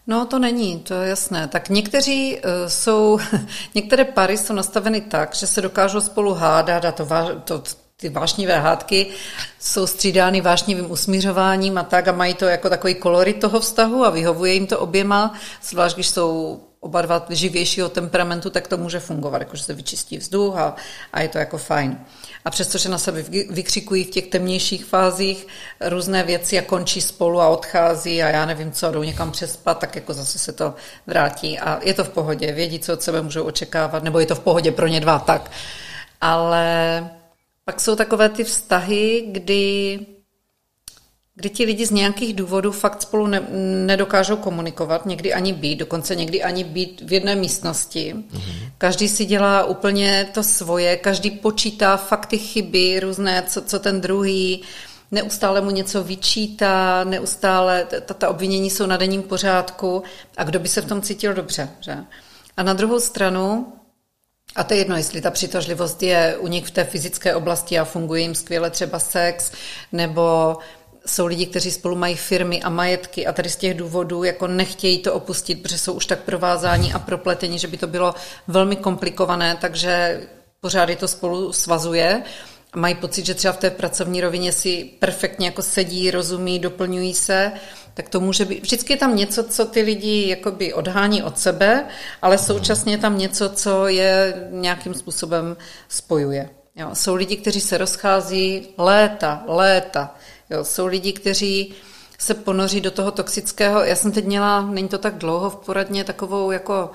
No 0.06 0.26
to 0.26 0.38
není, 0.38 0.78
to 0.78 0.94
je 0.94 1.08
jasné. 1.08 1.48
Tak 1.48 1.68
někteří 1.68 2.36
uh, 2.36 2.40
jsou, 2.68 3.18
některé 3.74 4.04
pary 4.04 4.38
jsou 4.38 4.54
nastaveny 4.54 5.00
tak, 5.00 5.34
že 5.34 5.46
se 5.46 5.60
dokážou 5.60 6.00
spolu 6.00 6.34
hádat 6.34 6.84
a 6.84 6.92
to, 6.92 7.06
to, 7.44 7.62
ty 7.96 8.08
vášnivé 8.08 8.58
hádky 8.58 9.06
jsou 9.60 9.86
střídány 9.86 10.40
vášnivým 10.40 10.90
usmířováním 10.90 11.78
a 11.78 11.82
tak 11.82 12.08
a 12.08 12.12
mají 12.12 12.34
to 12.34 12.44
jako 12.44 12.68
takový 12.68 12.94
kolorit 12.94 13.40
toho 13.40 13.60
vztahu 13.60 14.04
a 14.04 14.10
vyhovuje 14.10 14.52
jim 14.52 14.66
to 14.66 14.78
oběma, 14.78 15.34
zvlášť 15.62 15.96
když 15.96 16.08
jsou 16.08 16.60
oba 16.80 17.02
dva 17.02 17.26
živějšího 17.30 17.88
temperamentu, 17.88 18.50
tak 18.50 18.68
to 18.68 18.76
může 18.76 19.00
fungovat, 19.00 19.42
jakože 19.42 19.62
se 19.62 19.74
vyčistí 19.74 20.18
vzduch 20.18 20.56
a, 20.56 20.76
a 21.12 21.20
je 21.20 21.28
to 21.28 21.38
jako 21.38 21.58
fajn. 21.58 21.98
A 22.44 22.50
přestože 22.50 22.88
na 22.88 22.98
sebe 22.98 23.24
vykřikují 23.50 24.04
v 24.04 24.10
těch 24.10 24.26
temnějších 24.26 24.84
fázích 24.84 25.46
různé 25.80 26.22
věci 26.22 26.58
a 26.58 26.62
končí 26.62 27.00
spolu 27.00 27.40
a 27.40 27.48
odchází 27.48 28.22
a 28.22 28.28
já 28.28 28.46
nevím 28.46 28.72
co, 28.72 28.90
jdou 28.90 29.02
někam 29.02 29.30
přespat, 29.30 29.78
tak 29.78 29.96
jako 29.96 30.14
zase 30.14 30.38
se 30.38 30.52
to 30.52 30.74
vrátí 31.06 31.58
a 31.58 31.80
je 31.82 31.94
to 31.94 32.04
v 32.04 32.08
pohodě, 32.08 32.52
vědí, 32.52 32.78
co 32.78 32.92
od 32.92 33.02
sebe 33.02 33.22
můžou 33.22 33.44
očekávat, 33.44 34.02
nebo 34.02 34.20
je 34.20 34.26
to 34.26 34.34
v 34.34 34.40
pohodě 34.40 34.72
pro 34.72 34.86
ně 34.86 35.00
dva, 35.00 35.18
tak. 35.18 35.50
Ale 36.20 37.10
pak 37.64 37.80
jsou 37.80 37.96
takové 37.96 38.28
ty 38.28 38.44
vztahy, 38.44 39.28
kdy 39.32 39.98
kdy 41.42 41.50
ti 41.50 41.64
lidi 41.64 41.86
z 41.86 41.90
nějakých 41.90 42.34
důvodů 42.34 42.72
fakt 42.72 43.02
spolu 43.02 43.26
ne, 43.26 43.42
nedokážou 43.86 44.36
komunikovat, 44.36 45.06
někdy 45.06 45.34
ani 45.34 45.52
být, 45.52 45.76
dokonce 45.76 46.16
někdy 46.16 46.42
ani 46.42 46.64
být 46.64 47.02
v 47.06 47.12
jedné 47.12 47.34
místnosti. 47.34 48.14
Mm-hmm. 48.14 48.70
Každý 48.78 49.08
si 49.08 49.24
dělá 49.24 49.64
úplně 49.64 50.28
to 50.34 50.42
svoje, 50.42 50.96
každý 50.96 51.30
počítá 51.30 51.96
fakt 51.96 52.26
ty 52.26 52.38
chyby 52.38 53.00
různé, 53.00 53.44
co, 53.48 53.62
co 53.62 53.78
ten 53.78 54.00
druhý, 54.00 54.62
neustále 55.10 55.60
mu 55.60 55.70
něco 55.70 56.04
vyčítá, 56.04 57.04
neustále, 57.04 57.86
ta, 58.06 58.14
ta 58.14 58.28
obvinění 58.28 58.70
jsou 58.70 58.86
na 58.86 58.96
denním 58.96 59.22
pořádku 59.22 60.02
a 60.36 60.44
kdo 60.44 60.58
by 60.58 60.68
se 60.68 60.80
v 60.80 60.86
tom 60.86 61.02
cítil 61.02 61.34
dobře, 61.34 61.68
že? 61.80 61.96
A 62.56 62.62
na 62.62 62.72
druhou 62.72 63.00
stranu, 63.00 63.72
a 64.56 64.64
to 64.64 64.74
je 64.74 64.80
jedno, 64.80 64.96
jestli 64.96 65.20
ta 65.20 65.30
přitažlivost 65.30 66.02
je 66.02 66.36
u 66.38 66.46
nich 66.46 66.66
v 66.66 66.70
té 66.70 66.84
fyzické 66.84 67.34
oblasti 67.34 67.78
a 67.78 67.84
funguje 67.84 68.22
jim 68.22 68.34
skvěle 68.34 68.70
třeba 68.70 68.98
sex, 68.98 69.52
nebo 69.92 70.56
jsou 71.06 71.26
lidi, 71.26 71.46
kteří 71.46 71.70
spolu 71.70 71.96
mají 71.96 72.16
firmy 72.16 72.62
a 72.62 72.68
majetky 72.68 73.26
a 73.26 73.32
tady 73.32 73.50
z 73.50 73.56
těch 73.56 73.76
důvodů 73.76 74.24
jako 74.24 74.46
nechtějí 74.46 74.98
to 74.98 75.14
opustit, 75.14 75.62
protože 75.62 75.78
jsou 75.78 75.92
už 75.92 76.06
tak 76.06 76.20
provázáni 76.20 76.92
a 76.92 76.98
propletení, 76.98 77.58
že 77.58 77.68
by 77.68 77.76
to 77.76 77.86
bylo 77.86 78.14
velmi 78.48 78.76
komplikované, 78.76 79.56
takže 79.60 80.22
pořád 80.60 80.88
je 80.88 80.96
to 80.96 81.08
spolu 81.08 81.52
svazuje. 81.52 82.22
Mají 82.76 82.94
pocit, 82.94 83.26
že 83.26 83.34
třeba 83.34 83.52
v 83.52 83.56
té 83.56 83.70
pracovní 83.70 84.20
rovině 84.20 84.52
si 84.52 84.90
perfektně 84.98 85.46
jako 85.46 85.62
sedí, 85.62 86.10
rozumí, 86.10 86.58
doplňují 86.58 87.14
se, 87.14 87.52
tak 87.94 88.08
to 88.08 88.20
může 88.20 88.44
být. 88.44 88.62
Vždycky 88.62 88.92
je 88.92 88.96
tam 88.96 89.16
něco, 89.16 89.44
co 89.44 89.64
ty 89.64 89.82
lidi 89.82 90.28
jakoby 90.28 90.72
odhání 90.72 91.22
od 91.22 91.38
sebe, 91.38 91.86
ale 92.22 92.38
současně 92.38 92.94
je 92.94 92.98
tam 92.98 93.18
něco, 93.18 93.48
co 93.48 93.88
je 93.88 94.34
nějakým 94.50 94.94
způsobem 94.94 95.56
spojuje. 95.88 96.61
Jo, 96.76 96.90
jsou 96.94 97.14
lidi, 97.14 97.36
kteří 97.36 97.60
se 97.60 97.78
rozchází 97.78 98.68
léta, 98.78 99.44
léta. 99.46 100.14
Jo, 100.50 100.64
jsou 100.64 100.86
lidi, 100.86 101.12
kteří 101.12 101.74
se 102.18 102.34
ponoří 102.34 102.80
do 102.80 102.90
toho 102.90 103.10
toxického. 103.10 103.84
Já 103.84 103.96
jsem 103.96 104.12
teď 104.12 104.24
měla, 104.24 104.62
není 104.62 104.88
to 104.88 104.98
tak 104.98 105.14
dlouho 105.14 105.50
v 105.50 105.56
poradně, 105.56 106.04
takovou 106.04 106.50
jako 106.50 106.90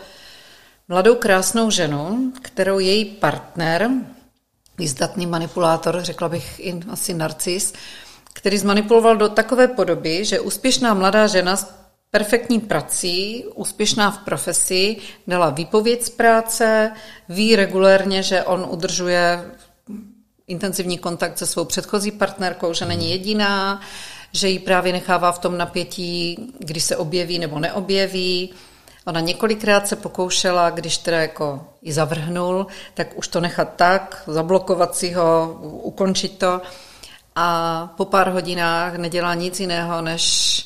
mladou 0.87 1.15
krásnou 1.15 1.69
ženu, 1.69 2.33
kterou 2.41 2.79
její 2.79 3.05
partner, 3.05 3.89
výzdatný 4.77 5.25
manipulátor, 5.25 6.01
řekla 6.01 6.29
bych 6.29 6.59
i 6.59 6.79
asi 6.89 7.13
narcis, 7.13 7.73
který 8.33 8.57
zmanipuloval 8.57 9.17
do 9.17 9.29
takové 9.29 9.67
podoby, 9.67 10.25
že 10.25 10.39
úspěšná 10.39 10.93
mladá 10.93 11.27
žena 11.27 11.55
s 11.55 11.73
perfektní 12.11 12.59
prací, 12.59 13.45
úspěšná 13.55 14.11
v 14.11 14.17
profesi, 14.17 14.97
dala 15.27 15.49
výpověď 15.49 16.03
z 16.03 16.09
práce, 16.09 16.91
ví 17.29 17.55
regulérně, 17.55 18.23
že 18.23 18.43
on 18.43 18.67
udržuje 18.69 19.51
intenzivní 20.47 20.97
kontakt 20.97 21.37
se 21.37 21.45
svou 21.45 21.65
předchozí 21.65 22.11
partnerkou, 22.11 22.73
že 22.73 22.85
není 22.85 23.11
jediná, 23.11 23.81
že 24.31 24.49
ji 24.49 24.59
právě 24.59 24.93
nechává 24.93 25.31
v 25.31 25.39
tom 25.39 25.57
napětí, 25.57 26.37
když 26.59 26.83
se 26.83 26.97
objeví 26.97 27.39
nebo 27.39 27.59
neobjeví. 27.59 28.53
Ona 29.05 29.19
několikrát 29.19 29.87
se 29.87 29.95
pokoušela, 29.95 30.69
když 30.69 30.97
teda 30.97 31.21
jako 31.21 31.67
ji 31.81 31.93
zavrhnul, 31.93 32.67
tak 32.93 33.17
už 33.17 33.27
to 33.27 33.41
nechat 33.41 33.73
tak, 33.75 34.23
zablokovat 34.27 34.95
si 34.95 35.11
ho, 35.11 35.59
ukončit 35.61 36.37
to. 36.37 36.61
A 37.35 37.87
po 37.97 38.05
pár 38.05 38.29
hodinách 38.29 38.95
nedělá 38.95 39.33
nic 39.33 39.59
jiného, 39.59 40.01
než 40.01 40.63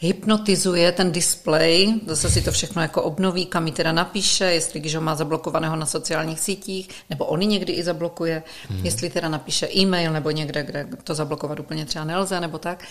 hypnotizuje 0.00 0.92
ten 0.92 1.12
display, 1.12 1.94
zase 2.06 2.30
si 2.30 2.42
to 2.42 2.52
všechno 2.52 2.82
jako 2.82 3.02
obnoví, 3.02 3.46
kam 3.46 3.64
mi 3.64 3.72
teda 3.72 3.92
napíše, 3.92 4.44
jestli 4.44 4.80
když 4.80 4.94
ho 4.94 5.00
má 5.00 5.14
zablokovaného 5.14 5.76
na 5.76 5.86
sociálních 5.86 6.40
sítích, 6.40 6.88
nebo 7.10 7.24
oni 7.24 7.46
někdy 7.46 7.72
i 7.72 7.82
zablokuje, 7.82 8.42
hmm. 8.68 8.84
jestli 8.84 9.10
teda 9.10 9.28
napíše 9.28 9.68
e-mail 9.76 10.12
nebo 10.12 10.30
někde, 10.30 10.62
kde 10.62 10.88
to 11.04 11.14
zablokovat 11.14 11.60
úplně 11.60 11.86
třeba 11.86 12.04
nelze, 12.04 12.40
nebo 12.40 12.58
tak. 12.58 12.84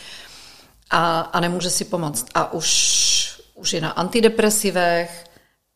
A, 0.89 1.19
a 1.19 1.39
nemůže 1.39 1.69
si 1.69 1.85
pomoct. 1.85 2.25
A 2.33 2.53
už, 2.53 3.41
už 3.55 3.73
je 3.73 3.81
na 3.81 3.89
antidepresivech, 3.89 5.25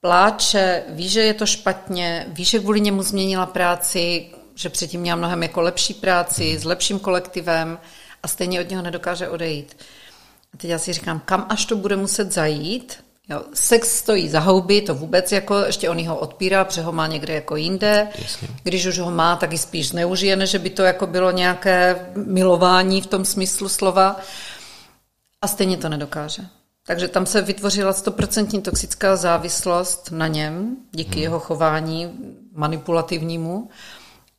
pláče, 0.01 0.83
ví, 0.89 1.09
že 1.09 1.21
je 1.21 1.33
to 1.33 1.45
špatně, 1.45 2.25
ví, 2.27 2.45
že 2.45 2.59
kvůli 2.59 2.81
němu 2.81 3.03
změnila 3.03 3.45
práci, 3.45 4.25
že 4.55 4.69
předtím 4.69 5.01
měla 5.01 5.17
mnohem 5.17 5.43
jako 5.43 5.61
lepší 5.61 5.93
práci, 5.93 6.59
s 6.59 6.63
lepším 6.63 6.99
kolektivem 6.99 7.79
a 8.23 8.27
stejně 8.27 8.61
od 8.61 8.69
něho 8.69 8.81
nedokáže 8.81 9.29
odejít. 9.29 9.75
A 10.53 10.57
teď 10.57 10.69
já 10.69 10.77
si 10.77 10.93
říkám, 10.93 11.21
kam 11.25 11.45
až 11.49 11.65
to 11.65 11.75
bude 11.75 11.95
muset 11.95 12.31
zajít, 12.31 13.03
Jo, 13.29 13.43
sex 13.53 13.97
stojí 13.97 14.29
za 14.29 14.39
houby, 14.39 14.81
to 14.81 14.95
vůbec 14.95 15.31
jako, 15.31 15.57
ještě 15.57 15.89
on 15.89 16.07
ho 16.07 16.17
odpírá, 16.17 16.65
protože 16.65 16.81
ho 16.81 16.91
má 16.91 17.07
někde 17.07 17.33
jako 17.33 17.55
jinde. 17.55 18.07
Jasně. 18.21 18.47
Když 18.63 18.85
už 18.85 18.99
ho 18.99 19.11
má, 19.11 19.35
tak 19.35 19.53
i 19.53 19.57
spíš 19.57 19.89
zneužije, 19.89 20.35
než 20.35 20.55
by 20.55 20.69
to 20.69 20.83
jako 20.83 21.07
bylo 21.07 21.31
nějaké 21.31 22.05
milování 22.15 23.01
v 23.01 23.07
tom 23.07 23.25
smyslu 23.25 23.69
slova. 23.69 24.19
A 25.41 25.47
stejně 25.47 25.77
to 25.77 25.89
nedokáže. 25.89 26.43
Takže 26.85 27.07
tam 27.07 27.25
se 27.25 27.41
vytvořila 27.41 27.93
stoprocentní 27.93 28.61
toxická 28.61 29.15
závislost 29.15 30.11
na 30.11 30.27
něm, 30.27 30.77
díky 30.91 31.15
hmm. 31.15 31.23
jeho 31.23 31.39
chování 31.39 32.11
manipulativnímu. 32.53 33.69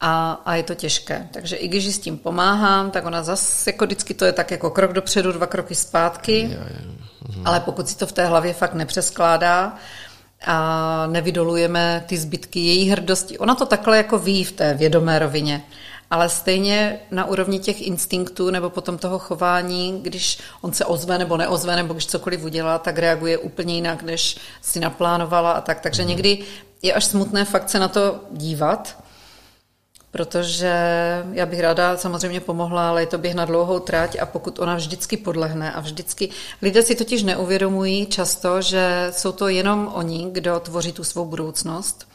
A, 0.06 0.32
a 0.44 0.54
je 0.54 0.62
to 0.62 0.74
těžké. 0.74 1.28
Takže 1.32 1.56
i 1.56 1.68
když 1.68 1.94
s 1.94 1.98
tím 1.98 2.18
pomáhám, 2.18 2.90
tak 2.90 3.06
ona 3.06 3.22
zase, 3.22 3.70
jako 3.70 3.84
vždycky 3.84 4.14
to 4.14 4.24
je 4.24 4.32
tak 4.32 4.50
jako 4.50 4.70
krok 4.70 4.92
dopředu, 4.92 5.32
dva 5.32 5.46
kroky 5.46 5.74
zpátky. 5.74 6.40
Jo, 6.40 6.60
jo. 6.60 6.92
Mhm. 7.28 7.46
Ale 7.46 7.60
pokud 7.60 7.88
si 7.88 7.96
to 7.96 8.06
v 8.06 8.12
té 8.12 8.26
hlavě 8.26 8.52
fakt 8.54 8.74
nepřeskládá 8.74 9.76
a 10.46 11.06
nevydolujeme 11.06 12.04
ty 12.06 12.16
zbytky 12.16 12.60
její 12.60 12.90
hrdosti, 12.90 13.38
ona 13.38 13.54
to 13.54 13.66
takhle 13.66 13.96
jako 13.96 14.18
ví 14.18 14.44
v 14.44 14.52
té 14.52 14.74
vědomé 14.74 15.18
rovině, 15.18 15.64
ale 16.10 16.28
stejně 16.28 17.00
na 17.10 17.24
úrovni 17.24 17.58
těch 17.58 17.86
instinktů 17.86 18.50
nebo 18.50 18.70
potom 18.70 18.98
toho 18.98 19.18
chování, 19.18 20.00
když 20.02 20.38
on 20.60 20.72
se 20.72 20.84
ozve 20.84 21.18
nebo 21.18 21.36
neozve, 21.36 21.76
nebo 21.76 21.94
když 21.94 22.06
cokoliv 22.06 22.44
udělá, 22.44 22.78
tak 22.78 22.98
reaguje 22.98 23.38
úplně 23.38 23.74
jinak, 23.74 24.02
než 24.02 24.36
si 24.62 24.80
naplánovala 24.80 25.52
a 25.52 25.60
tak. 25.60 25.80
Takže 25.80 26.02
mm. 26.02 26.08
někdy 26.08 26.38
je 26.82 26.92
až 26.92 27.04
smutné 27.04 27.44
fakt 27.44 27.70
se 27.70 27.78
na 27.78 27.88
to 27.88 28.20
dívat, 28.30 29.03
protože 30.14 30.74
já 31.32 31.46
bych 31.46 31.60
ráda 31.60 31.96
samozřejmě 31.96 32.40
pomohla, 32.40 32.88
ale 32.88 33.02
je 33.02 33.06
to 33.06 33.18
běh 33.18 33.34
na 33.34 33.44
dlouhou 33.44 33.78
trať 33.78 34.16
a 34.20 34.26
pokud 34.26 34.58
ona 34.58 34.74
vždycky 34.74 35.16
podlehne 35.16 35.72
a 35.72 35.80
vždycky... 35.80 36.28
Lidé 36.62 36.82
si 36.82 36.94
totiž 36.94 37.22
neuvědomují 37.22 38.06
často, 38.06 38.62
že 38.62 39.08
jsou 39.10 39.32
to 39.32 39.48
jenom 39.48 39.90
oni, 39.94 40.28
kdo 40.32 40.60
tvoří 40.60 40.92
tu 40.92 41.04
svou 41.04 41.24
budoucnost 41.24 42.08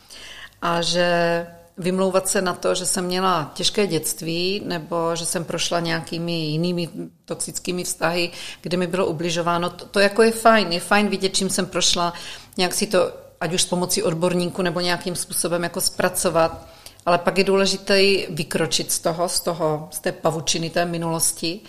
a 0.62 0.82
že 0.82 1.48
vymlouvat 1.78 2.28
se 2.28 2.42
na 2.42 2.54
to, 2.54 2.76
že 2.76 2.86
jsem 2.86 3.06
měla 3.06 3.52
těžké 3.54 3.88
dětství 3.88 4.62
nebo 4.66 5.16
že 5.16 5.26
jsem 5.26 5.44
prošla 5.44 5.80
nějakými 5.80 6.32
jinými 6.32 6.90
toxickými 7.26 7.84
vztahy, 7.84 8.32
kde 8.62 8.78
mi 8.78 8.88
bylo 8.88 9.06
ubližováno, 9.06 9.70
to, 9.70 9.86
to 9.86 10.00
jako 10.00 10.24
je 10.24 10.32
fajn. 10.32 10.72
Je 10.72 10.80
fajn 10.80 11.08
vidět, 11.08 11.36
čím 11.36 11.50
jsem 11.50 11.66
prošla, 11.66 12.14
nějak 12.58 12.74
si 12.74 12.88
to, 12.88 13.12
ať 13.42 13.54
už 13.54 13.62
s 13.62 13.66
pomocí 13.66 14.04
odborníku 14.04 14.62
nebo 14.62 14.80
nějakým 14.80 15.16
způsobem 15.16 15.64
jako 15.64 15.82
zpracovat 15.82 16.79
ale 17.10 17.18
pak 17.18 17.38
je 17.38 17.44
důležité 17.44 18.02
vykročit 18.30 18.92
z 18.92 19.00
toho, 19.00 19.30
z 19.30 19.40
toho, 19.40 19.88
z 19.92 20.00
té 20.00 20.12
pavučiny 20.12 20.70
té 20.70 20.86
minulosti 20.86 21.60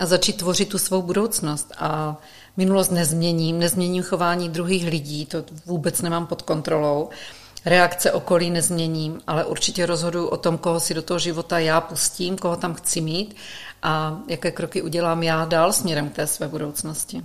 a 0.00 0.06
začít 0.06 0.36
tvořit 0.36 0.68
tu 0.68 0.78
svou 0.78 1.02
budoucnost. 1.02 1.72
A 1.78 2.16
minulost 2.56 2.90
nezměním, 2.90 3.58
nezměním 3.58 4.02
chování 4.02 4.48
druhých 4.48 4.86
lidí, 4.86 5.26
to 5.26 5.44
vůbec 5.66 6.02
nemám 6.02 6.26
pod 6.26 6.42
kontrolou. 6.42 7.08
Reakce 7.64 8.12
okolí 8.12 8.50
nezměním, 8.50 9.20
ale 9.26 9.44
určitě 9.44 9.86
rozhoduju 9.86 10.26
o 10.26 10.36
tom, 10.36 10.58
koho 10.58 10.80
si 10.80 10.94
do 10.94 11.02
toho 11.02 11.18
života 11.18 11.58
já 11.58 11.80
pustím, 11.80 12.38
koho 12.38 12.56
tam 12.56 12.74
chci 12.74 13.00
mít 13.00 13.36
a 13.82 14.20
jaké 14.28 14.50
kroky 14.50 14.82
udělám 14.82 15.22
já 15.22 15.44
dál 15.44 15.72
směrem 15.72 16.08
k 16.08 16.16
té 16.16 16.26
své 16.26 16.48
budoucnosti. 16.48 17.22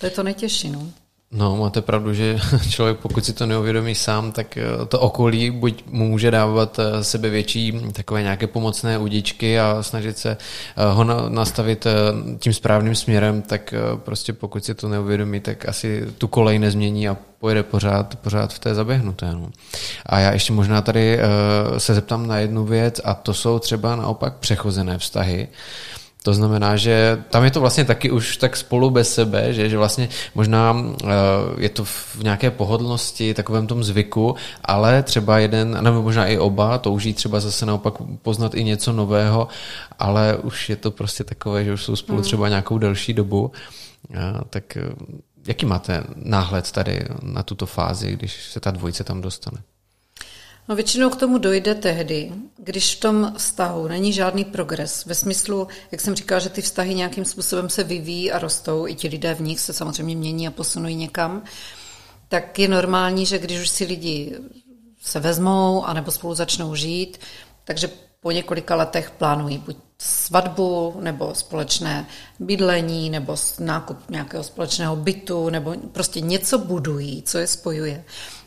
To 0.00 0.06
je 0.06 0.10
to 0.10 0.22
nejtěžší. 0.22 0.70
No. 0.70 1.03
No, 1.36 1.56
máte 1.56 1.82
pravdu, 1.82 2.14
že 2.14 2.38
člověk, 2.70 2.98
pokud 2.98 3.24
si 3.24 3.32
to 3.32 3.46
neuvědomí 3.46 3.94
sám, 3.94 4.32
tak 4.32 4.56
eh, 4.56 4.86
to 4.88 5.00
okolí 5.00 5.50
buď 5.50 5.84
mu 5.90 6.08
může 6.08 6.30
dávat 6.30 6.78
eh, 6.78 7.04
sebe 7.04 7.30
větší 7.30 7.80
takové 7.92 8.22
nějaké 8.22 8.46
pomocné 8.46 8.98
udičky 8.98 9.60
a 9.60 9.82
snažit 9.82 10.18
se 10.18 10.30
eh, 10.30 10.92
ho 10.92 11.04
nastavit 11.28 11.86
tím 12.38 12.52
správným 12.52 12.94
směrem, 12.94 13.42
tak 13.42 13.74
prostě 13.96 14.32
pokud 14.32 14.64
si 14.64 14.74
to 14.74 14.88
neuvědomí, 14.88 15.40
tak 15.40 15.68
asi 15.68 16.06
tu 16.18 16.28
kolej 16.28 16.58
nezmění 16.58 17.08
a 17.08 17.16
pojede 17.38 17.62
pořád, 17.62 18.16
pořád 18.16 18.52
v 18.52 18.58
té 18.58 18.74
zaběhnuté. 18.74 19.32
No. 19.32 19.50
A 20.06 20.18
já 20.18 20.32
ještě 20.32 20.52
možná 20.52 20.82
tady 20.82 21.18
se 21.78 21.94
zeptám 21.94 22.26
na 22.26 22.38
jednu 22.38 22.64
věc 22.64 23.00
a 23.04 23.14
to 23.14 23.34
jsou 23.34 23.58
třeba 23.58 23.96
naopak 23.96 24.34
přechozené 24.36 24.98
vztahy. 24.98 25.48
To 26.24 26.34
znamená, 26.34 26.76
že 26.76 27.24
tam 27.30 27.44
je 27.44 27.50
to 27.50 27.60
vlastně 27.60 27.84
taky 27.84 28.10
už 28.10 28.36
tak 28.36 28.56
spolu 28.56 28.90
bez 28.90 29.14
sebe, 29.14 29.52
že, 29.52 29.68
že 29.68 29.78
vlastně 29.78 30.08
možná 30.34 30.76
eh, 31.04 31.06
je 31.58 31.68
to 31.68 31.84
v 31.84 32.16
nějaké 32.22 32.50
pohodlnosti, 32.50 33.34
takovém 33.34 33.66
tom 33.66 33.84
zvyku, 33.84 34.34
ale 34.64 35.02
třeba 35.02 35.38
jeden, 35.38 35.84
nebo 35.84 36.02
možná 36.02 36.26
i 36.26 36.38
oba, 36.38 36.78
touží 36.78 37.14
třeba 37.14 37.40
zase 37.40 37.66
naopak 37.66 37.94
poznat 38.22 38.54
i 38.54 38.64
něco 38.64 38.92
nového, 38.92 39.48
ale 39.98 40.36
už 40.36 40.70
je 40.70 40.76
to 40.76 40.90
prostě 40.90 41.24
takové, 41.24 41.64
že 41.64 41.72
už 41.72 41.84
jsou 41.84 41.96
spolu 41.96 42.18
mm. 42.18 42.24
třeba 42.24 42.48
nějakou 42.48 42.78
delší 42.78 43.12
dobu. 43.12 43.52
Tak 44.50 44.76
eh, 44.76 44.82
jaký 45.46 45.66
máte 45.66 46.04
náhled 46.16 46.72
tady 46.72 47.04
na 47.22 47.42
tuto 47.42 47.66
fázi, 47.66 48.12
když 48.16 48.44
se 48.44 48.60
ta 48.60 48.70
dvojice 48.70 49.04
tam 49.04 49.20
dostane? 49.20 49.58
No 50.68 50.76
většinou 50.76 51.10
k 51.10 51.16
tomu 51.16 51.38
dojde 51.38 51.74
tehdy, 51.74 52.32
když 52.56 52.96
v 52.96 53.00
tom 53.00 53.34
vztahu 53.36 53.88
není 53.88 54.12
žádný 54.12 54.44
progres. 54.44 55.04
Ve 55.04 55.14
smyslu, 55.14 55.68
jak 55.92 56.00
jsem 56.00 56.14
říkala, 56.14 56.38
že 56.38 56.48
ty 56.48 56.62
vztahy 56.62 56.94
nějakým 56.94 57.24
způsobem 57.24 57.70
se 57.70 57.84
vyvíjí 57.84 58.32
a 58.32 58.38
rostou, 58.38 58.86
i 58.86 58.94
ti 58.94 59.08
lidé 59.08 59.34
v 59.34 59.40
nich 59.40 59.60
se 59.60 59.72
samozřejmě 59.72 60.16
mění 60.16 60.48
a 60.48 60.50
posunují 60.50 60.96
někam, 60.96 61.42
tak 62.28 62.58
je 62.58 62.68
normální, 62.68 63.26
že 63.26 63.38
když 63.38 63.60
už 63.60 63.68
si 63.68 63.84
lidi 63.84 64.36
se 65.02 65.20
vezmou 65.20 65.84
anebo 65.84 66.10
spolu 66.10 66.34
začnou 66.34 66.74
žít, 66.74 67.18
takže 67.64 67.90
po 68.20 68.30
několika 68.30 68.74
letech 68.74 69.10
plánují 69.10 69.58
buď 69.58 69.76
svatbu, 69.98 70.96
nebo 71.00 71.34
společné 71.34 72.06
bydlení, 72.40 73.10
nebo 73.10 73.36
nákup 73.58 74.10
nějakého 74.10 74.44
společného 74.44 74.96
bytu, 74.96 75.50
nebo 75.50 75.74
prostě 75.92 76.20
něco 76.20 76.58
budují, 76.58 77.22
co 77.22 77.38
je 77.38 77.46
spojuje 77.46 78.04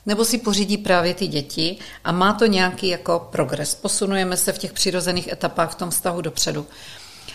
nebo 0.08 0.26
si 0.26 0.38
pořídí 0.38 0.78
právě 0.78 1.14
ty 1.14 1.28
děti 1.28 1.78
a 2.04 2.12
má 2.12 2.34
to 2.34 2.46
nějaký 2.46 2.88
jako 2.88 3.28
progres. 3.32 3.76
Posunujeme 3.76 4.38
se 4.38 4.54
v 4.54 4.58
těch 4.58 4.74
přirozených 4.74 5.28
etapách 5.28 5.72
v 5.72 5.76
tom 5.76 5.90
vztahu 5.90 6.22
dopředu. 6.22 6.66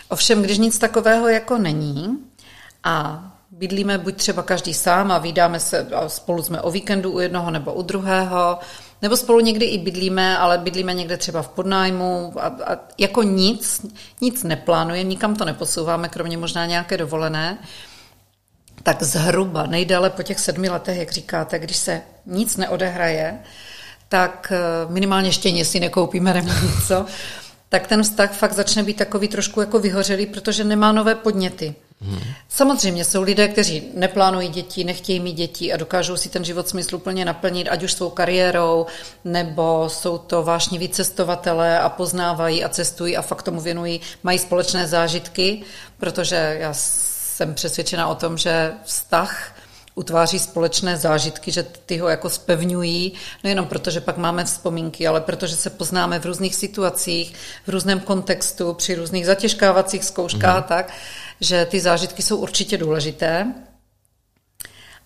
Ovšem, 0.08 0.42
když 0.42 0.58
nic 0.58 0.78
takového 0.78 1.28
jako 1.28 1.58
není 1.58 2.18
a 2.84 3.24
bydlíme 3.50 3.98
buď 3.98 4.16
třeba 4.16 4.42
každý 4.42 4.74
sám 4.74 5.12
a 5.12 5.18
vydáme 5.18 5.60
se 5.60 5.88
a 5.94 6.08
spolu 6.08 6.42
jsme 6.42 6.60
o 6.60 6.70
víkendu 6.70 7.12
u 7.12 7.20
jednoho 7.20 7.50
nebo 7.50 7.74
u 7.74 7.82
druhého, 7.82 8.58
nebo 9.02 9.16
spolu 9.16 9.40
někdy 9.40 9.66
i 9.66 9.78
bydlíme, 9.78 10.38
ale 10.38 10.58
bydlíme 10.58 10.94
někde 10.94 11.16
třeba 11.16 11.42
v 11.42 11.48
podnájmu 11.48 12.32
a, 12.36 12.46
a 12.46 12.78
jako 12.98 13.22
nic, 13.22 13.86
nic 14.20 14.42
neplánujeme, 14.42 15.08
nikam 15.08 15.36
to 15.36 15.44
neposouváme, 15.44 16.08
kromě 16.08 16.36
možná 16.36 16.66
nějaké 16.66 16.96
dovolené, 16.96 17.58
tak 18.82 19.02
zhruba 19.02 19.66
nejdéle 19.66 20.10
po 20.10 20.22
těch 20.22 20.40
sedmi 20.40 20.68
letech, 20.68 20.98
jak 20.98 21.12
říkáte, 21.12 21.58
když 21.58 21.76
se 21.76 22.02
nic 22.26 22.56
neodehraje, 22.56 23.38
tak 24.08 24.52
eh, 24.54 24.92
minimálně 24.92 25.32
štěně 25.32 25.64
si 25.64 25.80
nekoupíme 25.80 26.34
nebo 26.34 26.48
něco, 26.66 27.06
tak 27.68 27.86
ten 27.86 28.02
vztah 28.02 28.32
fakt 28.32 28.52
začne 28.52 28.82
být 28.82 28.96
takový 28.96 29.28
trošku 29.28 29.60
jako 29.60 29.78
vyhořelý, 29.78 30.26
protože 30.26 30.64
nemá 30.64 30.92
nové 30.92 31.14
podněty. 31.14 31.74
Hmm. 32.00 32.20
Samozřejmě 32.48 33.04
jsou 33.04 33.22
lidé, 33.22 33.48
kteří 33.48 33.82
neplánují 33.94 34.48
děti, 34.48 34.84
nechtějí 34.84 35.20
mít 35.20 35.32
děti 35.32 35.72
a 35.72 35.76
dokážou 35.76 36.16
si 36.16 36.28
ten 36.28 36.44
život 36.44 36.68
smysluplně 36.68 37.24
naplnit, 37.24 37.68
ať 37.68 37.82
už 37.82 37.92
svou 37.92 38.10
kariérou, 38.10 38.86
nebo 39.24 39.88
jsou 39.88 40.18
to 40.18 40.42
vášniví 40.42 40.88
cestovatelé 40.88 41.80
a 41.80 41.88
poznávají 41.88 42.64
a 42.64 42.68
cestují 42.68 43.16
a 43.16 43.22
fakt 43.22 43.42
tomu 43.42 43.60
věnují, 43.60 44.00
mají 44.22 44.38
společné 44.38 44.86
zážitky, 44.86 45.62
protože 45.98 46.56
já 46.60 46.74
jsem 46.74 47.54
přesvědčena 47.54 48.08
o 48.08 48.14
tom, 48.14 48.38
že 48.38 48.72
vztah 48.84 49.54
utváří 49.94 50.38
společné 50.38 50.96
zážitky, 50.96 51.52
že 51.52 51.62
ty 51.86 51.98
ho 51.98 52.08
jako 52.08 52.30
spevňují, 52.30 53.12
nejenom 53.44 53.66
proto, 53.66 53.90
že 53.90 54.00
pak 54.00 54.16
máme 54.16 54.44
vzpomínky, 54.44 55.06
ale 55.06 55.20
protože 55.20 55.56
se 55.56 55.70
poznáme 55.70 56.18
v 56.18 56.26
různých 56.26 56.54
situacích, 56.54 57.34
v 57.66 57.68
různém 57.68 58.00
kontextu, 58.00 58.74
při 58.74 58.94
různých 58.94 59.26
zatěžkávacích 59.26 60.04
zkouškách, 60.04 60.56
mm. 60.56 60.68
tak, 60.68 60.92
že 61.40 61.66
ty 61.66 61.80
zážitky 61.80 62.22
jsou 62.22 62.36
určitě 62.36 62.78
důležité. 62.78 63.52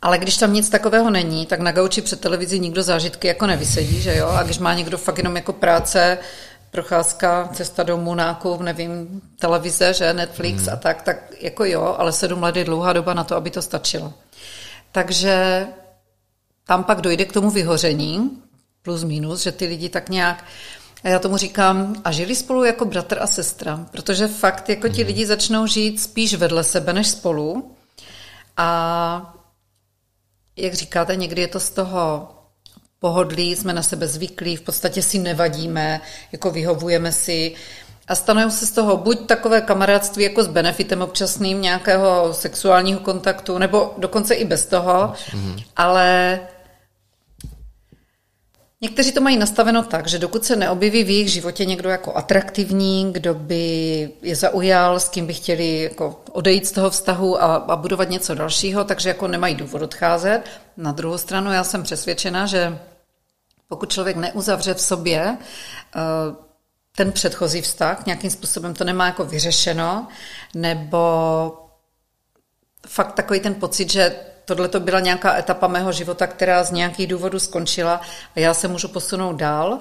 Ale 0.02 0.18
když 0.18 0.36
tam 0.36 0.52
nic 0.52 0.70
takového 0.70 1.10
není, 1.10 1.46
tak 1.46 1.60
na 1.60 1.72
gauči 1.72 2.02
před 2.02 2.20
televizí 2.20 2.58
nikdo 2.58 2.82
zážitky 2.82 3.28
jako 3.28 3.46
nevysedí, 3.46 4.00
že 4.00 4.16
jo? 4.16 4.28
A 4.28 4.42
když 4.42 4.58
má 4.58 4.74
někdo 4.74 4.98
fakt 4.98 5.18
jenom 5.18 5.36
jako 5.36 5.52
práce, 5.52 6.18
procházka, 6.70 7.48
cesta 7.52 7.82
domů, 7.82 8.14
nákup, 8.14 8.60
nevím, 8.60 9.22
televize, 9.38 9.94
že, 9.94 10.12
Netflix 10.12 10.62
mm. 10.62 10.72
a 10.72 10.76
tak, 10.76 11.02
tak 11.02 11.16
jako 11.40 11.64
jo, 11.64 11.96
ale 11.98 12.12
sedm 12.12 12.42
let 12.42 12.56
je 12.56 12.64
dlouhá 12.64 12.92
doba 12.92 13.14
na 13.14 13.24
to, 13.24 13.36
aby 13.36 13.50
to 13.50 13.62
stačilo. 13.62 14.12
Takže 14.97 15.66
tam 16.66 16.85
pak 16.85 17.01
dojde 17.01 17.24
k 17.24 17.32
tomu 17.32 17.51
vyhoření, 17.51 18.43
plus 18.82 19.05
minus, 19.05 19.43
že 19.43 19.52
ty 19.52 19.66
lidi 19.66 19.89
tak 19.89 20.09
nějak, 20.09 20.44
a 21.05 21.09
já 21.09 21.18
tomu 21.18 21.36
říkám, 21.36 22.02
a 22.05 22.12
žili 22.12 22.36
spolu 22.36 22.64
jako 22.64 22.85
bratr 22.85 23.18
a 23.20 23.27
sestra, 23.27 23.86
protože 23.90 24.28
fakt 24.28 24.68
jako 24.68 24.89
ti 24.89 25.01
mhm. 25.01 25.06
lidi 25.06 25.27
začnou 25.27 25.66
žít 25.66 26.01
spíš 26.01 26.35
vedle 26.35 26.64
sebe 26.64 26.93
než 26.93 27.09
spolu 27.09 27.77
a 28.56 29.35
jak 30.56 30.74
říkáte, 30.74 31.16
někdy 31.16 31.40
je 31.40 31.48
to 31.48 31.60
z 31.60 31.70
toho 31.70 32.28
pohodlí, 32.98 33.56
jsme 33.56 33.73
na 33.73 33.82
sebe 33.82 34.09
zvyklí, 34.09 34.56
v 34.56 34.62
podstatě 34.62 35.02
si 35.02 35.18
nevadíme, 35.18 36.01
jako 36.32 36.51
vyhovujeme 36.51 37.12
si, 37.12 37.55
a 38.08 38.14
stanou 38.14 38.50
se 38.50 38.66
z 38.66 38.72
toho 38.72 38.96
buď 38.96 39.26
takové 39.26 39.60
kamarádství 39.60 40.24
jako 40.24 40.42
s 40.42 40.48
benefitem 40.48 41.02
občasným 41.02 41.62
nějakého 41.62 42.34
sexuálního 42.34 43.00
kontaktu, 43.00 43.58
nebo 43.58 43.94
dokonce 43.98 44.34
i 44.34 44.44
bez 44.44 44.66
toho, 44.66 45.12
mm. 45.34 45.56
ale 45.76 46.40
Někteří 48.80 49.12
to 49.12 49.20
mají 49.20 49.36
nastaveno 49.36 49.82
tak, 49.82 50.08
že 50.08 50.18
dokud 50.18 50.44
se 50.44 50.56
neobjeví 50.56 51.04
v 51.04 51.10
jejich 51.10 51.28
životě 51.28 51.64
někdo 51.64 51.90
jako 51.90 52.16
atraktivní, 52.16 53.12
kdo 53.12 53.34
by 53.34 54.10
je 54.22 54.36
zaujal, 54.36 55.00
s 55.00 55.08
kým 55.08 55.26
by 55.26 55.34
chtěli 55.34 55.82
jako 55.82 56.20
odejít 56.32 56.66
z 56.66 56.72
toho 56.72 56.90
vztahu 56.90 57.42
a, 57.42 57.56
a 57.56 57.76
budovat 57.76 58.10
něco 58.10 58.34
dalšího, 58.34 58.84
takže 58.84 59.08
jako 59.08 59.28
nemají 59.28 59.54
důvod 59.54 59.82
odcházet. 59.82 60.42
Na 60.76 60.92
druhou 60.92 61.18
stranu 61.18 61.52
já 61.52 61.64
jsem 61.64 61.82
přesvědčena, 61.82 62.46
že 62.46 62.78
pokud 63.68 63.92
člověk 63.92 64.16
neuzavře 64.16 64.74
v 64.74 64.80
sobě 64.80 65.36
eh, 65.36 66.45
ten 66.97 67.12
předchozí 67.12 67.62
vztah, 67.62 68.06
nějakým 68.06 68.31
způsobem 68.31 68.74
to 68.74 68.85
nemá 68.85 69.06
jako 69.06 69.24
vyřešeno, 69.24 70.09
nebo 70.55 70.98
fakt 72.86 73.12
takový 73.12 73.40
ten 73.40 73.55
pocit, 73.55 73.93
že 73.93 74.16
tohle 74.44 74.68
to 74.68 74.81
byla 74.81 75.01
nějaká 75.01 75.39
etapa 75.39 75.66
mého 75.66 75.93
života, 75.93 76.27
která 76.27 76.64
z 76.64 76.70
nějakých 76.70 77.06
důvodů 77.06 77.39
skončila 77.39 78.01
a 78.36 78.40
já 78.40 78.55
se 78.55 78.68
můžu 78.68 78.89
posunout 78.89 79.36
dál, 79.36 79.78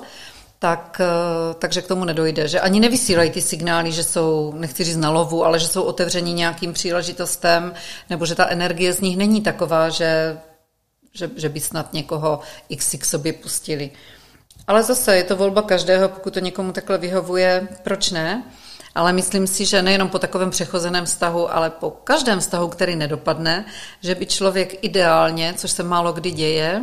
tak, 0.60 1.02
eh, 1.04 1.54
takže 1.54 1.82
k 1.82 1.88
tomu 1.88 2.06
nedojde. 2.06 2.48
Že 2.48 2.60
ani 2.60 2.80
nevysílají 2.80 3.30
ty 3.30 3.42
signály, 3.42 3.92
že 3.92 4.04
jsou, 4.04 4.54
nechci 4.56 4.84
říct 4.84 4.98
na 4.98 5.10
lovu, 5.10 5.46
ale 5.46 5.60
že 5.60 5.68
jsou 5.68 5.84
otevření 5.84 6.34
nějakým 6.34 6.74
příležitostem, 6.74 7.74
nebo 8.10 8.26
že 8.26 8.36
ta 8.36 8.48
energie 8.48 8.94
z 8.94 9.02
nich 9.02 9.18
není 9.18 9.42
taková, 9.42 9.90
že, 9.90 10.38
že, 11.14 11.30
že 11.36 11.50
by 11.50 11.60
snad 11.60 11.94
někoho 11.94 12.40
x 12.70 12.96
k 12.98 13.06
sobě 13.06 13.34
pustili. 13.34 13.92
Ale 14.68 14.84
zase 14.84 15.18
je 15.18 15.24
to 15.24 15.36
volba 15.36 15.62
každého, 15.62 16.10
pokud 16.10 16.34
to 16.34 16.40
někomu 16.40 16.72
takhle 16.72 16.98
vyhovuje, 16.98 17.68
proč 17.84 18.12
ne? 18.12 18.44
ale 18.96 19.14
myslím 19.14 19.48
si, 19.48 19.66
že 19.66 19.82
nejenom 19.82 20.10
po 20.10 20.20
takovém 20.20 20.50
přechozeném 20.50 21.06
vztahu, 21.06 21.56
ale 21.56 21.70
po 21.70 21.92
každém 21.92 22.40
vztahu, 22.40 22.68
který 22.68 22.96
nedopadne, 22.96 23.66
že 24.02 24.16
by 24.16 24.26
člověk 24.26 24.84
ideálně, 24.84 25.54
což 25.54 25.72
se 25.72 25.84
málo 25.84 26.14
kdy 26.14 26.32
děje, 26.32 26.82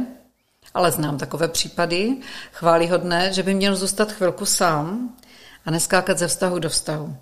ale 0.74 0.90
znám 0.90 1.18
takové 1.18 1.48
případy, 1.48 2.16
chválihodné, 2.52 3.32
že 3.32 3.42
by 3.42 3.54
měl 3.54 3.76
zůstat 3.76 4.12
chvilku 4.12 4.46
sám 4.46 5.16
a 5.66 5.70
neskákat 5.70 6.18
ze 6.18 6.28
vztahu 6.28 6.58
do 6.58 6.68
vztahu. 6.68 7.16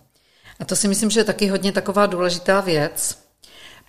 A 0.61 0.65
to 0.65 0.77
si 0.77 0.89
myslím, 0.89 1.11
že 1.11 1.21
je 1.21 1.25
taky 1.25 1.49
hodně 1.49 1.73
taková 1.73 2.07
důležitá 2.07 2.61
věc, 2.61 3.19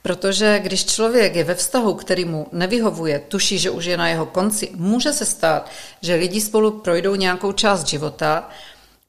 protože 0.02 0.60
když 0.60 0.86
člověk 0.86 1.36
je 1.36 1.44
ve 1.44 1.56
vztahu, 1.56 1.94
který 1.94 2.26
mu 2.26 2.48
nevyhovuje, 2.52 3.20
tuší, 3.28 3.60
že 3.60 3.70
už 3.70 3.86
je 3.86 3.98
na 3.98 4.10
jeho 4.10 4.26
konci, 4.26 4.70
může 4.76 5.14
se 5.14 5.26
stát, 5.26 5.70
že 6.02 6.16
lidi 6.16 6.42
spolu 6.42 6.72
projdou 6.72 7.16
nějakou 7.16 7.52
část 7.52 7.88
života 7.88 8.50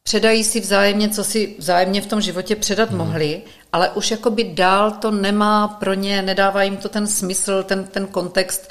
předají 0.02 0.44
si 0.44 0.60
vzájemně, 0.60 1.08
co 1.08 1.24
si 1.24 1.56
vzájemně 1.58 2.00
v 2.00 2.06
tom 2.06 2.20
životě 2.20 2.56
předat 2.56 2.88
hmm. 2.88 2.98
mohli, 2.98 3.42
ale 3.72 3.90
už 3.90 4.10
jakoby 4.10 4.44
dál 4.44 4.90
to 4.90 5.10
nemá 5.10 5.68
pro 5.68 5.94
ně, 5.94 6.22
nedává 6.22 6.62
jim 6.62 6.76
to 6.76 6.88
ten 6.88 7.06
smysl, 7.06 7.62
ten, 7.62 7.84
ten 7.84 8.06
kontext, 8.06 8.70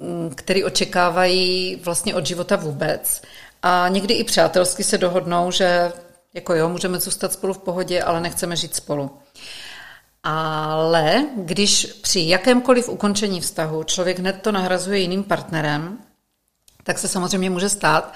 mm, 0.00 0.30
který 0.34 0.64
očekávají 0.64 1.80
vlastně 1.84 2.14
od 2.14 2.26
života 2.26 2.56
vůbec. 2.56 3.22
A 3.62 3.88
někdy 3.88 4.14
i 4.14 4.24
přátelsky 4.24 4.84
se 4.84 4.98
dohodnou, 4.98 5.50
že 5.50 5.92
jako 6.34 6.54
jo, 6.54 6.68
můžeme 6.68 6.98
zůstat 6.98 7.32
spolu 7.32 7.54
v 7.54 7.58
pohodě, 7.58 8.02
ale 8.02 8.20
nechceme 8.20 8.56
žít 8.56 8.74
spolu. 8.74 9.10
Ale 10.24 11.26
když 11.36 11.86
při 12.02 12.20
jakémkoliv 12.26 12.88
ukončení 12.88 13.40
vztahu 13.40 13.82
člověk 13.82 14.18
hned 14.18 14.42
to 14.42 14.52
nahrazuje 14.52 14.98
jiným 14.98 15.24
partnerem, 15.24 15.98
tak 16.84 16.98
se 16.98 17.08
samozřejmě 17.08 17.50
může 17.50 17.68
stát, 17.68 18.12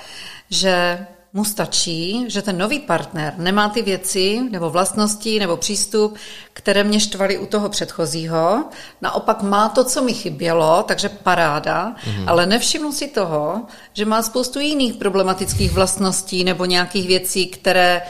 že 0.51 1.07
mu 1.33 1.45
stačí, 1.45 2.25
že 2.29 2.43
ten 2.43 2.59
nový 2.59 2.79
partner 2.79 3.35
nemá 3.37 3.69
ty 3.69 3.83
věci 3.83 4.41
nebo 4.51 4.71
vlastnosti 4.71 5.39
nebo 5.39 5.57
přístup, 5.57 6.17
které 6.53 6.85
mě 6.85 7.01
štvaly 7.01 7.39
u 7.39 7.47
toho 7.47 7.69
předchozího. 7.69 8.65
Naopak 9.03 9.43
má 9.43 9.69
to, 9.69 9.85
co 9.85 10.03
mi 10.03 10.15
chybělo, 10.15 10.83
takže 10.83 11.09
paráda, 11.09 11.95
mm-hmm. 11.95 12.25
ale 12.27 12.47
nevšimnu 12.47 12.93
si 12.93 13.09
toho, 13.09 13.63
že 13.93 14.05
má 14.05 14.23
spoustu 14.23 14.61
jiných 14.61 14.95
problematických 14.95 15.73
vlastností 15.73 16.45
nebo 16.45 16.65
nějakých 16.65 17.09
věcí, 17.09 17.47
které 17.47 18.03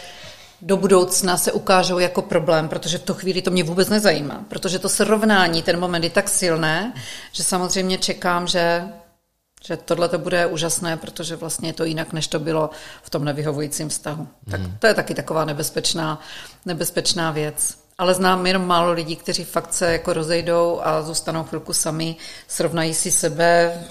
do 0.63 0.77
budoucna 0.77 1.37
se 1.37 1.53
ukážou 1.53 1.99
jako 1.99 2.23
problém, 2.23 2.69
protože 2.69 2.99
v 2.99 3.03
tu 3.03 3.15
chvíli 3.15 3.43
to 3.43 3.51
mě 3.51 3.65
vůbec 3.65 3.89
nezajímá, 3.89 4.45
protože 4.49 4.79
to 4.79 4.89
srovnání, 4.89 5.63
ten 5.63 5.81
moment 5.81 6.05
je 6.05 6.11
tak 6.11 6.29
silné, 6.29 6.93
že 7.33 7.45
samozřejmě 7.45 7.99
čekám, 7.99 8.47
že 8.47 8.89
že 9.65 9.77
tohle 9.77 10.09
to 10.09 10.19
bude 10.19 10.47
úžasné, 10.47 10.97
protože 10.97 11.37
vlastně 11.37 11.69
je 11.69 11.73
to 11.73 11.85
jinak, 11.85 12.13
než 12.13 12.27
to 12.29 12.39
bylo 12.39 12.71
v 13.03 13.11
tom 13.11 13.25
nevyhovujícím 13.25 13.89
vztahu. 13.89 14.29
Tak 14.51 14.61
hmm. 14.61 14.77
to 14.79 14.87
je 14.87 14.95
taky 14.95 15.15
taková 15.15 15.45
nebezpečná, 15.45 16.21
nebezpečná 16.67 17.31
věc. 17.31 17.79
Ale 17.99 18.15
znám 18.15 18.47
jenom 18.47 18.67
málo 18.67 18.93
lidí, 18.93 19.17
kteří 19.17 19.45
fakt 19.45 19.75
se 19.75 19.93
jako 19.93 20.13
rozejdou 20.13 20.81
a 20.83 21.03
zůstanou 21.03 21.45
chvilku 21.45 21.73
sami, 21.73 22.17
srovnají 22.49 22.95
si 22.95 23.11
sebe, 23.11 23.85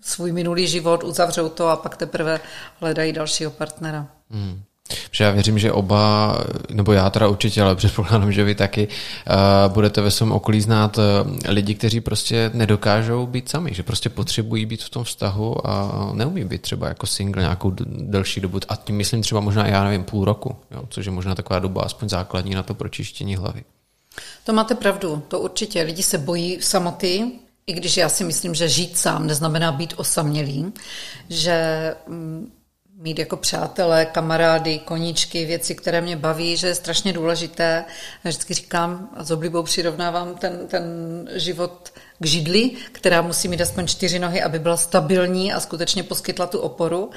svůj 0.00 0.32
minulý 0.32 0.66
život, 0.66 1.04
uzavřou 1.04 1.48
to 1.48 1.68
a 1.68 1.76
pak 1.76 1.96
teprve 1.96 2.40
hledají 2.80 3.12
dalšího 3.12 3.50
partnera. 3.50 4.06
Hmm. 4.30 4.62
Že 5.10 5.24
já 5.24 5.30
věřím, 5.30 5.58
že 5.58 5.72
oba, 5.72 6.38
nebo 6.70 6.92
já 6.92 7.10
teda 7.10 7.28
určitě, 7.28 7.62
ale 7.62 7.76
předpokládám, 7.76 8.32
že 8.32 8.44
vy 8.44 8.54
taky 8.54 8.88
uh, 8.88 9.72
budete 9.72 10.00
ve 10.00 10.10
svém 10.10 10.32
okolí 10.32 10.60
znát 10.60 10.98
uh, 10.98 11.04
lidi, 11.48 11.74
kteří 11.74 12.00
prostě 12.00 12.50
nedokážou 12.54 13.26
být 13.26 13.48
sami, 13.48 13.74
že 13.74 13.82
prostě 13.82 14.08
potřebují 14.08 14.66
být 14.66 14.82
v 14.82 14.90
tom 14.90 15.04
vztahu 15.04 15.68
a 15.68 16.10
neumí 16.12 16.44
být 16.44 16.62
třeba 16.62 16.88
jako 16.88 17.06
single 17.06 17.42
nějakou 17.42 17.72
delší 17.86 18.40
dobu. 18.40 18.60
A 18.68 18.76
tím 18.76 18.96
myslím 18.96 19.22
třeba 19.22 19.40
možná, 19.40 19.66
já 19.66 19.84
nevím, 19.84 20.04
půl 20.04 20.24
roku, 20.24 20.56
jo, 20.70 20.82
což 20.88 21.06
je 21.06 21.12
možná 21.12 21.34
taková 21.34 21.58
doba 21.58 21.82
aspoň 21.82 22.08
základní 22.08 22.54
na 22.54 22.62
to 22.62 22.74
pročištění 22.74 23.36
hlavy. 23.36 23.64
To 24.44 24.52
máte 24.52 24.74
pravdu, 24.74 25.22
to 25.28 25.40
určitě. 25.40 25.82
Lidi 25.82 26.02
se 26.02 26.18
bojí 26.18 26.58
samoty, 26.60 27.32
i 27.66 27.72
když 27.72 27.96
já 27.96 28.08
si 28.08 28.24
myslím, 28.24 28.54
že 28.54 28.68
žít 28.68 28.98
sám 28.98 29.26
neznamená 29.26 29.72
být 29.72 29.94
osamělý, 29.96 30.72
že 31.28 31.94
mm, 32.08 32.52
mít 32.98 33.18
jako 33.18 33.36
přátelé, 33.36 34.06
kamarády, 34.06 34.78
koníčky, 34.78 35.44
věci, 35.44 35.74
které 35.74 36.00
mě 36.00 36.16
baví, 36.16 36.56
že 36.56 36.66
je 36.66 36.74
strašně 36.74 37.12
důležité. 37.12 37.84
Já 38.24 38.30
vždycky 38.30 38.54
říkám 38.54 39.08
a 39.16 39.24
s 39.24 39.30
oblibou 39.30 39.62
přirovnávám 39.62 40.34
ten, 40.34 40.66
ten 40.66 40.84
život 41.34 41.92
k 42.18 42.26
židli, 42.26 42.70
která 42.92 43.22
musí 43.22 43.48
mít 43.48 43.60
aspoň 43.60 43.86
čtyři 43.86 44.18
nohy, 44.18 44.42
aby 44.42 44.58
byla 44.58 44.76
stabilní 44.76 45.52
a 45.52 45.60
skutečně 45.60 46.02
poskytla 46.02 46.46
tu 46.46 46.58
oporu. 46.58 47.10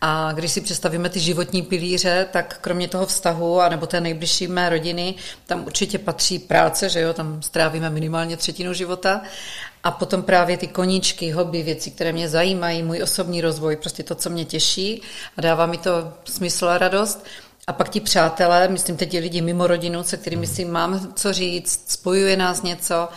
A 0.00 0.32
když 0.32 0.52
si 0.52 0.60
představíme 0.60 1.08
ty 1.08 1.20
životní 1.20 1.62
pilíře, 1.62 2.26
tak 2.30 2.58
kromě 2.60 2.88
toho 2.88 3.06
vztahu 3.06 3.60
a 3.60 3.68
nebo 3.68 3.86
té 3.86 4.00
nejbližší 4.00 4.46
mé 4.46 4.68
rodiny, 4.68 5.14
tam 5.46 5.64
určitě 5.66 5.98
patří 5.98 6.38
práce, 6.38 6.88
že 6.88 7.00
jo, 7.00 7.12
tam 7.12 7.42
strávíme 7.42 7.90
minimálně 7.90 8.36
třetinu 8.36 8.72
života. 8.72 9.20
A 9.84 9.90
potom 9.90 10.22
právě 10.22 10.56
ty 10.56 10.66
koníčky, 10.66 11.30
hobby, 11.30 11.62
věci, 11.62 11.90
které 11.90 12.12
mě 12.12 12.28
zajímají, 12.28 12.82
můj 12.82 13.02
osobní 13.02 13.40
rozvoj, 13.40 13.76
prostě 13.76 14.02
to, 14.02 14.14
co 14.14 14.30
mě 14.30 14.44
těší 14.44 15.02
a 15.36 15.40
dává 15.40 15.66
mi 15.66 15.78
to 15.78 16.12
smysl 16.24 16.68
a 16.68 16.78
radost. 16.78 17.24
A 17.66 17.72
pak 17.72 17.88
ti 17.88 18.00
přátelé, 18.00 18.68
myslím 18.68 18.96
teď 18.96 19.12
lidi 19.12 19.40
mimo 19.40 19.66
rodinu, 19.66 20.02
se 20.02 20.16
kterými 20.16 20.46
si 20.46 20.64
mám 20.64 21.12
co 21.14 21.32
říct, 21.32 21.84
spojuje 21.86 22.36
nás 22.36 22.62
něco. 22.62 23.08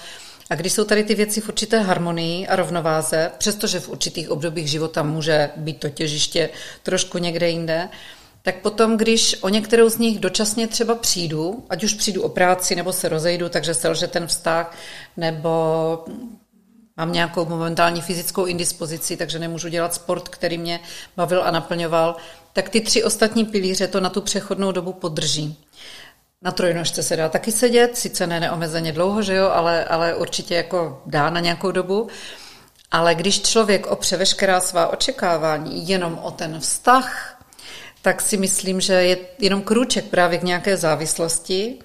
A 0.50 0.56
když 0.56 0.74
jsou 0.74 0.84
tady 0.84 1.04
ty 1.04 1.16
věci 1.16 1.42
v 1.42 1.50
určité 1.50 1.80
harmonii 1.80 2.48
a 2.48 2.56
rovnováze, 2.56 3.32
přestože 3.38 3.80
v 3.80 3.90
určitých 3.90 4.30
obdobích 4.30 4.68
života 4.70 5.04
může 5.04 5.50
být 5.56 5.80
to 5.80 5.90
těžiště 5.90 6.50
trošku 6.84 7.18
někde 7.18 7.50
jinde, 7.50 7.90
tak 8.42 8.62
potom, 8.62 8.98
když 8.98 9.36
o 9.42 9.50
některou 9.50 9.90
z 9.90 9.98
nich 9.98 10.20
dočasně 10.20 10.68
třeba 10.68 10.96
přijdu, 10.96 11.66
ať 11.70 11.84
už 11.84 11.94
přijdu 11.94 12.22
o 12.22 12.30
práci, 12.30 12.76
nebo 12.76 12.94
se 12.94 13.10
rozejdu, 13.10 13.50
takže 13.50 13.74
selže 13.74 14.08
ten 14.08 14.28
vztah, 14.28 14.76
nebo 15.18 15.60
mám 16.98 17.14
nějakou 17.14 17.46
momentální 17.46 18.02
fyzickou 18.02 18.46
indispozici, 18.46 19.18
takže 19.18 19.40
nemůžu 19.40 19.70
dělat 19.70 19.94
sport, 19.94 20.30
který 20.30 20.58
mě 20.58 20.80
bavil 21.18 21.44
a 21.44 21.52
naplňoval, 21.52 22.16
tak 22.54 22.70
ty 22.70 22.82
tři 22.82 23.04
ostatní 23.04 23.46
pilíře 23.46 23.88
to 23.88 24.00
na 24.00 24.10
tu 24.10 24.22
přechodnou 24.22 24.72
dobu 24.72 24.94
podrží. 24.94 25.58
Na 26.42 26.52
trojnožce 26.52 27.04
se 27.04 27.16
dá 27.16 27.30
taky 27.30 27.52
sedět, 27.52 27.98
sice 27.98 28.28
ne 28.28 28.40
neomezeně 28.40 28.92
dlouho, 28.92 29.22
že 29.22 29.36
jo, 29.36 29.50
ale, 29.50 29.86
ale 29.86 30.16
určitě 30.16 30.56
jako 30.56 31.02
dá 31.06 31.30
na 31.30 31.40
nějakou 31.40 31.72
dobu. 31.72 32.08
Ale 32.92 33.16
když 33.16 33.42
člověk 33.42 33.88
opře 33.88 34.18
veškerá 34.18 34.60
svá 34.60 34.88
očekávání 34.88 35.90
jenom 35.90 36.20
o 36.24 36.32
ten 36.32 36.60
vztah, 36.60 37.38
tak 38.02 38.22
si 38.22 38.38
myslím, 38.38 38.82
že 38.82 38.94
je 38.94 39.18
jenom 39.40 39.62
krůček 39.62 40.06
právě 40.06 40.40
k 40.40 40.44
nějaké 40.44 40.78
závislosti. 40.78 41.80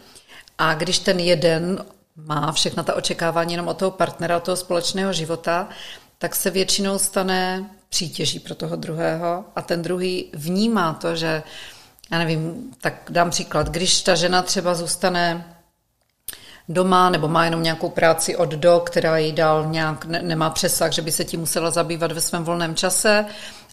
A 0.59 0.75
když 0.75 0.99
ten 0.99 1.21
jeden 1.21 1.85
má 2.17 2.53
všechna 2.53 2.83
ta 2.83 2.95
očekávání 2.95 3.53
jenom 3.53 3.69
od 3.69 3.77
toho 3.77 3.91
partnera, 3.91 4.37
od 4.37 4.43
toho 4.43 4.57
společného 4.57 5.13
života, 5.13 5.69
tak 6.19 6.35
se 6.35 6.51
většinou 6.51 6.99
stane 6.99 7.71
přítěží 7.89 8.41
pro 8.41 8.55
toho 8.55 8.77
druhého. 8.77 9.45
A 9.57 9.63
ten 9.63 9.83
druhý 9.83 10.31
vnímá 10.33 10.93
to, 10.93 11.17
že 11.17 11.43
já 12.11 12.19
nevím, 12.19 12.71
tak 12.81 12.95
dám 13.11 13.31
příklad, 13.31 13.69
když 13.69 14.03
ta 14.03 14.15
žena 14.15 14.43
třeba 14.43 14.75
zůstane 14.75 15.57
doma 16.69 17.11
nebo 17.11 17.29
má 17.29 17.45
jenom 17.45 17.63
nějakou 17.63 17.89
práci 17.89 18.37
od 18.37 18.51
do, 18.51 18.83
která 18.87 19.19
jí 19.19 19.33
dál 19.33 19.67
nějak 19.67 20.05
ne, 20.05 20.23
nemá 20.23 20.51
přesah, 20.51 20.93
že 20.93 21.03
by 21.03 21.13
se 21.13 21.25
tím 21.25 21.41
musela 21.41 21.71
zabývat 21.71 22.13
ve 22.13 22.21
svém 22.21 22.45
volném 22.45 22.75
čase 22.75 23.27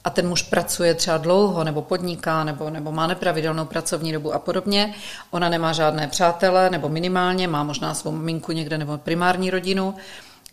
a 0.04 0.10
ten 0.10 0.28
muž 0.28 0.42
pracuje 0.42 0.94
třeba 0.94 1.18
dlouho, 1.18 1.64
nebo 1.64 1.82
podniká, 1.82 2.44
nebo, 2.44 2.70
nebo 2.70 2.92
má 2.92 3.08
nepravidelnou 3.08 3.66
pracovní 3.66 4.12
dobu 4.12 4.34
a 4.34 4.40
podobně. 4.40 4.94
Ona 5.32 5.50
nemá 5.50 5.74
žádné 5.74 6.08
přátele, 6.08 6.70
nebo 6.70 6.90
minimálně, 6.90 7.48
má 7.48 7.64
možná 7.64 7.94
svou 7.94 8.12
minku 8.12 8.52
někde, 8.52 8.78
nebo 8.78 8.98
primární 8.98 9.50
rodinu, 9.50 9.96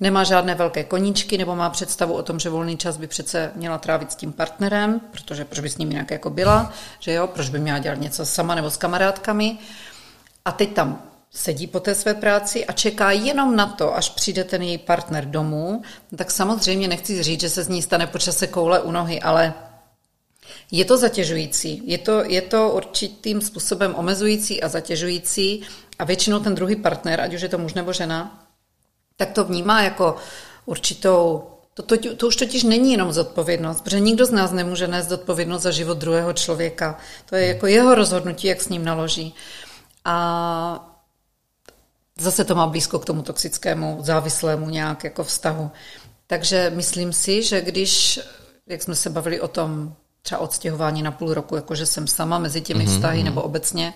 nemá 0.00 0.24
žádné 0.24 0.54
velké 0.54 0.84
koníčky, 0.84 1.38
nebo 1.38 1.56
má 1.56 1.70
představu 1.70 2.14
o 2.14 2.22
tom, 2.22 2.38
že 2.38 2.50
volný 2.50 2.76
čas 2.76 2.96
by 2.96 3.06
přece 3.06 3.52
měla 3.54 3.78
trávit 3.78 4.12
s 4.12 4.16
tím 4.16 4.32
partnerem, 4.32 5.00
protože 5.10 5.44
proč 5.44 5.60
by 5.60 5.68
s 5.68 5.78
ním 5.78 5.90
jinak 5.90 6.10
jako 6.10 6.30
byla, 6.30 6.72
že 6.98 7.12
jo, 7.12 7.26
proč 7.26 7.48
by 7.48 7.58
měla 7.58 7.78
dělat 7.78 8.00
něco 8.00 8.26
sama 8.26 8.54
nebo 8.54 8.70
s 8.70 8.76
kamarádkami. 8.76 9.58
A 10.44 10.52
teď 10.52 10.74
tam 10.74 11.02
sedí 11.36 11.66
po 11.66 11.80
té 11.80 11.94
své 11.94 12.14
práci 12.14 12.66
a 12.66 12.72
čeká 12.72 13.10
jenom 13.10 13.56
na 13.56 13.66
to, 13.66 13.96
až 13.96 14.10
přijde 14.10 14.44
ten 14.44 14.62
její 14.62 14.78
partner 14.78 15.24
domů, 15.24 15.82
tak 16.16 16.30
samozřejmě 16.30 16.88
nechci 16.88 17.22
říct, 17.22 17.40
že 17.40 17.50
se 17.50 17.62
z 17.62 17.68
ní 17.68 17.82
stane 17.82 18.06
počase 18.06 18.46
koule 18.46 18.80
u 18.80 18.90
nohy, 18.90 19.20
ale 19.20 19.54
je 20.70 20.84
to 20.84 20.96
zatěžující. 20.96 21.82
Je 21.84 21.98
to, 21.98 22.24
je 22.24 22.42
to 22.42 22.70
určitým 22.70 23.40
způsobem 23.40 23.94
omezující 23.94 24.62
a 24.62 24.68
zatěžující 24.68 25.62
a 25.98 26.04
většinou 26.04 26.40
ten 26.40 26.54
druhý 26.54 26.76
partner, 26.76 27.20
ať 27.20 27.34
už 27.34 27.40
je 27.40 27.48
to 27.48 27.58
muž 27.58 27.74
nebo 27.74 27.92
žena, 27.92 28.46
tak 29.16 29.32
to 29.32 29.44
vnímá 29.44 29.82
jako 29.82 30.16
určitou 30.66 31.44
to, 31.74 31.82
to, 31.82 32.14
to 32.16 32.26
už 32.26 32.36
totiž 32.36 32.62
není 32.62 32.92
jenom 32.92 33.12
zodpovědnost, 33.12 33.80
protože 33.80 34.00
nikdo 34.00 34.26
z 34.26 34.30
nás 34.30 34.52
nemůže 34.52 34.88
nést 34.88 35.08
zodpovědnost 35.08 35.62
za 35.62 35.70
život 35.70 35.98
druhého 35.98 36.32
člověka. 36.32 36.98
To 37.28 37.36
je 37.36 37.46
jako 37.46 37.66
jeho 37.66 37.94
rozhodnutí, 37.94 38.46
jak 38.46 38.62
s 38.62 38.68
ním 38.68 38.84
naloží. 38.84 39.34
A 40.04 40.95
zase 42.18 42.44
to 42.44 42.54
má 42.54 42.66
blízko 42.66 42.98
k 42.98 43.04
tomu 43.04 43.22
toxickému, 43.22 43.98
závislému 44.00 44.70
nějak 44.70 45.04
jako 45.04 45.24
vztahu. 45.24 45.70
Takže 46.26 46.72
myslím 46.74 47.12
si, 47.12 47.42
že 47.42 47.60
když, 47.60 48.20
jak 48.66 48.82
jsme 48.82 48.94
se 48.94 49.10
bavili 49.10 49.40
o 49.40 49.48
tom 49.48 49.94
třeba 50.22 50.40
odstěhování 50.40 51.02
na 51.02 51.10
půl 51.10 51.34
roku, 51.34 51.56
jakože 51.56 51.86
jsem 51.86 52.06
sama 52.06 52.38
mezi 52.38 52.60
těmi 52.60 52.84
mm-hmm. 52.84 52.94
vztahy 52.94 53.22
nebo 53.22 53.42
obecně, 53.42 53.94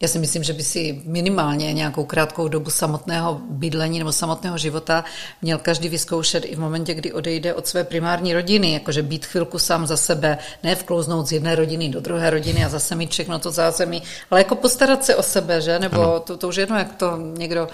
já 0.00 0.08
si 0.08 0.18
myslím, 0.18 0.42
že 0.42 0.52
by 0.52 0.62
si 0.62 1.02
minimálně 1.04 1.72
nějakou 1.72 2.04
krátkou 2.04 2.48
dobu 2.48 2.70
samotného 2.70 3.40
bydlení 3.50 3.98
nebo 3.98 4.12
samotného 4.12 4.58
života 4.58 5.04
měl 5.42 5.58
každý 5.58 5.88
vyzkoušet 5.88 6.44
i 6.44 6.56
v 6.56 6.58
momentě, 6.58 6.94
kdy 6.94 7.12
odejde 7.12 7.54
od 7.54 7.66
své 7.66 7.84
primární 7.84 8.34
rodiny, 8.34 8.72
jakože 8.72 9.02
být 9.02 9.26
chvilku 9.26 9.58
sám 9.58 9.86
za 9.86 9.96
sebe, 9.96 10.38
ne 10.62 10.74
vklouznout 10.74 11.26
z 11.26 11.32
jedné 11.32 11.54
rodiny 11.54 11.88
do 11.88 12.00
druhé 12.00 12.30
rodiny 12.30 12.64
a 12.64 12.68
zase 12.68 12.94
mít 12.94 13.10
všechno 13.10 13.38
to 13.38 13.50
zázemí, 13.50 14.02
ale 14.30 14.40
jako 14.40 14.54
postarat 14.54 15.04
se 15.04 15.16
o 15.16 15.22
sebe, 15.22 15.60
že? 15.60 15.78
Nebo 15.78 16.20
to, 16.20 16.36
to 16.36 16.48
už 16.48 16.56
jedno, 16.56 16.78
jak 16.78 16.94
to 16.94 17.16
někdo 17.16 17.68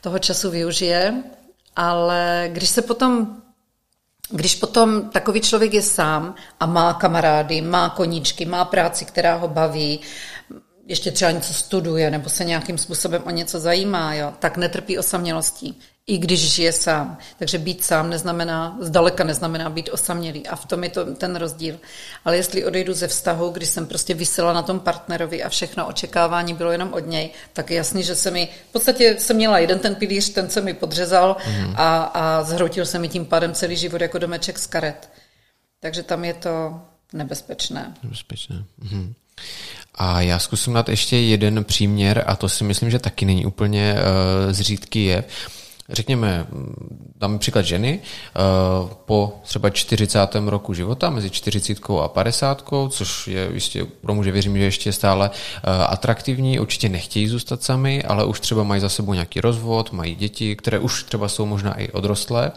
toho 0.00 0.18
času 0.18 0.50
využije, 0.50 1.14
ale 1.76 2.48
když 2.52 2.68
se 2.68 2.82
potom 2.82 3.36
když 4.32 4.54
potom 4.54 5.10
takový 5.10 5.40
člověk 5.40 5.74
je 5.74 5.82
sám 5.82 6.34
a 6.60 6.66
má 6.66 6.94
kamarády, 6.94 7.60
má 7.60 7.88
koníčky, 7.88 8.46
má 8.46 8.64
práci, 8.64 9.04
která 9.04 9.36
ho 9.36 9.48
baví, 9.48 10.00
ještě 10.90 11.10
třeba 11.10 11.30
něco 11.30 11.54
studuje 11.54 12.10
nebo 12.10 12.28
se 12.28 12.44
nějakým 12.44 12.78
způsobem 12.78 13.22
o 13.26 13.30
něco 13.30 13.60
zajímá, 13.60 14.14
jo, 14.14 14.32
tak 14.38 14.56
netrpí 14.56 14.98
osamělostí, 14.98 15.78
i 16.06 16.18
když 16.18 16.52
žije 16.52 16.72
sám. 16.72 17.18
Takže 17.38 17.58
být 17.58 17.84
sám 17.84 18.10
neznamená, 18.10 18.76
zdaleka 18.80 19.24
neznamená 19.24 19.70
být 19.70 19.88
osamělý. 19.92 20.46
A 20.46 20.56
v 20.56 20.66
tom 20.66 20.84
je 20.84 20.90
to 20.90 21.14
ten 21.14 21.36
rozdíl. 21.36 21.78
Ale 22.24 22.36
jestli 22.36 22.64
odejdu 22.64 22.94
ze 22.94 23.08
vztahu, 23.08 23.50
kdy 23.50 23.66
jsem 23.66 23.86
prostě 23.86 24.14
vysela 24.14 24.52
na 24.52 24.62
tom 24.62 24.80
partnerovi 24.80 25.42
a 25.42 25.48
všechno 25.48 25.86
očekávání 25.86 26.54
bylo 26.54 26.72
jenom 26.72 26.92
od 26.92 27.06
něj, 27.06 27.30
tak 27.52 27.70
je 27.70 27.76
jasný, 27.76 28.02
že 28.02 28.14
se 28.14 28.30
mi, 28.30 28.48
v 28.68 28.72
podstatě 28.72 29.16
jsem 29.18 29.36
měla 29.36 29.58
jeden 29.58 29.78
ten 29.78 29.94
pilíř, 29.94 30.28
ten 30.28 30.50
se 30.50 30.60
mi 30.60 30.74
podřezal 30.74 31.36
mm. 31.46 31.74
a, 31.76 32.02
a 32.02 32.42
zhroutil 32.42 32.86
se 32.86 32.98
mi 32.98 33.08
tím 33.08 33.26
pádem 33.26 33.54
celý 33.54 33.76
život 33.76 34.00
jako 34.00 34.18
domeček 34.18 34.58
z 34.58 34.66
karet. 34.66 35.10
Takže 35.80 36.02
tam 36.02 36.24
je 36.24 36.34
to 36.34 36.80
nebezpečné. 37.12 37.94
Nebezpečné. 38.02 38.64
Mhm. 38.78 39.14
A 40.02 40.20
já 40.20 40.38
zkusím 40.38 40.72
dát 40.72 40.88
ještě 40.88 41.16
jeden 41.16 41.64
příměr 41.64 42.24
a 42.26 42.36
to 42.36 42.48
si 42.48 42.64
myslím, 42.64 42.90
že 42.90 42.98
taky 42.98 43.24
není 43.24 43.46
úplně 43.46 43.94
uh, 43.94 44.52
zřídký 44.52 45.04
je 45.04 45.24
řekněme, 45.92 46.46
dáme 47.16 47.38
příklad 47.38 47.62
ženy, 47.62 48.00
eh, 48.00 48.40
po 49.04 49.40
třeba 49.42 49.70
40. 49.70 50.48
roku 50.48 50.74
života, 50.74 51.10
mezi 51.10 51.30
40 51.30 52.00
a 52.02 52.08
50, 52.08 52.88
což 52.88 53.28
je 53.28 53.48
jistě 53.54 53.84
pro 53.84 54.14
muže 54.14 54.32
věřím, 54.32 54.58
že 54.58 54.64
ještě 54.64 54.92
stále 54.92 55.30
eh, 55.30 55.70
atraktivní, 55.84 56.60
určitě 56.60 56.88
nechtějí 56.88 57.28
zůstat 57.28 57.62
sami, 57.62 58.02
ale 58.02 58.24
už 58.24 58.40
třeba 58.40 58.62
mají 58.62 58.80
za 58.80 58.88
sebou 58.88 59.12
nějaký 59.12 59.40
rozvod, 59.40 59.92
mají 59.92 60.14
děti, 60.14 60.56
které 60.56 60.78
už 60.78 61.02
třeba 61.02 61.28
jsou 61.28 61.46
možná 61.46 61.74
i 61.74 61.88
odrostlé 61.88 62.52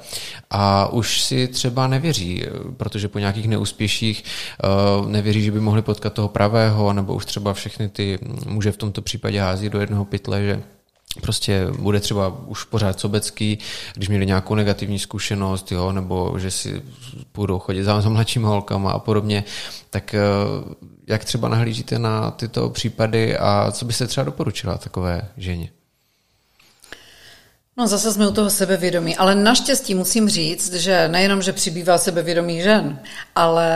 a 0.50 0.88
už 0.88 1.22
si 1.22 1.48
třeba 1.48 1.88
nevěří, 1.88 2.44
protože 2.78 3.08
po 3.08 3.20
nějakých 3.20 3.48
neúspěších 3.48 4.24
eh, 4.24 4.68
nevěří, 5.08 5.44
že 5.44 5.52
by 5.52 5.60
mohli 5.60 5.82
potkat 5.82 6.14
toho 6.14 6.28
pravého, 6.28 6.94
nebo 6.94 7.14
už 7.14 7.26
třeba 7.26 7.54
všechny 7.54 7.90
ty 7.90 8.20
muže 8.48 8.72
v 8.72 8.78
tomto 8.78 9.02
případě 9.02 9.42
hází 9.42 9.70
do 9.70 9.80
jednoho 9.80 10.06
pytle, 10.06 10.42
že 10.42 10.64
prostě 11.22 11.68
bude 11.80 12.00
třeba 12.00 12.38
už 12.48 12.64
pořád 12.64 13.00
sobecký, 13.00 13.58
když 13.94 14.10
měli 14.10 14.26
nějakou 14.26 14.56
negativní 14.56 15.00
zkušenost, 15.00 15.72
jo, 15.72 15.92
nebo 15.92 16.40
že 16.40 16.52
si 16.52 16.82
budou 17.34 17.60
chodit 17.60 17.84
za, 17.84 18.02
za 18.02 18.10
mladšíma 18.10 18.50
holkama 18.50 18.92
a 18.92 19.00
podobně, 19.00 19.44
tak 19.90 20.14
eh, 20.14 20.20
jak 21.08 21.26
třeba 21.26 21.48
nahlížíte 21.48 22.00
na 22.00 22.32
tyto 22.32 22.70
případy 22.70 23.38
a 23.38 23.72
co 23.72 23.86
byste 23.86 24.08
třeba 24.08 24.24
doporučila 24.24 24.78
takové 24.78 25.30
ženě? 25.38 25.70
No 27.78 27.88
zase 27.88 28.14
jsme 28.14 28.28
u 28.28 28.32
toho 28.32 28.50
sebevědomí, 28.50 29.18
ale 29.18 29.36
naštěstí 29.36 29.96
musím 29.96 30.30
říct, 30.30 30.74
že 30.74 31.08
nejenom, 31.08 31.42
že 31.42 31.54
přibývá 31.54 31.98
sebevědomí 31.98 32.62
žen, 32.62 33.00
ale 33.36 33.70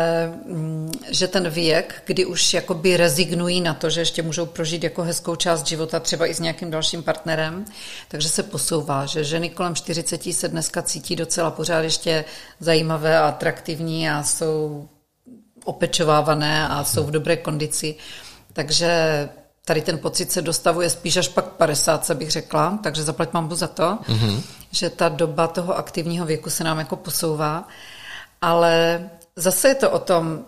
mm, 0.45 0.91
že 1.09 1.27
ten 1.27 1.49
věk, 1.49 2.03
kdy 2.05 2.25
už 2.25 2.53
jakoby 2.53 2.97
rezignují 2.97 3.61
na 3.61 3.73
to, 3.73 3.89
že 3.89 4.01
ještě 4.01 4.23
můžou 4.23 4.45
prožít 4.45 4.83
jako 4.83 5.03
hezkou 5.03 5.35
část 5.35 5.67
života, 5.67 5.99
třeba 5.99 6.27
i 6.27 6.33
s 6.33 6.39
nějakým 6.39 6.71
dalším 6.71 7.03
partnerem, 7.03 7.65
takže 8.07 8.29
se 8.29 8.43
posouvá, 8.43 9.05
že 9.05 9.23
ženy 9.23 9.49
kolem 9.49 9.75
40 9.75 10.33
se 10.33 10.47
dneska 10.47 10.81
cítí 10.81 11.15
docela 11.15 11.51
pořád 11.51 11.81
ještě 11.81 12.25
zajímavé 12.59 13.17
a 13.17 13.27
atraktivní 13.27 14.09
a 14.09 14.23
jsou 14.23 14.87
opečovávané 15.65 16.67
a 16.67 16.83
jsou 16.83 17.03
v 17.03 17.11
dobré 17.11 17.37
kondici. 17.37 17.95
Takže 18.53 19.29
Tady 19.67 19.81
ten 19.81 19.99
pocit 19.99 20.31
se 20.31 20.41
dostavuje 20.41 20.89
spíš 20.89 21.17
až 21.17 21.27
pak 21.27 21.45
50, 21.45 22.11
bych 22.11 22.31
řekla, 22.31 22.79
takže 22.83 23.03
zaplať 23.03 23.33
mám 23.33 23.55
za 23.55 23.67
to, 23.67 23.83
mm-hmm. 23.83 24.41
že 24.71 24.89
ta 24.89 25.09
doba 25.09 25.47
toho 25.47 25.77
aktivního 25.77 26.25
věku 26.25 26.49
se 26.49 26.63
nám 26.63 26.79
jako 26.79 26.95
posouvá. 26.95 27.67
Ale 28.41 29.09
zase 29.35 29.67
je 29.67 29.75
to 29.75 29.91
o 29.91 29.99
tom, 29.99 30.45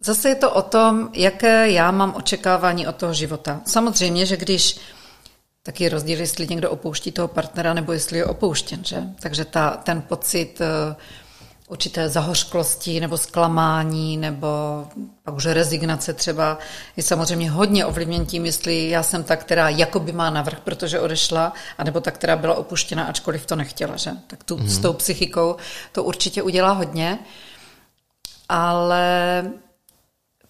zase 0.00 0.28
je 0.28 0.34
to 0.34 0.50
o 0.50 0.62
tom, 0.62 1.08
jaké 1.12 1.70
já 1.70 1.90
mám 1.90 2.14
očekávání 2.16 2.86
od 2.86 2.96
toho 2.96 3.14
života. 3.14 3.60
Samozřejmě, 3.64 4.26
že 4.26 4.36
když 4.36 4.76
tak 5.62 5.80
je 5.80 5.88
rozdíl, 5.88 6.20
jestli 6.20 6.48
někdo 6.48 6.70
opouští 6.70 7.12
toho 7.12 7.28
partnera, 7.28 7.74
nebo 7.74 7.92
jestli 7.92 8.18
je 8.18 8.26
opouštěn, 8.26 8.84
že? 8.84 9.02
Takže 9.20 9.44
ta, 9.44 9.70
ten 9.70 10.02
pocit 10.02 10.60
určité 11.68 12.08
zahořklosti 12.08 13.00
nebo 13.00 13.18
zklamání 13.18 14.16
nebo 14.16 14.48
pak 15.22 15.34
už 15.34 15.46
rezignace 15.46 16.12
třeba 16.12 16.58
je 16.96 17.02
samozřejmě 17.02 17.50
hodně 17.50 17.86
ovlivněn 17.86 18.26
tím, 18.26 18.46
jestli 18.46 18.90
já 18.90 19.02
jsem 19.02 19.24
ta, 19.24 19.36
která 19.36 19.68
jakoby 19.68 20.12
má 20.12 20.30
navrh, 20.30 20.60
protože 20.60 21.00
odešla, 21.00 21.52
anebo 21.78 22.00
ta, 22.00 22.10
která 22.10 22.36
byla 22.36 22.54
opuštěna, 22.54 23.04
ačkoliv 23.04 23.46
to 23.46 23.56
nechtěla, 23.56 23.96
že? 23.96 24.10
Tak 24.26 24.44
tu, 24.44 24.56
mm. 24.56 24.68
s 24.68 24.78
tou 24.78 24.92
psychikou 24.92 25.56
to 25.92 26.04
určitě 26.04 26.42
udělá 26.42 26.72
hodně, 26.72 27.18
ale 28.48 29.44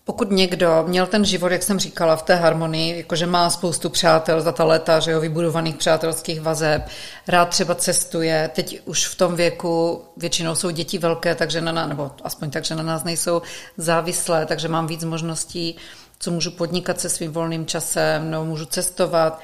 pokud 0.06 0.30
někdo 0.30 0.84
měl 0.86 1.06
ten 1.06 1.24
život, 1.24 1.52
jak 1.52 1.62
jsem 1.62 1.78
říkala, 1.78 2.16
v 2.16 2.22
té 2.22 2.34
harmonii, 2.34 2.96
jakože 2.96 3.26
má 3.26 3.50
spoustu 3.50 3.90
přátel 3.90 4.40
za 4.40 4.52
ta 4.52 4.64
léta, 4.64 5.00
že 5.00 5.10
jo, 5.10 5.20
vybudovaných 5.20 5.76
přátelských 5.76 6.40
vazeb, 6.40 6.88
rád 7.28 7.48
třeba 7.48 7.74
cestuje, 7.74 8.50
teď 8.54 8.80
už 8.84 9.06
v 9.06 9.14
tom 9.14 9.36
věku 9.36 10.02
většinou 10.16 10.54
jsou 10.54 10.70
děti 10.70 10.98
velké, 10.98 11.34
takže 11.34 11.60
na 11.60 11.72
nás, 11.72 11.88
nebo 11.88 12.10
aspoň 12.24 12.50
tak, 12.50 12.64
že 12.64 12.74
na 12.74 12.82
nás 12.82 13.04
nejsou 13.04 13.42
závislé, 13.76 14.46
takže 14.46 14.68
mám 14.68 14.86
víc 14.86 15.04
možností, 15.04 15.76
co 16.18 16.30
můžu 16.30 16.50
podnikat 16.50 17.00
se 17.00 17.08
svým 17.08 17.32
volným 17.32 17.66
časem, 17.66 18.30
nebo 18.30 18.44
můžu 18.44 18.64
cestovat. 18.64 19.40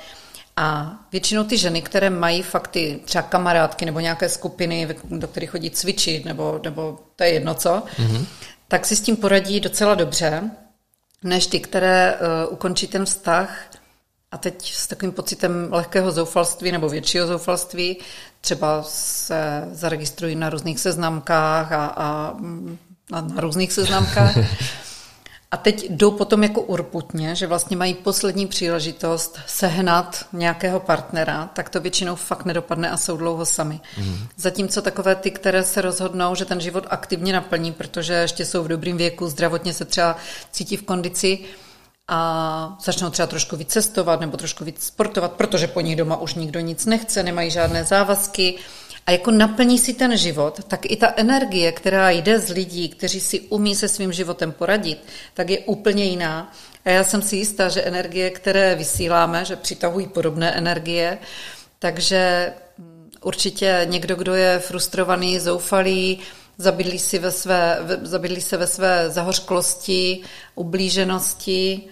A 0.57 0.93
většinou 1.13 1.45
ty 1.45 1.59
ženy, 1.59 1.83
které 1.83 2.11
mají 2.11 2.43
fakt 2.43 2.69
ty 2.69 3.01
třeba 3.05 3.23
kamarádky 3.23 3.85
nebo 3.85 4.01
nějaké 4.01 4.29
skupiny, 4.29 4.97
do 5.05 5.29
kterých 5.29 5.51
chodí 5.51 5.71
cvičit, 5.71 6.25
nebo, 6.25 6.61
nebo 6.65 6.99
to 7.17 7.25
je 7.25 7.31
jedno 7.31 7.55
co, 7.55 7.83
mm-hmm 7.99 8.27
tak 8.73 8.87
si 8.87 8.97
s 8.97 9.01
tím 9.01 9.17
poradí 9.17 9.61
docela 9.61 9.95
dobře, 9.95 10.51
než 11.25 11.47
ty, 11.47 11.61
které 11.61 12.15
uh, 12.15 12.53
ukončí 12.53 12.87
ten 12.87 13.05
vztah. 13.05 13.59
A 14.31 14.39
teď 14.39 14.75
s 14.75 14.87
takovým 14.87 15.13
pocitem 15.13 15.69
lehkého 15.71 16.13
zoufalství 16.13 16.73
nebo 16.73 16.89
většího 16.89 17.27
zoufalství. 17.27 17.97
Třeba 18.41 18.83
se 18.83 19.69
zaregistrují 19.73 20.35
na 20.35 20.51
různých 20.51 20.81
seznamkách 20.81 21.73
a, 21.73 21.87
a, 21.87 22.35
a 23.13 23.21
na 23.21 23.41
různých 23.41 23.73
seznamkách 23.73 24.37
a 25.53 25.57
teď 25.57 25.91
jdou 25.91 26.11
potom 26.11 26.43
jako 26.43 26.61
urputně, 26.61 27.35
že 27.35 27.47
vlastně 27.47 27.77
mají 27.77 27.95
poslední 27.95 28.47
příležitost 28.47 29.39
sehnat 29.47 30.27
nějakého 30.33 30.81
partnera, 30.81 31.51
tak 31.55 31.69
to 31.69 31.81
většinou 31.81 32.15
fakt 32.15 32.45
nedopadne 32.45 32.91
a 32.91 32.97
jsou 32.97 33.17
dlouho 33.17 33.47
sami. 33.47 33.81
Mm. 33.99 34.19
Zatímco 34.37 34.83
takové 34.83 35.15
ty, 35.15 35.31
které 35.31 35.65
se 35.65 35.83
rozhodnou, 35.83 36.35
že 36.35 36.45
ten 36.45 36.61
život 36.61 36.87
aktivně 36.91 37.33
naplní, 37.33 37.73
protože 37.73 38.15
ještě 38.15 38.45
jsou 38.45 38.63
v 38.63 38.69
dobrém 38.69 38.97
věku, 38.97 39.29
zdravotně 39.29 39.73
se 39.73 39.85
třeba 39.85 40.17
cítí 40.51 40.77
v 40.77 40.83
kondici, 40.83 41.39
a 42.09 42.79
začnou 42.85 43.11
třeba 43.11 43.27
trošku 43.27 43.57
víc 43.57 43.69
cestovat 43.69 44.21
nebo 44.21 44.37
trošku 44.37 44.65
víc 44.65 44.83
sportovat, 44.83 45.33
protože 45.33 45.67
po 45.67 45.81
nich 45.81 45.97
doma 45.97 46.17
už 46.17 46.35
nikdo 46.35 46.61
nic 46.61 46.87
nechce, 46.87 47.23
nemají 47.23 47.51
žádné 47.51 47.85
závazky 47.85 48.55
a 49.07 49.11
jako 49.11 49.31
naplní 49.31 49.79
si 49.79 49.95
ten 49.95 50.17
život, 50.17 50.61
tak 50.69 50.91
i 50.91 50.97
ta 50.97 51.13
energie, 51.17 51.73
která 51.73 52.11
jde 52.11 52.39
z 52.39 52.51
lidí, 52.51 52.89
kteří 52.89 53.21
si 53.21 53.41
umí 53.41 53.75
se 53.75 53.89
svým 53.89 54.13
životem 54.13 54.53
poradit, 54.53 54.99
tak 55.35 55.51
je 55.51 55.59
úplně 55.59 56.05
jiná. 56.05 56.53
A 56.85 56.91
já 56.91 57.05
jsem 57.05 57.23
si 57.23 57.37
jistá, 57.37 57.69
že 57.69 57.83
energie, 57.83 58.31
které 58.31 58.75
vysíláme, 58.75 59.45
že 59.45 59.57
přitahují 59.57 60.07
podobné 60.07 60.53
energie, 60.53 61.19
takže 61.79 62.53
mm, 62.79 63.11
určitě 63.23 63.87
někdo, 63.91 64.17
kdo 64.17 64.35
je 64.35 64.59
frustrovaný, 64.59 65.39
zoufalý, 65.39 66.19
zabydlí, 66.59 66.99
si 66.99 67.19
ve 67.19 67.31
své, 67.31 67.79
zabydlí 68.03 68.41
se 68.41 68.57
ve 68.57 68.67
své 68.67 69.11
zahořklosti, 69.11 70.21
ublíženosti, 70.55 71.83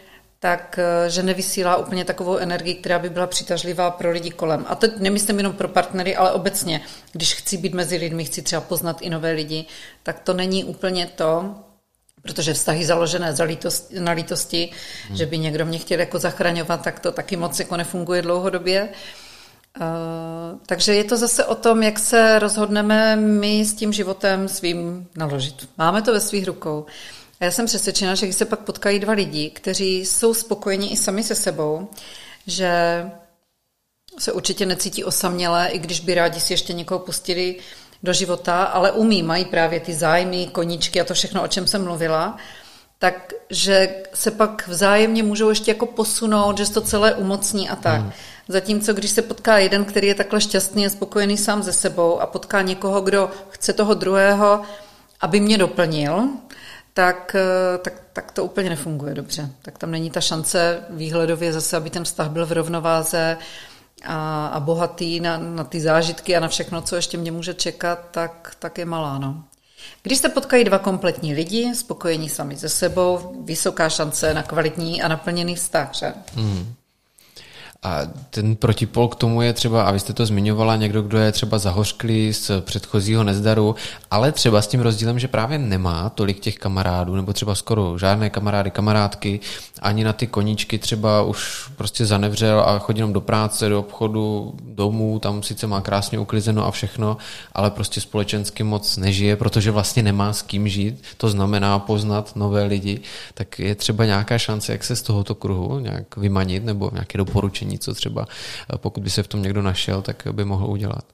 tak 0.42 0.78
eh, 0.78 1.10
že 1.10 1.22
nevysílá 1.22 1.76
úplně 1.76 2.04
takovou 2.04 2.36
energii, 2.36 2.74
která 2.74 2.98
by 2.98 3.10
byla 3.10 3.26
přitažlivá 3.26 3.90
pro 3.90 4.10
lidi 4.10 4.30
kolem. 4.30 4.64
A 4.68 4.74
teď 4.74 4.96
nemyslím 4.96 5.36
jenom 5.38 5.52
pro 5.52 5.68
partnery, 5.68 6.16
ale 6.16 6.32
obecně, 6.32 6.80
když 7.12 7.34
chci 7.34 7.56
být 7.56 7.74
mezi 7.74 7.96
lidmi, 7.96 8.24
chci 8.24 8.42
třeba 8.42 8.60
poznat 8.60 9.02
i 9.02 9.10
nové 9.10 9.30
lidi, 9.30 9.64
tak 10.02 10.20
to 10.20 10.34
není 10.34 10.64
úplně 10.64 11.06
to, 11.06 11.54
protože 12.22 12.54
vztahy 12.54 12.84
založené 12.84 13.32
za 13.32 13.44
lítost, 13.44 13.92
na 13.98 14.12
lítosti, 14.12 14.70
hmm. 15.08 15.16
že 15.16 15.26
by 15.26 15.38
někdo 15.38 15.66
mě 15.66 15.78
chtěl 15.78 16.00
jako 16.00 16.18
zachraňovat, 16.18 16.82
tak 16.82 17.00
to 17.00 17.12
taky 17.12 17.36
moc 17.36 17.58
jako 17.58 17.76
nefunguje 17.76 18.22
dlouhodobě. 18.22 18.88
Uh, 19.80 20.58
takže 20.66 20.94
je 20.94 21.04
to 21.04 21.16
zase 21.16 21.44
o 21.44 21.54
tom, 21.54 21.82
jak 21.82 21.98
se 21.98 22.38
rozhodneme 22.38 23.16
my 23.16 23.64
s 23.64 23.74
tím 23.74 23.92
životem 23.92 24.48
svým 24.48 25.08
naložit. 25.16 25.68
Máme 25.78 26.02
to 26.02 26.12
ve 26.12 26.20
svých 26.20 26.46
rukou. 26.46 26.86
A 27.40 27.44
já 27.44 27.50
jsem 27.50 27.66
přesvědčena, 27.66 28.14
že 28.14 28.26
když 28.26 28.36
se 28.36 28.44
pak 28.44 28.60
potkají 28.60 28.98
dva 28.98 29.12
lidi, 29.12 29.50
kteří 29.50 30.06
jsou 30.06 30.34
spokojeni 30.34 30.92
i 30.92 30.96
sami 30.96 31.24
se 31.24 31.34
sebou, 31.34 31.88
že 32.46 32.70
se 34.18 34.32
určitě 34.32 34.66
necítí 34.66 35.04
osamělé, 35.04 35.68
i 35.68 35.78
když 35.78 36.00
by 36.00 36.14
rádi 36.14 36.40
si 36.40 36.52
ještě 36.52 36.72
někoho 36.72 36.98
pustili 36.98 37.56
do 38.02 38.12
života, 38.12 38.62
ale 38.62 38.92
umí, 38.92 39.22
mají 39.22 39.44
právě 39.44 39.80
ty 39.80 39.94
zájmy, 39.94 40.46
koníčky 40.52 41.00
a 41.00 41.04
to 41.04 41.14
všechno, 41.14 41.42
o 41.42 41.48
čem 41.48 41.66
jsem 41.66 41.84
mluvila, 41.84 42.36
takže 42.98 43.94
se 44.14 44.30
pak 44.30 44.68
vzájemně 44.68 45.22
můžou 45.22 45.48
ještě 45.48 45.70
jako 45.70 45.86
posunout, 45.86 46.58
že 46.58 46.66
se 46.66 46.74
to 46.74 46.80
celé 46.80 47.14
umocní 47.14 47.68
a 47.68 47.76
tak. 47.76 48.00
Hmm. 48.00 48.12
Zatímco 48.48 48.92
když 48.92 49.10
se 49.10 49.22
potká 49.22 49.58
jeden, 49.58 49.84
který 49.84 50.08
je 50.08 50.14
takhle 50.14 50.40
šťastný 50.40 50.86
a 50.86 50.90
spokojený 50.90 51.36
sám 51.36 51.62
ze 51.62 51.72
sebou 51.72 52.20
a 52.20 52.26
potká 52.26 52.62
někoho, 52.62 53.00
kdo 53.00 53.30
chce 53.48 53.72
toho 53.72 53.94
druhého, 53.94 54.62
aby 55.20 55.40
mě 55.40 55.58
doplnil, 55.58 56.28
tak, 57.00 57.34
eh, 57.34 57.78
tak, 57.78 58.02
tak 58.12 58.32
to 58.32 58.44
úplně 58.44 58.70
nefunguje 58.70 59.14
dobře. 59.14 59.50
Tak 59.62 59.78
tam 59.78 59.90
není 59.90 60.10
ta 60.10 60.20
šance 60.20 60.84
výhledově 60.90 61.52
zase, 61.52 61.76
aby 61.76 61.90
ten 61.90 62.04
vztah 62.04 62.30
byl 62.30 62.46
v 62.46 62.52
rovnováze 62.52 63.36
a, 64.04 64.46
a 64.46 64.60
bohatý 64.60 65.20
na, 65.20 65.38
na 65.38 65.64
ty 65.64 65.80
zážitky 65.80 66.36
a 66.36 66.40
na 66.40 66.48
všechno, 66.48 66.82
co 66.82 66.96
ještě 66.96 67.18
mě 67.18 67.32
může 67.32 67.54
čekat, 67.54 67.98
tak, 68.10 68.52
tak 68.58 68.78
je 68.78 68.84
malá. 68.84 69.18
No. 69.18 69.44
Když 70.02 70.18
se 70.18 70.28
potkají 70.28 70.64
dva 70.64 70.78
kompletní 70.78 71.34
lidi, 71.34 71.74
spokojení 71.74 72.28
sami 72.28 72.56
ze 72.56 72.68
sebou, 72.68 73.42
vysoká 73.44 73.88
šance 73.88 74.34
na 74.34 74.42
kvalitní 74.42 75.02
a 75.02 75.08
naplněný 75.08 75.54
vztah, 75.54 75.94
že? 75.94 76.12
Mm. 76.36 76.74
A 77.82 78.00
ten 78.30 78.56
protipol 78.56 79.08
k 79.08 79.14
tomu 79.14 79.42
je 79.42 79.52
třeba, 79.52 79.82
a 79.82 79.92
vy 79.92 80.00
jste 80.00 80.12
to 80.12 80.26
zmiňovala, 80.26 80.76
někdo, 80.76 81.02
kdo 81.02 81.18
je 81.18 81.32
třeba 81.32 81.58
zahořklý 81.58 82.32
z 82.32 82.50
předchozího 82.60 83.24
nezdaru, 83.24 83.74
ale 84.10 84.32
třeba 84.32 84.62
s 84.62 84.66
tím 84.66 84.80
rozdílem, 84.80 85.18
že 85.18 85.28
právě 85.28 85.58
nemá 85.58 86.08
tolik 86.08 86.40
těch 86.40 86.56
kamarádů, 86.56 87.16
nebo 87.16 87.32
třeba 87.32 87.54
skoro 87.54 87.98
žádné 87.98 88.30
kamarády, 88.30 88.70
kamarádky, 88.70 89.40
ani 89.82 90.04
na 90.04 90.12
ty 90.12 90.26
koníčky 90.26 90.78
třeba 90.78 91.22
už 91.22 91.68
prostě 91.76 92.06
zanevřel 92.06 92.60
a 92.60 92.78
chodí 92.78 92.98
jenom 92.98 93.12
do 93.12 93.20
práce, 93.20 93.68
do 93.68 93.80
obchodu, 93.80 94.54
domů, 94.62 95.18
tam 95.18 95.42
sice 95.42 95.66
má 95.66 95.80
krásně 95.80 96.18
uklizeno 96.18 96.66
a 96.66 96.70
všechno, 96.70 97.16
ale 97.52 97.70
prostě 97.70 98.00
společensky 98.00 98.62
moc 98.62 98.96
nežije, 98.96 99.36
protože 99.36 99.70
vlastně 99.70 100.02
nemá 100.02 100.32
s 100.32 100.42
kým 100.42 100.68
žít, 100.68 101.02
to 101.16 101.28
znamená 101.28 101.78
poznat 101.78 102.36
nové 102.36 102.64
lidi, 102.64 103.00
tak 103.34 103.58
je 103.58 103.74
třeba 103.74 104.04
nějaká 104.04 104.38
šance, 104.38 104.72
jak 104.72 104.84
se 104.84 104.96
z 104.96 105.02
tohoto 105.02 105.34
kruhu 105.34 105.78
nějak 105.78 106.16
vymanit, 106.16 106.64
nebo 106.64 106.90
nějaké 106.92 107.18
doporučení 107.18 107.69
řešení, 107.70 107.78
co 107.78 107.94
třeba 107.94 108.26
eh, 108.74 108.78
pokud 108.78 109.02
by 109.02 109.10
se 109.10 109.22
v 109.22 109.28
tom 109.28 109.42
někdo 109.42 109.62
našel, 109.62 110.02
tak 110.02 110.22
by 110.32 110.44
mohl 110.44 110.66
udělat. 110.66 111.04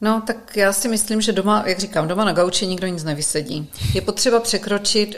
No, 0.00 0.22
tak 0.26 0.56
já 0.56 0.72
si 0.72 0.88
myslím, 0.88 1.20
že 1.20 1.32
doma, 1.32 1.64
jak 1.66 1.78
říkám, 1.78 2.08
doma 2.08 2.24
na 2.24 2.32
gauči 2.32 2.66
nikdo 2.66 2.86
nic 2.86 3.04
nevysedí. 3.04 3.68
Je 3.94 4.00
potřeba 4.00 4.40
překročit 4.40 5.16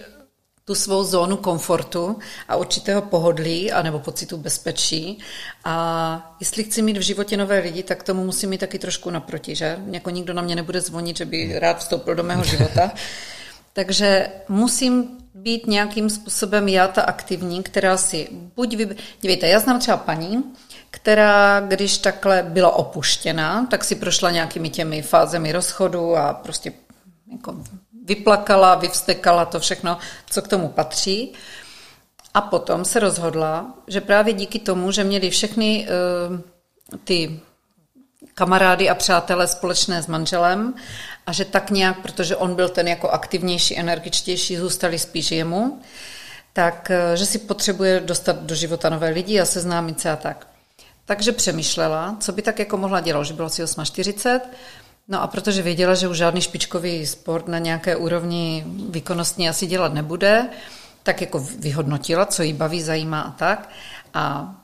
tu 0.64 0.74
svou 0.74 1.04
zónu 1.04 1.36
komfortu 1.36 2.18
a 2.48 2.56
určitého 2.56 3.02
pohodlí 3.02 3.72
a 3.72 3.82
nebo 3.82 3.98
pocitu 3.98 4.36
bezpečí. 4.36 5.18
A 5.64 6.36
jestli 6.40 6.64
chci 6.64 6.82
mít 6.82 6.96
v 6.96 7.00
životě 7.00 7.36
nové 7.36 7.58
lidi, 7.58 7.82
tak 7.82 8.02
tomu 8.02 8.24
musím 8.24 8.50
mít 8.50 8.60
taky 8.60 8.78
trošku 8.78 9.10
naproti, 9.10 9.54
že? 9.54 9.78
Jako 9.90 10.10
nikdo 10.10 10.34
na 10.34 10.42
mě 10.42 10.56
nebude 10.56 10.80
zvonit, 10.80 11.16
že 11.16 11.24
by 11.24 11.58
rád 11.58 11.78
vstoupil 11.78 12.14
do 12.14 12.22
mého 12.22 12.44
života. 12.44 12.90
Takže 13.72 14.28
musím 14.48 15.21
být 15.34 15.66
nějakým 15.66 16.10
způsobem 16.10 16.68
já 16.68 16.88
ta 16.88 17.02
aktivní, 17.02 17.62
která 17.62 17.96
si 17.96 18.28
buď 18.56 18.76
vy... 18.76 18.96
Dívejte, 19.20 19.48
já 19.48 19.58
znám 19.58 19.80
třeba 19.80 19.96
paní, 19.96 20.44
která, 20.90 21.60
když 21.60 21.98
takhle 21.98 22.42
byla 22.48 22.74
opuštěna, 22.74 23.66
tak 23.70 23.84
si 23.84 23.94
prošla 23.94 24.30
nějakými 24.30 24.70
těmi 24.70 25.02
fázemi 25.02 25.52
rozchodu 25.52 26.16
a 26.16 26.34
prostě 26.34 26.72
jako 27.32 27.56
vyplakala, 28.04 28.74
vyvstekala 28.74 29.44
to 29.44 29.60
všechno, 29.60 29.98
co 30.30 30.42
k 30.42 30.48
tomu 30.48 30.68
patří. 30.68 31.32
A 32.34 32.40
potom 32.40 32.84
se 32.84 33.00
rozhodla, 33.00 33.74
že 33.86 34.00
právě 34.00 34.34
díky 34.34 34.58
tomu, 34.58 34.90
že 34.90 35.04
měli 35.04 35.30
všechny 35.30 35.88
uh, 36.30 36.40
ty 37.04 37.40
kamarády 38.34 38.90
a 38.90 38.94
přátelé 38.94 39.48
společné 39.48 40.02
s 40.02 40.06
manželem 40.06 40.74
a 41.26 41.32
že 41.32 41.44
tak 41.44 41.70
nějak, 41.70 42.02
protože 42.02 42.36
on 42.36 42.54
byl 42.54 42.68
ten 42.68 42.88
jako 42.88 43.10
aktivnější, 43.10 43.78
energičtější, 43.78 44.56
zůstali 44.56 44.98
spíš 44.98 45.30
jemu, 45.30 45.80
tak 46.52 46.90
eh, 46.90 47.16
že 47.16 47.26
si 47.26 47.38
potřebuje 47.38 48.00
dostat 48.00 48.42
do 48.42 48.54
života 48.54 48.88
nové 48.88 49.08
lidi 49.08 49.40
a 49.40 49.44
seznámit 49.44 50.00
se 50.00 50.10
a 50.10 50.16
tak. 50.16 50.46
Takže 51.04 51.32
přemýšlela, 51.32 52.16
co 52.20 52.32
by 52.32 52.42
tak 52.42 52.58
jako 52.58 52.76
mohla 52.76 53.00
dělat, 53.00 53.24
že 53.24 53.34
bylo 53.34 53.46
asi 53.46 53.64
8.40, 53.64 54.40
no 55.08 55.22
a 55.22 55.26
protože 55.26 55.62
věděla, 55.62 55.94
že 55.94 56.08
už 56.08 56.16
žádný 56.16 56.40
špičkový 56.40 57.06
sport 57.06 57.48
na 57.48 57.58
nějaké 57.58 57.96
úrovni 57.96 58.64
výkonnostní 58.90 59.48
asi 59.48 59.66
dělat 59.66 59.94
nebude, 59.94 60.48
tak 61.02 61.20
jako 61.20 61.46
vyhodnotila, 61.58 62.26
co 62.26 62.42
jí 62.42 62.52
baví, 62.52 62.82
zajímá 62.82 63.20
a 63.20 63.30
tak. 63.30 63.68
A 64.14 64.54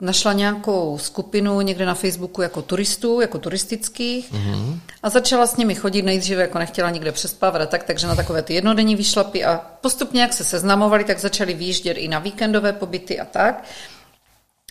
našla 0.00 0.32
nějakou 0.32 0.98
skupinu 0.98 1.60
někde 1.60 1.86
na 1.86 1.94
Facebooku 1.94 2.42
jako 2.42 2.62
turistů, 2.62 3.20
jako 3.20 3.38
turistických 3.38 4.32
mm-hmm. 4.32 4.78
a 5.02 5.10
začala 5.10 5.46
s 5.46 5.56
nimi 5.56 5.74
chodit 5.74 6.02
nejdříve, 6.02 6.42
jako 6.42 6.58
nechtěla 6.58 6.90
nikde 6.90 7.12
přespávat 7.12 7.62
a 7.62 7.66
tak, 7.66 7.84
takže 7.84 8.06
na 8.06 8.14
takové 8.14 8.42
ty 8.42 8.54
jednodenní 8.54 8.96
výšlapy 8.96 9.44
a 9.44 9.60
postupně, 9.80 10.22
jak 10.22 10.32
se 10.32 10.44
seznamovali, 10.44 11.04
tak 11.04 11.18
začali 11.18 11.54
výjíždět 11.54 11.96
i 11.96 12.08
na 12.08 12.18
víkendové 12.18 12.72
pobyty 12.72 13.20
a 13.20 13.24
tak. 13.24 13.64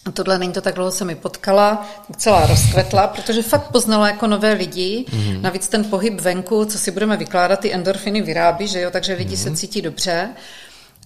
A 0.05 0.11
tohle 0.11 0.39
není 0.39 0.53
to 0.53 0.61
tak 0.61 0.75
dlouho 0.75 0.91
se 0.91 1.05
mi 1.05 1.15
potkala, 1.15 1.87
celá 2.17 2.45
rozkvetla, 2.45 3.07
protože 3.07 3.43
fakt 3.43 3.71
poznala 3.71 4.07
jako 4.07 4.27
nové 4.27 4.53
lidi. 4.53 5.05
Mm-hmm. 5.07 5.41
Navíc 5.41 5.67
ten 5.67 5.83
pohyb 5.83 6.21
venku, 6.21 6.65
co 6.65 6.77
si 6.77 6.91
budeme 6.91 7.17
vykládat, 7.17 7.59
ty 7.59 7.73
endorfiny 7.73 8.21
vyrábí, 8.21 8.67
že 8.67 8.81
jo, 8.81 8.91
takže 8.91 9.13
lidi 9.13 9.35
mm-hmm. 9.35 9.43
se 9.43 9.49
mhm. 9.49 9.55
cítí 9.55 9.81
dobře 9.81 10.29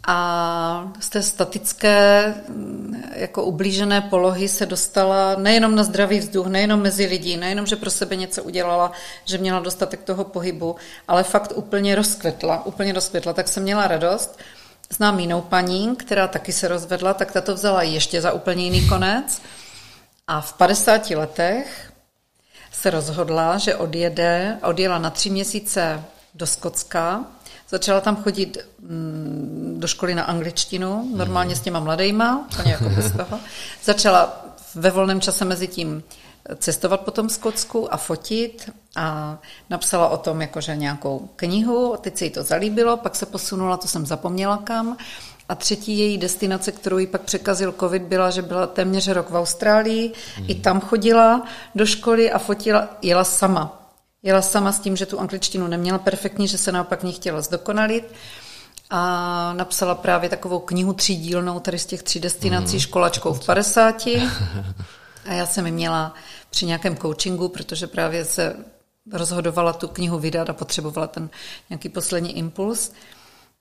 a 0.07 0.91
z 0.99 1.09
té 1.09 1.23
statické 1.23 2.33
jako 3.15 3.43
ublížené 3.43 4.01
polohy 4.01 4.47
se 4.49 4.65
dostala 4.65 5.35
nejenom 5.35 5.75
na 5.75 5.83
zdravý 5.83 6.19
vzduch, 6.19 6.47
nejenom 6.47 6.81
mezi 6.81 7.05
lidi, 7.05 7.37
nejenom, 7.37 7.65
že 7.65 7.75
pro 7.75 7.91
sebe 7.91 8.15
něco 8.15 8.43
udělala, 8.43 8.91
že 9.25 9.37
měla 9.37 9.59
dostatek 9.59 10.03
toho 10.03 10.23
pohybu, 10.23 10.75
ale 11.07 11.23
fakt 11.23 11.53
úplně 11.55 11.95
rozkvetla, 11.95 12.65
úplně 12.65 12.93
rozkvetla, 12.93 13.33
tak 13.33 13.47
jsem 13.47 13.63
měla 13.63 13.87
radost. 13.87 14.39
Znám 14.89 15.19
jinou 15.19 15.41
paní, 15.41 15.95
která 15.95 16.27
taky 16.27 16.53
se 16.53 16.67
rozvedla, 16.67 17.13
tak 17.13 17.31
ta 17.31 17.41
to 17.41 17.53
vzala 17.53 17.83
ještě 17.83 18.21
za 18.21 18.31
úplně 18.31 18.63
jiný 18.63 18.87
konec. 18.87 19.41
A 20.27 20.41
v 20.41 20.53
50 20.53 21.09
letech 21.09 21.91
se 22.71 22.89
rozhodla, 22.89 23.57
že 23.57 23.75
odjede, 23.75 24.57
odjela 24.63 24.97
na 24.97 25.09
tři 25.09 25.29
měsíce 25.29 26.03
do 26.33 26.47
Skotska, 26.47 27.25
Začala 27.71 28.01
tam 28.01 28.15
chodit 28.15 28.57
mm, 28.79 29.75
do 29.79 29.87
školy 29.87 30.15
na 30.15 30.23
angličtinu, 30.23 31.11
normálně 31.15 31.55
s 31.55 31.61
těma 31.61 31.79
mladejma, 31.79 32.45
úplně 32.51 32.71
jako 32.71 32.89
bez 32.89 33.11
toho. 33.17 33.39
Začala 33.83 34.45
ve 34.75 34.91
volném 34.91 35.21
čase 35.21 35.45
mezi 35.45 35.67
tím 35.67 36.03
cestovat 36.55 37.01
po 37.01 37.11
tom 37.11 37.29
Skotsku 37.29 37.93
a 37.93 37.97
fotit 37.97 38.71
a 38.95 39.37
napsala 39.69 40.09
o 40.09 40.17
tom 40.17 40.41
jakože 40.41 40.75
nějakou 40.75 41.29
knihu, 41.35 41.95
teď 42.01 42.17
se 42.17 42.25
jí 42.25 42.31
to 42.31 42.43
zalíbilo, 42.43 42.97
pak 42.97 43.15
se 43.15 43.25
posunula, 43.25 43.77
to 43.77 43.87
jsem 43.87 44.05
zapomněla 44.05 44.57
kam, 44.57 44.97
A 45.49 45.55
třetí 45.55 45.99
její 45.99 46.17
destinace, 46.17 46.71
kterou 46.71 46.97
jí 46.97 47.07
pak 47.07 47.21
překazil 47.21 47.75
covid, 47.79 48.01
byla, 48.01 48.29
že 48.29 48.41
byla 48.41 48.67
téměř 48.67 49.07
rok 49.07 49.29
v 49.29 49.35
Austrálii. 49.35 50.11
Mm. 50.39 50.45
I 50.47 50.55
tam 50.55 50.81
chodila 50.81 51.43
do 51.75 51.85
školy 51.85 52.31
a 52.31 52.39
fotila, 52.39 52.87
jela 53.01 53.23
sama. 53.23 53.80
Jela 54.23 54.41
sama 54.41 54.71
s 54.71 54.79
tím, 54.79 54.95
že 54.95 55.05
tu 55.05 55.19
angličtinu 55.19 55.67
neměla 55.67 55.97
perfektní, 55.97 56.47
že 56.47 56.57
se 56.57 56.71
naopak 56.71 57.03
ní 57.03 57.13
chtěla 57.13 57.41
zdokonalit 57.41 58.13
a 58.89 59.53
napsala 59.53 59.95
právě 59.95 60.29
takovou 60.29 60.59
knihu 60.59 60.93
třídílnou 60.93 61.59
tady 61.59 61.79
z 61.79 61.85
těch 61.85 62.03
tří 62.03 62.19
destinací 62.19 62.75
mm. 62.75 62.79
školačkou 62.79 63.33
v 63.33 63.45
50. 63.45 64.03
A 65.25 65.33
já 65.33 65.45
jsem 65.45 65.65
ji 65.65 65.71
měla 65.71 66.13
při 66.49 66.65
nějakém 66.65 66.97
coachingu, 66.97 67.49
protože 67.49 67.87
právě 67.87 68.25
se 68.25 68.55
rozhodovala 69.13 69.73
tu 69.73 69.87
knihu 69.87 70.19
vydat 70.19 70.49
a 70.49 70.53
potřebovala 70.53 71.07
ten 71.07 71.29
nějaký 71.69 71.89
poslední 71.89 72.37
impuls. 72.37 72.91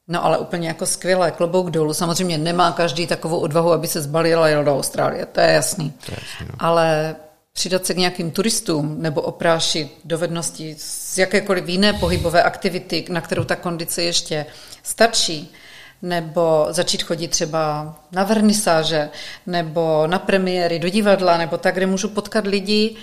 No 0.09 0.24
ale 0.24 0.39
úplně 0.39 0.69
jako 0.69 0.87
skvělé, 0.87 1.31
klobouk 1.31 1.70
dolů. 1.70 1.95
Samozřejmě 1.95 2.39
nemá 2.39 2.73
každý 2.73 3.07
takovou 3.07 3.39
odvahu, 3.39 3.73
aby 3.73 3.87
se 3.87 4.03
zbalil 4.03 4.43
a 4.43 4.49
jel 4.49 4.65
do 4.65 4.74
Austrálie, 4.74 5.27
to 5.27 5.41
je 5.41 5.51
jasný. 5.51 5.91
To 5.91 6.12
je 6.12 6.19
jasný 6.20 6.47
no. 6.47 6.55
Ale 6.59 7.16
přidat 7.53 7.87
se 7.87 7.95
k 7.95 7.97
nějakým 7.97 8.31
turistům 8.31 9.03
nebo 9.03 9.21
oprášit 9.21 9.89
dovednosti 10.05 10.77
z 10.79 11.19
jakékoliv 11.19 11.69
jiné 11.69 11.93
pohybové 11.93 12.43
aktivity, 12.43 13.05
na 13.09 13.21
kterou 13.21 13.45
ta 13.45 13.57
kondice 13.57 14.03
ještě 14.03 14.47
stačí, 14.83 15.53
nebo 16.03 16.67
začít 16.71 17.03
chodit 17.03 17.29
třeba 17.29 17.95
na 18.13 18.25
vernisáže, 18.25 19.11
nebo 19.47 20.07
na 20.07 20.19
premiéry, 20.19 20.79
do 20.79 20.89
divadla, 20.89 21.39
nebo 21.39 21.57
tak, 21.57 21.75
kde 21.75 21.87
můžu 21.87 22.09
potkat 22.09 22.47
lidi, 22.47 22.97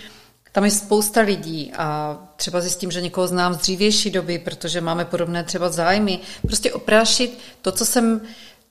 tam 0.51 0.65
je 0.65 0.71
spousta 0.71 1.21
lidí 1.21 1.71
a 1.77 2.17
třeba 2.35 2.61
zjistím, 2.61 2.91
že 2.91 3.01
někoho 3.01 3.27
znám 3.27 3.53
z 3.53 3.57
dřívější 3.57 4.09
doby, 4.09 4.39
protože 4.39 4.81
máme 4.81 5.05
podobné 5.05 5.43
třeba 5.43 5.69
zájmy. 5.69 6.19
Prostě 6.41 6.73
oprášit 6.73 7.39
to, 7.61 7.71
co 7.71 7.85
jsem 7.85 8.21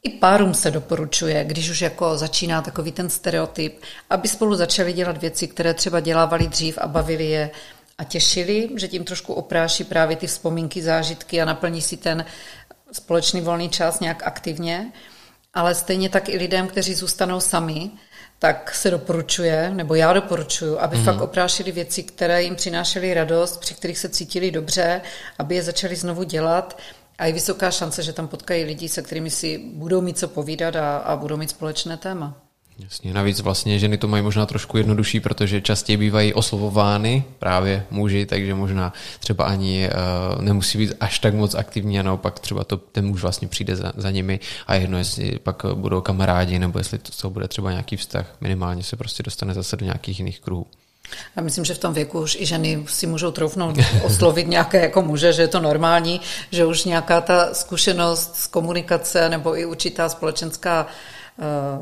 i 0.07 0.09
párům 0.09 0.55
se 0.55 0.71
doporučuje, 0.71 1.45
když 1.45 1.71
už 1.71 1.81
jako 1.81 2.19
začíná 2.19 2.63
takový 2.63 2.93
ten 2.93 3.11
stereotyp, 3.11 3.83
aby 4.11 4.29
spolu 4.29 4.55
začali 4.55 4.93
dělat 4.93 5.17
věci, 5.17 5.49
které 5.49 5.75
třeba 5.75 6.01
dělávali 6.01 6.49
dřív 6.49 6.79
a 6.79 6.87
bavili 6.87 7.25
je 7.25 7.51
a 7.99 8.05
těšili, 8.05 8.69
že 8.77 8.89
tím 8.89 9.05
trošku 9.05 9.35
opráší 9.35 9.85
právě 9.85 10.17
ty 10.17 10.27
vzpomínky, 10.27 10.83
zážitky 10.83 11.43
a 11.43 11.45
naplní 11.45 11.83
si 11.83 11.97
ten 11.97 12.25
společný 12.93 13.41
volný 13.41 13.69
čas 13.69 14.01
nějak 14.01 14.23
aktivně, 14.23 14.93
ale 15.55 15.75
stejně 15.75 16.09
tak 16.09 16.29
i 16.29 16.39
lidem, 16.39 16.69
kteří 16.69 16.95
zůstanou 16.95 17.41
sami, 17.41 17.91
tak 18.39 18.75
se 18.75 18.91
doporučuje, 18.91 19.71
nebo 19.71 19.95
já 19.95 20.13
doporučuji, 20.13 20.79
aby 20.79 20.97
mm. 20.97 21.05
fakt 21.05 21.21
oprášili 21.21 21.73
věci, 21.73 22.03
které 22.03 22.43
jim 22.43 22.57
přinášely 22.57 23.15
radost, 23.15 23.61
při 23.61 23.75
kterých 23.75 23.99
se 23.99 24.09
cítili 24.09 24.51
dobře, 24.51 25.01
aby 25.39 25.55
je 25.55 25.63
začali 25.63 25.97
znovu 25.97 26.23
dělat 26.23 26.79
a 27.19 27.27
je 27.27 27.33
vysoká 27.33 27.71
šance, 27.71 28.03
že 28.03 28.13
tam 28.13 28.29
potkají 28.29 28.65
lidi, 28.65 28.89
se 28.89 29.03
kterými 29.03 29.31
si 29.31 29.59
budou 29.59 30.01
mít 30.01 30.19
co 30.19 30.29
povídat 30.29 30.77
a, 30.77 30.97
a 30.97 31.17
budou 31.17 31.37
mít 31.37 31.51
společné 31.51 31.97
téma. 31.97 32.47
Jasně, 32.79 33.15
navíc 33.15 33.41
vlastně 33.41 33.79
ženy 33.79 33.99
to 33.99 34.09
mají 34.09 34.23
možná 34.23 34.47
trošku 34.47 34.77
jednodušší, 34.77 35.21
protože 35.21 35.61
častěji 35.61 35.97
bývají 35.97 36.35
oslovovány 36.35 37.25
právě 37.39 37.87
muži, 37.91 38.27
takže 38.27 38.55
možná 38.55 38.93
třeba 39.21 39.45
ani 39.45 39.89
uh, 39.89 40.43
nemusí 40.43 40.79
být 40.79 40.93
až 41.01 41.19
tak 41.19 41.35
moc 41.35 41.55
aktivní 41.55 42.01
a 42.01 42.03
naopak 42.03 42.39
třeba 42.39 42.65
to, 42.65 42.77
ten 42.77 43.07
muž 43.07 43.23
vlastně 43.23 43.49
přijde 43.49 43.77
za, 43.77 43.93
za 43.97 44.11
nimi 44.11 44.41
a 44.67 44.75
jedno, 44.75 44.99
jestli 44.99 45.39
pak 45.39 45.63
budou 45.75 46.01
kamarádi 46.01 46.59
nebo 46.59 46.79
jestli 46.79 46.99
to, 46.99 47.13
to 47.21 47.31
bude 47.31 47.49
třeba 47.49 47.71
nějaký 47.71 47.97
vztah, 47.97 48.37
minimálně 48.41 48.83
se 48.83 48.97
prostě 48.97 49.23
dostane 49.23 49.55
zase 49.55 49.77
do 49.77 49.85
nějakých 49.85 50.19
jiných 50.19 50.41
kruhů. 50.41 50.67
Já 51.37 51.43
myslím, 51.43 51.65
že 51.65 51.75
v 51.75 51.79
tom 51.79 51.95
věku 51.95 52.21
už 52.21 52.37
i 52.41 52.47
ženy 52.47 52.85
si 52.89 53.07
můžou 53.07 53.31
troufnout 53.31 53.77
oslovit 54.03 54.49
nějaké 54.49 54.81
jako 54.81 55.03
muže, 55.03 55.33
že 55.33 55.43
je 55.43 55.49
to 55.49 55.61
normální, 55.61 56.21
že 56.51 56.67
už 56.67 56.85
nějaká 56.85 57.21
ta 57.21 57.55
zkušenost 57.55 58.37
z 58.37 58.47
komunikace 58.47 59.29
nebo 59.29 59.59
i 59.59 59.65
určitá 59.65 60.09
společenská 60.09 60.87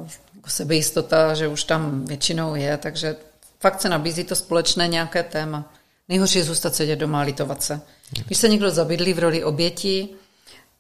uh, 0.01 0.09
sebejistota, 0.47 1.35
že 1.35 1.49
už 1.49 1.65
tam 1.65 2.05
většinou 2.05 2.55
je, 2.55 2.77
takže 2.77 3.17
fakt 3.61 3.81
se 3.81 3.89
nabízí 3.89 4.25
to 4.25 4.37
společné 4.37 4.89
nějaké 4.89 5.23
téma. 5.23 5.73
Nejhorší 6.09 6.39
je 6.39 6.45
zůstat 6.45 6.75
sedět 6.75 6.97
doma 6.97 7.21
a 7.21 7.25
litovat 7.25 7.63
se. 7.63 7.81
Když 8.27 8.39
se 8.39 8.49
někdo 8.49 8.71
zabydlí 8.71 9.13
v 9.13 9.19
roli 9.19 9.45
oběti, 9.45 10.09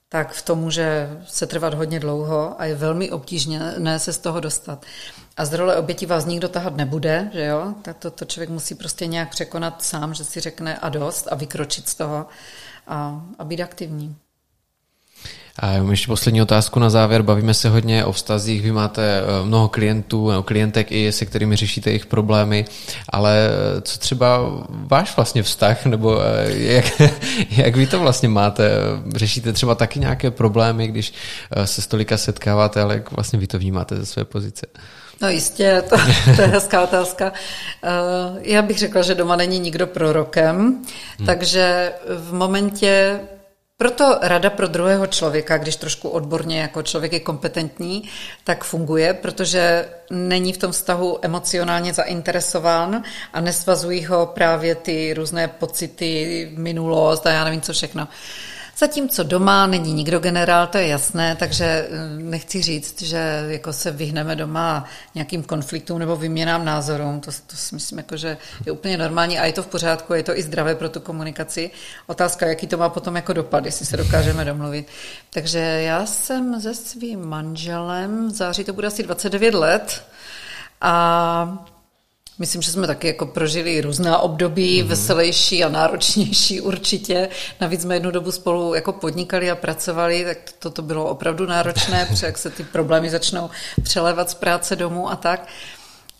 tak 0.08 0.32
v 0.32 0.42
tom 0.42 0.58
může 0.58 1.10
se 1.26 1.46
trvat 1.46 1.74
hodně 1.74 2.00
dlouho 2.00 2.60
a 2.60 2.64
je 2.64 2.74
velmi 2.74 3.10
obtížné 3.10 3.98
se 3.98 4.12
z 4.12 4.18
toho 4.18 4.40
dostat. 4.40 4.84
A 5.36 5.44
z 5.44 5.52
role 5.52 5.77
oběti 5.77 6.06
vás 6.06 6.27
nikdo 6.27 6.48
tahat 6.48 6.77
nebude, 6.77 7.31
že 7.32 7.44
jo? 7.44 7.74
Tak 7.82 7.97
to, 7.98 8.11
to 8.11 8.24
člověk 8.24 8.51
musí 8.51 8.74
prostě 8.74 9.06
nějak 9.06 9.31
překonat 9.31 9.82
sám, 9.82 10.15
že 10.15 10.24
si 10.24 10.40
řekne 10.40 10.78
a 10.78 10.89
dost 10.89 11.28
a 11.31 11.35
vykročit 11.35 11.89
z 11.89 11.94
toho 11.94 12.27
a, 12.86 13.23
a 13.39 13.44
být 13.44 13.61
aktivní. 13.61 14.16
A 15.59 15.73
ještě 15.90 16.06
poslední 16.06 16.43
otázku 16.43 16.81
na 16.81 16.90
závěr. 16.90 17.23
Bavíme 17.23 17.55
se 17.55 17.69
hodně 17.69 18.05
o 18.05 18.12
vztazích. 18.12 18.62
Vy 18.62 18.73
máte 18.73 19.20
eh, 19.20 19.47
mnoho 19.47 19.69
klientů, 19.69 20.31
nebo 20.31 20.43
klientek 20.43 20.93
i 20.93 21.12
se 21.12 21.27
kterými 21.27 21.56
řešíte 21.56 21.90
jejich 21.90 22.06
problémy, 22.06 22.65
ale 23.09 23.48
eh, 23.48 23.81
co 23.81 23.98
třeba 23.98 24.39
váš 24.69 25.16
vlastně 25.16 25.43
vztah, 25.43 25.86
nebo 25.86 26.20
eh, 26.23 26.52
jak, 26.52 26.85
jak 27.51 27.77
vy 27.77 27.86
to 27.86 28.01
vlastně 28.01 28.28
máte? 28.28 28.70
Řešíte 29.16 29.52
třeba 29.52 29.74
taky 29.74 30.01
nějaké 30.01 30.31
problémy, 30.31 30.89
když 30.89 31.12
se 31.65 31.82
s 31.82 31.86
tolika 31.86 32.16
setkáváte, 32.16 32.82
ale 32.82 32.94
jak 32.94 33.12
vlastně 33.12 33.39
vy 33.39 33.47
to 33.47 33.59
vnímáte 33.59 33.97
ze 33.97 34.06
své 34.06 34.24
pozice? 34.24 34.66
No 35.20 35.28
jistě, 35.28 35.82
to, 35.89 35.97
to 36.36 36.43
je 36.43 36.49
hezká 36.49 36.82
otázka. 36.82 37.32
Já 38.41 38.62
bych 38.62 38.78
řekla, 38.78 39.03
že 39.03 39.15
doma 39.15 39.36
není 39.36 39.59
nikdo 39.59 39.86
prorokem, 39.86 40.57
hmm. 40.57 41.27
takže 41.27 41.93
v 42.16 42.32
momentě, 42.32 43.20
proto 43.77 44.19
rada 44.23 44.51
pro 44.51 44.66
druhého 44.66 45.07
člověka, 45.07 45.59
když 45.59 45.77
trošku 45.77 46.09
odborně 46.09 46.61
jako 46.61 46.82
člověk 46.82 47.12
je 47.12 47.20
kompetentní, 47.20 48.09
tak 48.45 48.65
funguje, 48.65 49.15
protože 49.15 49.89
není 50.11 50.53
v 50.53 50.59
tom 50.59 50.73
vztahu 50.73 51.19
emocionálně 51.23 51.93
zainteresován 51.93 53.03
a 53.32 53.41
nesvazují 53.41 54.05
ho 54.05 54.27
právě 54.27 54.74
ty 54.74 55.15
různé 55.15 55.49
pocity, 55.49 56.51
minulost 56.57 57.27
a 57.27 57.31
já 57.31 57.45
nevím 57.45 57.61
co 57.61 57.73
všechno. 57.73 58.03
Uh, 58.03 58.53
Zatímco 58.78 59.22
doma 59.22 59.66
není 59.66 59.92
nikdo 59.92 60.18
generál, 60.18 60.66
to 60.66 60.78
je 60.78 60.86
jasné, 60.86 61.36
takže 61.36 61.64
eh, 61.64 61.88
nechci 62.18 62.62
říct, 62.62 63.02
že 63.02 63.44
jako 63.48 63.72
se 63.72 63.90
vyhneme 63.90 64.36
doma 64.36 64.84
nějakým 65.14 65.42
konfliktům 65.42 65.98
nebo 65.98 66.16
vyměnám 66.16 66.64
názorům. 66.64 67.20
To, 67.20 67.30
to 67.46 67.56
si 67.56 67.74
myslím, 67.74 67.98
jako, 67.98 68.16
že 68.16 68.38
je 68.66 68.72
úplně 68.72 68.96
normální 68.96 69.38
a 69.38 69.46
je 69.46 69.52
to 69.52 69.62
v 69.62 69.66
pořádku, 69.66 70.14
je 70.14 70.22
to 70.22 70.38
i 70.38 70.42
zdravé 70.42 70.74
pro 70.74 70.88
tu 70.88 71.01
komunikaci. 71.01 71.70
Otázka, 72.06 72.46
jaký 72.46 72.66
to 72.66 72.76
má 72.76 72.88
potom 72.88 73.16
jako 73.16 73.32
dopad, 73.32 73.64
jestli 73.64 73.86
se 73.86 73.96
dokážeme 73.96 74.44
domluvit. 74.44 74.86
Takže 75.30 75.59
já 75.59 76.06
jsem 76.06 76.60
se 76.60 76.74
svým 76.74 77.28
manželem, 77.28 78.28
v 78.28 78.34
září 78.34 78.64
to 78.64 78.72
bude 78.72 78.86
asi 78.86 79.02
29 79.02 79.55
let, 79.55 80.02
a 80.80 81.66
Myslím, 82.39 82.62
že 82.62 82.70
jsme 82.70 82.86
taky 82.86 83.06
jako 83.06 83.27
prožili 83.27 83.81
různá 83.81 84.19
období, 84.19 84.82
mm-hmm. 84.82 84.86
veselější 84.86 85.65
a 85.65 85.69
náročnější 85.69 86.61
určitě. 86.61 87.28
Navíc 87.61 87.82
jsme 87.82 87.97
jednu 87.97 88.11
dobu 88.11 88.32
spolu 88.32 88.74
jako 88.74 88.93
podnikali 88.93 89.51
a 89.51 89.56
pracovali, 89.56 90.24
tak 90.24 90.39
toto 90.59 90.82
bylo 90.82 91.09
opravdu 91.09 91.47
náročné, 91.47 92.06
protože 92.11 92.27
jak 92.27 92.39
se 92.39 92.51
ty 92.51 92.65
problémy 92.65 93.11
začnou 93.11 93.51
přelévat 93.82 94.31
z 94.31 94.35
práce 94.35 94.77
domů 94.77 95.11
a 95.11 95.16
tak. 95.16 95.48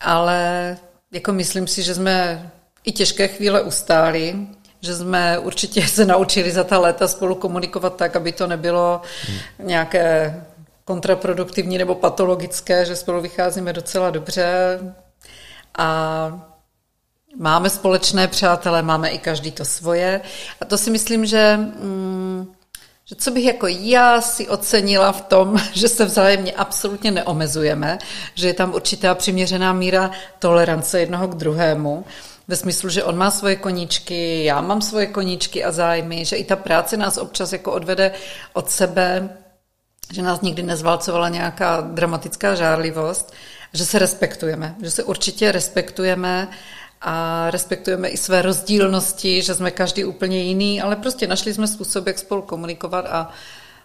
Ale 0.01 0.77
jako 1.12 1.32
myslím 1.32 1.66
si, 1.66 1.82
že 1.82 1.95
jsme 1.95 2.51
i 2.85 2.93
těžké 2.93 3.28
chvíle 3.28 3.62
ustáli, 3.62 4.36
že 4.81 4.95
jsme 4.95 5.39
určitě 5.39 5.89
se 5.89 6.05
naučili 6.05 6.53
za 6.53 6.65
ta 6.65 6.78
léta 6.78 7.09
spolu 7.09 7.35
komunikovat 7.35 7.97
tak, 7.97 8.16
aby 8.16 8.32
to 8.32 8.47
nebylo 8.47 9.01
mm. 9.28 9.66
nějaké 9.66 10.35
kontraproduktivní 10.85 11.78
nebo 11.78 11.95
patologické, 11.95 12.85
že 12.85 12.97
spolu 12.97 13.20
vycházíme 13.20 13.73
docela 13.73 14.11
dobře, 14.11 14.78
a 15.78 16.55
máme 17.36 17.70
společné 17.70 18.28
přátelé, 18.28 18.82
máme 18.82 19.09
i 19.09 19.18
každý 19.18 19.51
to 19.51 19.64
svoje. 19.64 20.20
A 20.60 20.64
to 20.64 20.78
si 20.78 20.90
myslím, 20.90 21.26
že, 21.26 21.56
mm, 21.56 22.52
že 23.05 23.14
co 23.14 23.30
bych 23.30 23.44
jako 23.44 23.66
já 23.66 24.20
si 24.20 24.48
ocenila 24.48 25.12
v 25.12 25.20
tom, 25.20 25.56
že 25.72 25.88
se 25.88 26.05
vzájemně 26.05 26.52
absolutně 26.52 27.10
neomezujeme, 27.10 27.98
že 28.34 28.46
je 28.46 28.55
tam 28.55 28.74
určitá 28.74 29.14
přiměřená 29.14 29.72
míra 29.72 30.10
tolerance 30.38 31.01
jednoho 31.01 31.28
k 31.28 31.34
druhému, 31.34 32.05
ve 32.48 32.56
smyslu, 32.56 32.88
že 32.88 33.05
on 33.05 33.16
má 33.16 33.30
svoje 33.30 33.56
koníčky, 33.56 34.44
já 34.44 34.60
mám 34.60 34.82
svoje 34.82 35.06
koníčky 35.06 35.64
a 35.64 35.72
zájmy, 35.72 36.24
že 36.24 36.36
i 36.36 36.44
ta 36.44 36.56
práce 36.56 36.96
nás 36.96 37.16
občas 37.16 37.52
jako 37.52 37.72
odvede 37.72 38.12
od 38.52 38.70
sebe, 38.70 39.28
že 40.12 40.22
nás 40.22 40.40
nikdy 40.40 40.62
nezvalcovala 40.62 41.28
nějaká 41.28 41.80
dramatická 41.80 42.55
žárlivost, 42.55 43.32
že 43.74 43.84
se 43.84 43.98
respektujeme, 43.98 44.74
že 44.82 44.90
se 44.90 45.02
určitě 45.02 45.52
respektujeme 45.52 46.48
a 47.01 47.46
respektujeme 47.51 48.09
i 48.09 48.16
své 48.16 48.42
rozdílnosti, 48.42 49.42
že 49.42 49.55
jsme 49.55 49.70
každý 49.70 50.05
úplně 50.05 50.42
jiný, 50.42 50.82
ale 50.82 50.96
prostě 50.96 51.26
našli 51.26 51.55
jsme 51.55 51.66
způsob, 51.66 52.06
jak 52.06 52.18
spolu 52.18 52.42
komunikovat 52.42 53.06
a 53.10 53.30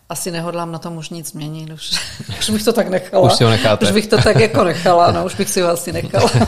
asi 0.10 0.32
nehodlám 0.32 0.72
na 0.72 0.80
tom 0.80 0.98
už 0.98 1.10
nic 1.10 1.30
změnit. 1.30 1.72
Už, 1.74 1.92
už 2.40 2.50
bych 2.50 2.64
to 2.64 2.74
tak 2.74 2.90
nechala. 2.90 3.26
Už 3.26 3.34
si 3.34 3.44
ho 3.44 3.50
necháte. 3.50 3.86
Už 3.86 3.92
bych 3.92 4.08
to 4.08 4.18
tak 4.18 4.40
jako 4.40 4.64
nechala, 4.64 5.12
no 5.12 5.26
už 5.26 5.36
bych 5.36 5.50
si 5.50 5.62
ho 5.62 5.70
asi 5.70 5.92
nechala. 5.92 6.32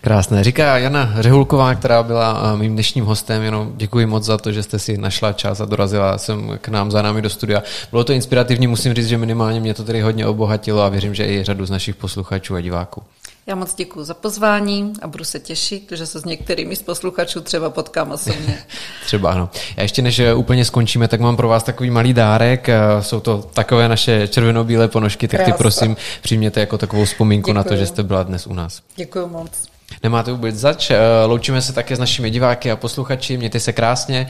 Krásné. 0.00 0.44
Říká 0.44 0.78
Jana 0.78 1.14
Řehulková, 1.20 1.74
která 1.74 2.02
byla 2.02 2.56
mým 2.56 2.72
dnešním 2.72 3.04
hostem. 3.04 3.42
Jenom 3.42 3.72
děkuji 3.76 4.06
moc 4.06 4.24
za 4.24 4.38
to, 4.38 4.52
že 4.52 4.62
jste 4.62 4.78
si 4.78 4.98
našla 4.98 5.32
čas 5.32 5.60
a 5.60 5.64
dorazila 5.64 6.18
jsem 6.18 6.58
k 6.60 6.68
nám 6.68 6.90
za 6.90 7.02
námi 7.02 7.22
do 7.22 7.30
studia. 7.30 7.62
Bylo 7.90 8.04
to 8.04 8.12
inspirativní, 8.12 8.66
musím 8.66 8.94
říct, 8.94 9.08
že 9.08 9.18
minimálně 9.18 9.60
mě 9.60 9.74
to 9.74 9.84
tady 9.84 10.00
hodně 10.00 10.26
obohatilo 10.26 10.82
a 10.82 10.88
věřím, 10.88 11.14
že 11.14 11.26
i 11.26 11.44
řadu 11.44 11.66
z 11.66 11.70
našich 11.70 11.94
posluchačů 11.94 12.54
a 12.54 12.60
diváků. 12.60 13.02
Já 13.46 13.54
moc 13.54 13.74
děkuji 13.74 14.04
za 14.04 14.14
pozvání 14.14 14.92
a 15.02 15.06
budu 15.06 15.24
se 15.24 15.40
těšit, 15.40 15.92
že 15.92 16.06
se 16.06 16.20
s 16.20 16.24
některými 16.24 16.76
z 16.76 16.82
posluchačů 16.82 17.40
třeba 17.40 17.70
potkám 17.70 18.10
osobně. 18.10 18.58
třeba 19.06 19.32
ano. 19.32 19.50
Já 19.76 19.82
ještě 19.82 20.02
než 20.02 20.20
úplně 20.34 20.64
skončíme, 20.64 21.08
tak 21.08 21.20
mám 21.20 21.36
pro 21.36 21.48
vás 21.48 21.62
takový 21.62 21.90
malý 21.90 22.14
dárek. 22.14 22.68
Jsou 23.00 23.20
to 23.20 23.50
takové 23.52 23.88
naše 23.88 24.28
červeno-bílé 24.28 24.88
ponožky, 24.88 25.28
tak 25.28 25.44
ty 25.44 25.52
prosím 25.52 25.96
přijměte 26.22 26.60
jako 26.60 26.78
takovou 26.78 27.04
vzpomínku 27.04 27.50
děkuji. 27.50 27.56
na 27.56 27.64
to, 27.64 27.76
že 27.76 27.86
jste 27.86 28.02
byla 28.02 28.22
dnes 28.22 28.46
u 28.46 28.54
nás. 28.54 28.82
Děkuji 28.96 29.26
moc. 29.26 29.67
Nemáte 30.02 30.32
vůbec 30.32 30.56
zač. 30.56 30.90
Loučíme 31.26 31.62
se 31.62 31.72
také 31.72 31.96
s 31.96 31.98
našimi 31.98 32.30
diváky 32.30 32.70
a 32.70 32.76
posluchači. 32.76 33.36
Mějte 33.36 33.60
se 33.60 33.72
krásně. 33.72 34.28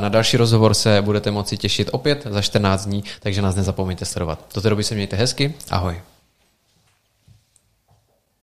Na 0.00 0.08
další 0.08 0.36
rozhovor 0.36 0.74
se 0.74 1.02
budete 1.02 1.30
moci 1.30 1.56
těšit 1.56 1.88
opět 1.92 2.26
za 2.30 2.42
14 2.42 2.84
dní, 2.84 3.04
takže 3.20 3.42
nás 3.42 3.54
nezapomeňte 3.54 4.04
sledovat. 4.04 4.38
Do 4.54 4.60
té 4.60 4.70
doby 4.70 4.84
se 4.84 4.94
mějte 4.94 5.16
hezky. 5.16 5.54
Ahoj. 5.70 6.00